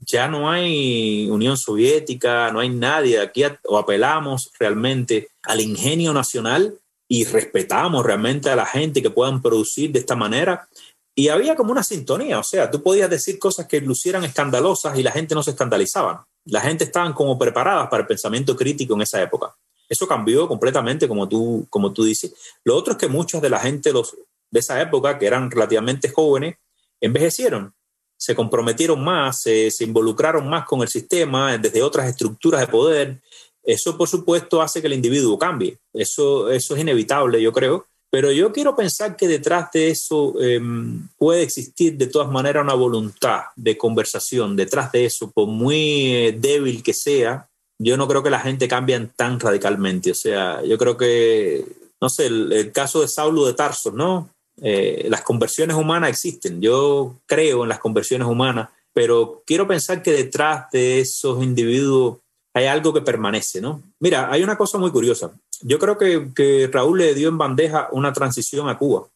ya 0.00 0.28
no 0.28 0.50
hay 0.50 1.28
Unión 1.30 1.56
Soviética, 1.56 2.50
no 2.50 2.60
hay 2.60 2.70
nadie. 2.70 3.20
Aquí 3.20 3.42
o 3.64 3.78
apelamos 3.78 4.50
realmente 4.58 5.28
al 5.42 5.60
ingenio 5.60 6.12
nacional 6.12 6.78
y 7.08 7.24
respetamos 7.24 8.04
realmente 8.04 8.50
a 8.50 8.56
la 8.56 8.66
gente 8.66 9.02
que 9.02 9.10
puedan 9.10 9.42
producir 9.42 9.92
de 9.92 9.98
esta 9.98 10.16
manera. 10.16 10.68
Y 11.14 11.28
había 11.28 11.56
como 11.56 11.72
una 11.72 11.82
sintonía, 11.82 12.38
o 12.38 12.44
sea, 12.44 12.70
tú 12.70 12.82
podías 12.82 13.10
decir 13.10 13.38
cosas 13.38 13.66
que 13.66 13.80
lucieran 13.80 14.24
escandalosas 14.24 14.96
y 14.98 15.02
la 15.02 15.12
gente 15.12 15.34
no 15.34 15.42
se 15.42 15.50
escandalizaba. 15.50 16.26
La 16.46 16.60
gente 16.60 16.84
estaban 16.84 17.12
como 17.12 17.38
preparadas 17.38 17.88
para 17.88 18.02
el 18.02 18.06
pensamiento 18.06 18.56
crítico 18.56 18.94
en 18.94 19.02
esa 19.02 19.20
época. 19.20 19.54
Eso 19.88 20.06
cambió 20.06 20.46
completamente, 20.46 21.08
como 21.08 21.28
tú, 21.28 21.66
como 21.68 21.92
tú 21.92 22.04
dices. 22.04 22.32
Lo 22.64 22.76
otro 22.76 22.92
es 22.92 22.98
que 22.98 23.08
muchos 23.08 23.42
de 23.42 23.50
la 23.50 23.58
gente 23.58 23.92
de 23.92 24.60
esa 24.60 24.80
época, 24.80 25.18
que 25.18 25.26
eran 25.26 25.50
relativamente 25.50 26.10
jóvenes, 26.10 26.56
envejecieron 27.00 27.74
se 28.20 28.34
comprometieron 28.34 29.02
más, 29.02 29.40
se, 29.40 29.72
involucraron 29.80 30.46
más 30.46 30.66
con 30.66 30.82
el 30.82 30.88
sistema 30.88 31.56
desde 31.56 31.82
otras 31.82 32.06
estructuras 32.06 32.60
de 32.60 32.66
poder. 32.66 33.18
Eso, 33.64 33.96
por 33.96 34.08
supuesto, 34.08 34.60
hace 34.60 34.82
que 34.82 34.88
el 34.88 34.92
individuo 34.92 35.38
cambie. 35.38 35.78
Eso, 35.94 36.50
eso 36.50 36.74
es 36.74 36.80
inevitable, 36.82 37.40
yo 37.40 37.50
creo. 37.50 37.86
Pero 38.10 38.30
yo 38.30 38.52
quiero 38.52 38.76
pensar 38.76 39.16
que 39.16 39.26
detrás 39.26 39.72
de 39.72 39.88
eso 39.88 40.34
em, 40.38 41.08
puede 41.16 41.42
existir 41.42 41.96
de 41.96 42.08
todas 42.08 42.30
maneras 42.30 42.62
una 42.62 42.74
voluntad 42.74 43.44
de 43.56 43.78
conversación. 43.78 44.54
Detrás 44.54 44.92
de 44.92 45.06
eso, 45.06 45.30
por 45.30 45.46
muy 45.46 46.14
eh, 46.14 46.36
débil 46.38 46.82
que 46.82 46.92
sea, 46.92 47.48
yo 47.78 47.96
no 47.96 48.06
creo 48.06 48.22
que 48.22 48.28
la 48.28 48.40
gente 48.40 48.68
cambie 48.68 49.00
tan 49.16 49.40
radicalmente. 49.40 50.10
O 50.10 50.14
sea, 50.14 50.62
yo 50.62 50.76
creo 50.76 50.98
que, 50.98 51.64
no 52.02 52.10
sé, 52.10 52.26
el, 52.26 52.52
el 52.52 52.70
caso 52.70 53.00
de 53.00 53.08
Saulo 53.08 53.46
de 53.46 53.54
Tarso, 53.54 53.92
¿no? 53.92 54.28
Eh, 54.62 55.06
las 55.08 55.22
conversiones 55.22 55.76
humanas 55.76 56.10
existen, 56.10 56.60
yo 56.60 57.16
creo 57.26 57.62
en 57.62 57.68
las 57.68 57.78
conversiones 57.78 58.28
humanas, 58.28 58.68
pero 58.92 59.42
quiero 59.46 59.66
pensar 59.66 60.02
que 60.02 60.12
detrás 60.12 60.70
de 60.70 61.00
esos 61.00 61.42
individuos 61.42 62.18
hay 62.52 62.66
algo 62.66 62.92
que 62.92 63.00
permanece, 63.00 63.60
¿no? 63.60 63.82
Mira, 64.00 64.30
hay 64.30 64.42
una 64.42 64.58
cosa 64.58 64.76
muy 64.78 64.90
curiosa. 64.90 65.32
Yo 65.62 65.78
creo 65.78 65.96
que, 65.96 66.30
que 66.34 66.68
Raúl 66.72 66.98
le 66.98 67.14
dio 67.14 67.28
en 67.28 67.38
bandeja 67.38 67.88
una 67.92 68.12
transición 68.12 68.68
a 68.68 68.76
Cuba. 68.76 69.06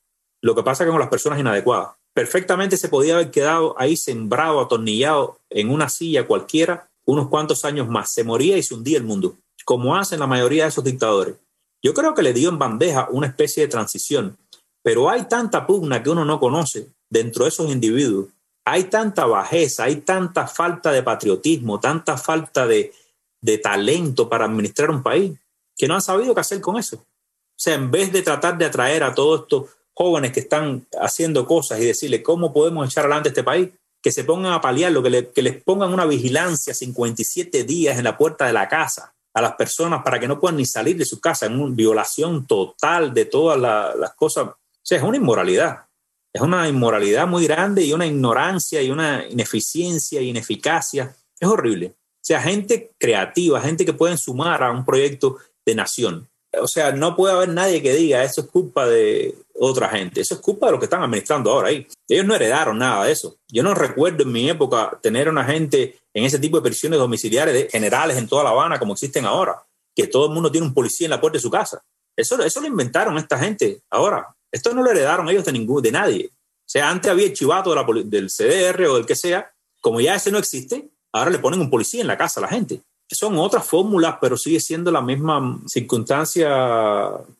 Lo 0.40 0.54
que 0.54 0.62
pasa 0.62 0.86
con 0.86 0.98
las 0.98 1.08
personas 1.08 1.40
inadecuadas. 1.40 1.94
perfectamente 2.12 2.76
se 2.76 2.88
podía 2.88 3.14
haber 3.14 3.30
quedado 3.32 3.74
ahí 3.76 3.96
sembrado, 3.96 4.60
atornillado 4.60 5.40
en 5.50 5.70
una 5.70 5.88
silla 5.88 6.26
cualquiera 6.26 6.88
unos 7.06 7.28
cuantos 7.28 7.64
años 7.64 7.88
más. 7.88 8.12
Se 8.12 8.24
moría 8.24 8.56
y 8.56 8.62
se 8.62 8.74
hundía 8.74 8.98
el 8.98 9.04
mundo, 9.04 9.36
como 9.64 9.96
hacen 9.96 10.20
la 10.20 10.26
mayoría 10.26 10.64
de 10.64 10.68
esos 10.68 10.84
dictadores. 10.84 11.34
Yo 11.82 11.92
creo 11.92 12.14
que 12.14 12.22
le 12.22 12.32
dio 12.32 12.48
en 12.48 12.58
bandeja 12.58 13.08
una 13.10 13.26
especie 13.26 13.62
de 13.62 13.68
transición, 13.68 14.38
pero 14.84 15.08
hay 15.08 15.24
tanta 15.24 15.66
pugna 15.66 16.02
que 16.02 16.10
uno 16.10 16.26
no 16.26 16.38
conoce 16.38 16.88
dentro 17.08 17.44
de 17.44 17.48
esos 17.48 17.70
individuos. 17.70 18.28
Hay 18.66 18.84
tanta 18.84 19.24
bajeza, 19.24 19.84
hay 19.84 19.96
tanta 19.96 20.46
falta 20.46 20.92
de 20.92 21.02
patriotismo, 21.02 21.80
tanta 21.80 22.18
falta 22.18 22.66
de, 22.66 22.92
de 23.40 23.58
talento 23.58 24.28
para 24.28 24.44
administrar 24.44 24.90
un 24.90 25.02
país, 25.02 25.32
que 25.74 25.88
no 25.88 25.94
han 25.94 26.02
sabido 26.02 26.34
qué 26.34 26.42
hacer 26.42 26.60
con 26.60 26.76
eso. 26.76 26.96
O 26.96 27.56
sea, 27.56 27.74
en 27.74 27.90
vez 27.90 28.12
de 28.12 28.20
tratar 28.20 28.58
de 28.58 28.66
atraer 28.66 29.04
a 29.04 29.14
todos 29.14 29.42
estos 29.42 29.70
jóvenes 29.94 30.32
que 30.32 30.40
están 30.40 30.86
haciendo 31.00 31.46
cosas 31.46 31.80
y 31.80 31.86
decirle 31.86 32.22
cómo 32.22 32.52
podemos 32.52 32.86
echar 32.86 33.06
adelante 33.06 33.30
este 33.30 33.42
país, 33.42 33.70
que 34.02 34.12
se 34.12 34.24
pongan 34.24 34.52
a 34.52 34.60
paliarlo, 34.60 35.02
que, 35.02 35.30
que 35.34 35.42
les 35.42 35.62
pongan 35.62 35.94
una 35.94 36.04
vigilancia 36.04 36.74
57 36.74 37.64
días 37.64 37.96
en 37.96 38.04
la 38.04 38.18
puerta 38.18 38.46
de 38.46 38.52
la 38.52 38.68
casa 38.68 39.14
a 39.32 39.40
las 39.40 39.54
personas 39.54 40.02
para 40.04 40.20
que 40.20 40.28
no 40.28 40.38
puedan 40.38 40.58
ni 40.58 40.66
salir 40.66 40.98
de 40.98 41.06
su 41.06 41.20
casa, 41.20 41.46
en 41.46 41.58
una 41.58 41.74
violación 41.74 42.46
total 42.46 43.14
de 43.14 43.24
todas 43.24 43.58
las 43.58 44.14
cosas. 44.14 44.50
O 44.84 44.86
sea, 44.86 44.98
es 44.98 45.04
una 45.04 45.16
inmoralidad. 45.16 45.86
Es 46.32 46.42
una 46.42 46.68
inmoralidad 46.68 47.26
muy 47.26 47.46
grande 47.46 47.84
y 47.84 47.92
una 47.92 48.06
ignorancia 48.06 48.82
y 48.82 48.90
una 48.90 49.26
ineficiencia 49.26 50.20
y 50.20 50.28
ineficacia. 50.28 51.14
Es 51.38 51.48
horrible. 51.48 51.94
O 51.96 52.26
sea, 52.26 52.40
gente 52.40 52.92
creativa, 52.98 53.60
gente 53.60 53.84
que 53.84 53.92
pueden 53.92 54.18
sumar 54.18 54.62
a 54.62 54.70
un 54.70 54.84
proyecto 54.84 55.38
de 55.64 55.74
nación 55.74 56.28
o 56.60 56.68
sea, 56.68 56.92
no 56.92 57.16
puede 57.16 57.34
haber 57.34 57.48
nadie 57.48 57.82
que 57.82 57.94
diga 57.94 58.22
eso 58.22 58.42
es 58.42 58.46
culpa 58.48 58.86
de 58.86 59.34
otra 59.54 59.88
gente, 59.88 60.20
eso 60.20 60.34
es 60.34 60.40
culpa 60.40 60.66
de 60.66 60.72
los 60.72 60.80
que 60.80 60.86
están 60.86 61.02
administrando 61.02 61.52
ahora 61.52 61.68
ahí. 61.68 61.86
Ellos 62.08 62.26
no 62.26 62.34
heredaron 62.34 62.78
nada 62.78 63.04
de 63.04 63.12
eso. 63.12 63.36
Yo 63.48 63.62
no 63.62 63.74
recuerdo 63.74 64.22
en 64.24 64.32
mi 64.32 64.48
época 64.48 64.98
tener 65.02 65.28
una 65.28 65.44
gente 65.44 65.98
en 66.12 66.24
ese 66.24 66.38
tipo 66.38 66.56
de 66.56 66.62
prisiones 66.62 66.98
domiciliares 66.98 67.54
de 67.54 67.68
generales 67.70 68.16
en 68.16 68.28
toda 68.28 68.44
La 68.44 68.50
Habana 68.50 68.78
como 68.78 68.92
existen 68.92 69.24
ahora, 69.24 69.62
que 69.94 70.06
todo 70.06 70.26
el 70.26 70.32
mundo 70.32 70.50
tiene 70.50 70.66
un 70.66 70.74
policía 70.74 71.06
en 71.06 71.10
la 71.10 71.20
puerta 71.20 71.38
de 71.38 71.42
su 71.42 71.50
casa. 71.50 71.82
Eso, 72.16 72.40
eso 72.42 72.60
lo 72.60 72.66
inventaron 72.66 73.16
esta 73.16 73.38
gente 73.38 73.80
ahora. 73.90 74.34
Esto 74.54 74.72
no 74.72 74.82
lo 74.82 74.90
heredaron 74.90 75.28
ellos 75.28 75.44
de 75.44 75.52
ningún, 75.52 75.82
de 75.82 75.92
nadie. 75.92 76.30
O 76.32 76.66
sea, 76.66 76.88
antes 76.88 77.10
había 77.10 77.26
el 77.26 77.32
chivato 77.32 77.74
del 78.04 78.30
CDR 78.30 78.84
o 78.86 78.96
del 78.96 79.06
que 79.06 79.16
sea, 79.16 79.52
como 79.80 80.00
ya 80.00 80.14
ese 80.14 80.30
no 80.30 80.38
existe, 80.38 80.88
ahora 81.12 81.30
le 81.30 81.38
ponen 81.38 81.60
un 81.60 81.70
policía 81.70 82.00
en 82.00 82.06
la 82.06 82.16
casa 82.16 82.40
a 82.40 82.42
la 82.42 82.48
gente 82.48 82.80
son 83.14 83.38
otras 83.38 83.64
fórmulas, 83.64 84.16
pero 84.20 84.36
sigue 84.36 84.60
siendo 84.60 84.90
la 84.90 85.00
misma 85.00 85.58
circunstancia 85.66 86.48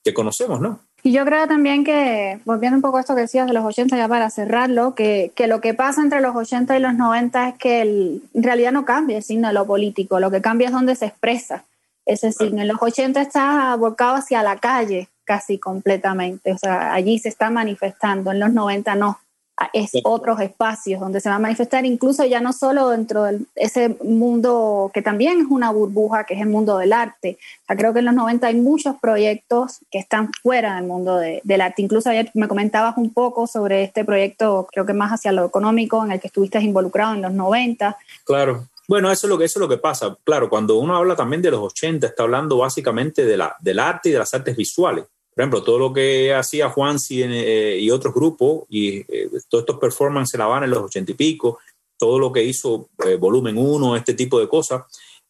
que 0.03 0.15
conocemos, 0.15 0.61
¿no? 0.61 0.79
Y 1.03 1.13
yo 1.13 1.25
creo 1.27 1.47
también 1.47 1.85
que, 1.85 2.41
volviendo 2.47 2.77
un 2.77 2.83
poco 2.83 2.97
a 2.97 3.01
esto 3.01 3.15
que 3.15 3.23
decías 3.23 3.47
de 3.47 3.53
los 3.53 3.65
80, 3.65 3.95
ya 3.95 4.09
para 4.09 4.31
cerrarlo, 4.31 4.95
que, 4.95 5.33
que 5.35 5.47
lo 5.47 5.61
que 5.61 5.75
pasa 5.75 6.01
entre 6.01 6.23
los 6.23 6.35
80 6.35 6.79
y 6.79 6.81
los 6.81 6.95
90 6.95 7.49
es 7.51 7.59
que 7.59 7.81
en 7.83 8.43
realidad 8.43 8.73
no 8.73 8.87
cambia 8.87 9.19
el 9.19 9.23
signo 9.23 9.49
de 9.49 9.55
lo 9.55 9.67
político, 9.67 10.19
lo 10.19 10.31
que 10.31 10.41
cambia 10.41 10.69
es 10.69 10.73
donde 10.73 10.97
se 10.97 11.07
expresa 11.07 11.65
ese 12.07 12.33
signo. 12.33 12.63
En 12.63 12.69
los 12.69 12.79
80 12.81 13.21
está 13.21 13.77
volcado 13.77 14.15
hacia 14.15 14.43
la 14.43 14.57
calle 14.57 15.09
casi 15.25 15.59
completamente, 15.59 16.53
o 16.53 16.59
sea, 16.59 16.93
allí 16.93 17.19
se 17.19 17.29
está 17.29 17.51
manifestando, 17.51 18.33
en 18.33 18.41
los 18.41 18.53
90 18.53 18.95
no 18.95 19.19
es 19.73 19.93
otros 20.03 20.41
espacios 20.41 21.01
donde 21.01 21.21
se 21.21 21.29
va 21.29 21.37
a 21.37 21.39
manifestar, 21.39 21.85
incluso 21.85 22.25
ya 22.25 22.41
no 22.41 22.53
solo 22.53 22.89
dentro 22.89 23.25
de 23.25 23.41
ese 23.55 23.97
mundo 24.03 24.91
que 24.93 25.01
también 25.01 25.41
es 25.41 25.47
una 25.49 25.71
burbuja, 25.71 26.25
que 26.25 26.35
es 26.35 26.41
el 26.41 26.49
mundo 26.49 26.77
del 26.79 26.93
arte. 26.93 27.39
creo 27.69 27.93
que 27.93 28.01
en 28.01 28.07
los 28.07 28.15
90 28.15 28.47
hay 28.47 28.57
muchos 28.57 28.97
proyectos 29.01 29.79
que 29.91 29.99
están 29.99 30.31
fuera 30.43 30.77
del 30.77 30.85
mundo 30.85 31.17
del 31.19 31.61
arte. 31.61 31.83
Incluso 31.83 32.11
ayer 32.11 32.31
me 32.35 32.49
comentabas 32.49 32.97
un 32.97 33.13
poco 33.13 33.47
sobre 33.47 33.85
este 33.85 34.05
proyecto, 34.05 34.67
creo 34.71 34.85
que 34.85 34.93
más 34.93 35.13
hacia 35.13 35.33
lo 35.33 35.45
económico, 35.45 36.05
en 36.05 36.13
el 36.13 36.21
que 36.21 36.29
estuviste 36.29 36.61
involucrado 36.61 37.15
en 37.15 37.23
los 37.23 37.33
90. 37.33 37.97
Claro. 38.25 38.69
Bueno, 38.87 39.11
eso 39.11 39.27
es 39.27 39.31
lo 39.31 39.39
que, 39.39 39.45
eso 39.45 39.59
es 39.59 39.63
lo 39.63 39.69
que 39.69 39.79
pasa. 39.79 40.15
Claro, 40.25 40.51
cuando 40.51 40.79
uno 40.79 40.95
habla 40.95 41.17
también 41.17 41.41
de 41.41 41.51
los 41.51 41.61
80, 41.61 42.07
está 42.07 42.25
hablando 42.25 42.59
básicamente 42.59 43.25
de 43.25 43.37
la, 43.37 43.57
del 43.61 43.79
arte 43.79 44.11
y 44.11 44.13
de 44.13 44.19
las 44.19 44.35
artes 44.35 44.55
visuales 44.57 45.07
por 45.35 45.43
ejemplo, 45.43 45.65
todo 45.65 45.79
lo 45.79 45.93
que 45.93 46.33
hacía 46.33 46.71
Juansi 46.71 47.23
eh, 47.25 47.79
y 47.81 47.91
otros 47.91 48.15
grupos, 48.15 48.65
y 48.69 48.99
eh, 48.99 49.29
todos 49.49 49.63
estos 49.63 49.79
performances 49.81 50.35
en 50.35 50.39
La 50.39 50.45
Habana 50.45 50.67
en 50.67 50.71
los 50.71 50.85
ochenta 50.85 51.11
y 51.11 51.15
pico, 51.15 51.59
todo 51.99 52.21
lo 52.21 52.33
que 52.33 52.45
hizo 52.45 52.89
eh, 53.05 53.17
Volumen 53.17 53.59
1, 53.59 53.97
este 53.97 54.15
tipo 54.15 54.39
de 54.39 54.49
cosas, 54.49 54.85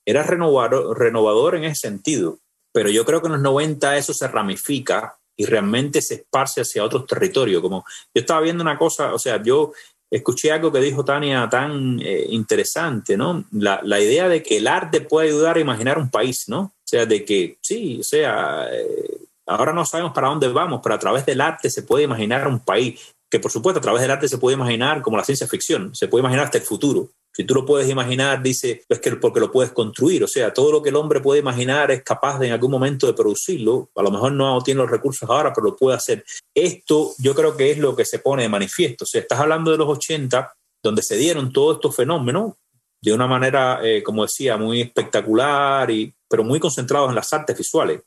era 0.04 0.22
renovador, 0.22 0.98
renovador 0.98 1.56
en 1.56 1.64
ese 1.64 1.88
sentido. 1.88 2.38
Pero 2.70 2.90
yo 2.90 3.06
creo 3.06 3.22
que 3.22 3.28
en 3.28 3.34
los 3.34 3.40
90 3.40 3.96
eso 3.96 4.12
se 4.12 4.28
ramifica 4.28 5.16
y 5.36 5.46
realmente 5.46 6.02
se 6.02 6.16
esparce 6.16 6.60
hacia 6.60 6.84
otros 6.84 7.06
territorios. 7.06 7.62
Como 7.62 7.84
yo 8.14 8.20
estaba 8.20 8.42
viendo 8.42 8.62
una 8.62 8.76
cosa, 8.76 9.14
o 9.14 9.18
sea, 9.18 9.42
yo 9.42 9.72
escuché 10.10 10.52
algo 10.52 10.70
que 10.70 10.80
dijo 10.80 11.04
Tania 11.04 11.48
tan 11.48 11.98
interesante, 12.28 13.16
¿no? 13.16 13.44
La, 13.52 13.80
la, 13.82 14.00
idea 14.00 14.28
de 14.28 14.42
que 14.42 14.58
el 14.58 14.66
arte 14.66 15.00
puede 15.00 15.28
ayudar 15.28 15.56
a 15.56 15.60
imaginar 15.60 15.98
un 15.98 16.10
país, 16.10 16.48
¿no? 16.48 16.60
O 16.60 16.86
sea, 16.86 17.06
de 17.06 17.24
que 17.24 17.56
sí, 17.62 17.98
o 18.00 18.04
sea, 18.04 18.68
Ahora 19.46 19.72
no 19.72 19.84
sabemos 19.84 20.12
para 20.12 20.28
dónde 20.28 20.48
vamos, 20.48 20.80
pero 20.82 20.94
a 20.94 20.98
través 20.98 21.26
del 21.26 21.40
arte 21.40 21.70
se 21.70 21.82
puede 21.82 22.04
imaginar 22.04 22.46
un 22.48 22.60
país, 22.60 23.14
que 23.30 23.40
por 23.40 23.50
supuesto 23.50 23.78
a 23.78 23.82
través 23.82 24.02
del 24.02 24.10
arte 24.10 24.28
se 24.28 24.38
puede 24.38 24.56
imaginar 24.56 25.02
como 25.02 25.16
la 25.16 25.24
ciencia 25.24 25.46
ficción, 25.46 25.94
se 25.94 26.08
puede 26.08 26.22
imaginar 26.22 26.46
hasta 26.46 26.58
el 26.58 26.64
futuro. 26.64 27.10
Si 27.36 27.42
tú 27.42 27.54
lo 27.54 27.66
puedes 27.66 27.90
imaginar, 27.90 28.40
dice, 28.42 28.84
es 28.88 29.00
que 29.00 29.16
porque 29.16 29.40
lo 29.40 29.50
puedes 29.50 29.72
construir, 29.72 30.22
o 30.22 30.28
sea, 30.28 30.54
todo 30.54 30.70
lo 30.70 30.82
que 30.82 30.90
el 30.90 30.96
hombre 30.96 31.20
puede 31.20 31.40
imaginar 31.40 31.90
es 31.90 32.04
capaz 32.04 32.38
de 32.38 32.46
en 32.46 32.52
algún 32.52 32.70
momento 32.70 33.08
de 33.08 33.12
producirlo, 33.12 33.90
a 33.96 34.02
lo 34.02 34.12
mejor 34.12 34.32
no 34.32 34.62
tiene 34.62 34.82
los 34.82 34.90
recursos 34.90 35.28
ahora, 35.28 35.52
pero 35.52 35.66
lo 35.66 35.76
puede 35.76 35.96
hacer. 35.96 36.24
Esto 36.54 37.12
yo 37.18 37.34
creo 37.34 37.56
que 37.56 37.72
es 37.72 37.78
lo 37.78 37.96
que 37.96 38.04
se 38.04 38.20
pone 38.20 38.44
de 38.44 38.48
manifiesto, 38.48 39.04
o 39.04 39.06
sea, 39.06 39.20
estás 39.20 39.40
hablando 39.40 39.72
de 39.72 39.78
los 39.78 39.88
80, 39.88 40.54
donde 40.80 41.02
se 41.02 41.16
dieron 41.16 41.52
todos 41.52 41.76
estos 41.76 41.96
fenómenos 41.96 42.52
de 43.02 43.12
una 43.12 43.26
manera, 43.26 43.80
eh, 43.82 44.02
como 44.02 44.22
decía, 44.22 44.56
muy 44.56 44.80
espectacular, 44.80 45.90
y, 45.90 46.14
pero 46.28 46.44
muy 46.44 46.60
concentrados 46.60 47.08
en 47.08 47.16
las 47.16 47.32
artes 47.32 47.58
visuales. 47.58 48.00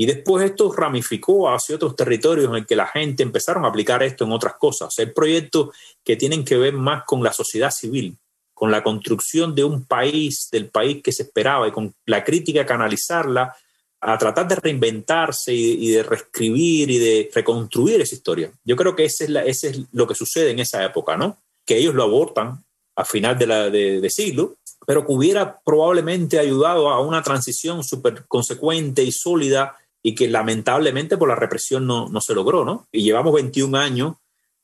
Y 0.00 0.06
después 0.06 0.48
esto 0.48 0.70
ramificó 0.70 1.52
hacia 1.52 1.74
otros 1.74 1.96
territorios 1.96 2.48
en 2.48 2.54
el 2.54 2.66
que 2.66 2.76
la 2.76 2.86
gente 2.86 3.24
empezaron 3.24 3.64
a 3.64 3.68
aplicar 3.68 4.00
esto 4.04 4.24
en 4.24 4.30
otras 4.30 4.54
cosas. 4.54 4.96
Hay 5.00 5.06
proyectos 5.06 5.70
que 6.04 6.14
tienen 6.14 6.44
que 6.44 6.56
ver 6.56 6.72
más 6.72 7.02
con 7.04 7.20
la 7.20 7.32
sociedad 7.32 7.72
civil, 7.72 8.16
con 8.54 8.70
la 8.70 8.84
construcción 8.84 9.56
de 9.56 9.64
un 9.64 9.86
país, 9.86 10.50
del 10.52 10.68
país 10.68 11.02
que 11.02 11.10
se 11.10 11.24
esperaba 11.24 11.66
y 11.66 11.72
con 11.72 11.92
la 12.06 12.22
crítica 12.22 12.64
canalizarla 12.64 13.56
a 14.00 14.16
tratar 14.16 14.46
de 14.46 14.54
reinventarse 14.54 15.52
y, 15.52 15.90
de 15.90 16.04
reescribir 16.04 16.92
y 16.92 16.98
de 16.98 17.30
reconstruir 17.34 18.00
esa 18.00 18.14
historia. 18.14 18.52
Yo 18.64 18.76
creo 18.76 18.94
que 18.94 19.04
ese 19.04 19.26
es, 19.46 19.64
es 19.64 19.80
lo 19.90 20.06
que 20.06 20.14
sucede 20.14 20.52
en 20.52 20.60
esa 20.60 20.84
época, 20.84 21.16
¿no? 21.16 21.38
Que 21.66 21.76
ellos 21.76 21.96
lo 21.96 22.04
abortan 22.04 22.64
a 22.94 23.04
final 23.04 23.36
de, 23.36 23.46
la, 23.48 23.68
de 23.68 24.10
siglo, 24.10 24.58
pero 24.86 25.04
que 25.04 25.12
hubiera 25.12 25.58
probablemente 25.64 26.38
ayudado 26.38 26.88
a 26.88 27.00
una 27.00 27.20
transición 27.20 27.82
súper 27.82 28.26
consecuente 28.28 29.02
y 29.02 29.10
sólida 29.10 29.76
y 30.08 30.14
que 30.14 30.26
lamentablemente 30.26 31.18
por 31.18 31.28
la 31.28 31.34
represión 31.34 31.86
no, 31.86 32.08
no 32.08 32.22
se 32.22 32.34
logró, 32.34 32.64
¿no? 32.64 32.88
Y 32.90 33.02
llevamos 33.02 33.34
21 33.34 33.76
años 33.76 34.14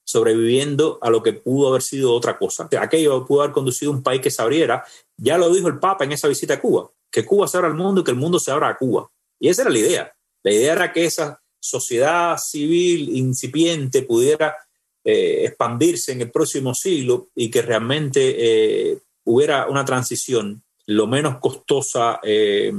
sobreviviendo 0.03 0.99
a 1.03 1.11
lo 1.11 1.23
que 1.23 1.35
pudo 1.35 1.69
haber 1.69 1.83
sido 1.83 2.15
otra 2.15 2.39
cosa. 2.39 2.67
Aquello 2.81 3.27
pudo 3.27 3.43
haber 3.43 3.53
conducido 3.53 3.93
a 3.93 3.95
un 3.95 4.03
país 4.03 4.23
que 4.23 4.31
se 4.31 4.41
abriera. 4.41 4.87
Ya 5.19 5.37
lo 5.37 5.53
dijo 5.53 5.69
el 5.69 5.79
Papa 5.79 6.05
en 6.05 6.13
esa 6.13 6.29
visita 6.29 6.55
a 6.55 6.61
Cuba, 6.63 6.91
que 7.11 7.27
Cuba 7.27 7.47
se 7.47 7.59
abra 7.59 7.69
al 7.69 7.75
mundo 7.77 8.01
y 8.01 8.05
que 8.05 8.11
el 8.13 8.17
mundo 8.17 8.39
se 8.39 8.53
abra 8.53 8.71
a 8.71 8.79
Cuba. 8.79 9.11
Y 9.39 9.51
esa 9.51 9.63
era 9.63 9.71
la 9.71 9.79
idea. 9.79 10.15
La 10.43 10.51
idea 10.51 10.73
era 10.73 10.93
que 10.95 11.05
esa 11.05 11.43
sociedad 11.61 12.39
civil 12.39 13.15
incipiente 13.15 14.01
pudiera 14.01 14.57
eh, 15.05 15.43
expandirse 15.45 16.13
en 16.13 16.23
el 16.23 16.31
próximo 16.31 16.73
siglo 16.73 17.29
y 17.35 17.51
que 17.51 17.61
realmente 17.61 18.37
eh, 18.39 18.99
hubiera 19.25 19.67
una 19.69 19.85
transición 19.85 20.63
lo 20.87 21.07
menos 21.07 21.39
costosa 21.39 22.21
eh, 22.23 22.73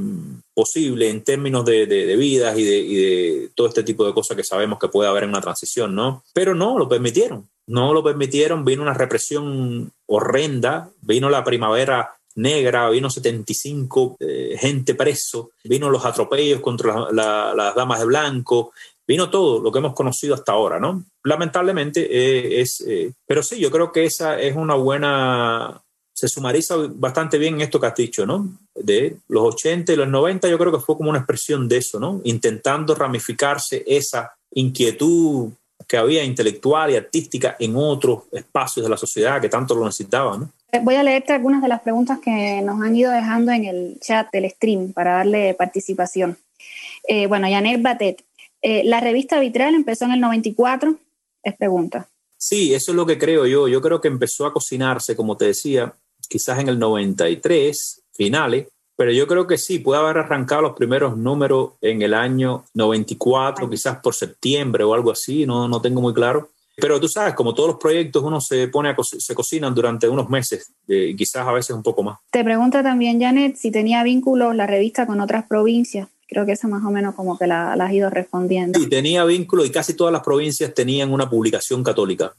posible 0.54 1.10
en 1.10 1.24
términos 1.24 1.66
de, 1.66 1.88
de, 1.88 2.16
vidas 2.16 2.58
y 2.58 2.64
de, 2.64 3.50
todo 3.56 3.68
este 3.68 3.84
tipo 3.84 4.06
de 4.06 4.14
cosas 4.14 4.38
que 4.38 4.44
sabemos 4.44 4.80
que 4.80 4.90
puede 4.90 5.10
haber 5.10 5.24
en 5.24 5.30
una 5.30 5.42
transición, 5.42 5.96
¿no? 5.96 6.24
Pero 6.34 6.54
no, 6.54 6.78
lo 6.78 6.88
permitieron, 6.88 7.50
no 7.68 7.94
lo 7.94 8.04
permitieron, 8.04 8.64
vino 8.64 8.84
una 8.84 8.94
represión 8.94 9.92
horrenda, 10.06 10.90
vino 11.02 11.30
la 11.30 11.44
primavera 11.44 12.12
negra, 12.36 12.90
vino 12.90 13.10
75 13.10 14.18
eh, 14.20 14.58
gente 14.60 14.94
preso, 14.94 15.52
vino 15.64 15.90
los 15.90 16.06
atropellos 16.06 16.62
contra 16.62 17.12
las 17.12 17.76
damas 17.76 18.00
de 18.00 18.06
blanco, 18.06 18.72
vino 19.08 19.30
todo 19.30 19.62
lo 19.62 19.72
que 19.72 19.80
hemos 19.80 19.94
conocido 19.94 20.36
hasta 20.36 20.52
ahora, 20.52 20.80
¿no? 20.80 21.06
Lamentablemente 21.24 22.08
eh, 22.12 22.62
es, 22.62 22.86
pero 23.26 23.42
sí, 23.42 23.60
yo 23.60 23.72
creo 23.72 23.92
que 23.92 24.04
esa 24.04 24.40
es 24.40 24.56
una 24.56 24.76
buena 24.76 25.82
se 26.16 26.30
sumariza 26.30 26.78
bastante 26.92 27.38
bien 27.38 27.56
en 27.56 27.62
esto 27.62 27.80
que 27.80 27.88
has 27.88 27.96
dicho, 27.96 28.26
¿no? 28.26 28.58
De 28.74 29.18
los 29.28 29.54
80 29.54 29.92
y 29.92 29.96
los 29.98 30.08
90 30.08 30.48
yo 30.48 30.58
creo 30.58 30.72
que 30.72 30.80
fue 30.80 30.96
como 30.96 31.10
una 31.10 31.20
expresión 31.20 31.68
de 31.68 31.78
eso, 31.78 32.00
¿no? 32.00 32.22
Intentando 32.24 32.96
ramificarse 32.96 33.84
esa 33.86 34.34
inquietud 34.52 35.52
que 35.86 35.98
había 35.98 36.24
intelectual 36.24 36.92
y 36.92 36.96
artística 36.96 37.58
en 37.60 37.76
otros 37.76 38.24
espacios 38.32 38.86
de 38.86 38.90
la 38.90 38.96
sociedad 38.96 39.42
que 39.42 39.50
tanto 39.50 39.76
lo 39.76 39.84
necesitaban, 39.84 40.40
¿no? 40.40 40.50
Eh, 40.72 40.80
voy 40.82 40.96
a 40.96 41.04
leerte 41.04 41.34
algunas 41.34 41.62
de 41.62 41.68
las 41.68 41.82
preguntas 41.82 42.20
que 42.20 42.62
nos 42.62 42.82
han 42.82 42.96
ido 42.96 43.12
dejando 43.12 43.52
en 43.52 43.66
el 43.66 44.00
chat 44.00 44.32
del 44.32 44.50
stream 44.50 44.94
para 44.94 45.18
darle 45.18 45.54
participación. 45.54 46.38
Eh, 47.10 47.28
bueno, 47.28 47.48
Janet 47.50 47.82
Batet, 47.82 48.24
eh, 48.62 48.84
¿la 48.86 49.02
revista 49.02 49.38
Vitral 49.42 49.76
empezó 49.76 50.06
en 50.06 50.14
el 50.14 50.22
94? 50.22 50.96
Es 51.44 51.58
pregunta. 51.58 52.08
Sí, 52.38 52.74
eso 52.74 52.92
es 52.92 52.96
lo 52.96 53.06
que 53.06 53.18
creo 53.18 53.46
yo. 53.46 53.68
Yo 53.68 53.82
creo 53.82 54.00
que 54.00 54.08
empezó 54.08 54.46
a 54.46 54.54
cocinarse, 54.54 55.16
como 55.16 55.36
te 55.36 55.46
decía, 55.46 55.94
quizás 56.28 56.60
en 56.60 56.70
el 56.70 56.80
93, 56.80 58.04
finales, 58.14 58.68
pero 58.98 59.12
yo 59.12 59.28
creo 59.28 59.46
que 59.46 59.58
sí, 59.58 59.80
puede 59.80 60.00
haber 60.00 60.18
arrancado 60.20 60.62
los 60.62 60.76
primeros 60.76 61.18
números 61.18 61.72
en 61.82 62.02
el 62.02 62.14
año 62.14 62.64
94, 62.74 63.70
quizás 63.70 63.98
por 63.98 64.16
septiembre 64.16 64.84
o 64.84 64.94
algo 64.94 65.12
así, 65.12 65.46
no, 65.46 65.68
no 65.68 65.82
tengo 65.82 66.02
muy 66.02 66.14
claro. 66.14 66.50
Pero 66.78 67.00
tú 67.00 67.08
sabes, 67.08 67.34
como 67.36 67.54
todos 67.54 67.70
los 67.70 67.78
proyectos, 67.78 68.22
uno 68.24 68.42
se 68.42 68.68
pone 68.68 68.90
a 68.90 68.96
se 69.02 69.36
cocinan 69.36 69.74
durante 69.74 70.10
unos 70.10 70.30
meses, 70.30 70.74
eh, 70.88 71.16
quizás 71.18 71.48
a 71.48 71.52
veces 71.52 71.76
un 71.76 71.84
poco 71.84 72.04
más. 72.04 72.20
Te 72.32 72.44
pregunta 72.44 72.84
también 72.84 73.20
Janet 73.20 73.56
si 73.56 73.72
tenía 73.72 74.04
vínculos 74.04 74.56
la 74.56 74.68
revista 74.68 75.06
con 75.06 75.22
otras 75.22 75.48
provincias. 75.48 76.10
Creo 76.28 76.46
que 76.46 76.54
eso 76.54 76.68
más 76.68 76.84
o 76.84 76.90
menos 76.90 77.16
como 77.16 77.38
que 77.38 77.48
la, 77.48 77.74
has 77.74 77.94
ido 77.94 78.10
respondiendo. 78.10 78.80
Sí, 78.80 78.90
tenía 78.90 79.24
vínculos 79.26 79.68
y 79.68 79.72
casi 79.72 79.94
todas 79.94 80.12
las 80.12 80.24
provincias 80.24 80.74
tenían 80.74 81.14
una 81.14 81.30
publicación 81.30 81.84
católica. 81.84 82.34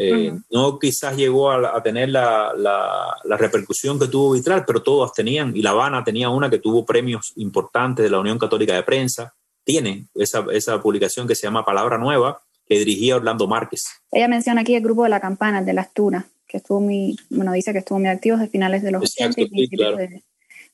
Eh, 0.00 0.32
no 0.50 0.78
quizás 0.78 1.16
llegó 1.16 1.50
a, 1.50 1.82
tener 1.82 2.10
la, 2.10 2.52
la, 2.56 3.36
repercusión 3.36 3.98
que 3.98 4.06
tuvo 4.06 4.32
Vitral, 4.32 4.64
pero 4.64 4.80
todas 4.80 5.12
tenían, 5.12 5.56
y 5.56 5.62
La 5.62 5.70
Habana 5.70 6.04
tenía 6.04 6.30
una 6.30 6.48
que 6.48 6.58
tuvo 6.58 6.86
premios 6.86 7.32
importantes 7.34 8.04
de 8.04 8.10
la 8.10 8.20
Unión 8.20 8.38
Católica 8.38 8.74
de 8.74 8.84
Prensa, 8.84 9.34
tiene 9.64 10.06
esa, 10.14 10.46
esa 10.52 10.80
publicación 10.80 11.26
que 11.26 11.34
se 11.34 11.48
llama 11.48 11.64
Palabra 11.64 11.98
Nueva, 11.98 12.40
que 12.64 12.78
dirigía 12.78 13.16
Orlando 13.16 13.48
Márquez. 13.48 13.86
Ella 14.12 14.28
menciona 14.28 14.60
aquí 14.60 14.76
el 14.76 14.82
grupo 14.82 15.02
de 15.02 15.08
la 15.08 15.20
campana, 15.20 15.62
de 15.62 15.72
las 15.72 15.92
Tunas, 15.92 16.26
que 16.46 16.58
estuvo 16.58 16.80
muy, 16.80 17.18
bueno, 17.28 17.52
dice 17.52 17.72
que 17.72 17.78
estuvo 17.78 17.98
muy 17.98 18.08
activo 18.08 18.36
desde 18.36 18.52
finales 18.52 18.84
de 18.84 18.92
los 18.92 19.02
80 19.02 19.40
y 19.40 19.48
principios 19.48 19.96
de, 19.96 20.22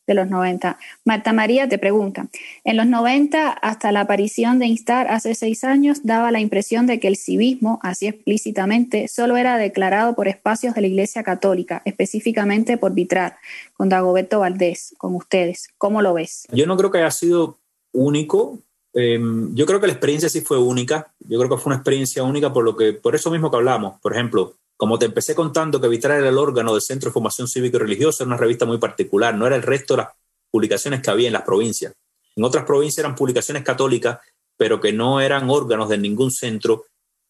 de 0.07 0.15
los 0.15 0.29
90. 0.29 0.79
Marta 1.05 1.33
María 1.33 1.69
te 1.69 1.79
pregunta, 1.79 2.29
en 2.65 2.77
los 2.77 2.87
90 2.87 3.51
hasta 3.51 3.93
la 3.93 4.01
aparición 4.01 4.59
de 4.59 4.67
Instar 4.67 5.09
hace 5.09 5.35
seis 5.35 5.65
años 5.65 6.01
daba 6.05 6.31
la 6.31 6.41
impresión 6.41 6.87
de 6.87 7.01
que 7.01 7.09
el 7.09 7.17
civismo, 7.17 7.79
así 7.83 8.07
explícitamente, 8.07 9.09
solo 9.09 9.37
era 9.37 9.57
declarado 9.59 10.15
por 10.15 10.29
espacios 10.29 10.75
de 10.75 10.83
la 10.83 10.87
Iglesia 10.87 11.23
Católica, 11.23 11.83
específicamente 11.85 12.77
por 12.77 12.93
Vitrar, 12.93 13.37
con 13.75 13.89
Dagoberto 13.89 14.41
Valdés, 14.41 14.95
con 14.99 15.15
ustedes. 15.15 15.69
¿Cómo 15.79 16.03
lo 16.03 16.15
ves? 16.15 16.47
Yo 16.53 16.67
no 16.67 16.77
creo 16.77 16.91
que 16.91 16.99
haya 16.99 17.11
sido 17.11 17.59
único. 17.93 18.59
Em, 18.93 19.55
yo 19.55 19.67
creo 19.67 19.81
que 19.81 19.87
la 19.87 19.93
experiencia 19.93 20.29
sí 20.29 20.41
fue 20.41 20.59
única. 20.59 21.13
Yo 21.21 21.39
creo 21.39 21.51
que 21.51 21.57
fue 21.57 21.71
una 21.71 21.77
experiencia 21.77 22.23
única 22.23 22.53
por 22.53 22.65
lo 22.65 22.77
que, 22.77 22.93
por 22.93 23.15
eso 23.15 23.31
mismo 23.31 23.51
que 23.51 23.57
hablamos. 23.57 24.01
Por 24.01 24.13
ejemplo, 24.13 24.55
como 24.77 24.99
te 24.99 25.07
empecé 25.07 25.35
contando 25.35 25.81
que 25.81 25.89
Vitral 25.89 26.21
era 26.21 26.29
el 26.29 26.39
órgano 26.39 26.73
del 26.73 26.83
Centro 26.83 27.11
de 27.11 27.15
Formación 27.15 27.49
Cívica 27.49 27.77
y 27.77 27.81
Religiosa, 27.81 28.25
era 28.25 28.29
una 28.29 28.37
revista 28.37 28.67
muy 28.67 28.79
particular, 28.79 29.35
no 29.35 29.47
era 29.47 29.57
el 29.57 29.63
resto 29.63 29.95
de 29.95 30.03
las 30.03 30.09
publicaciones 30.51 31.01
que 31.01 31.11
había 31.11 31.29
en 31.29 31.33
las 31.33 31.43
provincias. 31.43 31.93
En 32.37 32.45
otras 32.45 32.65
provincias 32.65 32.99
eran 32.99 33.15
publicaciones 33.15 33.63
católicas, 33.63 34.19
pero 34.57 34.81
que 34.81 34.93
no 34.93 35.21
eran 35.21 35.49
órganos 35.49 35.89
de 35.89 35.99
ningún 35.99 36.31
centro 36.31 36.85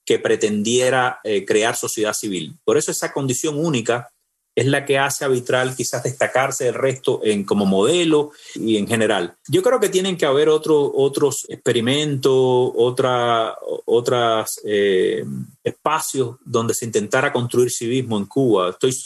que 0.05 0.19
pretendiera 0.19 1.21
eh, 1.25 1.45
crear 1.45 1.77
sociedad 1.77 2.13
civil. 2.13 2.59
Por 2.65 2.77
eso 2.77 2.91
esa 2.91 3.13
condición 3.13 3.59
única 3.59 4.11
es 4.55 4.67
la 4.67 4.85
que 4.85 4.99
hace 4.99 5.25
a 5.25 5.29
Vitral 5.29 5.75
quizás 5.75 6.03
destacarse 6.03 6.65
del 6.65 6.75
resto 6.75 7.21
en, 7.25 7.45
como 7.45 7.67
modelo 7.67 8.31
y 8.55 8.77
en 8.77 8.87
general. 8.87 9.37
Yo 9.49 9.63
creo 9.63 9.81
que 9.81 9.89
tienen 9.89 10.17
que 10.17 10.27
haber 10.27 10.49
otro, 10.49 10.93
otros 10.95 11.45
experimentos, 11.49 12.33
otra, 12.33 13.57
otros 13.87 14.61
eh, 14.65 15.25
espacios 15.63 16.37
donde 16.45 16.75
se 16.75 16.85
intentara 16.85 17.33
construir 17.33 17.71
civismo 17.71 18.17
en 18.17 18.27
Cuba. 18.27 18.71
Estoy 18.71 18.97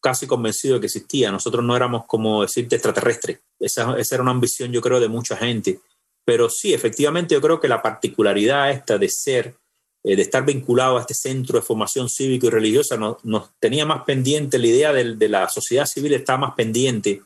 casi 0.00 0.26
convencido 0.26 0.74
de 0.74 0.80
que 0.80 0.86
existía. 0.86 1.30
Nosotros 1.30 1.64
no 1.64 1.76
éramos, 1.76 2.06
como 2.06 2.42
decirte, 2.42 2.76
extraterrestres. 2.76 3.40
Esa, 3.58 3.98
esa 3.98 4.14
era 4.14 4.22
una 4.22 4.32
ambición, 4.32 4.72
yo 4.72 4.80
creo, 4.80 5.00
de 5.00 5.08
mucha 5.08 5.36
gente. 5.36 5.80
Pero 6.24 6.48
sí, 6.48 6.72
efectivamente, 6.72 7.34
yo 7.34 7.42
creo 7.42 7.60
que 7.60 7.68
la 7.68 7.82
particularidad 7.82 8.70
esta 8.70 8.96
de 8.96 9.08
ser 9.08 9.56
de 10.04 10.20
estar 10.20 10.44
vinculado 10.44 10.98
a 10.98 11.00
este 11.00 11.14
centro 11.14 11.58
de 11.58 11.64
formación 11.64 12.10
cívico 12.10 12.46
y 12.46 12.50
religiosa, 12.50 12.98
nos, 12.98 13.50
tenía 13.58 13.86
más 13.86 14.04
pendiente, 14.04 14.58
la 14.58 14.66
idea 14.66 14.92
de, 14.92 15.28
la 15.28 15.48
sociedad 15.48 15.86
civil 15.86 16.12
estaba 16.12 16.38
más 16.38 16.54
pendiente 16.54 17.22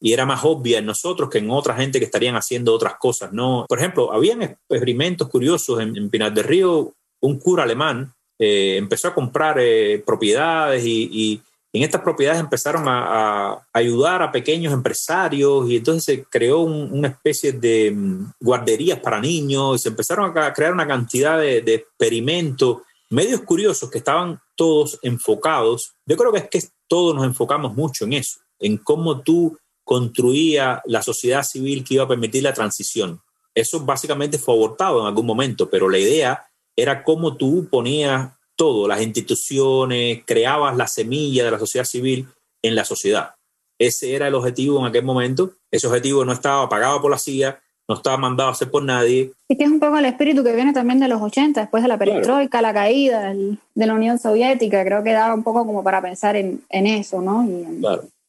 y 0.00 0.12
era 0.12 0.24
más 0.24 0.44
obvia 0.44 0.78
en 0.78 0.86
nosotros 0.86 1.28
que 1.28 1.38
en 1.38 1.50
otra 1.50 1.74
gente 1.74 1.98
que 1.98 2.04
estarían 2.04 2.36
haciendo 2.36 2.74
otras 2.74 2.94
cosas. 2.96 3.32
¿no? 3.32 3.66
Por 3.68 3.78
ejemplo, 3.78 4.12
habían 4.12 4.42
experimentos 4.42 5.28
curiosos 5.28 5.80
en, 5.80 5.96
en 5.96 6.10
Pinar 6.10 6.32
del 6.32 6.44
Río, 6.44 6.94
un 7.20 7.38
cura 7.38 7.64
alemán 7.64 8.14
eh, 8.44 8.76
empezó 8.76 9.06
a 9.06 9.14
comprar 9.14 9.58
eh, 9.60 10.02
propiedades 10.04 10.84
y 10.84 11.40
en 11.72 11.82
estas 11.82 12.02
propiedades 12.02 12.40
empezaron 12.40 12.84
a, 12.86 13.66
ayudar 13.72 14.22
a 14.22 14.30
pequeños 14.30 14.72
empresarios 14.72 15.68
y 15.70 15.76
entonces 15.76 16.04
se 16.04 16.24
creó 16.24 16.60
una 16.60 17.08
especie 17.08 17.52
de 17.52 17.90
mm, 17.90 18.32
guarderías 18.40 19.00
para 19.00 19.20
niños 19.20 19.76
y 19.76 19.82
se 19.82 19.88
empezaron 19.88 20.36
a 20.36 20.52
crear 20.52 20.72
una 20.72 20.86
cantidad 20.86 21.38
de, 21.38 21.58
experimentos, 21.58 22.78
medios 23.08 23.40
curiosos 23.40 23.90
que 23.90 23.98
estaban 23.98 24.38
todos 24.54 24.98
enfocados. 25.02 25.94
Yo 26.06 26.16
creo 26.16 26.32
que 26.32 26.38
es 26.40 26.48
que 26.50 26.62
todos 26.86 27.14
nos 27.14 27.24
enfocamos 27.24 27.74
mucho 27.74 28.04
en 28.04 28.14
eso, 28.14 28.40
en 28.58 28.76
cómo 28.76 29.22
tú 29.22 29.58
construías 29.82 30.80
la 30.84 31.02
sociedad 31.02 31.42
civil 31.42 31.84
que 31.84 31.94
iba 31.94 32.04
a 32.04 32.08
permitir 32.08 32.42
la 32.42 32.52
transición. 32.52 33.20
Eso 33.54 33.80
básicamente 33.80 34.38
fue 34.38 34.54
abortado 34.54 35.00
en 35.00 35.06
algún 35.06 35.26
momento, 35.26 35.68
pero 35.68 35.88
la 35.88 35.98
idea 35.98 36.46
era 36.76 37.02
cómo 37.02 37.36
tú 37.36 37.68
ponías 37.70 38.30
todo, 38.56 38.88
las 38.88 39.02
instituciones, 39.02 40.22
creabas 40.24 40.76
la 40.76 40.86
semilla 40.86 41.44
de 41.44 41.50
la 41.50 41.58
sociedad 41.58 41.84
civil 41.84 42.28
en 42.62 42.74
la 42.74 42.84
sociedad. 42.84 43.34
Ese 43.78 44.14
era 44.14 44.28
el 44.28 44.34
objetivo 44.34 44.78
en 44.78 44.86
aquel 44.86 45.04
momento. 45.04 45.52
Ese 45.70 45.86
objetivo 45.86 46.24
no 46.24 46.32
estaba 46.32 46.68
pagado 46.68 47.00
por 47.00 47.10
la 47.10 47.18
CIA, 47.18 47.60
no 47.88 47.96
estaba 47.96 48.16
mandado 48.16 48.50
a 48.50 48.52
hacer 48.52 48.70
por 48.70 48.82
nadie. 48.82 49.32
Y 49.48 49.56
que 49.56 49.64
es 49.64 49.70
un 49.70 49.80
poco 49.80 49.98
el 49.98 50.04
espíritu 50.04 50.44
que 50.44 50.54
viene 50.54 50.72
también 50.72 51.00
de 51.00 51.08
los 51.08 51.20
80, 51.20 51.60
después 51.60 51.82
de 51.82 51.88
la 51.88 51.98
perestroika, 51.98 52.62
la 52.62 52.72
caída 52.72 53.34
de 53.34 53.86
la 53.86 53.94
Unión 53.94 54.18
Soviética. 54.18 54.84
Creo 54.84 55.02
que 55.02 55.12
daba 55.12 55.34
un 55.34 55.42
poco 55.42 55.66
como 55.66 55.82
para 55.82 56.00
pensar 56.00 56.36
en, 56.36 56.62
eso, 56.70 57.20
¿no? 57.20 57.44
Y 57.44 57.82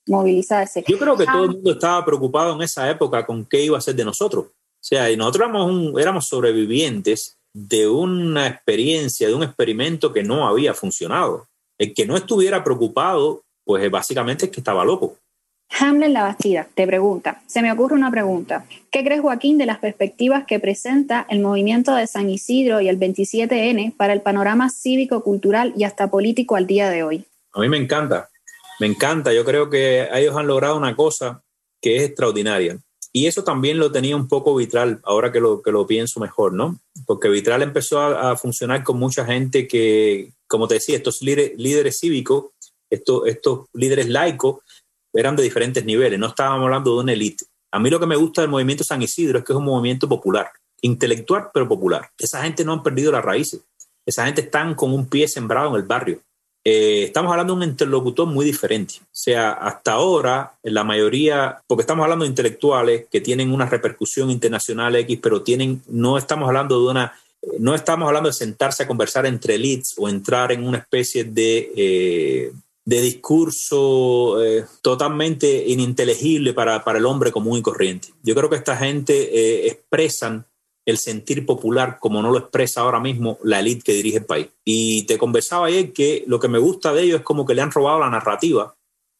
movilizarse. 0.07 0.83
Yo 0.87 0.97
creo 0.97 1.15
que 1.15 1.25
todo 1.25 1.43
el 1.43 1.49
ah. 1.49 1.53
mundo 1.53 1.71
estaba 1.71 2.03
preocupado 2.03 2.55
en 2.55 2.61
esa 2.61 2.89
época 2.89 3.25
con 3.25 3.45
qué 3.45 3.63
iba 3.63 3.77
a 3.77 3.81
ser 3.81 3.95
de 3.95 4.05
nosotros. 4.05 4.45
O 4.45 4.85
sea, 4.85 5.09
y 5.09 5.15
nosotros 5.15 5.47
éramos, 5.47 6.01
éramos 6.01 6.27
sobrevivientes 6.27 7.37
de 7.53 7.87
una 7.87 8.47
experiencia, 8.47 9.27
de 9.27 9.35
un 9.35 9.43
experimento 9.43 10.11
que 10.11 10.23
no 10.23 10.47
había 10.47 10.73
funcionado. 10.73 11.47
El 11.77 11.93
que 11.93 12.05
no 12.05 12.17
estuviera 12.17 12.63
preocupado, 12.63 13.43
pues 13.63 13.89
básicamente 13.89 14.45
es 14.45 14.51
que 14.51 14.59
estaba 14.59 14.83
loco. 14.83 15.17
Hamlet 15.79 16.11
La 16.11 16.23
Bastida 16.23 16.67
te 16.75 16.85
pregunta, 16.85 17.41
se 17.47 17.61
me 17.61 17.71
ocurre 17.71 17.95
una 17.95 18.11
pregunta. 18.11 18.65
¿Qué 18.91 19.03
crees, 19.03 19.21
Joaquín, 19.21 19.57
de 19.57 19.65
las 19.65 19.79
perspectivas 19.79 20.45
que 20.45 20.59
presenta 20.59 21.25
el 21.29 21.39
movimiento 21.39 21.95
de 21.95 22.05
San 22.05 22.29
Isidro 22.29 22.79
y 22.79 22.89
el 22.89 22.99
27N 22.99 23.95
para 23.95 24.13
el 24.13 24.21
panorama 24.21 24.69
cívico, 24.69 25.23
cultural 25.23 25.73
y 25.75 25.83
hasta 25.83 26.11
político 26.11 26.55
al 26.55 26.67
día 26.67 26.89
de 26.89 27.03
hoy? 27.03 27.25
A 27.53 27.59
mí 27.59 27.69
me 27.69 27.77
encanta, 27.77 28.29
me 28.79 28.87
encanta. 28.87 29.33
Yo 29.33 29.43
creo 29.45 29.69
que 29.69 30.07
ellos 30.13 30.35
han 30.35 30.47
logrado 30.47 30.77
una 30.77 30.95
cosa 30.95 31.41
que 31.81 31.97
es 31.97 32.03
extraordinaria. 32.03 32.77
Y 33.15 33.27
eso 33.27 33.43
también 33.43 33.77
lo 33.77 33.91
tenía 33.91 34.15
un 34.15 34.27
poco 34.27 34.55
Vitral, 34.55 34.99
ahora 35.03 35.31
que 35.31 35.39
lo, 35.39 35.61
que 35.61 35.71
lo 35.71 35.85
pienso 35.85 36.19
mejor, 36.19 36.51
¿no? 36.53 36.79
Porque 37.05 37.29
Vitral 37.29 37.61
empezó 37.61 38.01
a, 38.01 38.35
funcionar 38.35 38.83
con 38.83 38.97
mucha 38.97 39.23
gente 39.23 39.67
que, 39.67 40.31
como 40.47 40.67
te 40.67 40.75
decía, 40.75 40.97
estos 40.97 41.21
líderes, 41.21 41.99
cívicos, 41.99 42.45
estos, 42.89 43.27
estos 43.27 43.67
líderes 43.73 44.09
laicos, 44.09 44.61
eran 45.13 45.35
de 45.35 45.43
diferentes 45.43 45.85
niveles, 45.85 46.17
no 46.17 46.27
estábamos 46.27 46.65
hablando 46.65 46.95
de 46.95 47.03
una 47.03 47.13
élite. 47.13 47.45
A 47.71 47.79
mí 47.79 47.91
lo 47.91 47.99
que 47.99 48.07
me 48.07 48.15
gusta 48.15 48.41
del 48.41 48.49
movimiento 48.49 48.83
San 48.83 49.03
Isidro 49.03 49.39
es 49.39 49.45
que 49.45 49.53
es 49.53 49.57
un 49.57 49.65
movimiento 49.65 50.09
popular, 50.09 50.49
intelectual 50.81 51.51
pero 51.53 51.67
popular. 51.67 52.09
Esa 52.17 52.41
gente 52.41 52.65
no 52.65 52.73
han 52.73 52.81
perdido 52.81 53.11
las 53.11 53.23
raíces, 53.23 53.61
esa 54.07 54.25
gente 54.25 54.41
están 54.41 54.73
con 54.73 54.91
un 54.91 55.07
pie 55.07 55.27
sembrado 55.27 55.69
en 55.69 55.75
el 55.75 55.83
barrio. 55.83 56.19
Eh, 56.65 57.03
estamos 57.03 57.31
hablando 57.31 57.53
de 57.53 57.63
un 57.63 57.69
interlocutor 57.69 58.25
muy 58.27 58.45
diferente. 58.45 58.95
O 59.01 59.05
sea, 59.11 59.51
hasta 59.51 59.93
ahora, 59.93 60.55
la 60.63 60.83
mayoría, 60.83 61.61
porque 61.67 61.81
estamos 61.81 62.03
hablando 62.03 62.23
de 62.23 62.29
intelectuales 62.29 63.05
que 63.11 63.21
tienen 63.21 63.51
una 63.51 63.65
repercusión 63.65 64.31
internacional 64.31 64.95
X, 64.95 65.19
pero 65.21 65.41
tienen, 65.41 65.81
no 65.87 66.17
estamos 66.17 66.47
hablando 66.47 66.79
de 66.79 66.91
una, 66.91 67.13
no 67.59 67.75
estamos 67.75 68.07
hablando 68.07 68.29
de 68.29 68.33
sentarse 68.33 68.83
a 68.83 68.87
conversar 68.87 69.25
entre 69.25 69.55
elites 69.55 69.95
o 69.97 70.07
entrar 70.07 70.53
en 70.53 70.65
una 70.65 70.77
especie 70.77 71.25
de, 71.25 71.71
eh, 71.75 72.53
de 72.85 73.01
discurso 73.01 74.41
eh, 74.41 74.63
totalmente 74.81 75.65
ininteligible 75.67 76.53
para, 76.53 76.81
para, 76.85 76.97
el 76.97 77.05
hombre 77.05 77.33
común 77.33 77.59
y 77.59 77.61
corriente. 77.61 78.09
Yo 78.23 78.35
creo 78.35 78.49
que 78.49 78.55
esta 78.55 78.77
gente 78.77 79.67
expresan 79.67 80.45
el 80.85 80.97
sentir 80.97 81.45
popular 81.45 81.97
como 81.99 82.21
no 82.21 82.31
lo 82.31 82.39
expresa 82.39 82.81
ahora 82.81 82.99
mismo 82.99 83.37
la 83.43 83.59
élite 83.59 83.83
que 83.83 83.93
dirige 83.93 84.17
el 84.17 84.25
país. 84.25 84.47
Y 84.65 85.03
te 85.03 85.17
conversaba 85.17 85.67
ayer 85.67 85.93
que 85.93 86.23
lo 86.27 86.39
que 86.39 86.49
me 86.49 86.59
gusta 86.59 86.93
de 86.93 87.03
ellos 87.03 87.19
es 87.19 87.25
como 87.25 87.45
que 87.45 87.55
le 87.55 87.61
han 87.61 87.71
robado 87.71 87.99
la 87.99 88.09
narrativa. 88.09 88.75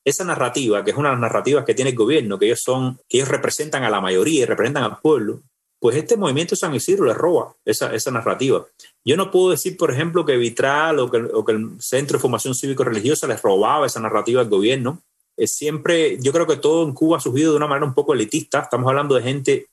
Esa 0.06 0.26
narrativa, 0.26 0.84
que 0.84 0.92
es 0.92 0.98
una 0.98 1.10
de 1.10 1.16
las 1.16 1.22
narrativas 1.22 1.64
que 1.64 1.74
tiene 1.74 1.92
el 1.92 1.98
gobierno, 1.98 2.38
que 2.38 2.48
ellos 2.48 2.62
son, 2.62 3.00
que 3.08 3.18
ellos 3.18 3.30
representan 3.30 3.84
a 3.84 3.90
la 3.90 4.02
mayoría 4.02 4.42
y 4.42 4.46
representan 4.46 4.84
al 4.84 5.00
pueblo, 5.00 5.42
pues 5.80 5.96
este 5.98 6.18
movimiento 6.18 6.56
San 6.56 6.74
Isidro 6.76 7.06
le 7.06 7.14
roba 7.14 7.56
esa, 7.66 7.94
esa 7.94 8.12
narrativa. 8.12 8.66
Yo 9.06 9.18
no 9.18 9.32
puedo 9.32 9.52
decir, 9.52 9.76
por 9.78 9.92
ejemplo, 9.92 10.26
que 10.26 10.38
Vitral 10.38 11.00
o 11.00 11.10
que, 11.12 11.52
el 11.52 11.72
Centro 11.80 12.18
de 12.18 12.22
Formación 12.22 12.56
Cívico-Religiosa 12.56 13.28
les 13.28 13.42
robaba 13.42 13.86
esa 13.86 14.00
narrativa 14.00 14.42
al 14.42 14.50
gobierno. 14.50 15.02
Es 15.38 15.56
siempre, 15.56 16.18
yo 16.22 16.32
creo 16.32 16.48
que 16.48 16.58
todo 16.58 16.86
en 16.86 16.94
Cuba 16.94 17.18
ha 17.18 17.22
surgido 17.22 17.52
de 17.52 17.58
una 17.58 17.68
manera 17.68 17.86
un 17.86 17.94
poco 17.94 18.14
elitista. 18.14 18.60
Estamos 18.60 18.88
hablando 18.88 19.16
de 19.16 19.24
gente 19.24 19.68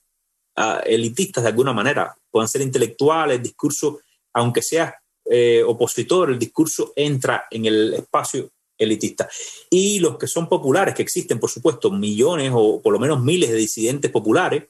elitistas 0.85 1.43
de 1.43 1.49
alguna 1.49 1.73
manera, 1.73 2.15
pueden 2.29 2.47
ser 2.47 2.61
intelectuales, 2.61 3.41
discursos, 3.41 3.95
aunque 4.33 4.61
sea 4.61 4.95
eh, 5.25 5.63
opositor, 5.65 6.31
el 6.31 6.39
discurso 6.39 6.93
entra 6.95 7.45
en 7.49 7.65
el 7.65 7.93
espacio 7.93 8.49
elitista. 8.77 9.29
Y 9.69 9.99
los 9.99 10.17
que 10.17 10.27
son 10.27 10.49
populares, 10.49 10.95
que 10.95 11.03
existen, 11.03 11.39
por 11.39 11.49
supuesto, 11.49 11.91
millones 11.91 12.51
o 12.53 12.81
por 12.81 12.91
lo 12.91 12.99
menos 12.99 13.23
miles 13.23 13.49
de 13.49 13.55
disidentes 13.55 14.11
populares, 14.11 14.63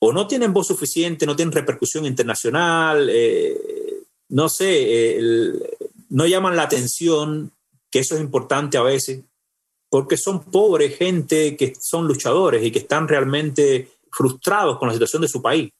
o 0.00 0.12
no 0.12 0.26
tienen 0.26 0.52
voz 0.52 0.68
suficiente, 0.68 1.26
no 1.26 1.36
tienen 1.36 1.52
repercusión 1.52 2.06
internacional, 2.06 3.08
eh, 3.10 3.56
no 4.30 4.48
sé, 4.48 5.20
no 6.08 6.26
llaman 6.26 6.56
la 6.56 6.62
atención, 6.62 7.52
que 7.90 8.00
eso 8.00 8.14
es 8.14 8.20
importante 8.20 8.78
a 8.78 8.82
veces, 8.82 9.20
porque 9.90 10.16
son 10.16 10.44
pobres, 10.44 10.96
gente 10.96 11.56
que 11.56 11.74
son 11.80 12.06
luchadores 12.06 12.64
y 12.64 12.70
que 12.70 12.80
están 12.80 13.08
realmente 13.08 13.88
frustrados 14.12 14.78
con 14.78 14.88
la 14.88 14.94
situación 14.94 15.22
de 15.22 15.28
su 15.28 15.42
país, 15.42 15.70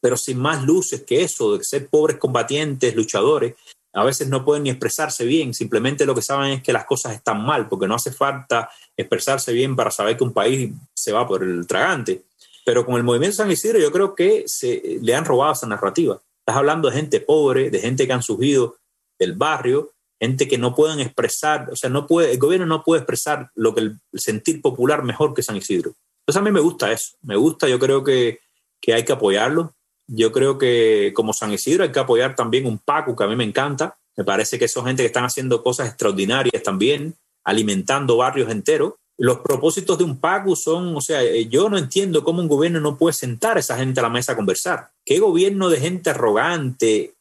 pero 0.00 0.16
sin 0.16 0.38
más 0.38 0.64
luces 0.64 1.02
que 1.02 1.22
eso, 1.22 1.56
de 1.56 1.64
ser 1.64 1.88
pobres 1.88 2.18
combatientes, 2.18 2.94
luchadores, 2.94 3.54
a 3.94 4.04
veces 4.04 4.28
no 4.28 4.44
pueden 4.44 4.64
ni 4.64 4.70
expresarse 4.70 5.24
bien, 5.24 5.54
simplemente 5.54 6.04
lo 6.04 6.14
que 6.14 6.22
saben 6.22 6.52
es 6.52 6.62
que 6.62 6.72
las 6.72 6.84
cosas 6.84 7.14
están 7.14 7.44
mal, 7.44 7.68
porque 7.68 7.86
no 7.86 7.94
hace 7.94 8.10
falta 8.10 8.68
expresarse 8.96 9.52
bien 9.52 9.76
para 9.76 9.90
saber 9.90 10.16
que 10.16 10.24
un 10.24 10.32
país 10.32 10.72
se 10.94 11.12
va 11.12 11.26
por 11.26 11.42
el 11.42 11.66
tragante. 11.66 12.24
Pero 12.64 12.84
con 12.84 12.96
el 12.96 13.04
movimiento 13.04 13.36
San 13.36 13.50
Isidro 13.50 13.78
yo 13.78 13.92
creo 13.92 14.14
que 14.14 14.44
se 14.46 14.98
le 15.00 15.14
han 15.14 15.24
robado 15.24 15.52
esa 15.52 15.66
narrativa. 15.66 16.20
Estás 16.40 16.56
hablando 16.56 16.90
de 16.90 16.96
gente 16.96 17.20
pobre, 17.20 17.70
de 17.70 17.78
gente 17.78 18.06
que 18.06 18.12
han 18.12 18.22
surgido 18.22 18.76
del 19.18 19.34
barrio, 19.34 19.92
gente 20.20 20.48
que 20.48 20.58
no 20.58 20.74
pueden 20.74 21.00
expresar, 21.00 21.70
o 21.70 21.76
sea, 21.76 21.90
no 21.90 22.06
puede, 22.06 22.32
el 22.32 22.38
gobierno 22.38 22.66
no 22.66 22.82
puede 22.82 23.00
expresar 23.00 23.50
lo 23.54 23.74
que 23.74 23.80
el, 23.80 24.00
sentir 24.14 24.60
popular 24.60 25.02
mejor 25.02 25.34
que 25.34 25.42
San 25.42 25.56
Isidro. 25.56 25.94
Entonces 26.26 26.40
a 26.40 26.44
mí 26.44 26.50
me 26.50 26.60
gusta 26.60 26.90
eso, 26.90 27.16
me 27.22 27.36
gusta, 27.36 27.68
yo 27.68 27.78
creo 27.78 28.02
que, 28.02 28.40
que 28.80 28.94
hay 28.94 29.04
que 29.04 29.12
apoyarlo. 29.12 29.74
Yo 30.06 30.32
creo 30.32 30.58
que 30.58 31.12
como 31.14 31.32
San 31.32 31.52
Isidro 31.52 31.84
hay 31.84 31.92
que 31.92 31.98
apoyar 31.98 32.34
también 32.34 32.66
un 32.66 32.78
Paco, 32.78 33.16
que 33.16 33.24
a 33.24 33.26
mí 33.26 33.36
me 33.36 33.44
encanta. 33.44 33.96
Me 34.16 34.24
parece 34.24 34.58
que 34.58 34.68
son 34.68 34.86
gente 34.86 35.02
que 35.02 35.06
están 35.06 35.24
haciendo 35.24 35.62
cosas 35.62 35.88
extraordinarias 35.88 36.62
también, 36.62 37.14
alimentando 37.44 38.16
barrios 38.16 38.50
enteros. 38.50 38.94
Los 39.16 39.38
propósitos 39.38 39.96
de 39.98 40.04
un 40.04 40.18
Paco 40.18 40.56
son, 40.56 40.96
o 40.96 41.00
sea, 41.00 41.22
eh, 41.22 41.46
yo 41.48 41.68
no 41.68 41.78
entiendo 41.78 42.24
cómo 42.24 42.40
un 42.40 42.48
gobierno 42.48 42.80
no 42.80 42.98
puede 42.98 43.12
sentar 43.12 43.56
a 43.56 43.60
esa 43.60 43.76
gente 43.76 44.00
a 44.00 44.02
la 44.02 44.10
mesa 44.10 44.32
a 44.32 44.36
conversar. 44.36 44.90
¿Qué 45.04 45.18
gobierno 45.18 45.68
de 45.68 45.80
gente 45.80 46.10
arrogante, 46.10 47.14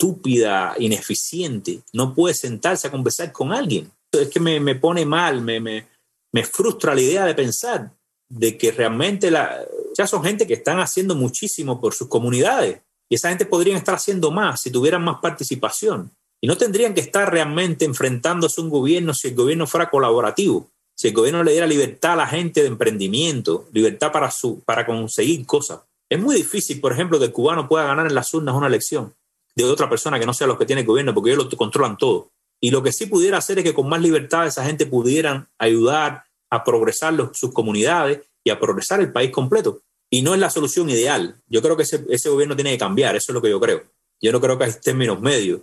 estúpida, 0.00 0.74
ineficiente, 0.78 1.82
no 1.92 2.14
puede 2.14 2.34
sentarse 2.34 2.88
a 2.88 2.90
conversar 2.90 3.32
con 3.32 3.52
alguien. 3.52 3.90
Es 4.10 4.28
que 4.28 4.40
me, 4.40 4.58
me 4.58 4.74
pone 4.74 5.04
mal, 5.04 5.42
me, 5.42 5.60
me, 5.60 5.86
me, 6.32 6.44
frustra 6.44 6.94
la 6.94 7.02
idea 7.02 7.26
de 7.26 7.34
pensar 7.34 7.92
de 8.30 8.56
que 8.56 8.72
realmente 8.72 9.30
la, 9.30 9.58
ya 9.98 10.06
son 10.06 10.24
gente 10.24 10.46
que 10.46 10.54
están 10.54 10.78
haciendo 10.78 11.14
muchísimo 11.14 11.80
por 11.80 11.92
sus 11.92 12.08
comunidades 12.08 12.80
y 13.10 13.16
esa 13.16 13.28
gente 13.28 13.44
podría 13.44 13.76
estar 13.76 13.96
haciendo 13.96 14.30
más 14.30 14.62
si 14.62 14.70
tuvieran 14.70 15.02
más 15.02 15.18
participación. 15.20 16.12
Y 16.40 16.46
no 16.46 16.56
tendrían 16.56 16.94
que 16.94 17.00
estar 17.00 17.30
realmente 17.30 17.84
enfrentándose 17.84 18.60
a 18.60 18.64
un 18.64 18.70
gobierno 18.70 19.12
si 19.12 19.28
el 19.28 19.34
gobierno 19.34 19.66
fuera 19.66 19.90
colaborativo, 19.90 20.70
si 20.96 21.08
el 21.08 21.14
gobierno 21.14 21.42
le 21.42 21.52
diera 21.52 21.66
libertad 21.66 22.12
a 22.12 22.16
la 22.16 22.26
gente 22.26 22.62
de 22.62 22.68
emprendimiento, 22.68 23.68
libertad 23.72 24.10
para, 24.12 24.30
su, 24.30 24.60
para 24.60 24.86
conseguir 24.86 25.44
cosas. 25.44 25.80
Es 26.08 26.18
muy 26.18 26.36
difícil, 26.36 26.80
por 26.80 26.92
ejemplo, 26.92 27.18
que 27.18 27.26
el 27.26 27.32
cubano 27.32 27.68
pueda 27.68 27.84
ganar 27.84 28.06
en 28.06 28.14
las 28.14 28.32
urnas 28.32 28.54
una 28.54 28.68
elección 28.68 29.14
de 29.54 29.64
otra 29.64 29.88
persona 29.90 30.18
que 30.18 30.26
no 30.26 30.32
sea 30.32 30.46
los 30.46 30.56
que 30.56 30.66
tiene 30.66 30.82
el 30.82 30.86
gobierno, 30.86 31.12
porque 31.12 31.30
ellos 31.30 31.44
lo 31.44 31.56
controlan 31.58 31.98
todo. 31.98 32.30
Y 32.60 32.70
lo 32.70 32.82
que 32.82 32.92
sí 32.92 33.06
pudiera 33.06 33.38
hacer 33.38 33.58
es 33.58 33.64
que 33.64 33.74
con 33.74 33.88
más 33.88 34.00
libertad 34.00 34.46
esa 34.46 34.64
gente 34.64 34.86
pudieran 34.86 35.48
ayudar 35.58 36.24
a 36.50 36.64
progresar 36.64 37.14
sus 37.32 37.52
comunidades 37.52 38.20
y 38.44 38.50
a 38.50 38.58
progresar 38.58 39.00
el 39.00 39.12
país 39.12 39.30
completo. 39.30 39.82
Y 40.10 40.22
no 40.22 40.34
es 40.34 40.40
la 40.40 40.50
solución 40.50 40.90
ideal. 40.90 41.36
Yo 41.46 41.62
creo 41.62 41.76
que 41.76 41.84
ese, 41.84 42.04
ese 42.08 42.28
gobierno 42.28 42.56
tiene 42.56 42.72
que 42.72 42.78
cambiar, 42.78 43.16
eso 43.16 43.32
es 43.32 43.34
lo 43.34 43.42
que 43.42 43.50
yo 43.50 43.60
creo. 43.60 43.84
Yo 44.20 44.32
no 44.32 44.40
creo 44.40 44.58
que 44.58 44.64
hay 44.64 44.72
términos 44.82 45.20
medios. 45.20 45.60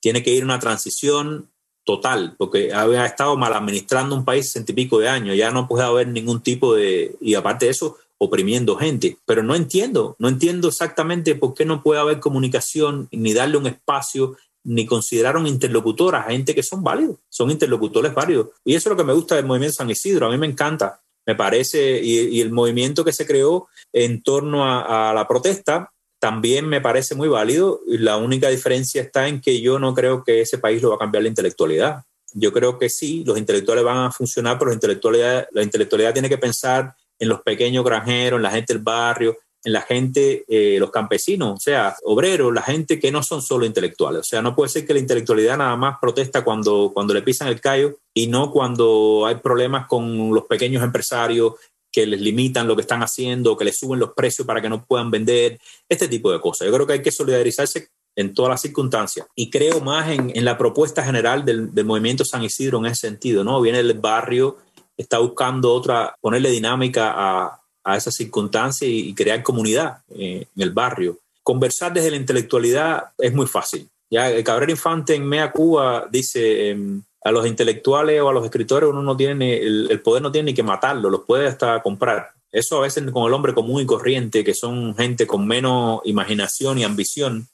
Tiene 0.00 0.22
que 0.22 0.32
ir 0.32 0.44
una 0.44 0.58
transición 0.58 1.50
total, 1.84 2.34
porque 2.38 2.72
había 2.72 3.06
estado 3.06 3.36
mal 3.36 3.52
administrando 3.52 4.16
un 4.16 4.24
país 4.24 4.46
sesenta 4.46 4.72
y 4.72 4.74
pico 4.74 4.98
de 4.98 5.08
años, 5.08 5.36
ya 5.36 5.50
no 5.50 5.68
puede 5.68 5.84
haber 5.84 6.08
ningún 6.08 6.42
tipo 6.42 6.74
de... 6.74 7.14
Y 7.20 7.34
aparte 7.34 7.66
de 7.66 7.72
eso, 7.72 7.98
oprimiendo 8.18 8.76
gente. 8.76 9.18
Pero 9.26 9.42
no 9.42 9.54
entiendo, 9.54 10.16
no 10.18 10.28
entiendo 10.28 10.68
exactamente 10.68 11.34
por 11.34 11.54
qué 11.54 11.64
no 11.64 11.82
puede 11.82 12.00
haber 12.00 12.20
comunicación, 12.20 13.08
ni 13.12 13.34
darle 13.34 13.58
un 13.58 13.66
espacio, 13.66 14.36
ni 14.64 14.86
considerar 14.86 15.36
un 15.36 15.46
interlocutor 15.46 16.16
a 16.16 16.24
gente 16.24 16.54
que 16.54 16.62
son 16.62 16.82
válidos, 16.82 17.18
son 17.28 17.50
interlocutores 17.50 18.14
válidos. 18.14 18.48
Y 18.64 18.74
eso 18.74 18.88
es 18.88 18.92
lo 18.92 18.96
que 18.96 19.04
me 19.04 19.12
gusta 19.12 19.36
del 19.36 19.46
movimiento 19.46 19.76
San 19.76 19.90
Isidro, 19.90 20.26
a 20.26 20.30
mí 20.30 20.38
me 20.38 20.46
encanta, 20.46 21.00
me 21.26 21.34
parece, 21.34 22.00
y, 22.02 22.40
el 22.40 22.50
movimiento 22.50 23.04
que 23.04 23.12
se 23.12 23.26
creó 23.26 23.68
en 23.92 24.22
torno 24.22 24.64
a, 24.64 25.10
a 25.10 25.14
la 25.14 25.26
protesta 25.28 25.90
también 26.18 26.66
me 26.66 26.80
parece 26.80 27.14
muy 27.14 27.28
válido. 27.28 27.80
La 27.86 28.16
única 28.16 28.48
diferencia 28.48 29.02
está 29.02 29.28
en 29.28 29.42
que 29.42 29.60
yo 29.60 29.78
no 29.78 29.92
creo 29.92 30.24
que 30.24 30.40
ese 30.40 30.56
país 30.56 30.80
lo 30.80 30.88
va 30.88 30.96
a 30.96 30.98
cambiar 30.98 31.22
la 31.22 31.28
intelectualidad. 31.28 32.02
Yo 32.32 32.52
creo 32.52 32.78
que 32.78 32.88
sí, 32.88 33.24
los 33.26 33.36
intelectuales 33.36 33.84
van 33.84 34.06
a 34.06 34.10
funcionar, 34.10 34.58
pero 34.58 34.70
la 34.70 34.74
intelectualidad, 34.74 35.46
la 35.52 35.62
intelectualidad 35.62 36.14
tiene 36.14 36.30
que 36.30 36.38
pensar 36.38 36.94
en 37.18 37.28
los 37.28 37.42
pequeños 37.42 37.84
granjeros, 37.84 38.38
en 38.38 38.42
la 38.42 38.50
gente 38.50 38.72
del 38.72 38.82
barrio, 38.82 39.36
en 39.64 39.72
la 39.72 39.80
gente, 39.80 40.44
eh, 40.46 40.78
los 40.78 40.90
campesinos, 40.90 41.54
o 41.56 41.60
sea, 41.60 41.96
obreros, 42.04 42.52
la 42.52 42.62
gente 42.62 43.00
que 43.00 43.10
no 43.10 43.22
son 43.22 43.40
solo 43.40 43.64
intelectuales. 43.64 44.20
O 44.20 44.24
sea, 44.24 44.42
no 44.42 44.54
puede 44.54 44.68
ser 44.68 44.86
que 44.86 44.92
la 44.92 45.00
intelectualidad 45.00 45.56
nada 45.56 45.74
más 45.76 45.96
protesta 46.00 46.44
cuando, 46.44 46.90
cuando 46.92 47.14
le 47.14 47.22
pisan 47.22 47.48
el 47.48 47.60
callo 47.60 47.98
y 48.12 48.26
no 48.26 48.50
cuando 48.50 49.24
hay 49.26 49.36
problemas 49.36 49.86
con 49.86 50.34
los 50.34 50.44
pequeños 50.44 50.82
empresarios 50.82 51.54
que 51.90 52.06
les 52.06 52.20
limitan 52.20 52.68
lo 52.68 52.74
que 52.74 52.82
están 52.82 53.02
haciendo, 53.02 53.56
que 53.56 53.64
les 53.64 53.78
suben 53.78 54.00
los 54.00 54.12
precios 54.12 54.46
para 54.46 54.60
que 54.60 54.68
no 54.68 54.84
puedan 54.84 55.10
vender, 55.10 55.58
este 55.88 56.08
tipo 56.08 56.30
de 56.30 56.40
cosas. 56.40 56.66
Yo 56.66 56.74
creo 56.74 56.86
que 56.86 56.94
hay 56.94 57.02
que 57.02 57.12
solidarizarse 57.12 57.88
en 58.16 58.34
todas 58.34 58.50
las 58.50 58.60
circunstancias. 58.60 59.26
Y 59.34 59.48
creo 59.48 59.80
más 59.80 60.10
en, 60.10 60.30
en 60.34 60.44
la 60.44 60.58
propuesta 60.58 61.02
general 61.02 61.44
del, 61.44 61.72
del, 61.72 61.84
movimiento 61.84 62.24
San 62.24 62.42
Isidro 62.42 62.78
en 62.78 62.86
ese 62.86 63.08
sentido, 63.08 63.44
¿no? 63.44 63.60
Viene 63.60 63.82
del 63.82 63.98
barrio, 63.98 64.58
está 64.96 65.18
buscando 65.18 65.72
otra, 65.72 66.16
ponerle 66.20 66.50
dinámica 66.50 67.12
a, 67.14 67.63
a 67.84 67.96
esa 67.96 68.10
circunstancia 68.10 68.88
y, 68.88 69.14
crear 69.14 69.42
comunidad 69.42 69.98
eh, 70.10 70.46
en 70.56 70.62
el 70.62 70.70
barrio. 70.70 71.18
Conversar 71.42 71.92
desde 71.92 72.10
la 72.10 72.16
intelectualidad 72.16 73.04
es 73.18 73.34
muy 73.34 73.46
fácil. 73.46 73.88
Ya 74.10 74.30
el 74.30 74.42
Cabrera 74.42 74.72
Infante 74.72 75.14
en 75.14 75.26
Mea 75.26 75.52
Cuba 75.52 76.08
dice 76.10 76.70
em, 76.70 77.02
a 77.22 77.30
los 77.30 77.46
intelectuales 77.46 78.20
o 78.20 78.28
a 78.28 78.32
los 78.32 78.44
escritores 78.44 78.88
uno 78.88 79.02
no 79.02 79.16
tiene 79.16 79.58
el, 79.58 80.00
poder 80.00 80.22
no 80.22 80.32
tiene 80.32 80.50
ni 80.50 80.54
que 80.54 80.62
matarlo, 80.62 81.10
los 81.10 81.24
puede 81.24 81.46
hasta 81.46 81.82
comprar. 81.82 82.30
Eso 82.50 82.78
a 82.78 82.82
veces 82.82 83.10
con 83.10 83.26
el 83.26 83.32
hombre 83.32 83.52
común 83.52 83.82
y 83.82 83.86
corriente, 83.86 84.44
que 84.44 84.54
son 84.54 84.94
gente 84.94 85.26
con 85.26 85.46
menos 85.46 86.00
imaginación 86.04 86.78
y 86.78 86.84
ambición, 86.84 87.48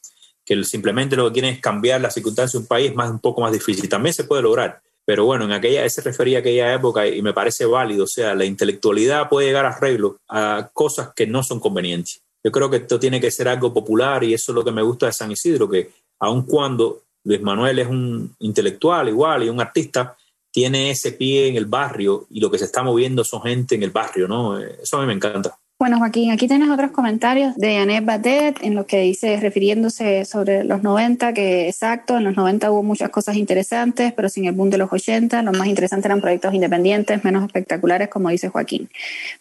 que 0.44 0.62
simplemente 0.64 1.16
lo 1.16 1.28
que 1.28 1.34
quieren 1.34 1.54
es 1.54 1.60
cambiar 1.60 2.00
la 2.00 2.10
circunstancia 2.10 2.58
de 2.58 2.62
un 2.62 2.68
país, 2.68 2.94
más 2.94 3.10
un 3.10 3.20
poco 3.20 3.40
más 3.40 3.52
difícil. 3.52 3.88
También 3.88 4.12
se 4.12 4.24
puede 4.24 4.42
lograr 4.42 4.82
pero 5.04 5.24
bueno, 5.24 5.44
en 5.44 5.52
aquella, 5.52 5.88
se 5.88 6.02
refería 6.02 6.38
a 6.38 6.40
aquella 6.40 6.74
época 6.74 7.06
y 7.06 7.20
me 7.22 7.32
parece 7.32 7.66
válido. 7.66 8.04
O 8.04 8.06
sea, 8.06 8.34
la 8.34 8.44
intelectualidad 8.44 9.28
puede 9.28 9.48
llegar 9.48 9.64
a 9.64 9.70
arreglo 9.70 10.18
a 10.28 10.70
cosas 10.72 11.10
que 11.14 11.26
no 11.26 11.42
son 11.42 11.60
convenientes. 11.60 12.22
Yo 12.44 12.52
creo 12.52 12.70
que 12.70 12.78
esto 12.78 12.98
tiene 12.98 13.20
que 13.20 13.30
ser 13.30 13.48
algo 13.48 13.72
popular 13.72 14.24
y 14.24 14.34
eso 14.34 14.52
es 14.52 14.54
lo 14.54 14.64
que 14.64 14.72
me 14.72 14.82
gusta 14.82 15.06
de 15.06 15.12
San 15.12 15.30
Isidro, 15.30 15.68
que 15.68 15.90
aun 16.20 16.42
cuando 16.42 17.02
Luis 17.24 17.42
Manuel 17.42 17.78
es 17.78 17.88
un 17.88 18.34
intelectual 18.38 19.08
igual 19.08 19.42
y 19.42 19.48
un 19.48 19.60
artista, 19.60 20.16
tiene 20.50 20.90
ese 20.90 21.12
pie 21.12 21.48
en 21.48 21.56
el 21.56 21.66
barrio 21.66 22.26
y 22.30 22.40
lo 22.40 22.50
que 22.50 22.58
se 22.58 22.64
está 22.64 22.82
moviendo 22.82 23.24
son 23.24 23.42
gente 23.42 23.74
en 23.74 23.82
el 23.82 23.90
barrio, 23.90 24.26
¿no? 24.26 24.58
Eso 24.58 24.96
a 24.96 25.00
mí 25.00 25.06
me 25.06 25.12
encanta. 25.12 25.59
Bueno, 25.80 25.96
Joaquín, 25.96 26.30
aquí 26.30 26.46
tienes 26.46 26.68
otros 26.68 26.90
comentarios 26.90 27.56
de 27.56 27.76
Janet 27.76 28.04
Batet 28.04 28.58
en 28.60 28.74
lo 28.74 28.84
que 28.84 29.00
dice, 29.00 29.40
refiriéndose 29.40 30.26
sobre 30.26 30.62
los 30.62 30.82
90, 30.82 31.32
que 31.32 31.68
exacto, 31.70 32.18
en 32.18 32.24
los 32.24 32.36
90 32.36 32.70
hubo 32.70 32.82
muchas 32.82 33.08
cosas 33.08 33.36
interesantes, 33.36 34.12
pero 34.12 34.28
sin 34.28 34.44
el 34.44 34.52
boom 34.52 34.68
de 34.68 34.76
los 34.76 34.92
80, 34.92 35.42
lo 35.42 35.52
más 35.52 35.68
interesante 35.68 36.08
eran 36.08 36.20
proyectos 36.20 36.52
independientes, 36.52 37.24
menos 37.24 37.46
espectaculares, 37.46 38.10
como 38.10 38.28
dice 38.28 38.50
Joaquín. 38.50 38.90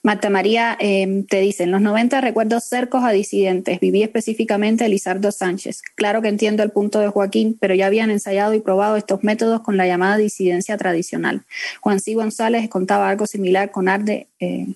Marta 0.02 0.30
María 0.30 0.78
eh, 0.80 1.26
te 1.28 1.42
dice, 1.42 1.64
en 1.64 1.72
los 1.72 1.82
90 1.82 2.22
recuerdo 2.22 2.62
cercos 2.62 3.04
a 3.04 3.12
disidentes, 3.12 3.82
viví 3.82 4.02
específicamente 4.02 4.86
a 4.86 4.88
Lizardo 4.88 5.34
Sánchez. 5.34 5.82
Claro 5.96 6.22
que 6.22 6.30
entiendo 6.30 6.64
el 6.64 6.72
punto 6.72 7.02
de 7.02 7.10
Joaquín, 7.10 7.58
pero 7.60 7.76
ya 7.76 7.88
habían 7.88 8.12
ensayado 8.12 8.54
y 8.54 8.62
probado 8.62 8.96
estos 8.96 9.26
métodos 9.26 9.60
con 9.60 9.76
la 9.76 9.88
llamada 9.88 10.16
disidencia 10.16 10.78
tradicional. 10.78 11.42
Juan 11.82 12.00
C. 12.00 12.14
González 12.14 12.70
contaba 12.70 13.10
algo 13.10 13.28
similar 13.28 13.72
con 13.72 13.90
Arde. 13.90 14.28
Eh, 14.40 14.68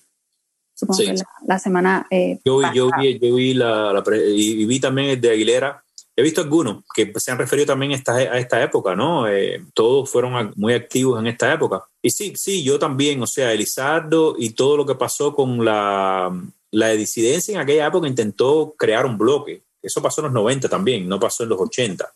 supongo 0.84 1.02
sí. 1.02 1.06
que 1.08 1.14
la, 1.14 1.26
la 1.46 1.60
semana. 1.60 2.08
Eh, 2.10 2.40
yo, 2.44 2.62
yo, 2.74 2.90
vi, 3.00 3.20
yo 3.20 3.36
vi 3.36 3.54
la, 3.54 3.94
la 3.94 4.04
y, 4.28 4.66
vi 4.66 4.80
también 4.80 5.10
el 5.10 5.22
de 5.22 5.32
Aguilera. 5.32 5.84
He 6.16 6.22
visto 6.22 6.42
algunos 6.42 6.84
que 6.94 7.12
se 7.16 7.32
han 7.32 7.40
referido 7.40 7.66
también 7.66 7.92
a 7.94 7.96
esta, 7.96 8.14
a 8.14 8.38
esta 8.38 8.62
época, 8.62 8.96
¿no? 8.96 9.28
Eh, 9.28 9.66
todos 9.74 10.10
fueron 10.10 10.54
muy 10.56 10.74
activos 10.74 11.20
en 11.20 11.26
esta 11.26 11.52
época. 11.52 11.84
Y 12.04 12.12
sí, 12.12 12.34
sí, 12.36 12.64
yo 12.64 12.78
también, 12.78 13.22
o 13.22 13.26
sea, 13.26 13.52
Elizardo 13.52 14.36
y 14.38 14.52
todo 14.52 14.78
lo 14.78 14.86
que 14.86 14.94
pasó 14.94 15.34
con 15.34 15.66
la, 15.66 16.32
la 16.70 16.90
disidencia 16.90 17.56
en 17.56 17.62
aquella 17.62 17.88
época 17.88 18.08
intentó 18.08 18.76
crear 18.78 19.08
un 19.08 19.18
bloque. 19.18 19.64
Eso 19.82 20.04
pasó 20.04 20.22
en 20.22 20.26
los 20.26 20.34
90 20.34 20.70
también, 20.70 21.10
no 21.10 21.20
pasó 21.20 21.44
en 21.44 21.50
los 21.50 21.60
80. 21.60 22.14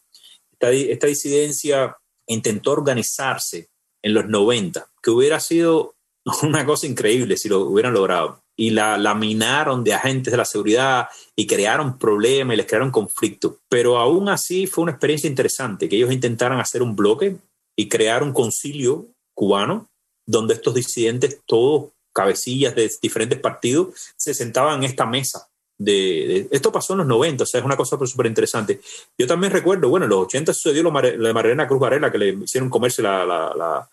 Esta, 0.52 0.72
esta 0.72 1.08
disidencia 1.08 1.98
intentó 2.28 2.72
organizarse 2.72 3.70
en 4.04 4.14
los 4.14 4.28
90, 4.28 4.88
que 5.02 5.10
hubiera 5.10 5.40
sido 5.40 5.96
una 6.44 6.66
cosa 6.66 6.86
increíble 6.86 7.36
si 7.38 7.50
lo 7.50 7.62
hubieran 7.62 7.94
logrado 7.94 8.44
y 8.58 8.72
la 8.72 8.98
laminaron 8.98 9.84
de 9.84 9.94
agentes 9.94 10.32
de 10.32 10.38
la 10.38 10.46
seguridad 10.46 11.08
y 11.36 11.46
crearon 11.46 11.98
problemas 11.98 12.56
y 12.56 12.58
les 12.58 12.66
crearon 12.66 12.92
conflictos. 12.92 13.54
Pero 13.70 13.98
aún 13.98 14.28
así 14.28 14.66
fue 14.66 14.82
una 14.82 14.92
experiencia 14.92 15.30
interesante 15.30 15.88
que 15.88 15.96
ellos 15.96 16.12
intentaran 16.12 16.60
hacer 16.60 16.82
un 16.82 16.96
bloque 16.96 17.38
y 17.78 17.88
crear 17.88 18.24
un 18.24 18.34
concilio 18.34 19.06
cubano 19.36 19.88
donde 20.26 20.56
estos 20.56 20.74
disidentes, 20.74 21.40
todos 21.46 21.92
cabecillas 22.14 22.76
de 22.76 22.92
diferentes 23.00 23.40
partidos, 23.40 24.14
se 24.18 24.34
sentaban 24.34 24.80
en 24.80 24.86
esta 24.86 25.06
mesa. 25.06 25.48
De, 25.80 26.48
esto 26.50 26.72
pasó 26.72 26.94
en 26.94 27.00
los 27.00 27.08
90, 27.08 27.44
o 27.44 27.48
sea, 27.48 27.60
es 27.60 27.66
una 27.66 27.78
cosa 27.78 27.98
súper 28.06 28.26
interesante. 28.26 28.82
Yo 29.18 29.28
también 29.28 29.54
recuerdo, 29.54 29.90
bueno, 29.90 30.06
en 30.06 30.10
los 30.10 30.26
80 30.26 30.54
sucedió 30.54 30.84
lo 30.84 30.92
de 30.92 31.34
Marilena 31.34 31.68
Cruz 31.68 31.80
Varela, 31.80 32.12
que 32.12 32.18
le 32.18 32.30
hicieron 32.30 32.70
comerse 32.70 33.02
la... 33.02 33.26
la, 33.26 33.90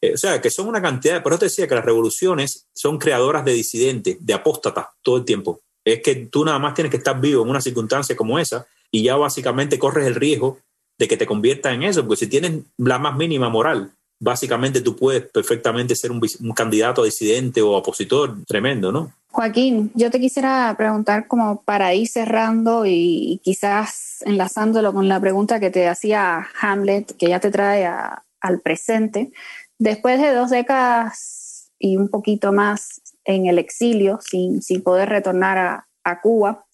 eh, 0.00 0.14
o 0.14 0.16
sea, 0.16 0.40
que 0.40 0.50
son 0.50 0.68
una 0.68 0.80
cantidad, 0.80 1.22
por 1.22 1.32
eso 1.32 1.40
te 1.40 1.46
decía 1.46 1.68
que 1.68 1.74
las 1.74 1.84
revoluciones 1.84 2.66
son 2.72 2.98
creadoras 2.98 3.44
de 3.44 3.52
disidentes, 3.52 4.16
de 4.18 4.34
apóstatas, 4.34 4.86
todo 5.02 5.18
el 5.18 5.24
tiempo. 5.24 5.60
Es 5.84 6.02
que 6.02 6.14
tú 6.14 6.44
nada 6.44 6.58
más 6.58 6.74
tienes 6.74 6.90
que 6.90 6.96
estar 6.96 7.20
vivo 7.20 7.42
en 7.42 7.50
una 7.50 7.60
circunstancia 7.60 8.16
como 8.16 8.38
esa 8.38 8.66
y 8.90 9.02
ya 9.02 9.16
básicamente 9.16 9.78
corres 9.78 10.06
el 10.06 10.14
riesgo 10.14 10.58
de 10.98 11.08
que 11.08 11.16
te 11.16 11.26
convierta 11.26 11.72
en 11.72 11.82
eso, 11.82 12.02
porque 12.02 12.24
si 12.24 12.26
tienes 12.28 12.62
la 12.78 12.98
más 12.98 13.16
mínima 13.16 13.48
moral, 13.48 13.92
básicamente 14.18 14.80
tú 14.80 14.96
puedes 14.96 15.22
perfectamente 15.30 15.94
ser 15.94 16.10
un, 16.10 16.20
candidato 16.54 17.02
a 17.02 17.04
disidente 17.04 17.62
o 17.62 17.72
opositor 17.72 18.36
tremendo, 18.46 18.92
¿no? 18.92 19.12
Joaquín, 19.30 19.90
yo 19.94 20.10
te 20.10 20.18
quisiera 20.18 20.74
preguntar 20.78 21.28
como 21.28 21.62
para 21.62 21.92
ir 21.94 22.08
cerrando 22.08 22.86
y, 22.86 23.40
quizás 23.44 24.22
enlazándolo 24.24 24.94
con 24.94 25.08
la 25.08 25.20
pregunta 25.20 25.60
que 25.60 25.70
te 25.70 25.88
hacía 25.88 26.46
Hamlet, 26.60 27.16
que 27.16 27.28
ya 27.28 27.38
te 27.38 27.50
trae 27.50 27.86
al 27.86 28.60
presente. 28.60 29.30
Después 29.78 30.20
de 30.20 30.32
dos 30.32 30.48
décadas 30.50 31.70
y 31.78 31.98
un 31.98 32.08
poquito 32.08 32.52
más 32.52 33.02
en 33.24 33.46
el 33.46 33.58
exilio, 33.58 34.18
sin, 34.22 34.62
sin 34.62 34.82
poder 34.82 35.10
retornar 35.10 35.58
a, 35.58 35.85
a 36.06 36.20
Cuba. 36.20 36.64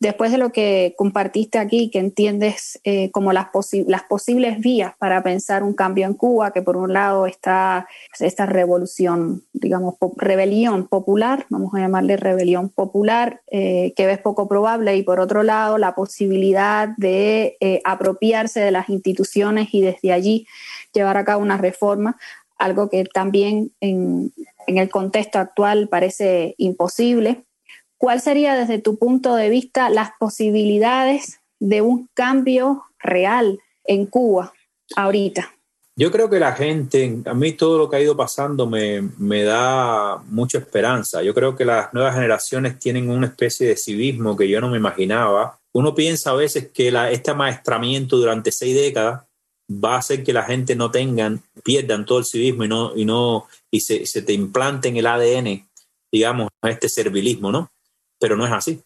Después 0.00 0.32
de 0.32 0.38
lo 0.38 0.50
que 0.50 0.94
compartiste 0.98 1.58
aquí, 1.58 1.90
que 1.90 2.00
entiendes 2.00 2.80
eh, 2.82 3.10
como 3.12 3.32
las, 3.32 3.46
posibles 4.08 4.58
vías 4.58 4.94
para 4.98 5.22
pensar 5.22 5.62
un 5.62 5.74
cambio 5.74 6.06
en 6.06 6.14
Cuba, 6.14 6.52
que 6.52 6.60
por 6.60 6.76
un 6.76 6.92
lado 6.92 7.26
está 7.26 7.86
esta 8.18 8.46
revolución, 8.46 9.44
digamos, 9.52 9.94
rebelión 10.16 10.88
popular, 10.88 11.46
vamos 11.50 11.72
a 11.74 11.78
llamarle 11.78 12.16
rebelión 12.16 12.68
popular, 12.68 13.42
eh, 13.52 13.92
que 13.94 14.06
ves 14.06 14.18
poco 14.18 14.48
probable, 14.48 14.96
y 14.96 15.04
por 15.04 15.20
otro 15.20 15.44
lado 15.44 15.78
la 15.78 15.94
posibilidad 15.94 16.88
de 16.96 17.56
eh, 17.60 17.80
apropiarse 17.84 18.58
de 18.58 18.72
las 18.72 18.88
instituciones 18.88 19.68
y 19.72 19.82
desde 19.82 20.12
allí 20.12 20.48
llevar 20.92 21.16
a 21.16 21.24
cabo 21.24 21.42
una 21.42 21.58
reforma, 21.58 22.18
algo 22.58 22.90
que 22.90 23.04
también 23.04 23.72
en 23.80 24.32
el 24.66 24.90
contexto 24.90 25.38
actual 25.38 25.88
parece 25.88 26.54
imposible. 26.58 27.44
¿Cuál 28.00 28.20
sería 28.22 28.56
desde 28.56 28.78
tu 28.78 28.98
punto 28.98 29.34
de 29.34 29.50
vista 29.50 29.90
las 29.90 30.12
posibilidades 30.18 31.40
de 31.60 31.82
un 31.82 32.08
cambio 32.14 32.84
real 32.98 33.60
en 33.84 34.06
Cuba 34.06 34.54
ahorita? 34.96 35.52
Yo 35.96 36.10
creo 36.10 36.30
que 36.30 36.40
la 36.40 36.52
gente, 36.52 37.18
a 37.26 37.34
mí 37.34 37.52
todo 37.52 37.76
lo 37.76 37.90
que 37.90 37.96
ha 37.96 38.00
ido 38.00 38.16
pasando 38.16 38.66
me, 38.66 39.44
da 39.44 40.16
mucha 40.28 40.56
esperanza. 40.56 41.22
Yo 41.22 41.34
creo 41.34 41.54
que 41.54 41.66
las 41.66 41.92
nuevas 41.92 42.14
generaciones 42.14 42.78
tienen 42.78 43.10
una 43.10 43.26
especie 43.26 43.68
de 43.68 43.76
civismo 43.76 44.34
que 44.34 44.48
yo 44.48 44.62
no 44.62 44.70
me 44.70 44.78
imaginaba. 44.78 45.60
Uno 45.74 45.94
piensa 45.94 46.30
a 46.30 46.36
veces 46.36 46.70
que 46.72 46.90
la, 46.90 47.10
este 47.10 47.34
maestramiento 47.34 48.16
durante 48.16 48.50
seis 48.50 48.74
décadas 48.74 49.24
va 49.70 49.96
a 49.96 49.98
hacer 49.98 50.24
que 50.24 50.32
la 50.32 50.44
gente 50.44 50.74
no 50.74 50.90
tengan, 50.90 51.42
pierdan 51.62 52.06
todo 52.06 52.20
el 52.20 52.24
civismo 52.24 52.64
y 52.64 52.68
no, 52.68 52.96
y 52.96 53.04
no, 53.04 53.46
y 53.70 53.80
se, 53.80 54.06
se 54.06 54.22
te 54.22 54.32
implante 54.32 54.88
en 54.88 54.96
el 54.96 55.06
ADN, 55.06 55.68
digamos, 56.10 56.48
este 56.62 56.88
servilismo, 56.88 57.52
¿no? 57.52 57.70
Pero 58.20 58.36
no 58.36 58.46
es 58.46 58.52
así. 58.52 58.80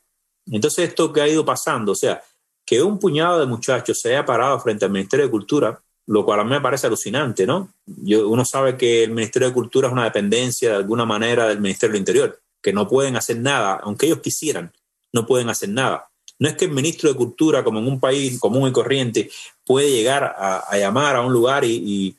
Entonces 0.46 0.88
esto 0.88 1.12
que 1.12 1.20
ha 1.20 1.28
ido 1.28 1.44
pasando, 1.44 1.92
o 1.92 1.94
sea, 1.94 2.22
que 2.64 2.82
un 2.82 2.98
puñado 2.98 3.40
de 3.40 3.46
muchachos 3.46 4.00
se 4.00 4.10
haya 4.10 4.24
parado 4.24 4.58
frente 4.60 4.84
al 4.84 4.90
Ministerio 4.90 5.26
de 5.26 5.30
Cultura, 5.30 5.82
lo 6.06 6.24
cual 6.24 6.40
a 6.40 6.44
mí 6.44 6.50
me 6.50 6.60
parece 6.60 6.86
alucinante, 6.86 7.46
¿no? 7.46 7.72
Yo, 7.86 8.28
uno 8.28 8.44
sabe 8.44 8.76
que 8.76 9.04
el 9.04 9.10
Ministerio 9.10 9.48
de 9.48 9.54
Cultura 9.54 9.88
es 9.88 9.92
una 9.92 10.04
dependencia 10.04 10.70
de 10.70 10.76
alguna 10.76 11.04
manera 11.04 11.48
del 11.48 11.60
Ministerio 11.60 11.92
del 11.92 12.00
Interior, 12.00 12.40
que 12.62 12.72
no 12.72 12.88
pueden 12.88 13.16
hacer 13.16 13.38
nada, 13.38 13.80
aunque 13.82 14.06
ellos 14.06 14.20
quisieran, 14.20 14.72
no 15.12 15.26
pueden 15.26 15.48
hacer 15.48 15.70
nada. 15.70 16.08
No 16.38 16.48
es 16.48 16.56
que 16.56 16.64
el 16.64 16.72
ministro 16.72 17.08
de 17.08 17.16
Cultura, 17.16 17.62
como 17.62 17.78
en 17.78 17.86
un 17.86 18.00
país 18.00 18.38
común 18.40 18.68
y 18.68 18.72
corriente, 18.72 19.30
puede 19.64 19.90
llegar 19.90 20.24
a, 20.36 20.76
llamar 20.76 21.16
a 21.16 21.20
un 21.20 21.32
lugar 21.32 21.64
y, 21.64 22.16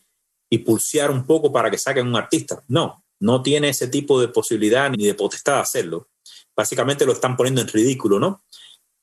y 0.49 0.57
pulsear 0.59 1.11
un 1.11 1.25
poco 1.25 1.51
para 1.51 1.69
que 1.69 1.77
saquen 1.77 2.07
un 2.07 2.15
artista. 2.15 2.63
No, 2.67 3.03
no 3.19 3.41
tiene 3.41 3.69
ese 3.69 3.87
tipo 3.87 4.21
de 4.21 4.29
posibilidad 4.29 4.89
ni 4.89 5.05
de 5.05 5.13
potestad 5.13 5.55
de 5.55 5.61
hacerlo 5.61 6.07
básicamente 6.55 7.05
lo 7.05 7.13
están 7.13 7.35
poniendo 7.35 7.61
en 7.61 7.67
ridículo, 7.67 8.19
¿no? 8.19 8.43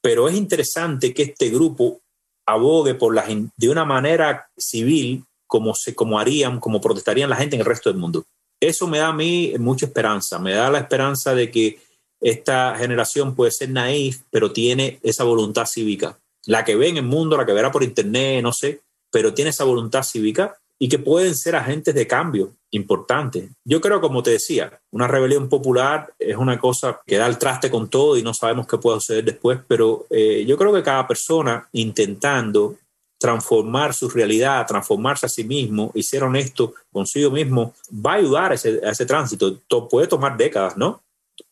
Pero 0.00 0.28
es 0.28 0.34
interesante 0.34 1.14
que 1.14 1.22
este 1.22 1.50
grupo 1.50 2.00
abogue 2.46 2.94
por 2.94 3.14
la, 3.14 3.24
de 3.56 3.68
una 3.68 3.84
manera 3.84 4.48
civil 4.56 5.24
como, 5.46 5.74
se, 5.74 5.94
como 5.94 6.18
harían, 6.18 6.58
como 6.58 6.80
protestarían 6.80 7.30
la 7.30 7.36
gente 7.36 7.56
en 7.56 7.60
el 7.60 7.66
resto 7.66 7.90
del 7.90 8.00
mundo. 8.00 8.24
Eso 8.60 8.86
me 8.86 8.98
da 8.98 9.08
a 9.08 9.12
mí 9.12 9.52
mucha 9.58 9.86
esperanza, 9.86 10.38
me 10.38 10.54
da 10.54 10.70
la 10.70 10.78
esperanza 10.78 11.34
de 11.34 11.50
que 11.50 11.78
esta 12.20 12.76
generación 12.76 13.34
puede 13.34 13.50
ser 13.50 13.70
naif, 13.70 14.22
pero 14.30 14.52
tiene 14.52 14.98
esa 15.02 15.24
voluntad 15.24 15.66
cívica. 15.66 16.18
La 16.46 16.64
que 16.64 16.76
ve 16.76 16.88
en 16.88 16.96
el 16.96 17.02
mundo, 17.04 17.36
la 17.36 17.44
que 17.44 17.52
verá 17.52 17.70
por 17.70 17.82
internet, 17.82 18.42
no 18.42 18.52
sé, 18.52 18.80
pero 19.10 19.34
tiene 19.34 19.50
esa 19.50 19.64
voluntad 19.64 20.02
cívica 20.02 20.56
y 20.78 20.88
que 20.88 20.98
pueden 20.98 21.36
ser 21.36 21.54
agentes 21.56 21.94
de 21.94 22.06
cambio 22.06 22.52
importantes. 22.72 23.50
Yo 23.64 23.80
creo, 23.80 24.00
como 24.00 24.22
te 24.22 24.32
decía, 24.32 24.80
una 24.90 25.06
rebelión 25.06 25.48
popular 25.48 26.12
es 26.18 26.36
una 26.36 26.58
cosa 26.58 27.00
que 27.06 27.16
da 27.16 27.26
el 27.26 27.38
traste 27.38 27.70
con 27.70 27.88
todo 27.88 28.16
y 28.16 28.22
no 28.22 28.34
sabemos 28.34 28.66
qué 28.66 28.78
puede 28.78 29.00
suceder 29.00 29.24
después, 29.24 29.60
pero 29.68 30.06
eh, 30.10 30.44
yo 30.46 30.56
creo 30.56 30.72
que 30.72 30.82
cada 30.82 31.06
persona 31.06 31.68
intentando 31.72 32.76
transformar 33.18 33.94
su 33.94 34.08
realidad, 34.08 34.66
transformarse 34.66 35.26
a 35.26 35.28
sí 35.28 35.44
mismo 35.44 35.92
y 35.94 36.02
ser 36.02 36.24
honesto 36.24 36.74
consigo 36.90 37.30
mismo, 37.30 37.74
va 37.94 38.14
a 38.14 38.16
ayudar 38.16 38.52
a 38.52 38.54
ese, 38.56 38.80
a 38.84 38.90
ese 38.90 39.06
tránsito. 39.06 39.60
puede 39.88 40.08
tomar 40.08 40.36
décadas, 40.36 40.76
¿no? 40.76 41.02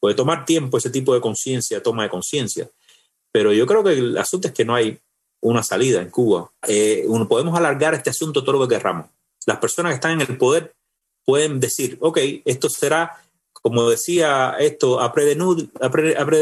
Puede 0.00 0.14
tomar 0.14 0.44
tiempo 0.44 0.78
ese 0.78 0.90
tipo 0.90 1.14
de 1.14 1.20
conciencia, 1.20 1.82
toma 1.82 2.02
de 2.02 2.08
conciencia. 2.08 2.68
Pero 3.30 3.52
yo 3.52 3.66
creo 3.66 3.84
que 3.84 3.92
el 3.92 4.18
asunto 4.18 4.48
es 4.48 4.54
que 4.54 4.64
no 4.64 4.74
hay 4.74 4.98
una 5.42 5.62
salida 5.62 6.02
en 6.02 6.10
Cuba. 6.10 6.50
Eh, 6.66 7.06
podemos 7.28 7.56
alargar 7.56 7.94
este 7.94 8.10
asunto 8.10 8.42
todo 8.42 8.58
lo 8.58 8.66
que 8.66 8.74
querramos 8.74 9.06
las 9.46 9.58
personas 9.58 9.92
que 9.92 9.94
están 9.94 10.12
en 10.12 10.20
el 10.20 10.38
poder 10.38 10.74
pueden 11.24 11.60
decir, 11.60 11.96
ok, 12.00 12.18
esto 12.44 12.68
será, 12.68 13.22
como 13.52 13.88
decía 13.88 14.56
esto, 14.58 15.00
après 15.00 15.26
de 15.26 15.36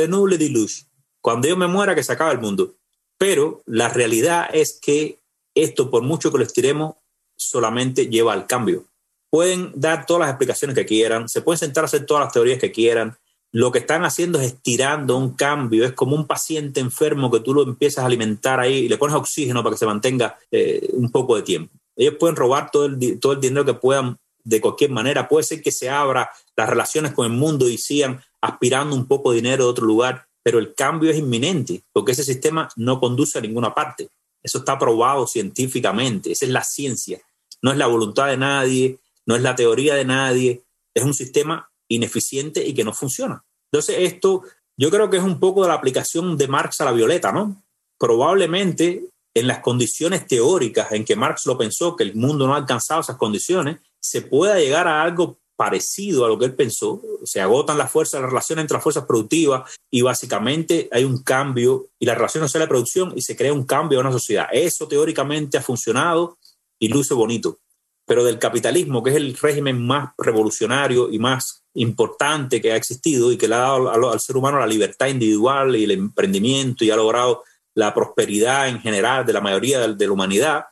nuble 0.08 0.38
diluge, 0.38 0.84
cuando 1.20 1.48
yo 1.48 1.56
me 1.56 1.66
muera 1.66 1.94
que 1.94 2.04
se 2.04 2.12
acaba 2.12 2.32
el 2.32 2.40
mundo. 2.40 2.74
Pero 3.18 3.62
la 3.66 3.88
realidad 3.88 4.48
es 4.52 4.78
que 4.80 5.18
esto, 5.54 5.90
por 5.90 6.02
mucho 6.02 6.30
que 6.30 6.38
lo 6.38 6.44
estiremos, 6.44 6.94
solamente 7.36 8.06
lleva 8.06 8.32
al 8.32 8.46
cambio. 8.46 8.84
Pueden 9.30 9.72
dar 9.74 10.06
todas 10.06 10.20
las 10.20 10.30
explicaciones 10.30 10.74
que 10.74 10.86
quieran, 10.86 11.28
se 11.28 11.42
pueden 11.42 11.58
sentar 11.58 11.84
a 11.84 11.86
hacer 11.86 12.06
todas 12.06 12.24
las 12.24 12.32
teorías 12.32 12.58
que 12.58 12.72
quieran. 12.72 13.16
Lo 13.50 13.72
que 13.72 13.78
están 13.78 14.04
haciendo 14.04 14.38
es 14.38 14.46
estirando 14.46 15.16
un 15.16 15.34
cambio. 15.34 15.84
Es 15.84 15.92
como 15.92 16.14
un 16.14 16.26
paciente 16.26 16.80
enfermo 16.80 17.30
que 17.30 17.40
tú 17.40 17.54
lo 17.54 17.62
empiezas 17.62 18.04
a 18.04 18.06
alimentar 18.06 18.60
ahí 18.60 18.80
y 18.80 18.88
le 18.88 18.98
pones 18.98 19.16
oxígeno 19.16 19.62
para 19.62 19.74
que 19.74 19.78
se 19.78 19.86
mantenga 19.86 20.38
eh, 20.50 20.88
un 20.92 21.10
poco 21.10 21.36
de 21.36 21.42
tiempo. 21.42 21.72
Ellos 21.96 22.14
pueden 22.18 22.36
robar 22.36 22.70
todo 22.70 22.86
el, 22.86 23.18
todo 23.18 23.32
el 23.32 23.40
dinero 23.40 23.64
que 23.64 23.74
puedan 23.74 24.18
de 24.48 24.60
cualquier 24.60 24.90
manera. 24.90 25.28
Puede 25.28 25.44
ser 25.44 25.62
que 25.62 25.70
se 25.70 25.90
abra 25.90 26.30
las 26.56 26.68
relaciones 26.68 27.12
con 27.12 27.30
el 27.30 27.36
mundo 27.36 27.68
y 27.68 27.76
sigan 27.76 28.22
aspirando 28.40 28.96
un 28.96 29.06
poco 29.06 29.30
de 29.30 29.36
dinero 29.36 29.64
de 29.64 29.70
otro 29.70 29.86
lugar, 29.86 30.26
pero 30.42 30.58
el 30.58 30.74
cambio 30.74 31.10
es 31.10 31.18
inminente 31.18 31.82
porque 31.92 32.12
ese 32.12 32.24
sistema 32.24 32.68
no 32.76 32.98
conduce 32.98 33.38
a 33.38 33.42
ninguna 33.42 33.74
parte. 33.74 34.08
Eso 34.42 34.58
está 34.58 34.78
probado 34.78 35.26
científicamente, 35.26 36.32
esa 36.32 36.46
es 36.46 36.50
la 36.50 36.64
ciencia. 36.64 37.20
No 37.60 37.72
es 37.72 37.76
la 37.76 37.88
voluntad 37.88 38.28
de 38.28 38.38
nadie, 38.38 38.98
no 39.26 39.36
es 39.36 39.42
la 39.42 39.54
teoría 39.54 39.94
de 39.94 40.04
nadie, 40.04 40.62
es 40.94 41.04
un 41.04 41.14
sistema 41.14 41.70
ineficiente 41.88 42.64
y 42.66 42.72
que 42.72 42.84
no 42.84 42.94
funciona. 42.94 43.44
Entonces 43.70 43.96
esto 43.98 44.44
yo 44.78 44.90
creo 44.90 45.10
que 45.10 45.18
es 45.18 45.22
un 45.22 45.38
poco 45.38 45.62
de 45.62 45.68
la 45.68 45.74
aplicación 45.74 46.38
de 46.38 46.48
Marx 46.48 46.80
a 46.80 46.86
la 46.86 46.92
violeta, 46.92 47.32
¿no? 47.32 47.62
Probablemente 47.98 49.10
en 49.34 49.46
las 49.46 49.58
condiciones 49.58 50.26
teóricas 50.26 50.90
en 50.92 51.04
que 51.04 51.16
Marx 51.16 51.44
lo 51.44 51.58
pensó, 51.58 51.96
que 51.96 52.04
el 52.04 52.14
mundo 52.14 52.46
no 52.46 52.54
ha 52.54 52.58
alcanzado 52.58 53.02
esas 53.02 53.16
condiciones, 53.16 53.78
se 54.00 54.22
pueda 54.22 54.58
llegar 54.58 54.86
a 54.88 55.02
algo 55.02 55.38
parecido 55.56 56.24
a 56.24 56.28
lo 56.28 56.38
que 56.38 56.44
él 56.44 56.54
pensó, 56.54 57.02
se 57.24 57.40
agotan 57.40 57.78
las 57.78 57.90
fuerzas, 57.90 58.20
la 58.20 58.28
relación 58.28 58.60
entre 58.60 58.74
las 58.74 58.82
fuerzas 58.82 59.06
productivas 59.06 59.76
y 59.90 60.02
básicamente 60.02 60.88
hay 60.92 61.02
un 61.02 61.22
cambio 61.24 61.88
y 61.98 62.06
la 62.06 62.14
relación 62.14 62.44
social 62.44 62.62
de 62.62 62.68
producción 62.68 63.12
y 63.16 63.22
se 63.22 63.36
crea 63.36 63.52
un 63.52 63.64
cambio 63.64 63.98
en 63.98 64.06
una 64.06 64.12
sociedad. 64.12 64.46
Eso 64.52 64.86
teóricamente 64.86 65.58
ha 65.58 65.62
funcionado 65.62 66.38
y 66.78 66.86
luce 66.88 67.12
bonito, 67.12 67.58
pero 68.06 68.22
del 68.22 68.38
capitalismo, 68.38 69.02
que 69.02 69.10
es 69.10 69.16
el 69.16 69.36
régimen 69.36 69.84
más 69.84 70.10
revolucionario 70.16 71.10
y 71.10 71.18
más 71.18 71.64
importante 71.74 72.60
que 72.60 72.72
ha 72.72 72.76
existido 72.76 73.32
y 73.32 73.36
que 73.36 73.48
le 73.48 73.56
ha 73.56 73.58
dado 73.58 74.12
al 74.12 74.20
ser 74.20 74.36
humano 74.36 74.60
la 74.60 74.66
libertad 74.66 75.08
individual 75.08 75.74
y 75.74 75.84
el 75.84 75.90
emprendimiento 75.90 76.84
y 76.84 76.90
ha 76.90 76.96
logrado 76.96 77.42
la 77.74 77.92
prosperidad 77.94 78.68
en 78.68 78.80
general 78.80 79.26
de 79.26 79.32
la 79.32 79.40
mayoría 79.40 79.86
de, 79.86 80.06
la 80.06 80.12
humanidad, 80.12 80.64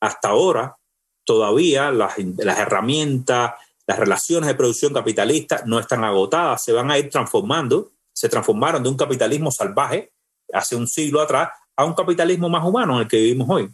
hasta 0.00 0.28
ahora 0.28 0.76
todavía 1.24 1.90
las, 1.90 2.18
herramientas, 2.18 3.52
las 3.86 3.98
relaciones 3.98 4.48
de 4.48 4.54
producción 4.54 4.92
capitalista 4.92 5.62
no 5.66 5.78
están 5.78 6.04
agotadas, 6.04 6.64
se 6.64 6.72
van 6.72 6.90
a 6.90 6.98
ir 6.98 7.10
transformando, 7.10 7.92
se 8.12 8.28
transformaron 8.28 8.82
de 8.82 8.88
un 8.88 8.96
capitalismo 8.96 9.50
salvaje 9.50 10.12
hace 10.52 10.76
un 10.76 10.86
siglo 10.86 11.20
atrás 11.20 11.50
a 11.76 11.84
un 11.84 11.94
capitalismo 11.94 12.48
más 12.48 12.64
humano 12.64 12.94
en 12.94 13.02
el 13.02 13.08
que 13.08 13.16
vivimos 13.16 13.48
hoy, 13.50 13.68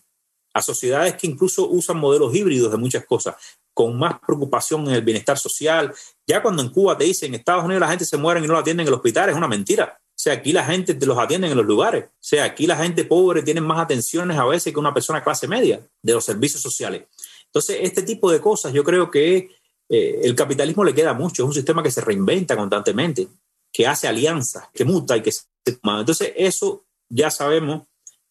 a 0.54 0.62
sociedades 0.62 1.14
que 1.14 1.26
incluso 1.26 1.68
usan 1.68 1.98
modelos 1.98 2.34
híbridos 2.34 2.72
de 2.72 2.78
muchas 2.78 3.04
cosas, 3.04 3.34
con 3.74 3.98
más 3.98 4.18
preocupación 4.26 4.86
en 4.88 4.94
el 4.94 5.02
bienestar 5.02 5.38
social. 5.38 5.92
Ya 6.26 6.42
cuando 6.42 6.62
en 6.62 6.70
Cuba 6.70 6.96
te 6.96 7.04
dicen 7.04 7.28
en 7.28 7.40
Estados 7.40 7.64
Unidos 7.64 7.80
la 7.80 7.88
gente 7.88 8.04
se 8.04 8.16
muere 8.16 8.40
y 8.40 8.46
no 8.46 8.54
la 8.54 8.60
atienden 8.60 8.86
en 8.86 8.88
el 8.88 8.94
hospital, 8.94 9.30
es 9.30 9.36
una 9.36 9.48
mentira. 9.48 10.00
O 10.20 10.22
sea, 10.22 10.34
aquí 10.34 10.52
la 10.52 10.64
gente 10.64 10.92
te 10.94 11.06
los 11.06 11.16
atienden 11.16 11.50
en 11.50 11.56
los 11.56 11.64
lugares. 11.64 12.04
O 12.04 12.18
sea, 12.18 12.44
aquí 12.44 12.66
la 12.66 12.76
gente 12.76 13.04
pobre 13.04 13.42
tiene 13.42 13.62
más 13.62 13.78
atenciones 13.78 14.36
a 14.36 14.44
veces 14.44 14.70
que 14.70 14.78
una 14.78 14.92
persona 14.92 15.24
clase 15.24 15.48
media 15.48 15.80
de 16.02 16.12
los 16.12 16.24
servicios 16.24 16.60
sociales. 16.60 17.04
Entonces, 17.50 17.78
este 17.82 18.02
tipo 18.02 18.30
de 18.30 18.40
cosas 18.40 18.72
yo 18.72 18.84
creo 18.84 19.10
que 19.10 19.50
eh, 19.88 20.20
el 20.22 20.36
capitalismo 20.36 20.84
le 20.84 20.94
queda 20.94 21.12
mucho. 21.12 21.42
Es 21.42 21.48
un 21.48 21.54
sistema 21.54 21.82
que 21.82 21.90
se 21.90 22.00
reinventa 22.00 22.56
constantemente, 22.56 23.28
que 23.72 23.86
hace 23.86 24.06
alianzas, 24.06 24.68
que 24.72 24.84
muta 24.84 25.16
y 25.16 25.22
que 25.22 25.32
se... 25.32 25.42
Entonces, 25.64 26.32
eso 26.36 26.84
ya 27.08 27.30
sabemos 27.30 27.82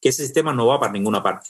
que 0.02 0.10
ese 0.10 0.24
sistema 0.24 0.54
no 0.54 0.68
va 0.68 0.80
para 0.80 0.94
ninguna 0.94 1.22
parte. 1.22 1.50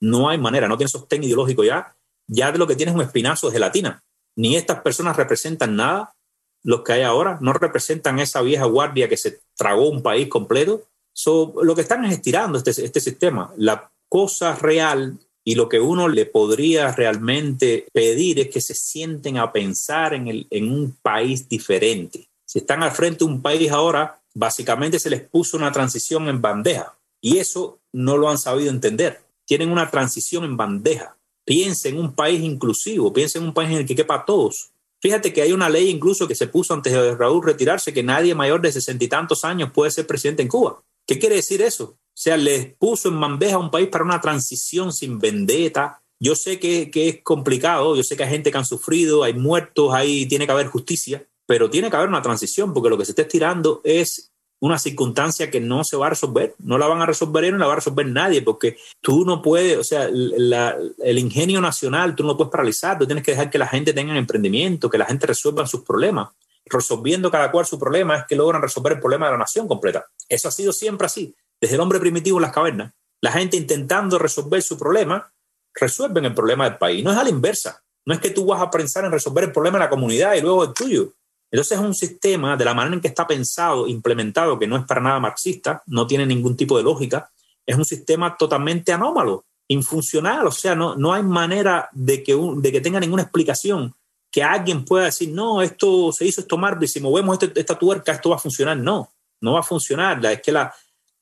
No 0.00 0.28
hay 0.28 0.38
manera, 0.38 0.68
no 0.68 0.76
tiene 0.76 0.88
sostén 0.88 1.24
ideológico 1.24 1.64
ya. 1.64 1.96
Ya 2.28 2.52
de 2.52 2.58
lo 2.58 2.66
que 2.66 2.76
tiene 2.76 2.92
es 2.92 2.96
un 2.96 3.02
espinazo 3.02 3.48
de 3.48 3.54
gelatina. 3.54 4.02
Ni 4.36 4.56
estas 4.56 4.80
personas 4.80 5.16
representan 5.16 5.74
nada, 5.74 6.14
los 6.62 6.82
que 6.82 6.92
hay 6.92 7.02
ahora, 7.02 7.38
no 7.40 7.52
representan 7.52 8.20
esa 8.20 8.42
vieja 8.42 8.64
guardia 8.66 9.08
que 9.08 9.16
se 9.16 9.40
tragó 9.56 9.88
un 9.88 10.02
país 10.02 10.28
completo. 10.28 10.82
lo 11.26 11.74
que 11.74 11.80
están 11.80 12.04
es 12.04 12.12
estirando 12.12 12.58
este, 12.58 12.70
este 12.70 13.00
sistema. 13.00 13.52
La 13.56 13.90
cosa 14.08 14.54
real 14.54 15.18
y 15.48 15.54
lo 15.54 15.66
que 15.66 15.80
uno 15.80 16.08
le 16.08 16.26
podría 16.26 16.92
realmente 16.92 17.86
pedir 17.94 18.38
es 18.38 18.50
que 18.50 18.60
se 18.60 18.74
sienten 18.74 19.38
a 19.38 19.50
pensar 19.50 20.12
en, 20.12 20.28
el, 20.28 20.46
en 20.50 20.70
un 20.70 20.94
país 21.00 21.48
diferente. 21.48 22.28
Si 22.44 22.58
están 22.58 22.82
al 22.82 22.92
frente 22.92 23.20
de 23.20 23.30
un 23.30 23.40
país 23.40 23.70
ahora, 23.70 24.20
básicamente 24.34 24.98
se 24.98 25.08
les 25.08 25.22
puso 25.22 25.56
una 25.56 25.72
transición 25.72 26.28
en 26.28 26.42
bandeja 26.42 26.98
y 27.22 27.38
eso 27.38 27.78
no 27.94 28.18
lo 28.18 28.28
han 28.28 28.36
sabido 28.36 28.68
entender. 28.68 29.22
Tienen 29.46 29.72
una 29.72 29.90
transición 29.90 30.44
en 30.44 30.58
bandeja. 30.58 31.16
Piensen 31.46 31.94
en 31.94 32.00
un 32.02 32.12
país 32.14 32.42
inclusivo, 32.42 33.10
piensen 33.10 33.40
en 33.40 33.48
un 33.48 33.54
país 33.54 33.70
en 33.70 33.78
el 33.78 33.86
que 33.86 33.96
quepa 33.96 34.16
a 34.16 34.24
todos. 34.26 34.68
Fíjate 35.00 35.32
que 35.32 35.40
hay 35.40 35.52
una 35.52 35.70
ley 35.70 35.88
incluso 35.88 36.28
que 36.28 36.34
se 36.34 36.48
puso 36.48 36.74
antes 36.74 36.92
de 36.92 37.14
Raúl 37.14 37.42
retirarse 37.42 37.94
que 37.94 38.02
nadie 38.02 38.34
mayor 38.34 38.60
de 38.60 38.70
sesenta 38.70 39.02
y 39.02 39.08
tantos 39.08 39.46
años 39.46 39.70
puede 39.72 39.92
ser 39.92 40.06
presidente 40.06 40.42
en 40.42 40.48
Cuba. 40.48 40.82
¿Qué 41.06 41.18
quiere 41.18 41.36
decir 41.36 41.62
eso? 41.62 41.96
O 42.18 42.20
sea, 42.20 42.36
les 42.36 42.74
puso 42.74 43.10
en 43.10 43.20
bandeja 43.20 43.54
a 43.54 43.60
un 43.60 43.70
país 43.70 43.86
para 43.86 44.02
una 44.02 44.20
transición 44.20 44.92
sin 44.92 45.20
vendetta. 45.20 46.02
Yo 46.18 46.34
sé 46.34 46.58
que, 46.58 46.90
que 46.90 47.08
es 47.08 47.22
complicado, 47.22 47.94
yo 47.94 48.02
sé 48.02 48.16
que 48.16 48.24
hay 48.24 48.30
gente 48.30 48.50
que 48.50 48.58
han 48.58 48.64
sufrido, 48.64 49.22
hay 49.22 49.34
muertos, 49.34 49.94
ahí 49.94 50.26
tiene 50.26 50.44
que 50.44 50.50
haber 50.50 50.66
justicia, 50.66 51.24
pero 51.46 51.70
tiene 51.70 51.88
que 51.88 51.94
haber 51.96 52.08
una 52.08 52.20
transición 52.20 52.74
porque 52.74 52.90
lo 52.90 52.98
que 52.98 53.04
se 53.04 53.12
está 53.12 53.22
estirando 53.22 53.82
es 53.84 54.32
una 54.58 54.80
circunstancia 54.80 55.48
que 55.48 55.60
no 55.60 55.84
se 55.84 55.96
va 55.96 56.08
a 56.08 56.10
resolver, 56.10 56.56
no 56.58 56.76
la 56.76 56.88
van 56.88 57.02
a 57.02 57.06
resolver 57.06 57.44
y 57.44 57.52
no 57.52 57.58
la 57.58 57.68
va 57.68 57.74
a 57.74 57.76
resolver 57.76 58.08
nadie, 58.08 58.42
porque 58.42 58.76
tú 59.00 59.24
no 59.24 59.40
puedes, 59.40 59.78
o 59.78 59.84
sea, 59.84 60.08
el 60.08 61.18
ingenio 61.18 61.60
nacional, 61.60 62.16
tú 62.16 62.24
no 62.24 62.30
lo 62.30 62.36
puedes 62.36 62.50
paralizar, 62.50 62.98
tú 62.98 63.06
tienes 63.06 63.22
que 63.22 63.30
dejar 63.30 63.48
que 63.48 63.58
la 63.58 63.68
gente 63.68 63.92
tenga 63.92 64.18
emprendimiento, 64.18 64.90
que 64.90 64.98
la 64.98 65.06
gente 65.06 65.28
resuelva 65.28 65.68
sus 65.68 65.84
problemas. 65.84 66.30
Resolviendo 66.64 67.30
cada 67.30 67.52
cual 67.52 67.64
su 67.64 67.78
problema 67.78 68.16
es 68.16 68.24
que 68.26 68.34
logran 68.34 68.60
resolver 68.60 68.94
el 68.94 69.00
problema 69.00 69.26
de 69.26 69.32
la 69.32 69.38
nación 69.38 69.68
completa. 69.68 70.04
Eso 70.28 70.48
ha 70.48 70.50
sido 70.50 70.72
siempre 70.72 71.06
así, 71.06 71.32
desde 71.60 71.74
el 71.74 71.80
hombre 71.80 72.00
primitivo 72.00 72.38
en 72.38 72.42
las 72.42 72.52
cavernas. 72.52 72.92
La 73.20 73.32
gente 73.32 73.56
intentando 73.56 74.18
resolver 74.18 74.62
su 74.62 74.78
problema, 74.78 75.32
resuelven 75.74 76.24
el 76.24 76.34
problema 76.34 76.68
del 76.68 76.78
país. 76.78 77.04
No 77.04 77.10
es 77.10 77.16
a 77.16 77.24
la 77.24 77.30
inversa. 77.30 77.82
No 78.04 78.14
es 78.14 78.20
que 78.20 78.30
tú 78.30 78.46
vas 78.46 78.62
a 78.62 78.70
pensar 78.70 79.04
en 79.04 79.12
resolver 79.12 79.44
el 79.44 79.52
problema 79.52 79.78
de 79.78 79.84
la 79.84 79.90
comunidad 79.90 80.34
y 80.34 80.40
luego 80.40 80.64
el 80.64 80.72
tuyo. 80.72 81.12
Entonces 81.50 81.78
es 81.78 81.84
un 81.84 81.94
sistema, 81.94 82.56
de 82.56 82.64
la 82.64 82.74
manera 82.74 82.94
en 82.94 83.00
que 83.00 83.08
está 83.08 83.26
pensado, 83.26 83.86
implementado, 83.86 84.58
que 84.58 84.66
no 84.66 84.76
es 84.76 84.84
para 84.84 85.00
nada 85.00 85.18
marxista, 85.18 85.82
no 85.86 86.06
tiene 86.06 86.26
ningún 86.26 86.56
tipo 86.56 86.76
de 86.76 86.82
lógica, 86.82 87.30
es 87.66 87.76
un 87.76 87.84
sistema 87.84 88.36
totalmente 88.36 88.92
anómalo, 88.92 89.44
infuncional, 89.66 90.46
o 90.46 90.52
sea, 90.52 90.74
no, 90.74 90.94
no 90.94 91.12
hay 91.12 91.22
manera 91.22 91.88
de 91.92 92.22
que, 92.22 92.34
de 92.56 92.72
que 92.72 92.80
tenga 92.80 93.00
ninguna 93.00 93.22
explicación 93.22 93.94
que 94.30 94.42
alguien 94.42 94.84
pueda 94.84 95.06
decir, 95.06 95.30
no, 95.30 95.62
esto 95.62 96.12
se 96.12 96.26
hizo 96.26 96.40
esto 96.42 96.58
y 96.80 96.88
si 96.88 97.00
movemos 97.00 97.42
este, 97.42 97.58
esta 97.58 97.78
tuerca, 97.78 98.12
esto 98.12 98.30
va 98.30 98.36
a 98.36 98.40
funcionar. 98.40 98.76
No, 98.76 99.10
no 99.40 99.54
va 99.54 99.60
a 99.60 99.64
funcionar. 99.64 100.24
Es 100.26 100.42
que 100.42 100.52
la, 100.52 100.72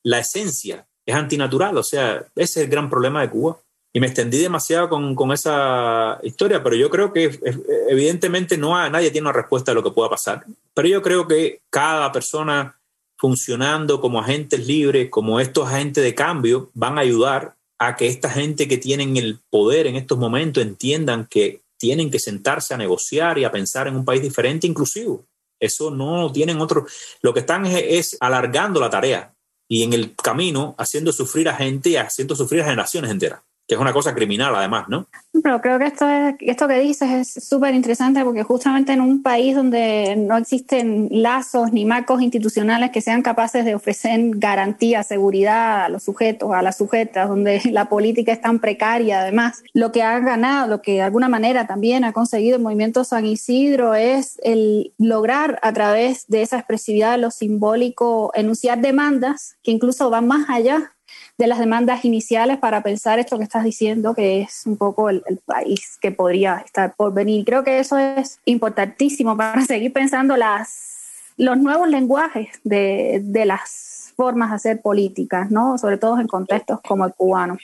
la 0.06 0.20
esencia 0.20 0.86
es 1.04 1.14
antinatural, 1.16 1.76
o 1.76 1.82
sea, 1.82 2.24
ese 2.36 2.60
es 2.60 2.64
el 2.64 2.68
gran 2.68 2.88
problema 2.88 3.22
de 3.22 3.30
Cuba 3.30 3.58
y 3.92 3.98
me 3.98 4.06
extendí 4.06 4.38
demasiado 4.38 4.88
con, 4.88 5.16
con, 5.16 5.32
esa 5.32 6.20
historia, 6.22 6.62
pero 6.62 6.76
yo 6.76 6.88
creo 6.90 7.12
que 7.12 7.40
evidentemente 7.88 8.56
no 8.56 8.76
hay, 8.76 8.88
nadie 8.90 9.10
tiene 9.10 9.26
una 9.26 9.36
respuesta 9.36 9.72
a 9.72 9.74
lo 9.74 9.82
que 9.82 9.90
pueda 9.90 10.08
pasar. 10.08 10.44
Pero 10.74 10.86
yo 10.86 11.02
creo 11.02 11.26
que 11.26 11.60
cada 11.70 12.12
persona 12.12 12.78
funcionando 13.16 14.00
como 14.00 14.20
agentes 14.20 14.64
libres, 14.64 15.10
como 15.10 15.40
estos 15.40 15.66
agentes 15.66 16.04
de 16.04 16.14
cambio, 16.14 16.70
van 16.74 16.98
a 16.98 17.00
ayudar 17.00 17.56
a 17.78 17.96
que 17.96 18.06
esta 18.06 18.30
gente 18.30 18.68
que 18.68 18.78
tienen 18.78 19.16
el 19.16 19.40
poder 19.50 19.88
en 19.88 19.96
estos 19.96 20.18
momentos 20.18 20.62
entiendan 20.62 21.26
que 21.26 21.62
tienen 21.78 22.10
que 22.10 22.20
sentarse 22.20 22.74
a 22.74 22.78
negociar 22.78 23.38
y 23.38 23.44
a 23.44 23.50
pensar 23.50 23.88
en 23.88 23.96
un 23.96 24.04
país 24.04 24.22
diferente 24.22 24.68
inclusivo. 24.68 25.24
Eso 25.58 25.90
no 25.90 26.30
tienen 26.30 26.60
otro. 26.60 26.86
Lo 27.22 27.34
que 27.34 27.40
están 27.40 27.66
es, 27.66 27.82
es 27.88 28.16
alargando 28.20 28.78
la 28.78 28.90
tarea 28.90 29.32
y 29.68 29.82
en 29.82 29.92
el 29.92 30.14
camino 30.14 30.74
haciendo 30.78 31.12
sufrir 31.12 31.48
a 31.48 31.54
gente 31.54 31.90
y 31.90 31.96
haciendo 31.96 32.36
sufrir 32.36 32.62
a 32.62 32.64
generaciones 32.64 33.10
enteras 33.10 33.42
que 33.66 33.74
es 33.74 33.80
una 33.80 33.92
cosa 33.92 34.14
criminal 34.14 34.54
además, 34.54 34.88
¿no? 34.88 35.08
Pero 35.42 35.60
creo 35.60 35.78
que 35.78 35.86
esto, 35.86 36.08
es, 36.08 36.36
esto 36.40 36.68
que 36.68 36.78
dices 36.78 37.10
es 37.10 37.44
súper 37.44 37.74
interesante 37.74 38.24
porque 38.24 38.44
justamente 38.44 38.92
en 38.92 39.00
un 39.00 39.22
país 39.22 39.56
donde 39.56 40.14
no 40.16 40.36
existen 40.36 41.08
lazos 41.10 41.72
ni 41.72 41.84
marcos 41.84 42.22
institucionales 42.22 42.90
que 42.90 43.00
sean 43.00 43.22
capaces 43.22 43.64
de 43.64 43.74
ofrecer 43.74 44.20
garantía, 44.36 45.02
seguridad 45.02 45.84
a 45.84 45.88
los 45.88 46.04
sujetos, 46.04 46.52
a 46.54 46.62
las 46.62 46.76
sujetas, 46.76 47.28
donde 47.28 47.60
la 47.72 47.88
política 47.88 48.32
es 48.32 48.40
tan 48.40 48.60
precaria 48.60 49.20
además, 49.20 49.62
lo 49.72 49.90
que 49.90 50.02
ha 50.02 50.18
ganado, 50.20 50.68
lo 50.68 50.80
que 50.80 50.94
de 50.94 51.02
alguna 51.02 51.28
manera 51.28 51.66
también 51.66 52.04
ha 52.04 52.12
conseguido 52.12 52.56
el 52.56 52.62
movimiento 52.62 53.02
San 53.04 53.26
Isidro 53.26 53.94
es 53.94 54.38
el 54.44 54.92
lograr 54.98 55.58
a 55.62 55.72
través 55.72 56.26
de 56.28 56.42
esa 56.42 56.58
expresividad 56.58 57.12
de 57.12 57.18
lo 57.18 57.30
simbólico 57.30 58.30
enunciar 58.34 58.80
demandas 58.80 59.56
que 59.62 59.72
incluso 59.72 60.08
van 60.08 60.28
más 60.28 60.48
allá 60.48 60.95
de 61.38 61.46
las 61.46 61.58
demandas 61.58 62.04
iniciales 62.04 62.58
para 62.58 62.82
pensar 62.82 63.18
esto 63.18 63.36
que 63.36 63.44
estás 63.44 63.64
diciendo, 63.64 64.14
que 64.14 64.40
es 64.40 64.62
un 64.64 64.76
poco 64.76 65.10
el, 65.10 65.22
país 65.44 65.98
que 66.00 66.10
podría 66.10 66.56
estar 66.64 66.94
por 66.94 67.12
venir. 67.12 67.44
Creo 67.44 67.62
que 67.62 67.78
eso 67.78 67.98
es 67.98 68.40
importantísimo 68.44 69.36
para 69.36 69.60
seguir 69.66 69.92
pensando 69.92 70.36
las, 70.36 71.32
los 71.36 71.58
nuevos 71.58 71.88
lenguajes 71.88 72.48
de, 72.64 73.20
de 73.22 73.44
las 73.44 74.12
formas 74.16 74.50
de 74.50 74.56
hacer 74.56 74.82
políticas, 74.82 75.50
¿no? 75.50 75.76
sobre 75.76 75.98
todo 75.98 76.18
en 76.18 76.26
contextos 76.26 76.80
como 76.80 77.04
el 77.04 77.12
cubano. 77.12 77.58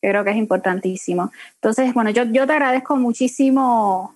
creo 0.00 0.24
que 0.24 0.30
es 0.30 0.36
importantísimo. 0.36 1.30
Entonces, 1.56 1.92
bueno, 1.92 2.10
yo, 2.10 2.24
yo 2.24 2.46
te 2.46 2.54
agradezco 2.54 2.96
muchísimo 2.96 4.14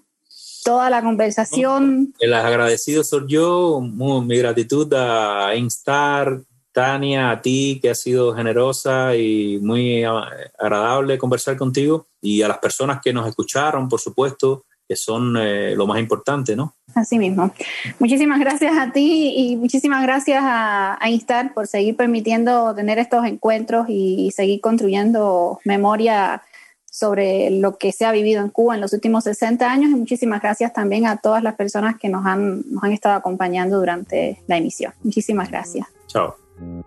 toda 0.64 0.88
la 0.88 1.02
conversación. 1.02 2.14
El 2.18 2.32
agradecido 2.32 3.04
soy 3.04 3.24
yo, 3.28 3.82
mi 3.82 4.38
gratitud 4.38 4.92
a 4.94 5.54
Instar, 5.54 6.40
Tania, 6.74 7.30
a 7.30 7.40
ti 7.40 7.78
que 7.80 7.90
has 7.90 8.00
sido 8.00 8.34
generosa 8.34 9.16
y 9.16 9.58
muy 9.62 10.04
agradable 10.04 11.16
conversar 11.16 11.56
contigo 11.56 12.06
y 12.20 12.42
a 12.42 12.48
las 12.48 12.58
personas 12.58 13.00
que 13.00 13.12
nos 13.12 13.28
escucharon, 13.28 13.88
por 13.88 14.00
supuesto, 14.00 14.64
que 14.86 14.96
son 14.96 15.36
eh, 15.38 15.74
lo 15.76 15.86
más 15.86 15.98
importante, 15.98 16.56
¿no? 16.56 16.74
Así 16.94 17.18
mismo. 17.18 17.52
Muchísimas 17.98 18.40
gracias 18.40 18.76
a 18.76 18.92
ti 18.92 19.34
y 19.36 19.56
muchísimas 19.56 20.02
gracias 20.02 20.42
a, 20.44 20.98
Instar 21.06 21.54
por 21.54 21.66
seguir 21.66 21.96
permitiendo 21.96 22.74
tener 22.74 22.98
estos 22.98 23.24
encuentros 23.24 23.86
y, 23.88 24.32
seguir 24.32 24.60
construyendo 24.60 25.60
memoria 25.64 26.42
sobre 26.90 27.50
lo 27.50 27.78
que 27.78 27.92
se 27.92 28.04
ha 28.04 28.12
vivido 28.12 28.42
en 28.42 28.50
Cuba 28.50 28.74
en 28.74 28.80
los 28.80 28.92
últimos 28.92 29.24
60 29.24 29.70
años 29.70 29.90
y 29.90 29.94
muchísimas 29.94 30.42
gracias 30.42 30.72
también 30.72 31.06
a 31.06 31.18
todas 31.18 31.42
las 31.42 31.54
personas 31.54 31.96
que 31.98 32.08
nos 32.08 32.26
han, 32.26 32.62
nos 32.70 32.82
han 32.82 32.92
estado 32.92 33.16
acompañando 33.16 33.78
durante 33.78 34.42
la 34.46 34.56
emisión. 34.56 34.92
Muchísimas 35.02 35.50
gracias. 35.50 35.86
Chao. 36.08 36.43
Thank 36.56 36.84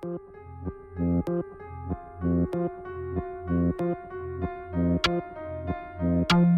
you. 6.31 6.56